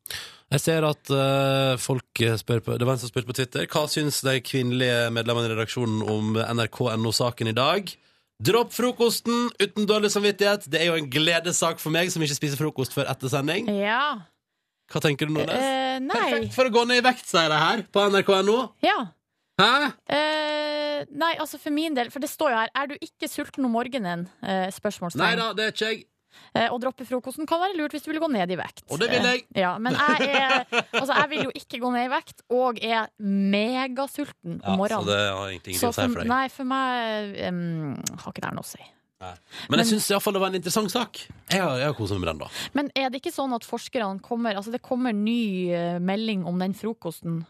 Jeg 0.49 0.63
ser 0.65 0.85
at 0.89 1.11
uh, 1.13 1.77
folk 1.77 2.23
spør 2.41 2.63
på 2.65 2.77
Det 2.81 2.87
var 2.89 2.97
en 2.97 3.01
som 3.03 3.11
spurte 3.11 3.29
på 3.29 3.37
Twitter 3.37 3.67
Hva 3.69 3.83
syns 3.91 4.23
de 4.25 4.39
kvinnelige 4.41 5.11
medlemmene 5.13 5.51
i 5.51 5.53
redaksjonen 5.53 6.01
om 6.09 6.39
NRK.no-saken 6.41 7.51
i 7.53 7.57
dag. 7.57 7.93
Dropp 8.39 8.73
frokosten 8.73 9.51
uten 9.59 9.87
dårlig 9.91 10.13
samvittighet. 10.15 10.69
Det 10.71 10.81
er 10.81 10.93
jo 10.93 10.97
en 11.01 11.11
gledessak 11.11 11.83
for 11.83 11.93
meg 11.93 12.13
som 12.15 12.23
ikke 12.25 12.39
spiser 12.39 12.61
frokost 12.61 12.95
før 12.95 13.11
etter 13.11 13.33
sending. 13.33 13.69
Ja. 13.77 14.23
Hva 14.89 15.03
tenker 15.05 15.29
du, 15.29 15.35
nå, 15.37 15.45
Nes? 15.45 15.65
nei. 16.07 16.17
Perfekt 16.17 16.55
for 16.57 16.71
å 16.71 16.73
gå 16.73 16.85
ned 16.89 17.03
i 17.03 17.05
vekt, 17.05 17.27
sier 17.29 17.51
de 17.53 17.59
her 17.61 17.83
på 17.93 18.05
nrk.no. 18.09 18.61
Ja. 18.87 18.99
Hæ? 19.59 19.73
Uh, 20.07 21.01
nei, 21.19 21.33
altså 21.43 21.59
for 21.59 21.75
min 21.75 21.97
del, 21.99 22.13
for 22.15 22.23
det 22.23 22.31
står 22.31 22.53
jo 22.53 22.59
her 22.61 22.71
Er 22.79 22.91
du 22.93 22.95
ikke 23.03 23.27
sulten 23.27 23.67
om 23.67 23.75
morgenen? 23.75 24.29
Uh, 24.39 24.69
spørsmålstegn. 24.75 25.25
Nei 25.25 25.35
da, 25.41 25.51
det 25.59 25.67
er 25.67 25.75
ikke 25.75 25.91
jeg. 25.91 26.05
Eh, 26.57 26.69
å 26.73 26.79
droppe 26.81 27.07
frokosten 27.09 27.49
kan 27.49 27.61
være 27.63 27.77
lurt 27.79 27.95
hvis 27.95 28.05
du 28.07 28.11
vil 28.13 28.21
gå 28.23 28.29
ned 28.33 28.51
i 28.55 28.59
vekt. 28.59 28.85
Og 28.89 29.01
det 29.03 29.11
vil 29.13 29.27
jeg. 29.29 29.45
Eh, 29.55 29.63
ja, 29.63 29.75
men 29.83 29.97
jeg, 29.99 30.29
er, 30.41 30.67
altså, 30.93 31.13
jeg 31.13 31.31
vil 31.33 31.49
jo 31.49 31.57
ikke 31.61 31.81
gå 31.83 31.95
ned 31.95 32.09
i 32.09 32.13
vekt, 32.13 32.45
og 32.55 32.83
er 32.83 33.09
megasulten 33.23 34.59
Ja, 34.59 34.73
om 34.73 34.81
morgenen. 34.83 35.05
så 35.05 35.11
det 35.11 35.19
har 35.25 35.51
ingenting 35.55 35.81
å 35.81 35.93
si 35.93 36.07
for 36.07 36.23
deg. 36.23 36.31
Nei, 36.31 36.45
for 36.53 36.71
meg 36.71 37.43
um, 37.49 37.99
har 38.23 38.33
ikke 38.33 38.47
det 38.47 38.55
noe 38.57 38.67
å 38.67 38.71
si. 38.71 38.87
Men 39.67 39.83
jeg 39.83 39.89
syns 39.91 40.07
det 40.07 40.39
var 40.39 40.47
en 40.47 40.57
interessant 40.61 40.93
sak. 40.93 41.19
Jeg 41.51 41.59
har, 41.59 41.75
jeg 41.81 41.91
har 41.91 41.97
kosa 41.99 42.15
meg 42.15 42.23
med 42.23 42.29
den, 42.31 42.43
da. 42.45 42.51
Men 42.79 42.91
er 42.95 43.11
det 43.11 43.19
ikke 43.19 43.35
sånn 43.35 43.55
at 43.57 43.67
forskerne 43.67 44.23
kommer 44.23 44.55
Altså 44.55 44.71
det 44.71 44.79
kommer 44.85 45.17
ny 45.17 45.73
eh, 45.75 45.99
melding 45.99 46.45
om 46.47 46.61
den 46.63 46.77
frokosten, 46.79 47.41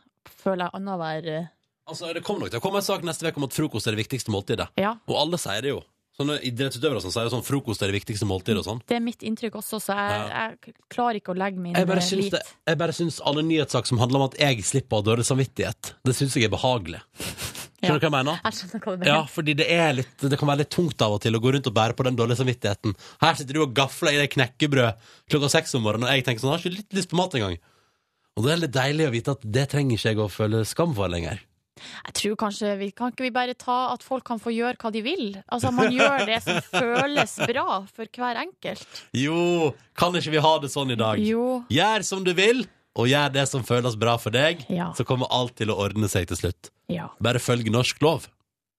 føler 0.41 0.65
jeg, 0.65 0.77
annenhver 0.79 1.29
eh, 1.35 1.51
Altså, 1.89 2.13
Det 2.17 2.23
kommer 2.25 2.45
nok 2.47 2.53
til 2.53 2.61
å 2.61 2.65
komme 2.65 2.81
en 2.81 2.89
sak 2.89 3.05
neste 3.05 3.29
uke 3.29 3.41
om 3.41 3.47
at 3.49 3.55
frokost 3.57 3.89
er 3.89 3.97
det 3.97 4.03
viktigste 4.03 4.33
måltidet. 4.33 4.69
Ja. 4.81 4.97
Og 5.09 5.21
alle 5.21 5.41
sier 5.41 5.65
det 5.65 5.73
jo. 5.73 5.79
Sånne 6.19 6.35
idrettsutøvere 6.43 6.99
som 7.05 7.13
sier 7.15 7.29
sånn 7.31 7.45
frokost 7.47 7.83
er 7.85 7.93
det 7.93 8.01
viktigste 8.01 8.27
måltidet 8.27 8.65
og 8.65 8.67
sånn. 8.67 8.81
Det 8.91 8.97
er 8.97 9.03
mitt 9.05 9.21
inntrykk 9.23 9.61
også, 9.61 9.79
så 9.85 9.95
jeg, 9.95 10.25
jeg 10.33 10.75
klarer 10.91 11.21
ikke 11.21 11.31
å 11.31 11.37
legge 11.39 11.63
min 11.63 11.79
Jeg 11.79 11.87
bare 11.87 12.03
eh, 12.03 12.09
syns, 12.09 12.25
lit. 12.25 12.35
det, 12.35 12.57
jeg 12.73 12.81
bare 12.81 12.97
syns 12.97 13.21
alle 13.31 13.45
nyhetssaker 13.47 13.93
som 13.93 14.01
handler 14.03 14.25
om 14.25 14.27
at 14.27 14.35
jeg 14.43 14.65
slipper 14.67 14.99
å 14.99 14.99
ha 14.99 15.07
dårlig 15.13 15.29
samvittighet, 15.29 15.93
det 16.09 16.17
syns 16.19 16.35
jeg 16.35 16.49
er 16.49 16.55
behagelig. 16.57 17.05
Skjønner 17.79 18.03
du 18.03 18.03
hva 18.03 18.09
jeg 18.09 18.17
mener? 18.17 18.41
Jeg 18.43 18.57
skjønner 18.59 18.83
hva 18.83 18.93
du 18.97 18.99
mener. 18.99 19.13
Ja, 19.13 19.19
fordi 19.31 19.55
det, 19.61 19.67
er 19.71 19.93
litt, 19.95 20.15
det 20.19 20.39
kan 20.41 20.51
være 20.51 20.65
litt 20.65 20.73
tungt 20.75 21.07
av 21.07 21.15
og 21.15 21.21
til 21.23 21.39
å 21.39 21.41
gå 21.45 21.53
rundt 21.55 21.71
og 21.71 21.77
bære 21.77 21.95
på 21.95 22.07
den 22.09 22.19
dårlige 22.19 22.41
samvittigheten. 22.41 22.97
Her 23.23 23.39
sitter 23.39 23.55
du 23.55 23.63
og 23.63 23.77
gafler 23.79 24.17
i 24.17 24.19
deg 24.19 24.33
knekkebrød 24.35 25.07
klokka 25.31 25.53
seks 25.55 25.79
om 25.79 25.87
morgenen, 25.87 26.09
og 26.11 26.19
jeg 26.19 26.27
tenker 26.27 26.43
sånn, 26.43 26.57
jeg 26.57 26.59
har 26.59 26.67
ikke 26.67 26.81
litt 26.81 26.99
lyst 26.99 27.13
på 27.13 27.21
mat 27.21 27.39
engang. 27.39 27.55
Og 28.35 28.43
det 28.43 28.57
er 28.57 28.61
litt 28.65 28.75
deilig 28.75 29.07
å 29.07 29.15
vite 29.15 29.37
at 29.39 29.47
det 29.55 29.69
trenger 29.71 29.95
ikke 29.95 30.11
jeg 30.11 30.21
å 30.25 30.27
føle 30.31 30.65
skam 30.67 30.99
for 30.99 31.15
lenger. 31.15 31.39
Jeg 32.09 32.15
tror 32.21 32.37
kanskje 32.45 32.73
vi, 32.81 32.91
Kan 32.97 33.13
ikke 33.13 33.27
vi 33.27 33.33
bare 33.35 33.55
ta 33.59 33.79
at 33.93 34.03
folk 34.07 34.25
kan 34.29 34.41
få 34.43 34.53
gjøre 34.55 34.77
hva 34.81 34.93
de 34.95 35.03
vil? 35.05 35.27
Altså 35.53 35.73
Man 35.75 35.93
gjør 35.95 36.25
det 36.29 36.41
som 36.45 36.59
føles 36.81 37.37
bra 37.51 37.67
for 37.91 38.07
hver 38.19 38.41
enkelt. 38.45 39.05
Jo, 39.17 39.75
kan 39.99 40.17
ikke 40.19 40.35
vi 40.37 40.43
ha 40.45 40.55
det 40.63 40.73
sånn 40.75 40.95
i 40.95 40.99
dag? 40.99 41.21
Jo. 41.23 41.63
Gjør 41.73 42.05
som 42.07 42.25
du 42.27 42.33
vil, 42.39 42.65
og 42.99 43.07
gjør 43.11 43.31
det 43.37 43.47
som 43.51 43.63
føles 43.67 43.95
bra 44.01 44.17
for 44.19 44.35
deg, 44.35 44.65
Ja. 44.73 44.91
så 44.97 45.05
kommer 45.07 45.31
alt 45.31 45.55
til 45.61 45.71
å 45.71 45.79
ordne 45.79 46.09
seg 46.11 46.27
til 46.31 46.41
slutt. 46.41 46.73
Ja. 46.91 47.11
Bare 47.23 47.39
følg 47.43 47.69
norsk 47.71 48.01
lov. 48.03 48.27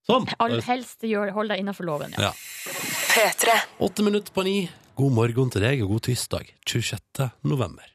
Sånn. 0.10 0.26
All 0.42 0.58
helst 0.66 1.04
gjør, 1.06 1.30
hold 1.36 1.52
deg 1.54 1.62
innenfor 1.62 1.86
loven, 1.86 2.16
ja. 2.18 2.32
Ja. 2.32 3.60
Minutter 4.04 4.34
på 4.34 4.44
ni. 4.48 4.70
God 5.00 5.14
morgen 5.16 5.52
til 5.54 5.62
deg, 5.64 5.84
og 5.86 5.94
god 5.94 6.02
tirsdag 6.10 6.50
26. 6.68 7.30
november. 7.48 7.86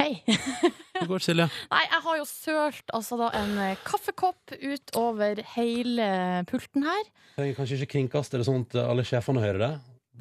Hei. 0.00 0.10
Hvordan 0.26 1.08
går 1.10 1.20
det, 1.20 1.26
Silje? 1.26 1.46
Nei, 1.72 1.82
jeg 1.84 2.02
har 2.06 2.18
jo 2.18 2.26
sølt 2.28 2.92
altså 2.96 3.18
da 3.20 3.30
en 3.38 3.56
eh, 3.60 3.80
kaffekopp 3.84 4.54
utover 4.56 5.42
hele 5.54 6.06
pulten 6.48 6.86
her. 6.86 7.08
Trenger 7.36 7.58
kanskje 7.58 7.80
ikke 7.80 7.92
kringkaste 7.96 8.40
det 8.40 8.46
sånn 8.48 8.64
at 8.68 8.78
alle 8.84 9.04
sjefene 9.06 9.42
hører 9.44 9.60
det. 9.62 9.72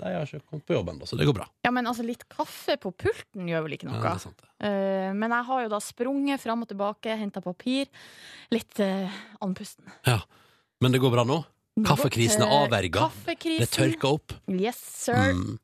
De 0.02 0.07
har 0.07 0.23
ikke 0.23 0.45
kommet 0.48 0.65
på 0.68 0.76
jobb 0.76 0.89
ennå, 0.93 1.07
så 1.07 1.18
det 1.19 1.27
går 1.27 1.35
bra. 1.35 1.45
Ja, 1.65 1.72
men 1.76 1.88
altså 1.89 2.03
litt 2.07 2.23
kaffe 2.31 2.77
på 2.80 2.93
pulten 2.95 3.49
gjør 3.52 3.65
vel 3.65 3.76
ikke 3.76 3.89
noe? 3.89 3.99
Ja, 3.99 4.11
det 4.11 4.15
er 4.19 4.26
sant, 4.30 4.48
Uh, 4.61 5.10
men 5.18 5.34
jeg 5.34 5.45
har 5.48 5.61
jo 5.64 5.69
da 5.73 5.77
sprunget 5.81 6.41
fram 6.43 6.61
og 6.61 6.68
tilbake, 6.69 7.15
henta 7.18 7.41
papir. 7.41 7.88
Litt 8.53 8.77
uh, 8.77 9.15
andpusten. 9.41 9.88
Ja. 10.06 10.19
Men 10.85 10.93
det 10.93 11.02
går 11.02 11.10
bra 11.15 11.23
nå? 11.26 11.39
Kaffekrisen 11.88 12.43
er 12.43 12.52
eh, 12.52 12.60
avverga? 12.65 13.07
kaffekrisen. 13.07 13.64
Det 13.64 13.73
tørker 13.73 14.18
opp? 14.19 14.35
Yes, 14.52 14.77
sir. 14.77 15.31
Mm. 15.34 15.57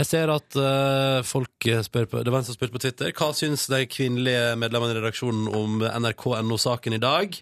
Jeg 0.00 0.08
ser 0.08 0.30
at 0.32 0.56
uh, 0.56 1.20
folk 1.28 1.66
spør 1.84 2.06
på 2.08 2.22
Det 2.24 2.32
var 2.32 2.40
en 2.40 2.46
som 2.48 2.56
spurte 2.56 2.72
på 2.72 2.80
Twitter 2.80 3.12
Hva 3.12 3.34
syns 3.36 3.66
de 3.68 3.82
kvinnelige 3.90 4.54
medlemmene 4.56 4.94
i 4.94 5.00
redaksjonen 5.00 5.50
om 5.52 5.82
NRK.no-saken 5.84 6.96
i 6.96 7.02
dag? 7.02 7.36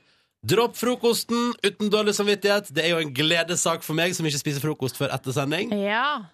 Dropp 0.49 0.75
frokosten 0.79 1.53
uten 1.67 1.91
dårlig 1.91 2.15
samvittighet. 2.15 2.71
Det 2.71 2.85
er 2.85 2.93
jo 2.93 3.01
en 3.03 3.15
gledessak 3.15 3.83
for 3.83 3.99
meg 3.99 4.15
som 4.15 4.27
ikke 4.29 4.39
spiser 4.39 4.63
frokost 4.63 4.99
før 4.99 5.11
etter 5.17 5.35
sending. 5.35 5.73
Ja. 5.75 6.31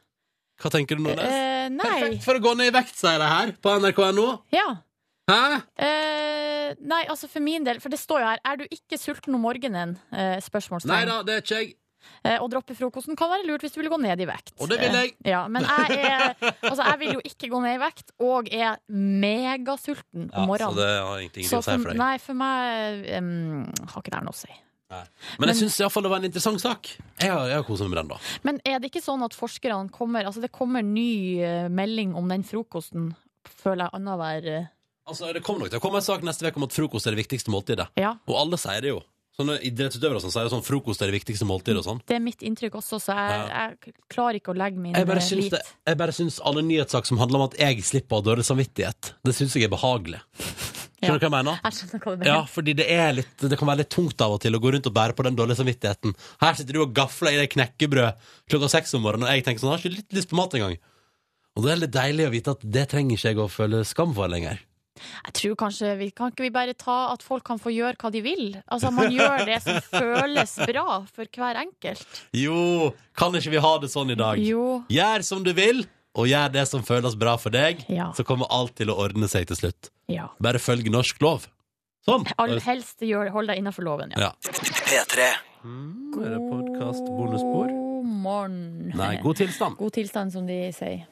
Hva 0.60 0.70
tenker 0.70 1.00
du, 1.00 1.06
Nordnes? 1.06 1.24
Eh, 1.24 1.68
nei. 1.72 1.86
Perfekt 1.88 2.26
for 2.26 2.36
å 2.36 2.42
gå 2.44 2.52
ned 2.58 2.68
i 2.68 2.74
vekt, 2.76 2.98
sier 2.98 3.16
de 3.22 3.30
her 3.30 3.54
på 3.64 3.72
nrk.no. 3.80 4.26
Ja. 4.52 4.66
Hæ? 5.30 5.40
Eh, 5.80 6.74
nei, 6.84 7.00
altså 7.08 7.30
for 7.32 7.40
min 7.44 7.64
del, 7.64 7.80
for 7.80 7.92
det 7.92 7.96
står 7.96 8.20
jo 8.20 8.26
her 8.28 8.42
Er 8.44 8.58
du 8.60 8.64
ikke 8.68 8.98
sulten 9.00 9.32
om 9.38 9.40
morgenen? 9.40 9.96
Eh, 10.12 10.36
spørsmålstegn. 10.44 10.92
Nei 10.92 11.06
da, 11.08 11.22
det 11.24 11.38
er 11.38 11.46
ikke 11.46 11.62
jeg. 11.62 11.72
Eh, 12.24 12.38
å 12.40 12.48
droppe 12.48 12.76
frokosten 12.78 13.18
kan 13.18 13.30
være 13.32 13.46
lurt 13.48 13.64
hvis 13.64 13.74
du 13.74 13.80
vil 13.82 13.90
gå 13.92 13.98
ned 14.00 14.22
i 14.24 14.28
vekt. 14.28 14.54
Og 14.58 14.70
det 14.72 14.80
vil 14.80 14.96
jeg. 14.96 15.14
Eh, 15.24 15.30
ja, 15.34 15.44
men 15.52 15.66
jeg, 15.68 15.98
er, 16.00 16.36
altså, 16.70 16.82
jeg 16.82 17.00
vil 17.02 17.16
jo 17.18 17.24
ikke 17.30 17.50
gå 17.52 17.62
ned 17.64 17.76
i 17.76 17.82
vekt, 17.82 18.14
og 18.24 18.50
er 18.52 18.78
megasulten 18.88 20.28
om 20.30 20.44
Ja, 20.44 20.46
morgenen. 20.48 20.76
så 20.76 20.80
det 20.80 20.92
har 20.94 21.24
ingenting 21.24 21.48
å 21.48 21.64
si 21.64 21.78
for 21.78 21.90
deg. 21.92 21.98
Nei, 22.00 22.14
for 22.22 22.40
meg 22.40 23.10
um, 23.18 23.66
har 23.90 24.04
ikke 24.04 24.14
det 24.16 24.22
noe 24.24 24.36
å 24.36 24.40
si. 24.44 24.54
Men 25.40 25.50
jeg 25.50 25.64
syns 25.64 25.78
det 25.80 26.10
var 26.10 26.20
en 26.20 26.28
interessant 26.28 26.60
sak. 26.62 26.90
Jeg 27.18 27.30
har, 27.32 27.48
jeg 27.50 27.58
har 27.58 27.66
kosa 27.66 27.86
meg 27.86 27.94
med 27.94 28.00
den, 28.02 28.12
da. 28.12 28.18
Men 28.46 28.60
er 28.68 28.80
det 28.82 28.90
ikke 28.92 29.02
sånn 29.02 29.24
at 29.26 29.34
forskerne 29.34 29.90
kommer 29.94 30.28
Altså 30.28 30.42
det 30.44 30.52
kommer 30.54 30.84
ny 30.86 31.40
eh, 31.42 31.66
melding 31.72 32.12
om 32.18 32.28
den 32.30 32.44
frokosten, 32.46 33.08
føler 33.48 33.86
jeg, 33.88 33.94
annenhver 33.98 34.50
eh, 34.52 34.70
Altså, 35.04 35.32
Det 35.36 35.42
kommer 35.44 35.64
nok 35.64 35.72
til 35.74 35.80
å 35.80 35.84
komme 35.84 36.00
en 36.00 36.06
sak 36.06 36.22
neste 36.24 36.46
uke 36.48 36.60
om 36.60 36.64
at 36.68 36.72
frokost 36.76 37.08
er 37.08 37.12
det 37.12 37.24
viktigste 37.24 37.52
måltidet. 37.52 37.90
Ja. 38.00 38.14
Og 38.24 38.38
alle 38.40 38.56
sier 38.60 38.80
det 38.84 38.94
jo. 38.94 39.02
Sånne 39.34 39.56
idrettsutøvere 39.66 40.20
som 40.22 40.30
sier 40.30 40.46
sånn 40.52 40.62
frokost 40.62 41.02
er 41.02 41.10
det 41.10 41.16
viktigste 41.16 41.46
måltidet 41.48 41.80
og 41.80 41.86
sånn. 41.88 42.00
Det 42.06 42.14
er 42.14 42.22
mitt 42.22 42.44
inntrykk 42.46 42.76
også, 42.78 43.00
så 43.02 43.16
jeg, 43.18 43.40
jeg 43.50 43.94
klarer 44.14 44.38
ikke 44.38 44.52
å 44.52 44.58
legge 44.60 44.78
min 44.78 44.94
Jeg 44.94 45.08
bare 45.08 45.22
eh, 45.24 45.26
syns, 45.26 45.48
lit. 45.48 45.56
det, 45.56 45.74
jeg 45.90 45.98
bare 46.04 46.14
syns 46.14 46.36
alle 46.46 46.62
nyhetssaker 46.68 47.10
som 47.10 47.18
handler 47.18 47.40
om 47.40 47.46
at 47.48 47.56
jeg 47.58 47.82
slipper 47.82 48.14
å 48.14 48.20
ha 48.20 48.26
dårlig 48.28 48.46
samvittighet, 48.46 49.10
det 49.26 49.34
syns 49.34 49.56
jeg 49.58 49.66
er 49.66 49.74
behagelig. 49.74 50.22
Skjønner 51.04 51.18
du 51.18 51.24
hva 51.24 51.28
jeg 51.28 51.34
mener? 51.34 51.58
Jeg 51.66 51.76
skjønner 51.78 52.00
hva 52.04 52.12
du 52.14 52.20
mener. 52.20 52.30
Ja, 52.30 52.38
fordi 52.48 52.74
det, 52.78 52.86
litt, 53.18 53.34
det 53.50 53.58
kan 53.60 53.68
være 53.68 53.82
litt 53.82 53.90
tungt 53.92 54.24
av 54.24 54.36
og 54.36 54.40
til 54.44 54.56
å 54.56 54.60
gå 54.62 54.72
rundt 54.72 54.86
og 54.88 54.94
bære 54.96 55.16
på 55.18 55.26
den 55.26 55.38
dårlige 55.38 55.58
samvittigheten. 55.60 56.14
Her 56.40 56.56
sitter 56.58 56.78
du 56.78 56.84
og 56.84 56.94
gafler 56.96 57.34
i 57.34 57.40
deg 57.42 57.50
knekkebrød 57.52 58.22
klokka 58.52 58.70
seks 58.72 58.94
om 58.96 59.04
morgenen, 59.04 59.26
og 59.28 59.34
jeg 59.34 59.44
tenker 59.48 59.64
sånn, 59.64 59.74
jeg 59.74 59.80
har 59.80 59.84
ikke 59.84 59.98
litt 59.98 60.16
lyst 60.20 60.30
på 60.30 60.38
mat 60.38 60.54
engang. 60.56 60.78
Og 61.54 61.66
det 61.66 61.74
er 61.74 61.82
litt 61.82 61.94
deilig 61.94 62.28
å 62.28 62.32
vite 62.32 62.54
at 62.54 62.64
det 62.78 62.86
trenger 62.94 63.18
ikke 63.18 63.34
jeg 63.34 63.42
å 63.42 63.50
føle 63.52 63.82
skam 63.86 64.14
for 64.16 64.30
lenger. 64.30 64.62
Jeg 65.26 65.32
tror 65.40 65.54
kanskje 65.58 65.88
vi 65.98 66.10
Kan 66.14 66.30
ikke 66.30 66.44
vi 66.46 66.50
bare 66.54 66.74
ta 66.78 67.12
at 67.12 67.22
folk 67.26 67.42
kan 67.48 67.58
få 67.58 67.72
gjøre 67.74 67.96
hva 67.98 68.10
de 68.14 68.20
vil? 68.22 68.44
Altså 68.70 68.92
Man 68.94 69.10
gjør 69.10 69.44
det 69.48 69.56
som 69.64 69.80
føles 69.90 70.54
bra 70.70 71.00
for 71.10 71.26
hver 71.34 71.58
enkelt. 71.64 72.20
Jo, 72.36 72.92
kan 73.18 73.34
ikke 73.34 73.50
vi 73.56 73.62
ha 73.64 73.72
det 73.82 73.90
sånn 73.90 74.14
i 74.14 74.18
dag? 74.20 74.38
Jo. 74.38 74.82
Gjør 74.92 75.24
som 75.26 75.42
du 75.46 75.50
vil, 75.56 75.82
og 76.14 76.28
gjør 76.30 76.52
det 76.54 76.66
som 76.70 76.84
føles 76.86 77.16
bra 77.18 77.34
for 77.42 77.50
deg, 77.50 77.82
Ja. 77.90 78.12
så 78.14 78.22
kommer 78.24 78.46
alt 78.54 78.76
til 78.78 78.92
å 78.92 78.98
ordne 79.02 79.26
seg 79.28 79.48
til 79.50 79.58
slutt. 79.58 79.90
Ja. 80.06 80.28
Bare 80.38 80.60
følg 80.62 80.86
norsk 80.94 81.18
lov. 81.24 81.48
Sånn. 82.06 82.26
All 82.38 82.58
helst 82.60 83.00
gjør, 83.02 83.30
hold 83.32 83.48
deg 83.50 83.58
innenfor 83.62 83.82
loven, 83.86 84.12
ja. 84.14 84.28
Ja. 84.28 84.32
P3. 84.44 85.26
Er 85.64 86.34
det 86.36 86.40
podkast 86.50 87.06
bonusspor? 87.08 87.70
God 87.72 88.04
morgen. 88.24 88.92
Nei, 88.94 89.14
god 89.24 89.38
tilstand. 89.40 89.78
God 89.80 89.94
tilstand, 89.96 90.32
som 90.36 90.46
de 90.46 90.58
sier. 90.76 91.06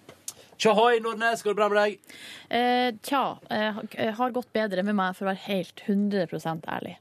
Tjohoi, 0.62 1.01
Nordnes, 1.02 1.40
går 1.43 1.56
det 1.56 1.59
bra 1.59 1.66
med 1.72 1.78
deg? 1.80 2.18
Eh, 2.55 2.89
tja, 3.02 3.22
eh, 3.51 3.80
har 4.14 4.34
gått 4.34 4.52
bedre 4.55 4.84
med 4.86 4.94
meg, 4.94 5.16
for 5.18 5.26
å 5.26 5.32
være 5.32 5.47
helt 5.48 5.82
100% 5.89 6.68
ærlig. 6.70 6.93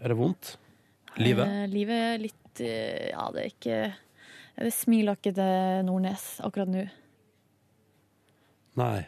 Er 0.00 0.08
det 0.08 0.16
vondt? 0.16 0.54
Livet? 1.20 1.44
Eh, 1.44 1.66
livet 1.68 2.04
er 2.06 2.22
litt 2.22 2.62
eh, 2.64 3.10
Ja, 3.10 3.26
det 3.34 3.42
er 3.42 3.50
ikke 3.50 3.80
Det 4.56 4.72
smiler 4.72 5.18
ikke 5.18 5.34
til 5.36 5.82
Nordnes 5.84 6.24
akkurat 6.40 6.72
nå. 6.72 6.86
Nei. 8.80 9.02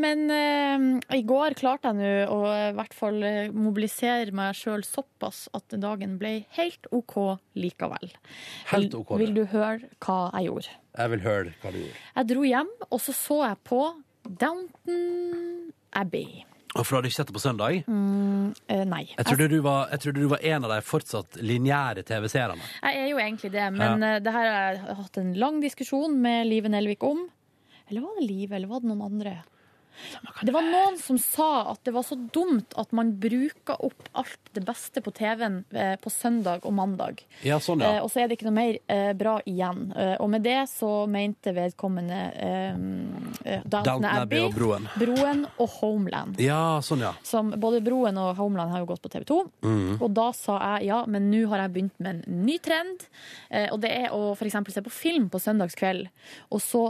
Men 0.00 0.26
eh, 0.32 0.84
i 1.16 1.22
går 1.24 1.56
klarte 1.56 1.94
jeg 1.94 2.00
nå 2.00 2.12
å 2.32 2.42
i 2.50 2.76
hvert 2.76 2.96
fall 2.96 3.24
eh, 3.24 3.48
mobilisere 3.52 4.36
meg 4.36 4.56
sjøl 4.56 4.84
såpass 4.84 5.46
at 5.56 5.76
dagen 5.80 6.18
ble 6.20 6.42
helt 6.56 6.88
OK 6.92 7.16
likevel. 7.56 8.12
Helt 8.74 8.96
ok, 9.00 9.16
Vil, 9.16 9.30
vil 9.30 9.40
du 9.40 9.44
høre 9.56 9.92
hva 10.04 10.22
jeg 10.36 10.50
gjorde? 10.50 10.79
Jeg 10.98 11.10
vil 11.12 11.24
høre 11.24 11.56
hva 11.62 11.72
du 11.72 11.80
gjorde. 11.82 12.04
Jeg 12.16 12.30
dro 12.32 12.46
hjem, 12.46 12.70
og 12.90 13.02
så 13.02 13.14
så 13.14 13.40
jeg 13.46 13.58
på 13.70 13.82
Downton 14.26 15.72
Abbey. 15.96 16.44
Og 16.76 16.84
for 16.86 16.92
du 16.92 16.96
hadde 17.00 17.10
ikke 17.10 17.18
sett 17.18 17.30
det 17.30 17.34
på 17.34 17.42
søndag? 17.42 17.80
Mm, 17.90 18.52
eh, 18.70 18.82
nei. 18.86 19.02
Jeg 19.16 19.26
trodde, 19.26 19.48
du 19.50 19.58
var, 19.64 19.88
jeg 19.90 20.02
trodde 20.04 20.22
du 20.22 20.28
var 20.30 20.44
en 20.52 20.66
av 20.68 20.74
de 20.76 20.78
fortsatt 20.86 21.40
lineære 21.42 22.04
TV-seerne. 22.06 22.62
Jeg 22.84 23.00
er 23.00 23.08
jo 23.10 23.18
egentlig 23.18 23.50
det, 23.56 23.66
men 23.74 24.06
eh, 24.06 24.18
det 24.22 24.34
her 24.34 24.46
har 24.46 24.60
jeg 24.60 24.98
hatt 25.00 25.18
en 25.22 25.32
lang 25.42 25.58
diskusjon 25.64 26.14
med 26.22 26.46
Live 26.46 26.70
Nelvik 26.70 27.02
om. 27.06 27.24
Eller 27.90 28.04
var 28.06 28.20
det 28.20 28.28
Live, 28.28 28.54
eller 28.54 28.70
var 28.70 28.84
det 28.84 28.90
noen 28.92 29.02
andre? 29.08 29.34
Det 30.42 30.52
var 30.54 30.64
noen 30.64 30.96
som 31.00 31.18
sa 31.20 31.70
at 31.72 31.82
det 31.84 31.92
var 31.94 32.04
så 32.06 32.16
dumt 32.32 32.72
at 32.80 32.92
man 32.96 33.12
bruker 33.20 33.76
opp 33.84 34.08
alt 34.16 34.50
det 34.56 34.62
beste 34.64 35.02
på 35.04 35.12
TV-en 35.14 35.60
eh, 35.70 35.94
på 36.00 36.10
søndag 36.10 36.64
og 36.64 36.74
mandag. 36.74 37.20
Ja, 37.46 37.60
sånn, 37.62 37.82
ja. 37.84 37.98
Eh, 37.98 38.04
og 38.04 38.10
så 38.12 38.22
er 38.22 38.30
det 38.30 38.38
ikke 38.38 38.48
noe 38.48 38.56
mer 38.56 38.78
eh, 38.90 39.10
bra 39.18 39.36
igjen. 39.48 39.90
Eh, 39.92 40.14
og 40.22 40.30
med 40.32 40.44
det 40.46 40.58
så 40.72 40.90
mente 41.10 41.52
vedkommende 41.56 42.20
eh, 42.46 43.60
Downton 43.64 44.08
Abbey 44.08 44.46
Broen. 44.54 44.88
Broen 45.00 45.44
og 45.56 45.76
Homeland. 45.80 46.40
Ja, 46.42 46.80
sånn, 46.84 47.04
ja. 47.04 47.12
Som 47.26 47.52
både 47.60 47.82
Broen 47.84 48.18
og 48.20 48.32
Homeland 48.40 48.72
har 48.74 48.84
jo 48.84 48.90
gått 48.90 49.04
på 49.04 49.12
TV 49.12 49.26
2. 49.28 49.40
Mm. 49.66 49.92
Og 49.98 50.08
da 50.16 50.30
sa 50.36 50.58
jeg 50.64 50.90
ja, 50.90 51.02
men 51.10 51.28
nå 51.32 51.44
har 51.52 51.64
jeg 51.64 51.74
begynt 51.76 52.00
med 52.00 52.24
en 52.24 52.40
ny 52.46 52.56
trend. 52.62 53.04
Og 53.70 53.78
det 53.82 53.90
er 53.92 54.14
å 54.14 54.32
eksempel 54.40 54.74
se 54.74 54.82
på 54.84 54.92
film 54.92 55.28
på 55.30 55.40
søndagskveld, 55.42 56.08
og 56.50 56.62
så 56.64 56.82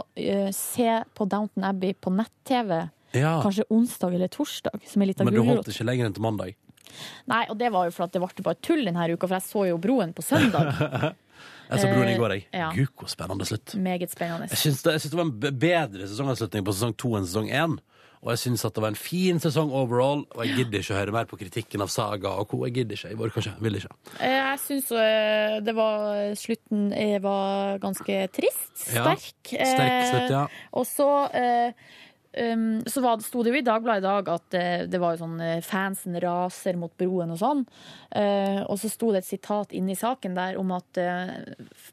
se 0.55 0.89
på 1.17 1.27
Downton 1.29 1.65
Abbey 1.67 1.93
på 1.97 2.13
nett-TV. 2.13 2.87
Ja. 3.17 3.37
Kanskje 3.43 3.65
onsdag 3.69 4.13
eller 4.15 4.31
torsdag, 4.31 4.81
som 4.87 5.01
er 5.03 5.11
litt 5.11 5.21
av 5.21 5.27
Men 5.27 5.35
du 5.35 5.43
holdt 5.43 5.67
ikke 5.71 5.87
lenger 5.87 6.07
enn 6.09 6.15
til 6.17 6.23
mandag. 6.25 6.55
Nei, 7.31 7.43
og 7.49 7.57
det 7.59 7.69
var 7.71 7.87
jo 7.87 7.93
for 7.95 8.07
at 8.07 8.15
det 8.15 8.21
ble 8.23 8.45
bare 8.45 8.59
tull 8.63 8.83
denne 8.87 9.09
uka, 9.13 9.27
for 9.27 9.37
jeg 9.37 9.47
så 9.47 9.65
jo 9.69 9.77
Broen 9.81 10.15
på 10.17 10.25
søndag. 10.25 10.71
Jeg 11.71 11.79
så 11.79 11.87
Broen 11.87 12.09
i 12.11 12.17
går, 12.19 12.33
jeg. 12.35 12.41
Eh, 12.51 12.59
ja. 12.59 12.67
Gud, 12.75 12.89
hvor 12.99 13.07
spennende 13.07 13.45
slutt. 13.47 13.71
Meget 13.79 14.11
spennende. 14.11 14.49
Jeg 14.51 14.59
syns 14.59 14.81
det, 14.83 14.97
det 15.07 15.15
var 15.15 15.23
en 15.23 15.55
bedre 15.61 16.09
sesongavslutning 16.09 16.65
på 16.67 16.73
sesong 16.75 16.91
to 16.99 17.13
enn 17.15 17.23
sesong 17.29 17.47
én. 17.47 17.77
Og 18.21 18.33
jeg 18.33 18.41
syns 18.43 18.65
det 18.67 18.83
var 18.83 18.91
en 18.91 18.99
fin 18.99 19.39
sesong 19.41 19.71
overall, 19.73 20.25
og 20.35 20.43
jeg 20.43 20.57
gidder 20.59 20.83
ikke 20.83 20.93
å 20.93 20.99
høre 20.99 21.15
mer 21.15 21.29
på 21.31 21.39
kritikken 21.39 21.81
av 21.81 21.89
Saga 21.89 22.35
og 22.43 22.51
co. 22.51 22.59
Jeg 22.67 22.75
gidder 22.75 22.99
ikke. 22.99 23.13
Jeg 23.13 23.21
orker 23.23 23.41
ikke. 23.47 23.55
Vil 23.65 23.79
ikke. 23.79 23.95
Eh, 24.19 24.35
Jeg 24.35 24.59
syns 24.67 24.91
eh, 24.99 25.55
det 25.63 25.77
var 25.79 26.35
Slutten 26.43 26.83
var 27.23 27.79
ganske 27.87 28.19
trist. 28.35 28.69
Ja, 28.91 29.07
Sterk. 29.07 29.55
sterk 29.55 29.97
slutt, 30.11 30.35
ja. 30.35 30.43
Og 30.75 30.85
så 30.91 31.07
um, 32.37 32.81
så 32.87 33.01
var 33.03 33.17
det, 33.17 33.25
sto 33.27 33.43
det 33.43 33.51
jo 33.53 33.59
i 33.59 33.65
Dagbladet 33.65 34.01
i 34.03 34.07
dag 34.07 34.29
at 34.29 34.53
eh, 34.57 34.85
det 34.87 34.99
var 35.01 35.15
jo 35.15 35.23
sånn 35.25 35.39
eh, 35.41 35.61
fansen 35.65 36.15
raser 36.23 36.77
mot 36.79 36.93
broen 36.97 37.31
og 37.35 37.39
sånn. 37.41 37.65
Uh, 38.15 38.61
og 38.67 38.79
så 38.79 38.89
sto 38.91 39.11
det 39.11 39.23
et 39.23 39.29
sitat 39.31 39.71
inne 39.77 39.91
i 39.93 39.99
saken 39.99 40.35
der 40.35 40.57
om 40.59 40.71
at 40.75 40.99
uh, 40.99 41.31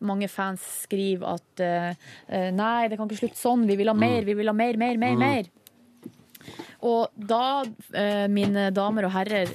mange 0.01 0.29
fans 0.31 0.65
skriver 0.85 1.37
at 1.37 1.63
uh, 1.63 2.51
nei, 2.55 2.89
det 2.89 2.99
kan 2.99 3.07
ikke 3.09 3.23
slutte 3.25 3.39
sånn, 3.41 3.67
vi 3.69 3.77
vil 3.81 3.89
ha 3.91 3.95
mer, 3.99 4.23
vi 4.27 4.35
vil 4.39 4.51
ha 4.51 4.57
mer, 4.57 4.77
mer, 4.77 4.97
mer, 4.99 5.15
Mm. 5.19 5.25
mer. 5.25 5.49
Og 6.87 7.11
da, 7.19 7.65
mine 8.31 8.69
damer 8.73 9.09
og 9.09 9.11
herrer, 9.13 9.51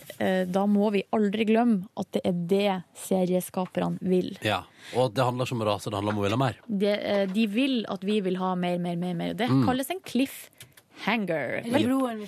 da 0.52 0.66
må 0.70 0.90
vi 0.94 1.00
aldri 1.16 1.46
glemme 1.48 1.88
at 1.98 2.10
det 2.14 2.22
er 2.28 2.36
det 2.52 2.74
serieskaperne 3.06 3.98
vil. 4.04 4.34
Ja. 4.46 4.60
Og 5.00 5.14
det 5.16 5.24
handler 5.24 5.48
ikke 5.48 5.56
om 5.58 5.64
rase, 5.66 5.90
det 5.90 5.98
handler 5.98 6.14
om 6.14 6.20
å 6.22 6.26
ville 6.28 6.38
mer. 6.42 6.60
De, 6.68 6.92
de 7.32 7.46
vil 7.50 7.80
at 7.90 8.04
vi 8.06 8.20
vil 8.26 8.38
ha 8.42 8.52
mer, 8.60 8.78
mer, 8.84 9.00
mer. 9.00 9.16
mer. 9.18 9.34
Det 9.40 9.48
Mm. 9.50 9.64
kalles 9.66 9.90
en 9.96 10.04
cliffhanger. 10.04 10.70
Er 11.60 11.66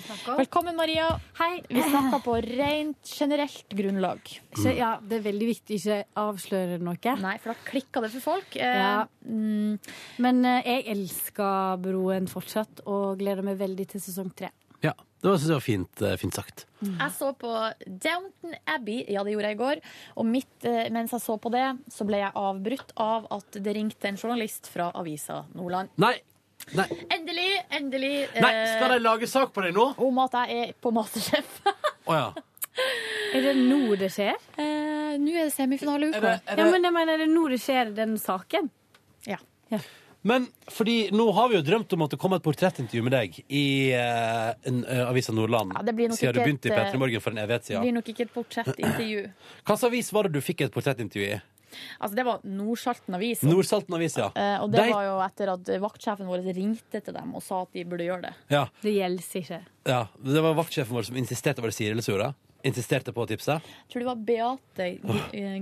snakker 0.04 0.32
om? 0.34 0.38
Velkommen, 0.42 0.76
Maria. 0.76 1.06
Hei. 1.38 1.62
Vi 1.68 1.80
snakker 1.80 2.20
på 2.24 2.34
rent 2.44 3.08
generelt 3.08 3.72
grunnlag. 3.78 4.20
Så, 4.52 4.74
ja, 4.76 4.90
det 5.00 5.20
er 5.20 5.24
veldig 5.30 5.48
viktig 5.48 5.78
ikke 5.80 6.02
avsløre 6.20 6.76
noe. 6.84 7.14
Nei, 7.22 7.36
for 7.40 7.54
da 7.54 7.70
klikker 7.70 8.04
det 8.04 8.12
for 8.18 8.26
folk. 8.34 8.58
Eh, 8.60 8.76
Ja. 8.76 9.06
Men 9.24 10.44
eh, 10.44 10.60
jeg 10.68 10.84
elsker 10.92 11.80
Broen 11.82 12.28
fortsatt, 12.30 12.84
og 12.86 13.16
gleder 13.22 13.42
meg 13.46 13.56
veldig 13.62 13.88
til 13.94 14.04
sesong 14.04 14.30
tre. 14.36 14.52
Ja. 14.84 14.92
Det 15.24 15.30
var, 15.32 15.38
synes 15.40 15.48
jeg 15.48 15.56
var 15.56 15.64
fint, 15.64 16.02
eh, 16.04 16.16
fint 16.20 16.36
sagt. 16.36 16.66
Jeg 16.84 17.12
så 17.16 17.32
på 17.40 17.50
Downton 17.88 18.52
Abbey, 18.68 19.00
ja 19.08 19.24
det 19.24 19.32
gjorde 19.32 19.48
jeg 19.48 19.56
i 19.56 19.62
går. 19.64 19.80
Og 20.20 20.28
midt 20.28 20.68
mens 20.92 21.16
jeg 21.16 21.24
så 21.24 21.38
på 21.40 21.50
det, 21.50 21.64
så 21.90 22.04
ble 22.06 22.20
jeg 22.20 22.36
avbrutt 22.36 22.92
av 23.00 23.26
at 23.40 23.56
det 23.56 23.74
ringte 23.74 24.12
en 24.12 24.20
journalist 24.20 24.68
fra 24.70 24.92
avisa 24.94 25.46
Nordland. 25.56 25.88
Nei! 25.96 26.18
Nei. 26.74 26.86
Endelig, 27.14 27.50
endelig 27.70 28.12
Nei, 28.42 28.52
skal 28.74 28.96
de 28.96 28.98
lage 29.04 29.28
sak 29.30 29.52
på 29.54 29.62
deg 29.62 29.76
nå? 29.76 29.84
Om 30.02 30.18
at 30.24 30.32
jeg 30.40 30.56
er 30.64 30.72
på 30.82 30.90
Masterchef. 30.94 31.60
oh, 32.08 32.14
ja. 32.16 32.32
Er 33.36 33.44
det 33.44 33.52
nå 33.60 33.94
det 34.00 34.10
skjer? 34.12 34.34
Eh, 34.58 35.14
nå 35.22 35.30
er 35.36 35.46
det 35.46 35.52
semifinaleuka. 35.54 36.20
Det- 36.20 36.40
det- 36.46 36.58
Ja, 36.58 36.70
men 36.70 36.82
jeg 36.82 36.92
mener, 36.92 37.14
er 37.14 37.18
det 37.24 37.30
nå 37.30 37.46
det 37.48 37.60
skjer, 37.62 37.94
den 37.94 38.16
saken? 38.18 38.68
Ja. 39.26 39.38
Men 40.26 40.48
fordi 40.74 41.10
nå 41.14 41.28
har 41.32 41.48
vi 41.48 41.54
jo 41.54 41.62
drømt 41.62 41.92
om 41.94 42.02
at 42.02 42.10
det 42.10 42.18
kommer 42.18 42.40
et 42.40 42.42
portrettintervju 42.42 43.02
med 43.06 43.12
deg 43.14 43.36
i 43.46 43.92
uh, 43.94 44.52
en, 44.66 44.80
uh, 44.84 45.04
Avisa 45.06 45.30
Nordland. 45.32 45.70
Ja, 45.76 45.82
det 45.86 45.94
blir 45.94 46.10
nok 46.10 46.18
siden 46.18 46.34
du 46.34 46.40
begynte 46.42 46.66
i 46.66 46.72
et, 46.72 46.78
eh, 46.78 46.88
P3 46.90 46.98
Morgen 46.98 47.22
for 47.22 47.30
en 47.30 47.38
evighet 47.44 47.68
Det 47.70 47.82
blir 47.84 47.94
nok 47.94 48.10
ikke 48.10 48.24
et 48.26 48.32
portrettintervju. 48.34 49.22
Hvilken 49.62 49.86
avis 49.86 50.10
var 50.12 50.26
det 50.26 50.32
du 50.34 50.40
fikk 50.42 50.64
et 50.66 50.74
portrettintervju 50.74 51.28
i? 51.36 51.40
Altså, 52.00 52.14
det 52.16 52.24
var 52.26 52.40
Nordsalten 52.44 53.14
Avis. 53.18 53.42
Nordsalten 53.42 53.94
Avis, 53.94 54.16
ja. 54.16 54.30
Eh, 54.34 54.56
og 54.62 54.70
det 54.72 54.82
De- 54.84 54.92
var 54.92 55.04
jo 55.04 55.18
etter 55.26 55.52
at 55.54 55.72
vaktsjefen 55.82 56.26
vår 56.26 56.44
ringte 56.54 57.02
til 57.04 57.14
dem 57.14 57.34
og 57.34 57.42
sa 57.42 57.62
at 57.62 57.72
de 57.72 57.84
burde 57.84 58.04
gjøre 58.08 58.22
det. 58.28 58.34
ja. 58.50 58.66
Det 58.82 58.94
gjelder 58.96 59.40
ikke. 59.42 59.60
ja. 59.86 60.06
Det 60.24 60.42
var 60.42 60.54
vaktsjefen 60.54 60.94
vår 60.96 61.02
som 61.10 61.16
insisterte, 61.16 61.60
på 61.62 61.66
det 61.70 61.74
Siri 61.74 61.90
eller 61.90 62.02
Sura? 62.02 62.34
Insisterte 62.66 63.12
på 63.14 63.22
å 63.22 63.28
tipse? 63.28 63.60
Jeg 63.62 63.90
tror 63.92 64.00
det 64.02 64.06
var 64.08 64.16
Beate 64.26 64.86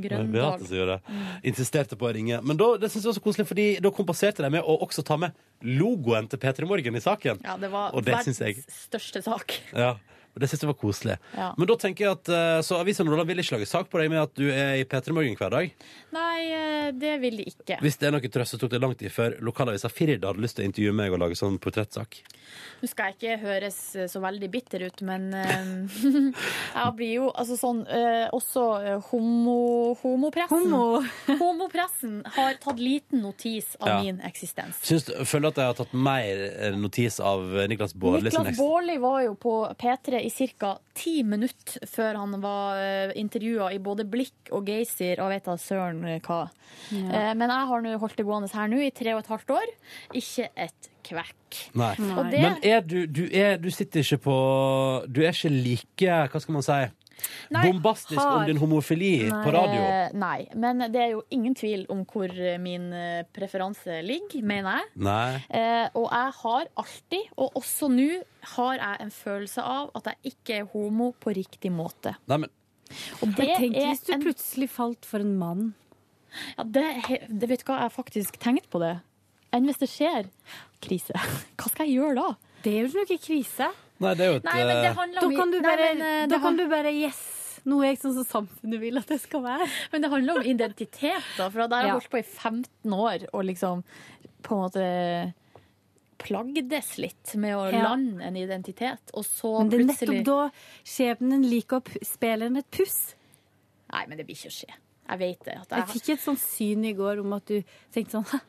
Grøndal. 0.00 0.30
Beate 0.32 0.66
som 0.66 0.76
gjorde 0.78 0.94
det. 0.96 1.16
Insisterte 1.50 1.96
på 2.00 2.06
å 2.08 2.12
ringe. 2.16 2.38
Men 2.42 2.56
da, 2.56 2.76
det 2.80 2.88
synes 2.90 3.04
jeg 3.04 3.10
var 3.12 3.18
så 3.18 3.24
koselig, 3.26 3.46
fordi 3.50 3.66
da 3.84 3.90
kompenserte 3.90 4.40
de 4.44 4.50
med 4.54 4.62
å 4.64 4.78
også 4.86 5.04
ta 5.04 5.18
med 5.20 5.34
logoen 5.60 6.28
til 6.30 6.38
P3 6.40 6.66
Morgen 6.70 6.96
i 6.96 7.02
saken. 7.04 7.42
Ja, 7.44 7.56
det 7.60 7.70
var 7.74 7.92
Og 7.94 8.04
det 8.06 8.14
verdens 8.14 8.40
største 8.88 9.22
sak. 9.26 9.52
Ja, 9.74 9.96
og 10.34 10.40
Det 10.42 10.48
synes 10.50 10.62
jeg 10.64 10.68
var 10.72 10.78
koselig. 10.80 11.16
Ja. 11.38 11.52
Men 11.58 11.68
da 11.70 11.76
tenker 11.78 12.04
jeg 12.08 12.12
at 12.18 12.28
eh, 12.34 12.60
Så 12.66 12.78
Avisa 12.80 13.04
Nordland 13.06 13.28
vil 13.30 13.38
ikke 13.42 13.54
lage 13.56 13.68
sak 13.70 13.88
på 13.92 14.00
deg 14.02 14.10
med 14.10 14.22
at 14.24 14.34
du 14.34 14.48
er 14.50 14.80
i 14.80 14.84
P3 14.84 15.14
Morgen 15.14 15.36
hver 15.38 15.50
dag. 15.54 15.74
Nei, 16.14 16.38
eh, 16.50 16.88
det 16.92 17.14
vil 17.22 17.36
de 17.40 17.46
ikke. 17.52 17.78
Hvis 17.84 17.96
det 18.00 18.08
er 18.08 18.16
noe 18.16 18.30
trøst, 18.34 18.54
så 18.56 18.58
tok 18.60 18.70
det 18.74 18.80
lang 18.82 18.94
tid 18.98 19.12
før 19.14 19.36
lokalavisa 19.46 19.88
Firda 19.92 20.32
hadde 20.32 20.42
lyst 20.42 20.58
til 20.58 20.66
å 20.66 20.68
intervjue 20.70 20.94
meg 20.98 21.14
og 21.14 21.22
lage 21.22 21.38
sånn 21.38 21.58
portrettsak. 21.62 22.18
Nå 22.82 22.88
skal 22.90 23.12
jeg 23.12 23.16
ikke 23.16 23.38
høres 23.46 23.78
eh, 23.96 24.08
så 24.10 24.20
veldig 24.24 24.50
bitter 24.52 24.84
ut, 24.88 25.02
men 25.06 25.30
eh, 25.38 25.70
jeg 26.74 26.94
blir 26.98 27.12
jo 27.20 27.30
altså 27.32 27.56
sånn 27.58 27.84
eh, 27.88 28.26
Også 28.34 28.64
eh, 28.84 28.98
homo, 29.12 29.94
homopressen. 30.02 30.66
Homo. 30.74 31.02
Homopressen 31.44 32.18
har 32.36 32.56
tatt 32.62 32.78
liten 32.82 33.22
notis 33.24 33.76
av 33.80 33.88
Ja. 33.88 33.96
min 34.02 34.20
eksistens. 34.26 34.78
Syns, 34.82 35.04
du- 35.08 35.14
føler 35.24 35.48
du 35.48 35.48
at 35.54 35.56
jeg 35.62 35.70
har 35.70 35.78
tatt 35.78 35.94
mer 35.94 36.44
eh, 36.50 36.76
notis 36.78 37.20
av 37.20 37.42
Niklas 37.70 37.94
Baarli 37.94 38.30
Niklas 38.30 38.58
Baarli 38.58 38.98
var 39.02 39.22
jo 39.28 39.34
på 39.40 39.54
P3 39.80 40.23
i 40.24 40.48
ca. 40.58 40.70
ti 40.96 41.22
minutter 41.26 41.84
før 41.90 42.16
han 42.22 42.34
var 42.42 42.78
uh, 42.80 43.12
intervjua 43.20 43.70
i 43.74 43.78
både 43.82 44.06
Blikk 44.08 44.50
og 44.56 44.66
Geysir 44.70 45.20
og 45.24 45.30
vet 45.34 45.44
da 45.44 45.56
søren 45.60 46.02
eh, 46.08 46.20
hva. 46.24 46.40
Ja. 46.90 47.04
Eh, 47.04 47.30
men 47.38 47.50
jeg 47.52 47.68
har 47.70 47.84
nå 47.84 47.94
holdt 48.02 48.16
det 48.20 48.26
gående 48.28 48.50
her 48.54 48.68
nå 48.72 48.80
i 48.84 48.90
tre 48.94 49.14
og 49.14 49.22
et 49.24 49.30
halvt 49.34 49.54
år. 49.56 49.72
Ikke 50.20 50.48
et 50.66 50.90
kvekk. 51.04 51.58
Nei. 51.78 51.92
Nei. 52.00 52.26
det- 52.32 52.40
Men 52.42 52.58
er 52.64 52.80
du, 52.82 52.98
du, 53.06 53.24
er, 53.30 53.56
du 53.60 53.68
sitter 53.70 54.00
ikke 54.02 54.18
på 54.24 54.36
Du 55.12 55.20
er 55.22 55.30
ikke 55.36 55.52
like, 55.52 56.14
hva 56.32 56.40
skal 56.42 56.56
man 56.56 56.64
si, 56.66 56.80
Nei, 57.50 57.62
bombastisk 57.70 58.18
har- 58.20 58.40
om 58.40 58.46
din 58.46 58.56
homofili 58.58 59.28
på 59.30 59.52
radio? 59.52 59.80
Eh, 59.80 60.10
nei, 60.14 60.48
men 60.54 60.78
det 60.92 61.00
er 61.02 61.10
jo 61.12 61.22
ingen 61.30 61.54
tvil 61.54 61.86
om 61.90 62.04
hvor 62.04 62.28
min 62.60 62.92
eh, 62.92 63.22
preferanse 63.34 64.00
ligger, 64.04 64.42
mener 64.42 64.78
jeg. 64.80 64.90
Nei. 64.96 65.44
Eh, 65.50 65.88
og 65.94 66.08
jeg 66.10 66.32
har 66.42 66.66
alltid, 66.76 67.30
og 67.36 67.54
også 67.54 67.88
nå, 67.90 68.08
har 68.56 68.74
jeg 68.76 69.00
en 69.00 69.10
følelse 69.10 69.62
av 69.62 69.90
at 69.96 70.04
jeg 70.12 70.34
ikke 70.34 70.58
er 70.60 70.66
homo 70.72 71.12
på 71.20 71.34
riktig 71.34 71.70
måte. 71.72 72.16
Nei, 72.26 72.36
men 72.38 72.50
Og 73.22 73.28
det 73.34 73.46
Men 73.48 73.56
tenk 73.56 73.74
hvis 73.76 74.04
du 74.06 74.12
en- 74.12 74.22
plutselig 74.22 74.68
falt 74.70 75.04
for 75.08 75.18
en 75.20 75.36
mann. 75.38 75.74
Ja, 76.58 76.64
det, 76.64 76.84
det 77.30 77.48
vet 77.48 77.64
du 77.64 77.70
hva, 77.70 77.78
jeg 77.80 77.90
har 77.90 77.94
faktisk 78.04 78.36
tenkt 78.38 78.68
på 78.70 78.78
det. 78.82 79.00
Enn 79.52 79.64
hvis 79.66 79.78
det 79.78 79.88
skjer 79.88 80.26
krise. 80.82 81.14
Hva 81.56 81.70
skal 81.70 81.86
jeg 81.86 81.96
gjøre 81.96 82.14
da? 82.16 82.36
Det 82.64 82.72
er 82.74 82.86
jo 82.88 83.04
ikke 83.04 83.20
krise. 83.22 83.68
Nei, 84.00 84.14
det 84.18 84.24
er 84.26 84.30
jo 84.32 84.36
et 84.40 84.44
Nei, 84.48 84.58
men 84.64 84.76
det 84.82 84.88
eh, 84.90 84.94
handler 84.98 85.20
Da 85.20 85.26
om 85.26 85.34
kan 85.36 85.50
du 85.52 85.60
Nei, 85.60 85.68
bare, 85.76 85.88
men, 85.94 86.02
eh, 86.02 86.26
da 86.26 86.34
det 86.34 86.42
kan 86.42 86.56
du 86.58 86.64
bare 86.68 86.92
Yes! 86.94 87.20
Nå 87.64 87.78
er 87.80 87.92
jeg 87.94 88.00
sånn 88.02 88.14
som 88.18 88.26
samfunnet 88.28 88.80
vil 88.82 88.98
at 89.00 89.08
jeg 89.08 89.20
skal 89.22 89.40
være. 89.40 89.66
Men 89.92 90.02
det 90.04 90.10
handler 90.12 90.36
om 90.36 90.42
identitet, 90.50 91.22
da. 91.38 91.46
For 91.48 91.64
da 91.66 91.76
har 91.78 91.82
jeg 91.86 91.88
Ja. 91.88 91.94
holdt 91.96 92.10
på 92.12 92.18
i 92.18 92.22
15 92.22 92.92
år 92.92 93.24
og 93.32 93.44
liksom 93.48 93.84
på 94.44 94.52
en 94.52 94.60
måte 94.66 95.34
plagdes 96.18 96.98
litt 96.98 97.34
med 97.40 97.54
å 97.56 97.72
Ja. 97.72 97.82
lande 97.88 98.22
en 98.22 98.36
identitet, 98.36 99.10
og 99.14 99.24
så 99.24 99.58
Men 99.60 99.68
det 99.70 99.80
er 99.80 99.84
plutselig 99.84 100.24
nettopp 100.24 100.24
da 100.24 100.50
skjebnen 100.84 101.44
liker 101.50 101.76
å 101.80 101.84
p- 101.84 101.98
spille 102.04 102.42
en 102.46 102.56
et 102.56 102.70
puss. 102.70 103.14
Nei, 103.92 104.06
men 104.06 104.16
det 104.18 104.26
blir 104.26 104.36
ikke 104.36 104.52
skje. 104.52 104.70
Jeg 105.08 105.18
vet 105.18 105.44
det. 105.44 105.56
At 105.60 105.68
Jeg 105.70 105.78
jeg, 105.78 105.88
fikk 105.88 106.08
et 106.14 106.20
sånt 106.20 106.38
syn 106.40 106.84
i 106.84 106.92
går 106.94 107.20
om 107.20 107.32
at 107.34 107.44
du 107.46 107.62
tenkte 107.92 108.10
sånn 108.12 108.26
«Hæ, 108.26 108.40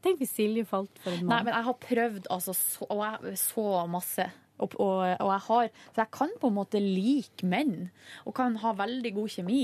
Tenk 0.00 0.18
hvis 0.20 0.30
Silje 0.30 0.64
falt 0.66 0.96
for 1.02 1.10
en 1.10 1.18
nei, 1.18 1.24
mann. 1.26 1.44
men 1.44 1.54
jeg 1.54 1.64
har 1.64 1.74
prøvd 1.74 2.26
altså 2.30 2.54
så, 2.54 2.86
og 2.88 3.22
jeg, 3.24 3.32
så 3.36 3.88
masse. 3.88 4.30
Og, 4.58 4.74
og, 4.82 5.02
og 5.22 5.30
jeg 5.32 5.42
har 5.48 5.68
For 5.92 6.02
jeg 6.02 6.10
kan 6.18 6.32
på 6.40 6.50
en 6.50 6.56
måte 6.56 6.80
like 6.82 7.46
menn, 7.46 7.90
og 8.26 8.34
kan 8.34 8.56
ha 8.62 8.72
veldig 8.78 9.14
god 9.14 9.28
kjemi. 9.36 9.62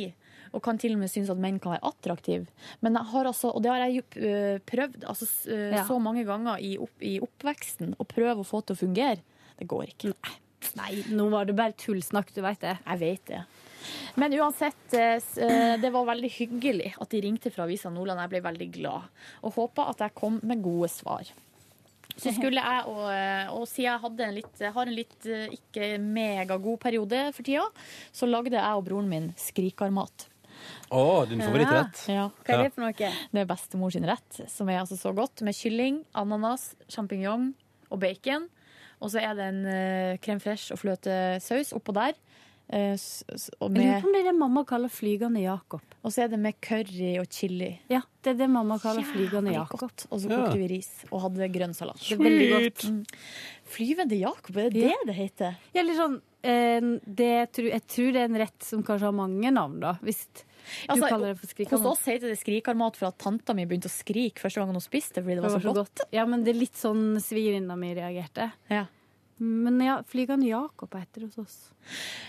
Og 0.55 0.63
kan 0.63 0.79
til 0.79 0.95
og 0.95 1.01
med 1.03 1.11
synes 1.11 1.33
at 1.33 1.41
menn 1.43 1.57
kan 1.59 1.73
være 1.75 1.89
attraktive. 1.89 2.47
Men 2.81 2.95
jeg 2.95 3.11
har 3.11 3.27
altså, 3.27 3.51
og 3.51 3.63
det 3.65 3.73
har 3.73 3.81
jeg 3.89 3.97
jo 3.97 4.05
øh, 4.29 4.61
prøvd 4.71 5.05
altså, 5.11 5.27
øh, 5.51 5.73
Ja. 5.75 5.85
så 5.89 5.99
mange 5.99 6.23
ganger 6.25 6.63
i, 6.63 6.77
opp, 6.79 7.03
i 7.03 7.17
oppveksten, 7.25 7.97
å 7.99 8.07
prøve 8.07 8.45
å 8.45 8.47
få 8.47 8.61
til 8.63 8.77
å 8.77 8.83
fungere. 8.85 9.19
Det 9.59 9.67
går 9.71 9.91
ikke. 9.91 10.15
Nei, 10.79 11.03
nå 11.11 11.27
var 11.33 11.45
det 11.49 11.57
bare 11.59 11.75
tullsnakk, 11.77 12.31
du 12.35 12.41
veit 12.43 12.63
det. 12.63 12.79
Jeg 12.87 13.01
vet 13.03 13.27
det. 13.33 13.43
Men 14.17 14.33
uansett, 14.39 14.95
eh, 14.97 15.75
det 15.83 15.91
var 15.93 16.07
veldig 16.09 16.31
hyggelig 16.39 16.95
at 17.03 17.11
de 17.13 17.21
ringte 17.21 17.51
fra 17.53 17.67
Avisa 17.67 17.91
Nordland. 17.93 18.23
Jeg 18.23 18.33
ble 18.33 18.41
veldig 18.47 18.69
glad, 18.79 19.11
og 19.43 19.59
håper 19.59 19.91
at 19.91 20.07
jeg 20.07 20.15
kom 20.15 20.39
med 20.43 20.63
gode 20.65 20.89
svar. 20.89 21.27
Så 22.15 22.31
skulle 22.37 22.63
jeg, 22.63 22.85
og, 22.91 23.07
eh, 23.11 23.49
og 23.51 23.65
siden 23.67 23.89
jeg 23.89 24.03
hadde 24.05 24.27
en 24.27 24.37
litt, 24.37 24.63
har 24.77 24.91
en 24.91 24.95
litt 24.95 25.27
eh, 25.27 25.57
ikke 25.57 25.89
megagod 25.99 26.79
periode 26.83 27.25
for 27.35 27.47
tida, 27.47 27.65
så 28.15 28.29
lagde 28.29 28.55
jeg 28.55 28.79
og 28.79 28.85
broren 28.87 29.11
min 29.11 29.33
skrikarmat. 29.41 30.29
Å, 30.95 31.03
din 31.29 31.43
favorittrett. 31.43 32.05
Ja. 32.13 32.29
Hva 32.47 32.55
er 32.55 32.63
det 32.63 32.75
for 32.77 32.85
noe? 32.85 32.95
Det 32.95 33.43
er 33.43 33.49
bestemor 33.49 33.93
sin 33.93 34.07
rett, 34.09 34.41
som 34.51 34.71
er 34.71 34.83
altså 34.85 34.99
så 35.01 35.11
godt, 35.17 35.43
med 35.47 35.57
kylling, 35.59 36.03
ananas, 36.17 36.71
sjampinjong 36.93 37.51
og 37.91 38.01
bacon. 38.03 38.47
Og 39.03 39.11
så 39.13 39.21
er 39.21 39.35
det 39.37 39.49
en 39.51 39.65
uh, 39.67 40.15
crème 40.23 40.41
fraîche 40.41 40.73
og 40.73 40.81
fløtesaus 40.81 41.75
oppå 41.77 41.93
der. 41.97 42.15
Eh, 42.75 42.97
Jeg 42.99 43.79
lurer 43.79 44.01
på 44.03 44.07
om 44.09 44.13
det 44.15 44.21
er 44.21 44.25
det 44.33 44.35
mamma 44.35 44.65
kaller 44.67 44.91
flygende 44.91 45.41
Jakob. 45.45 45.81
og 46.03 46.11
så 46.11 46.25
er 46.25 46.29
det 46.33 46.39
med 46.43 46.55
curry 46.61 47.13
og 47.21 47.29
chili. 47.31 47.79
Ja, 47.89 48.01
det 48.25 48.33
er 48.35 48.39
det 48.41 48.49
mamma 48.51 48.79
kaller 48.83 49.05
flygende 49.07 49.53
Jakob. 49.55 49.85
Og 50.11 50.19
så 50.21 50.29
Ja. 50.29 50.41
kokte 50.43 50.59
vi 50.59 50.67
ris 50.69 50.91
og 51.13 51.21
hadde 51.23 51.53
grønn 51.55 51.75
salat. 51.75 52.01
Det 52.03 52.13
er 52.19 52.25
veldig 52.25 52.51
godt. 52.51 52.85
Mm. 52.91 53.05
Flyvende 53.65 54.19
Jakob, 54.19 54.57
er 54.57 54.71
det 54.71 54.83
Ja. 54.83 54.89
det 55.05 55.07
det 55.07 55.15
heter? 55.15 55.57
Ja, 55.75 55.83
litt 55.83 55.97
sånn, 55.97 56.21
eh, 56.43 56.81
det, 57.07 57.53
tror- 57.53 57.71
jeg 57.71 57.87
tror 57.87 58.13
det 58.13 58.17
er 58.17 58.25
en 58.25 58.37
rett 58.43 58.63
som 58.63 58.83
kanskje 58.83 59.01
har 59.07 59.13
mange 59.13 59.53
navn, 59.53 59.79
da. 59.81 59.95
Hvis 60.03 60.27
du 60.35 60.43
Altså, 60.89 61.09
kaller 61.11 61.35
det 61.35 61.39
for 61.39 61.77
Hos 61.79 61.87
oss 61.99 62.05
heter 62.07 62.21
det 62.29 62.39
skrikarmat 62.41 62.97
for 62.97 63.07
at 63.07 63.19
tanta 63.19 63.55
mi 63.55 63.67
begynte 63.67 63.87
å 63.87 64.05
skrike 64.05 64.41
første 64.41 64.57
gang 64.57 64.73
hun 64.73 64.81
spiste 64.81 65.23
fordi 65.23 65.35
det 65.37 65.43
var 65.43 65.61
så 65.61 65.75
godt. 65.75 66.01
Ja, 66.11 66.25
men 66.27 66.43
det 66.43 66.57
er 66.57 66.59
litt 66.59 66.73
sånn 66.75 67.17
svigerinna 67.21 67.77
mi 67.79 67.95
reagerte. 67.95 68.51
Ja. 68.71 68.87
Men 69.43 69.81
ja, 69.83 69.97
flygende 70.09 70.47
Jakob 70.47 70.95
heter 70.95 71.25
det 71.25 71.33
hos 71.33 71.39
oss. 71.43 71.59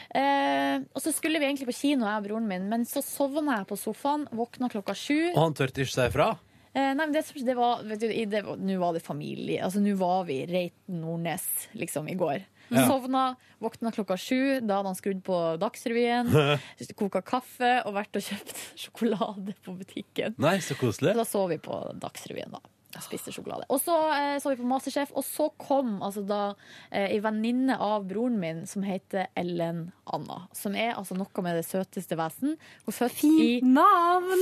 Eh, 0.10 0.82
og 0.94 1.04
så 1.04 1.14
skulle 1.14 1.40
vi 1.42 1.48
egentlig 1.50 1.70
på 1.70 1.78
kino, 1.78 2.08
jeg 2.08 2.24
og 2.24 2.28
broren 2.28 2.50
min, 2.50 2.66
men 2.72 2.88
så 2.90 3.04
sovna 3.06 3.60
jeg 3.60 3.70
på 3.70 3.78
sofaen, 3.80 4.26
våkna 4.34 4.72
klokka 4.74 4.96
sju. 4.98 5.32
Og 5.36 5.42
han 5.44 5.58
tørte 5.58 5.86
ikke 5.86 5.94
si 5.94 6.08
ifra? 6.10 6.32
Eh, 6.76 6.92
nei, 6.92 7.06
men 7.06 7.14
det, 7.16 7.24
det 7.48 7.56
var 7.56 7.86
vet 7.88 8.02
du, 8.04 8.52
Nå 8.60 8.80
var 8.82 8.98
det 8.98 9.04
familie. 9.06 9.62
Altså, 9.64 9.80
nå 9.84 9.94
var 10.00 10.26
vi 10.28 10.42
Reiten 10.50 11.00
Nordnes, 11.04 11.46
liksom, 11.78 12.10
i 12.12 12.18
går. 12.20 12.42
Ja. 12.74 12.88
Sovna, 12.90 13.36
våkna 13.64 13.92
klokka 13.96 14.18
sju. 14.18 14.60
Da 14.66 14.80
hadde 14.80 14.92
han 14.92 14.98
skrudd 14.98 15.22
på 15.24 15.38
Dagsrevyen, 15.62 16.32
koka 17.00 17.22
kaffe 17.26 17.78
og 17.86 17.96
vært 17.96 18.18
og 18.20 18.26
kjøpt 18.26 18.64
sjokolade 18.88 19.56
på 19.64 19.78
butikken. 19.78 20.36
Nei, 20.42 20.58
så 20.66 20.78
koselig. 20.80 21.14
Så 21.14 21.22
da 21.22 21.28
så 21.30 21.46
vi 21.54 21.62
på 21.64 21.80
Dagsrevyen, 22.02 22.58
da. 22.58 22.75
Jeg 22.96 23.04
spiste 23.04 23.32
sjokolade. 23.36 23.66
Og 23.70 23.82
så 23.84 23.96
eh, 24.16 24.38
så 24.40 24.52
vi 24.54 24.58
på 24.62 24.68
Masterchef, 24.70 25.10
og 25.20 25.26
så 25.28 25.50
kom 25.60 25.98
altså 26.06 26.24
da 26.28 26.42
eh, 26.90 27.10
ei 27.12 27.20
venninne 27.24 27.76
av 27.82 28.06
broren 28.08 28.38
min 28.40 28.62
som 28.72 28.86
heter 28.88 29.28
Ellen 29.36 29.90
Anna. 30.16 30.46
Som 30.56 30.78
er 30.80 30.94
altså 30.96 31.18
noe 31.20 31.44
med 31.44 31.58
det 31.60 31.66
søteste 31.68 32.16
vesen. 32.20 32.56
Hun 32.86 32.94
er 32.94 32.98
født, 32.98 33.24
i, 33.28 33.50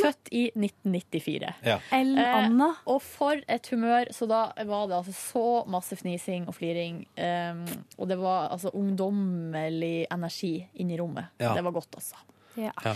født 0.04 0.32
i 0.32 0.44
1994. 0.54 1.54
Ja. 1.66 1.80
Ellen 1.98 2.22
Eh, 2.24 2.36
Anna. 2.44 2.70
og 2.86 3.02
for 3.02 3.42
et 3.50 3.68
humør. 3.74 4.12
Så 4.14 4.28
da 4.30 4.44
var 4.70 4.88
det 4.92 5.00
altså 5.02 5.14
så 5.18 5.46
masse 5.74 5.98
fnising 6.00 6.46
og 6.48 6.56
fliring. 6.56 7.02
Um, 7.18 7.66
og 7.98 8.08
det 8.12 8.20
var 8.22 8.52
altså 8.54 8.70
ungdommelig 8.78 10.06
energi 10.14 10.54
inni 10.80 10.98
rommet. 11.02 11.34
Ja. 11.42 11.54
Det 11.58 11.64
var 11.66 11.72
godt, 11.76 11.96
altså. 11.96 12.16
Ja. 12.56 12.72
Ja. 12.86 12.94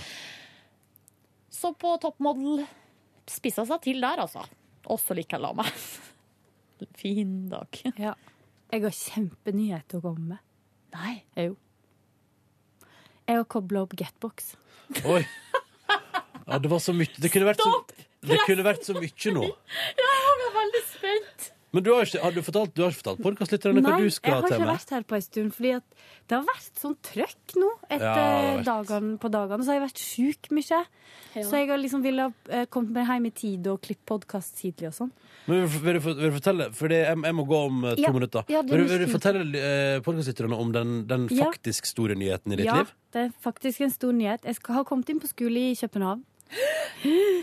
Så 1.50 1.74
på 1.74 1.96
toppmodell 2.02 2.66
spissa 3.28 3.66
seg 3.66 3.82
til 3.84 4.02
der, 4.04 4.22
altså. 4.22 4.44
Også 4.94 5.16
like 5.18 5.36
jeg 5.36 5.44
la 5.44 5.54
meg. 5.58 5.72
Fin 7.02 7.38
dag. 7.52 7.80
Ja. 7.98 8.14
Jeg 8.72 8.84
har 8.84 8.96
kjempenyheter 8.96 10.00
å 10.00 10.06
komme 10.10 10.36
med. 10.36 10.44
Nei. 10.96 11.16
Jo. 11.40 11.56
Jeg 13.28 13.42
har 13.42 13.48
kobla 13.52 13.84
opp 13.84 13.96
Getbox. 14.00 14.54
Oi. 15.04 15.22
Ja, 16.48 16.60
det 16.64 16.70
var 16.72 16.80
så 16.80 16.94
mye 16.96 17.12
Det 17.20 17.28
kunne 17.34 17.50
vært 17.50 17.60
så, 17.60 17.72
det 18.24 18.38
kunne 18.48 18.64
vært 18.64 18.86
så 18.88 18.94
mye 18.96 19.34
nå. 19.36 19.44
Jeg 20.00 20.38
var 20.44 20.54
veldig 20.56 20.84
spent. 20.88 21.50
Men 21.76 21.84
du 21.84 21.90
har 21.92 22.06
ikke, 22.08 22.22
har 22.24 22.32
du 22.32 22.40
fortalt, 22.42 22.72
du 22.74 22.82
har 22.82 22.94
ikke 22.94 23.02
fortalt 23.04 23.20
podkastlytterne 23.26 23.82
hva 23.84 23.90
Nei, 23.92 23.98
du 24.00 24.06
jeg 24.08 24.14
skal 24.16 24.38
har 24.38 24.46
til 24.48 24.56
ikke 24.56 24.68
vært 24.70 24.92
her 24.96 25.04
på 25.10 25.16
en 25.18 25.24
stund, 25.26 25.50
fordi 25.58 25.72
at 25.76 25.84
det 26.28 26.38
har 26.38 26.46
vært 26.48 26.80
sånn 26.80 26.94
trøkk 27.04 27.56
nå 27.60 27.72
etter 27.90 28.06
Ja, 28.08 28.54
det 28.56 28.66
dagene 28.70 29.18
på 29.20 29.32
dagene. 29.34 29.66
Så 29.66 29.74
har 29.74 29.78
jeg 29.80 29.84
vært 29.84 30.00
sjuk 30.04 30.50
mye. 30.56 30.80
Så 31.38 31.60
jeg 31.60 31.68
har 31.70 31.78
liksom 31.82 32.02
ville 32.06 32.30
uh, 32.32 32.64
kommet 32.72 32.96
meg 32.96 33.12
hjem 33.12 33.28
i 33.28 33.34
tide 33.36 33.74
og 33.74 33.82
klippe 33.84 34.08
podkast 34.14 34.56
tidlig 34.62 34.88
og 34.90 34.96
sånn. 34.96 35.12
Men 35.48 35.68
vil, 35.68 35.68
du- 35.68 35.84
vil, 35.84 36.00
du, 36.00 36.08
vil 36.22 36.32
du 36.32 36.38
fortelle, 36.40 36.70
for 36.80 36.96
jeg, 36.96 37.20
jeg 37.28 37.36
må 37.36 37.46
gå 37.52 37.60
om 37.68 37.84
eh, 37.84 37.96
to 38.00 38.08
Ja. 38.08 38.14
minutter. 38.16 38.48
Ja, 38.52 38.62
vil, 38.64 38.86
du- 38.86 38.88
vil 38.94 39.04
du 39.06 39.12
fortelle 39.12 39.44
uh, 39.44 40.00
podkastlytterne 40.08 40.56
om 40.64 40.72
den, 40.72 40.96
den 41.12 41.28
Ja. 41.36 41.52
faktisk 41.52 41.86
store 41.92 42.16
nyheten 42.16 42.56
i 42.56 42.62
ditt 42.64 42.66
ja, 42.72 42.80
liv? 42.80 42.96
det 43.12 43.28
er 43.28 43.32
faktisk 43.44 43.82
en 43.84 43.92
stor 43.92 44.16
nyhet. 44.16 44.44
Jeg 44.48 44.56
skal 44.56 44.80
har 44.80 44.88
kommet 44.88 45.10
inn 45.12 45.20
på 45.20 45.28
skole 45.28 45.68
i 45.72 45.76
København. 45.76 46.24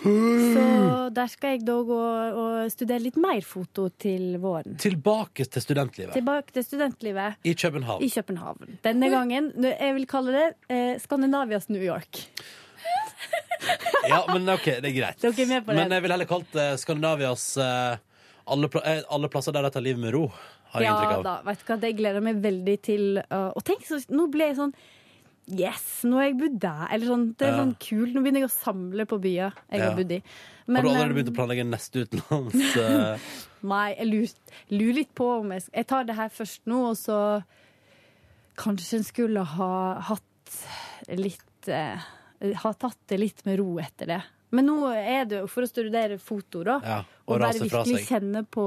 Så 0.04 1.10
der 1.14 1.28
skal 1.30 1.54
jeg 1.54 1.64
da 1.66 1.76
gå 1.86 1.98
og 2.40 2.72
studere 2.72 3.02
litt 3.04 3.16
mer 3.20 3.40
foto 3.46 3.86
til 4.00 4.36
våren. 4.42 4.76
Tilbake 4.80 5.46
til 5.46 5.62
studentlivet. 5.64 6.14
Tilbake 6.16 6.54
til 6.56 6.64
studentlivet 6.66 7.38
I 7.46 7.54
København. 7.54 8.02
i 8.04 8.10
København. 8.12 8.78
Denne 8.84 9.10
gangen, 9.12 9.52
jeg 9.64 9.94
vil 9.98 10.06
kalle 10.10 10.34
det 10.36 10.46
eh, 10.72 10.94
Skandinavias 11.02 11.68
New 11.72 11.82
York. 11.84 12.24
Ja, 14.08 14.18
men 14.28 14.44
OK, 14.52 14.66
det 14.82 14.90
er 14.90 14.92
greit. 14.92 15.22
Dere 15.22 15.32
er 15.40 15.46
med 15.48 15.62
på 15.64 15.72
det? 15.72 15.76
Men 15.78 15.92
jeg 15.96 16.02
vil 16.04 16.12
heller 16.12 16.28
kalt 16.28 16.50
det 16.52 16.66
Skandinavias 16.82 17.44
eh, 17.56 17.94
alle, 18.52 18.68
pla 18.68 18.82
eh, 18.90 18.98
alle 19.14 19.30
plasser 19.32 19.54
der 19.56 19.64
de 19.64 19.70
tar 19.72 19.84
livet 19.86 20.02
med 20.02 20.12
ro, 20.12 20.26
har 20.74 20.82
jeg 20.84 20.90
Ja 20.90 20.96
inntrykk 20.98 21.14
av. 21.14 21.22
da, 21.24 21.32
vet 21.46 21.62
du 21.62 21.70
hva, 21.70 21.78
det 21.80 21.92
gleder 21.96 22.18
jeg 22.20 22.26
meg 22.26 22.42
veldig 22.44 22.74
til. 22.84 23.06
og 23.30 23.62
tenk, 23.64 23.86
så, 23.88 24.02
nå 24.12 24.26
ble 24.34 24.50
jeg 24.50 24.58
sånn 24.58 24.74
Yes, 25.52 25.82
nå 26.08 26.16
har 26.16 26.30
jeg 26.30 26.38
bodd 26.40 26.54
der. 26.62 26.86
Eller 26.94 27.06
sånn, 27.10 27.24
det 27.36 27.46
er 27.46 27.50
Ja. 27.52 27.58
sånn 27.64 27.74
kult. 27.78 28.14
Nå 28.14 28.22
begynner 28.24 28.40
jeg 28.40 28.48
å 28.48 28.54
samle 28.54 29.04
på 29.06 29.18
byer 29.20 29.52
jeg 29.70 29.80
Ja. 29.80 29.90
har 29.90 29.96
bodd 29.98 30.12
i. 30.12 30.22
har 30.68 30.82
du 30.82 30.88
allerede 30.88 31.10
um, 31.10 31.16
begynt 31.18 31.32
å 31.32 31.36
planlegge 31.36 31.66
neste 31.68 32.04
utenlands 32.06 32.76
eh, 32.80 33.18
Nei, 33.64 33.94
jeg 33.98 34.06
lurer, 34.08 34.30
lurer 34.70 34.94
litt 34.94 35.14
på 35.14 35.26
om 35.40 35.50
jeg 35.52 35.64
Jeg 35.74 35.86
tar 35.86 36.04
det 36.04 36.16
her 36.16 36.28
først 36.32 36.60
nå, 36.66 36.78
og 36.90 36.96
så 36.96 37.18
Kanskje 38.56 38.98
en 39.00 39.04
skulle 39.04 39.42
ha 39.44 40.00
hatt 40.00 40.58
litt 41.10 41.68
eh, 41.68 41.98
Ha 42.62 42.72
tatt 42.72 42.96
det 43.10 43.18
litt 43.20 43.44
med 43.44 43.58
ro 43.58 43.78
etter 43.82 44.06
det. 44.06 44.20
Men 44.54 44.66
nå 44.68 44.76
er 44.94 45.24
det 45.26 45.40
jo 45.40 45.46
for 45.50 45.64
å 45.66 45.68
studere 45.68 46.16
foto, 46.22 46.62
da. 46.62 46.76
Ja, 46.84 46.98
og 47.26 47.34
og 47.34 47.40
bare 47.42 47.58
virkelig 47.58 48.04
kjenne 48.06 48.44
på 48.46 48.64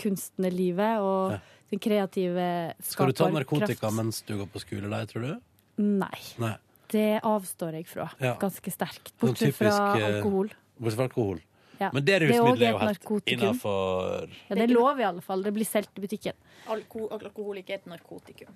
kunstnerlivet 0.00 1.02
og 1.04 1.34
den 1.70 1.78
kreative 1.82 2.46
Skal 2.80 3.10
du 3.10 3.12
ta 3.12 3.26
skaperkraft. 3.26 3.60
narkotika 3.60 3.90
mens 3.92 4.22
du 4.26 4.36
går 4.38 4.48
på 4.54 4.62
skole 4.62 4.88
der, 4.88 5.06
tror 5.10 5.26
du? 5.26 5.34
Nei. 5.76 6.22
Nei. 6.42 6.54
Det 6.92 7.20
avstår 7.26 7.80
jeg 7.80 7.88
fra. 7.90 8.06
Ja. 8.22 8.36
Ganske 8.40 8.72
sterkt. 8.72 9.10
Sånn 9.16 9.32
Bortsett 9.32 9.56
fra 9.58 9.70
typisk, 9.70 9.76
fra 9.76 10.08
alkohol. 10.12 10.50
Bortsett 10.78 11.00
fra 11.00 11.08
alkohol. 11.10 11.40
Ja. 11.76 11.90
Men 11.92 12.04
det 12.06 12.14
er 12.14 12.22
rusmiddelet 12.24 12.62
er 12.62 12.94
et 12.94 13.02
jo 13.04 13.16
helt 13.18 13.32
innafor 13.34 14.30
Ja, 14.48 14.54
det 14.56 14.62
er 14.64 14.72
lov 14.72 15.00
i 15.00 15.04
alle 15.04 15.20
fall. 15.24 15.42
Det 15.44 15.52
blir 15.52 15.68
solgt 15.68 15.98
i 15.98 16.04
butikken. 16.06 16.38
Alko 16.72 17.08
alkohol 17.12 17.60
ikke 17.60 17.76
et 17.76 17.90
narkotikum. 17.90 18.54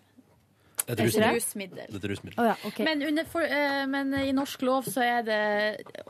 Et 0.88 0.98
Et 0.98 1.04
rusmiddel. 1.04 1.34
rusmiddel. 1.36 1.78
Er 1.90 1.96
et 1.96 2.04
rusmiddel. 2.10 2.38
Oh, 2.40 2.46
ja, 2.50 2.56
okay. 2.66 2.84
Men, 2.84 3.02
under, 3.06 3.24
for, 3.24 3.42
eh, 3.42 3.86
men 3.86 4.14
i 4.14 4.32
norsk 4.32 4.62
lov 4.62 4.84
så 4.90 5.02
er 5.04 5.22
det 5.22 5.40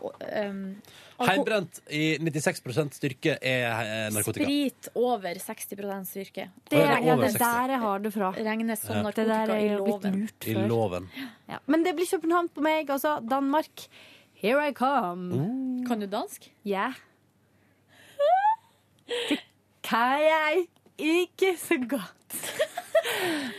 um, 0.01 0.61
Heimbrent 1.21 1.81
i 1.93 2.17
96% 2.19 2.95
styrke 2.97 3.35
er 3.43 3.67
eh, 3.83 4.07
narkotika. 4.15 4.45
Sprit 4.47 4.89
over 4.97 5.35
60% 5.37 6.07
styrke. 6.09 6.47
Det, 6.71 6.79
Å, 6.79 6.81
ja, 6.81 6.87
det 6.87 7.03
er 7.03 7.05
ja, 7.11 7.15
over 7.19 7.27
det 7.27 7.35
er 7.35 7.37
60. 7.37 7.43
der 7.45 7.75
jeg 7.75 7.81
har 7.85 7.99
det 8.07 8.13
fra. 8.15 8.31
Regnes 8.39 8.81
som 8.87 8.97
Ja. 8.97 9.11
Det 9.11 9.27
der 9.29 9.35
er 9.51 9.57
i 9.59 9.67
jeg 9.67 9.77
blitt 9.83 9.89
loven. 9.91 10.21
lurt 10.23 10.47
I 10.49 10.55
før. 10.55 10.69
loven. 10.71 11.11
Ja. 11.51 11.59
Men 11.67 11.85
det 11.85 11.97
blir 11.99 12.09
København 12.15 12.49
på 12.55 12.65
meg. 12.65 12.89
Altså 12.91 13.19
Danmark. 13.29 13.87
Here 14.41 14.69
I 14.69 14.73
come. 14.73 15.85
Kan 15.87 16.01
du 16.01 16.07
dansk? 16.07 16.49
Ja. 16.65 16.93
Det 19.29 19.39
kan 19.83 20.21
jeg 20.25 20.67
ikke 20.99 21.57
så 21.59 21.77
godt. 21.89 22.37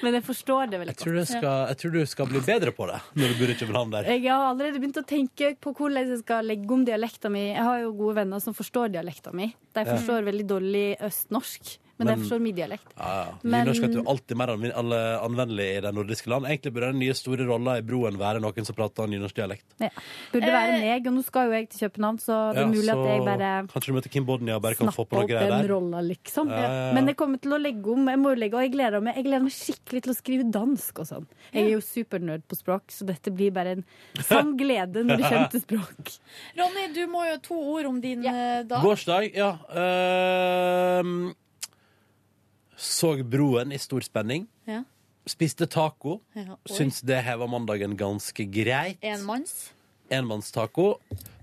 Men 0.02 0.16
jeg 0.18 0.24
forstår 0.26 0.72
det 0.72 0.80
veldig 0.82 0.96
Jeg 0.96 1.02
tror, 1.04 1.18
godt. 1.20 1.30
skal, 1.30 1.58
jeg 1.72 1.78
tror 1.82 1.92
du 1.94 2.00
skal 2.10 2.30
bli 2.32 2.42
bedre 2.46 2.72
på 2.74 2.88
det 2.90 3.00
når 3.22 3.34
du 3.34 3.42
bor 3.42 3.54
i 3.54 3.58
København 3.60 3.92
der. 3.94 4.10
Jeg 4.16 4.32
har 4.32 4.48
allerede 4.50 4.82
begynt 4.82 4.98
å 5.02 5.06
tenke 5.08 5.52
på 5.62 5.74
hvordan 5.78 6.10
jeg 6.10 6.22
skal 6.24 6.50
legge 6.50 6.74
om 6.74 6.86
dialekta 6.88 7.30
mi. 7.34 7.44
Jeg 7.52 7.64
har 7.68 7.84
jo 7.84 7.94
gode 8.00 8.18
venner 8.24 8.42
som 8.44 8.56
forstår 8.58 8.94
dialekta 8.96 9.34
mi. 9.38 9.52
De 9.78 9.86
forstår 9.86 10.26
veldig 10.32 10.48
dårlig 10.50 10.86
østnorsk, 11.06 11.76
men, 12.02 12.08
Men- 12.08 12.18
jeg 12.18 12.24
forstår 12.26 12.42
min 12.42 12.56
dialekt. 12.58 12.88
Ja, 12.98 13.10
ja. 13.22 13.34
Men- 13.44 13.66
Nynorsk 13.68 13.84
er 13.86 13.94
jo 14.00 14.04
alltid 14.10 14.38
mer 14.42 14.48
anvendelig 15.22 15.68
i 15.78 15.82
de 15.86 15.92
nordiske 15.94 16.28
land. 16.34 16.46
Egentlig 16.50 16.74
burde 16.74 16.90
den 16.92 17.00
nye 17.00 17.14
store 17.14 17.46
rolla 17.46 17.78
i 17.78 17.84
broen 17.86 18.18
være 18.18 18.42
noen 18.42 18.66
som 18.66 18.76
prater 18.76 19.06
nynorskdialekt. 19.12 19.66
Ja. 19.80 19.90
Burde 20.34 20.50
være 20.52 20.80
meg, 20.82 21.06
og 21.08 21.14
nå 21.14 21.24
skal 21.28 21.46
jo 21.48 21.54
jeg 21.60 21.70
til 21.70 21.86
København, 21.90 22.18
så 22.20 22.40
det 22.56 22.58
er 22.58 22.66
Ja, 22.66 22.68
mulig 22.72 22.90
så 22.90 22.98
at 22.98 23.12
jeg 23.12 23.26
bare 23.30 23.52
Kanskje 23.72 23.86
du 23.86 23.94
møter 24.00 24.10
Kim 24.12 24.26
Bodnia 24.26 24.56
og 24.58 24.62
bare 24.66 24.76
kan 24.76 24.88
få 24.92 25.06
på 25.06 25.14
noe 25.20 25.24
opp 25.24 25.30
greier 25.30 25.50
den 25.50 25.62
der. 25.62 25.74
rolla, 25.76 26.02
liksom. 26.02 26.50
Ja, 26.50 26.58
ja, 26.62 26.72
ja. 26.88 26.94
Men 26.98 27.08
jeg 27.08 27.16
kommer 27.18 27.40
til 27.42 27.52
å 27.54 27.62
legge 27.62 27.86
om, 27.94 28.08
jeg 28.10 28.20
må 28.20 28.34
jo 28.34 28.40
legge, 28.42 28.56
og 28.58 28.62
jeg 28.66 28.74
gleder 28.74 29.02
meg, 29.02 29.16
jeg 29.16 29.26
gleder 29.30 29.46
meg 29.46 29.52
skikkelig 29.56 30.02
til 30.04 30.12
å 30.12 30.18
skrive 30.18 30.52
dansk 30.52 31.00
og 31.00 31.06
sånn. 31.08 31.28
Jeg 31.54 31.64
er 31.66 31.70
jo 31.76 31.82
supernerd 31.86 32.44
på 32.50 32.58
språk, 32.58 32.90
så 32.90 33.06
dette 33.06 33.30
blir 33.32 33.52
bare 33.52 33.78
en 33.78 33.86
sann 34.24 34.56
glede 34.62 35.04
når 35.06 35.18
det 35.22 35.30
kommer 35.30 35.52
til 35.52 35.62
språk. 35.62 36.18
Ronny, 36.58 36.88
du 36.96 37.06
må 37.08 37.26
jo 37.30 37.38
to 37.46 37.56
ord 37.78 37.86
om 37.86 38.02
din 38.02 38.26
eh, 38.26 38.64
dag. 38.64 38.82
Gårsdag, 38.82 39.36
ja. 39.36 39.52
Ehm, 39.76 41.34
så 42.82 43.14
Broen 43.24 43.72
i 43.76 43.80
stor 43.82 44.02
spenning. 44.06 44.48
Ja. 44.70 44.82
Spiste 45.30 45.68
taco. 45.70 46.20
Ja, 46.34 46.56
oi. 46.58 46.74
Syns 46.74 47.04
det 47.06 47.22
heva 47.28 47.46
mandagen 47.50 47.94
ganske 48.00 48.46
greit. 48.50 48.98
Enmanns. 49.06 49.70
Enmannstaco. 50.12 50.96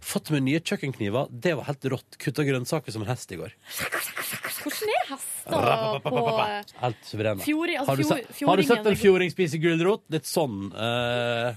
Fått 0.04 0.30
med 0.34 0.44
nye 0.44 0.60
kjøkkenkniver. 0.60 1.30
Det 1.30 1.54
var 1.56 1.70
helt 1.70 1.86
rått. 1.94 2.18
Kutta 2.20 2.44
grønnsaker 2.44 2.92
som 2.92 3.06
en 3.06 3.08
hest 3.08 3.32
i 3.32 3.38
går. 3.40 3.54
Hvordan 3.78 4.92
er 4.92 5.12
hest? 5.14 5.38
lista 5.48 6.00
på 6.04 6.40
eh, 6.42 6.62
Helt 6.82 7.04
suverene. 7.04 7.42
Fjori- 7.44 7.78
altså 7.78 7.90
har, 7.90 7.96
du 7.96 8.04
sett, 8.04 8.42
har 8.46 8.56
du 8.56 8.62
sett 8.62 8.86
en 8.86 8.96
fjording 8.96 9.32
spise 9.32 9.58
gulrot? 9.62 10.04
Litt 10.12 10.28
sånn. 10.28 10.72
Uh, 10.74 11.54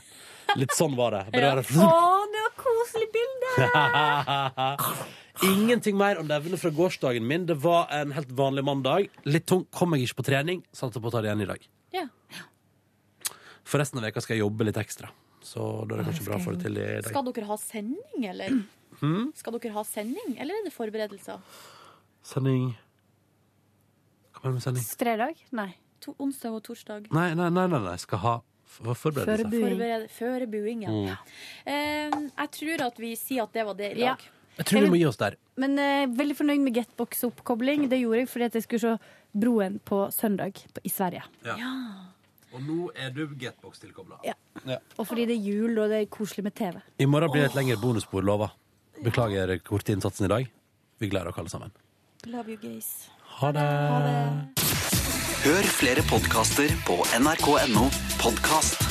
litt 0.59 0.75
sånn 0.77 0.95
var 0.95 1.17
det. 1.17 1.23
Bare 1.33 1.51
Ja. 1.51 1.87
Å, 1.87 2.25
det 2.31 2.45
var 2.47 2.55
koselig 2.61 3.09
bilde! 3.17 3.51
Ingenting 5.41 5.97
mer 5.97 6.19
å 6.21 6.23
nevne 6.25 6.57
fra 6.61 6.69
gårsdagen 6.75 7.25
min. 7.25 7.47
Det 7.49 7.55
var 7.63 7.89
en 7.95 8.11
helt 8.13 8.29
vanlig 8.37 8.63
mandag. 8.67 9.07
Litt 9.25 9.47
tung. 9.49 9.63
Kom 9.73 9.95
jeg 9.95 10.05
ikke 10.05 10.19
på 10.21 10.27
trening. 10.29 10.61
Satser 10.75 11.01
på 11.01 11.09
å 11.09 11.13
ta 11.13 11.23
det 11.23 11.31
igjen 11.31 11.41
i 11.45 11.49
dag. 11.49 11.65
Ja. 11.95 12.05
For 13.65 13.81
resten 13.81 14.01
av 14.01 14.05
veka 14.05 14.21
skal 14.21 14.37
jeg 14.37 14.43
jobbe 14.43 14.67
litt 14.67 14.77
ekstra. 14.77 15.09
Så 15.41 15.63
da 15.89 15.95
er 15.95 16.01
det 16.01 16.11
kanskje 16.11 16.27
bra 16.27 16.37
å 16.37 16.43
få 16.43 16.53
det 16.53 16.67
til 16.67 16.77
i 16.77 16.85
dag. 16.99 17.09
Skal 17.09 17.25
dere 17.31 17.47
ha 17.49 17.57
sending, 17.57 18.25
eller? 18.29 18.57
Hmm? 18.99 19.31
Skal 19.37 19.57
dere 19.57 19.73
ha 19.73 19.83
sending, 19.87 20.35
eller 20.37 20.59
er 20.59 20.67
det 20.67 20.73
forberedelser? 20.75 21.41
Sending 22.27 22.67
Hva 24.35 24.43
mener 24.43 24.53
du 24.53 24.59
med 24.59 24.65
sending? 24.67 24.85
Fredag? 24.99 25.41
Nei. 25.57 25.71
To, 26.05 26.13
onsdag 26.21 26.57
og 26.57 26.61
torsdag. 26.65 27.09
Nei, 27.13 27.31
nei, 27.37 27.49
nei, 27.53 27.65
nei, 27.69 27.81
nei. 27.81 27.95
skal 28.01 28.21
ha 28.21 28.35
forberedelser. 28.75 29.49
Førebuing. 29.49 30.05
Førebuing, 30.13 30.85
ja. 30.85 30.93
Mm. 30.93 31.33
Uh, 31.65 32.29
jeg 32.29 32.53
tror 32.59 32.85
at 32.91 33.01
vi 33.01 33.11
sier 33.17 33.45
at 33.47 33.57
det 33.57 33.65
var 33.65 33.77
det 33.81 33.91
i 33.97 34.05
Ja. 34.05 34.15
Jeg 34.59 34.67
tror 34.67 34.85
vi 34.85 34.91
må 34.91 34.99
gi 34.99 35.07
oss 35.09 35.19
der. 35.19 35.37
Men 35.61 35.77
eh, 35.79 36.05
veldig 36.11 36.35
fornøyd 36.37 36.63
med 36.65 36.75
Getbox-oppkobling. 36.77 37.87
Det 37.91 38.01
gjorde 38.01 38.23
jeg 38.23 38.29
fordi 38.31 38.47
at 38.49 38.57
jeg 38.59 38.65
skulle 38.67 38.81
se 38.83 39.19
Broen 39.41 39.77
på 39.87 40.03
søndag 40.11 40.59
på, 40.75 40.83
i 40.83 40.91
Sverige. 40.91 41.23
Ja. 41.47 41.55
Og 42.51 42.63
nå 42.65 42.89
er 42.99 43.13
du 43.15 43.23
Getbox-tilkobla. 43.39 44.19
Ja. 44.27 44.35
Ja. 44.67 44.81
Og 44.99 45.07
fordi 45.07 45.25
det 45.29 45.37
er 45.39 45.45
jul, 45.45 45.77
og 45.79 45.89
det 45.89 46.01
er 46.01 46.09
koselig 46.11 46.43
med 46.43 46.55
TV. 46.57 46.81
I 46.99 47.07
morgen 47.07 47.31
blir 47.31 47.45
det 47.45 47.53
et 47.53 47.59
lengre 47.61 47.79
bonusspor, 47.81 48.25
lova. 48.27 48.51
Beklager 49.01 49.55
kortinnsatsen 49.65 50.27
i 50.27 50.33
dag. 50.33 50.51
Vi 51.01 51.09
gleder 51.09 51.31
dere 51.31 51.45
alle 51.45 51.53
sammen. 51.53 51.71
Love 52.27 52.53
you 52.53 52.59
gays. 52.61 53.09
Ha 53.39 53.51
det. 53.55 53.67
Hør 55.41 55.73
flere 55.79 56.03
podkaster 56.11 56.69
på 56.85 56.99
nrk.no 57.17 57.87
podkast. 58.21 58.90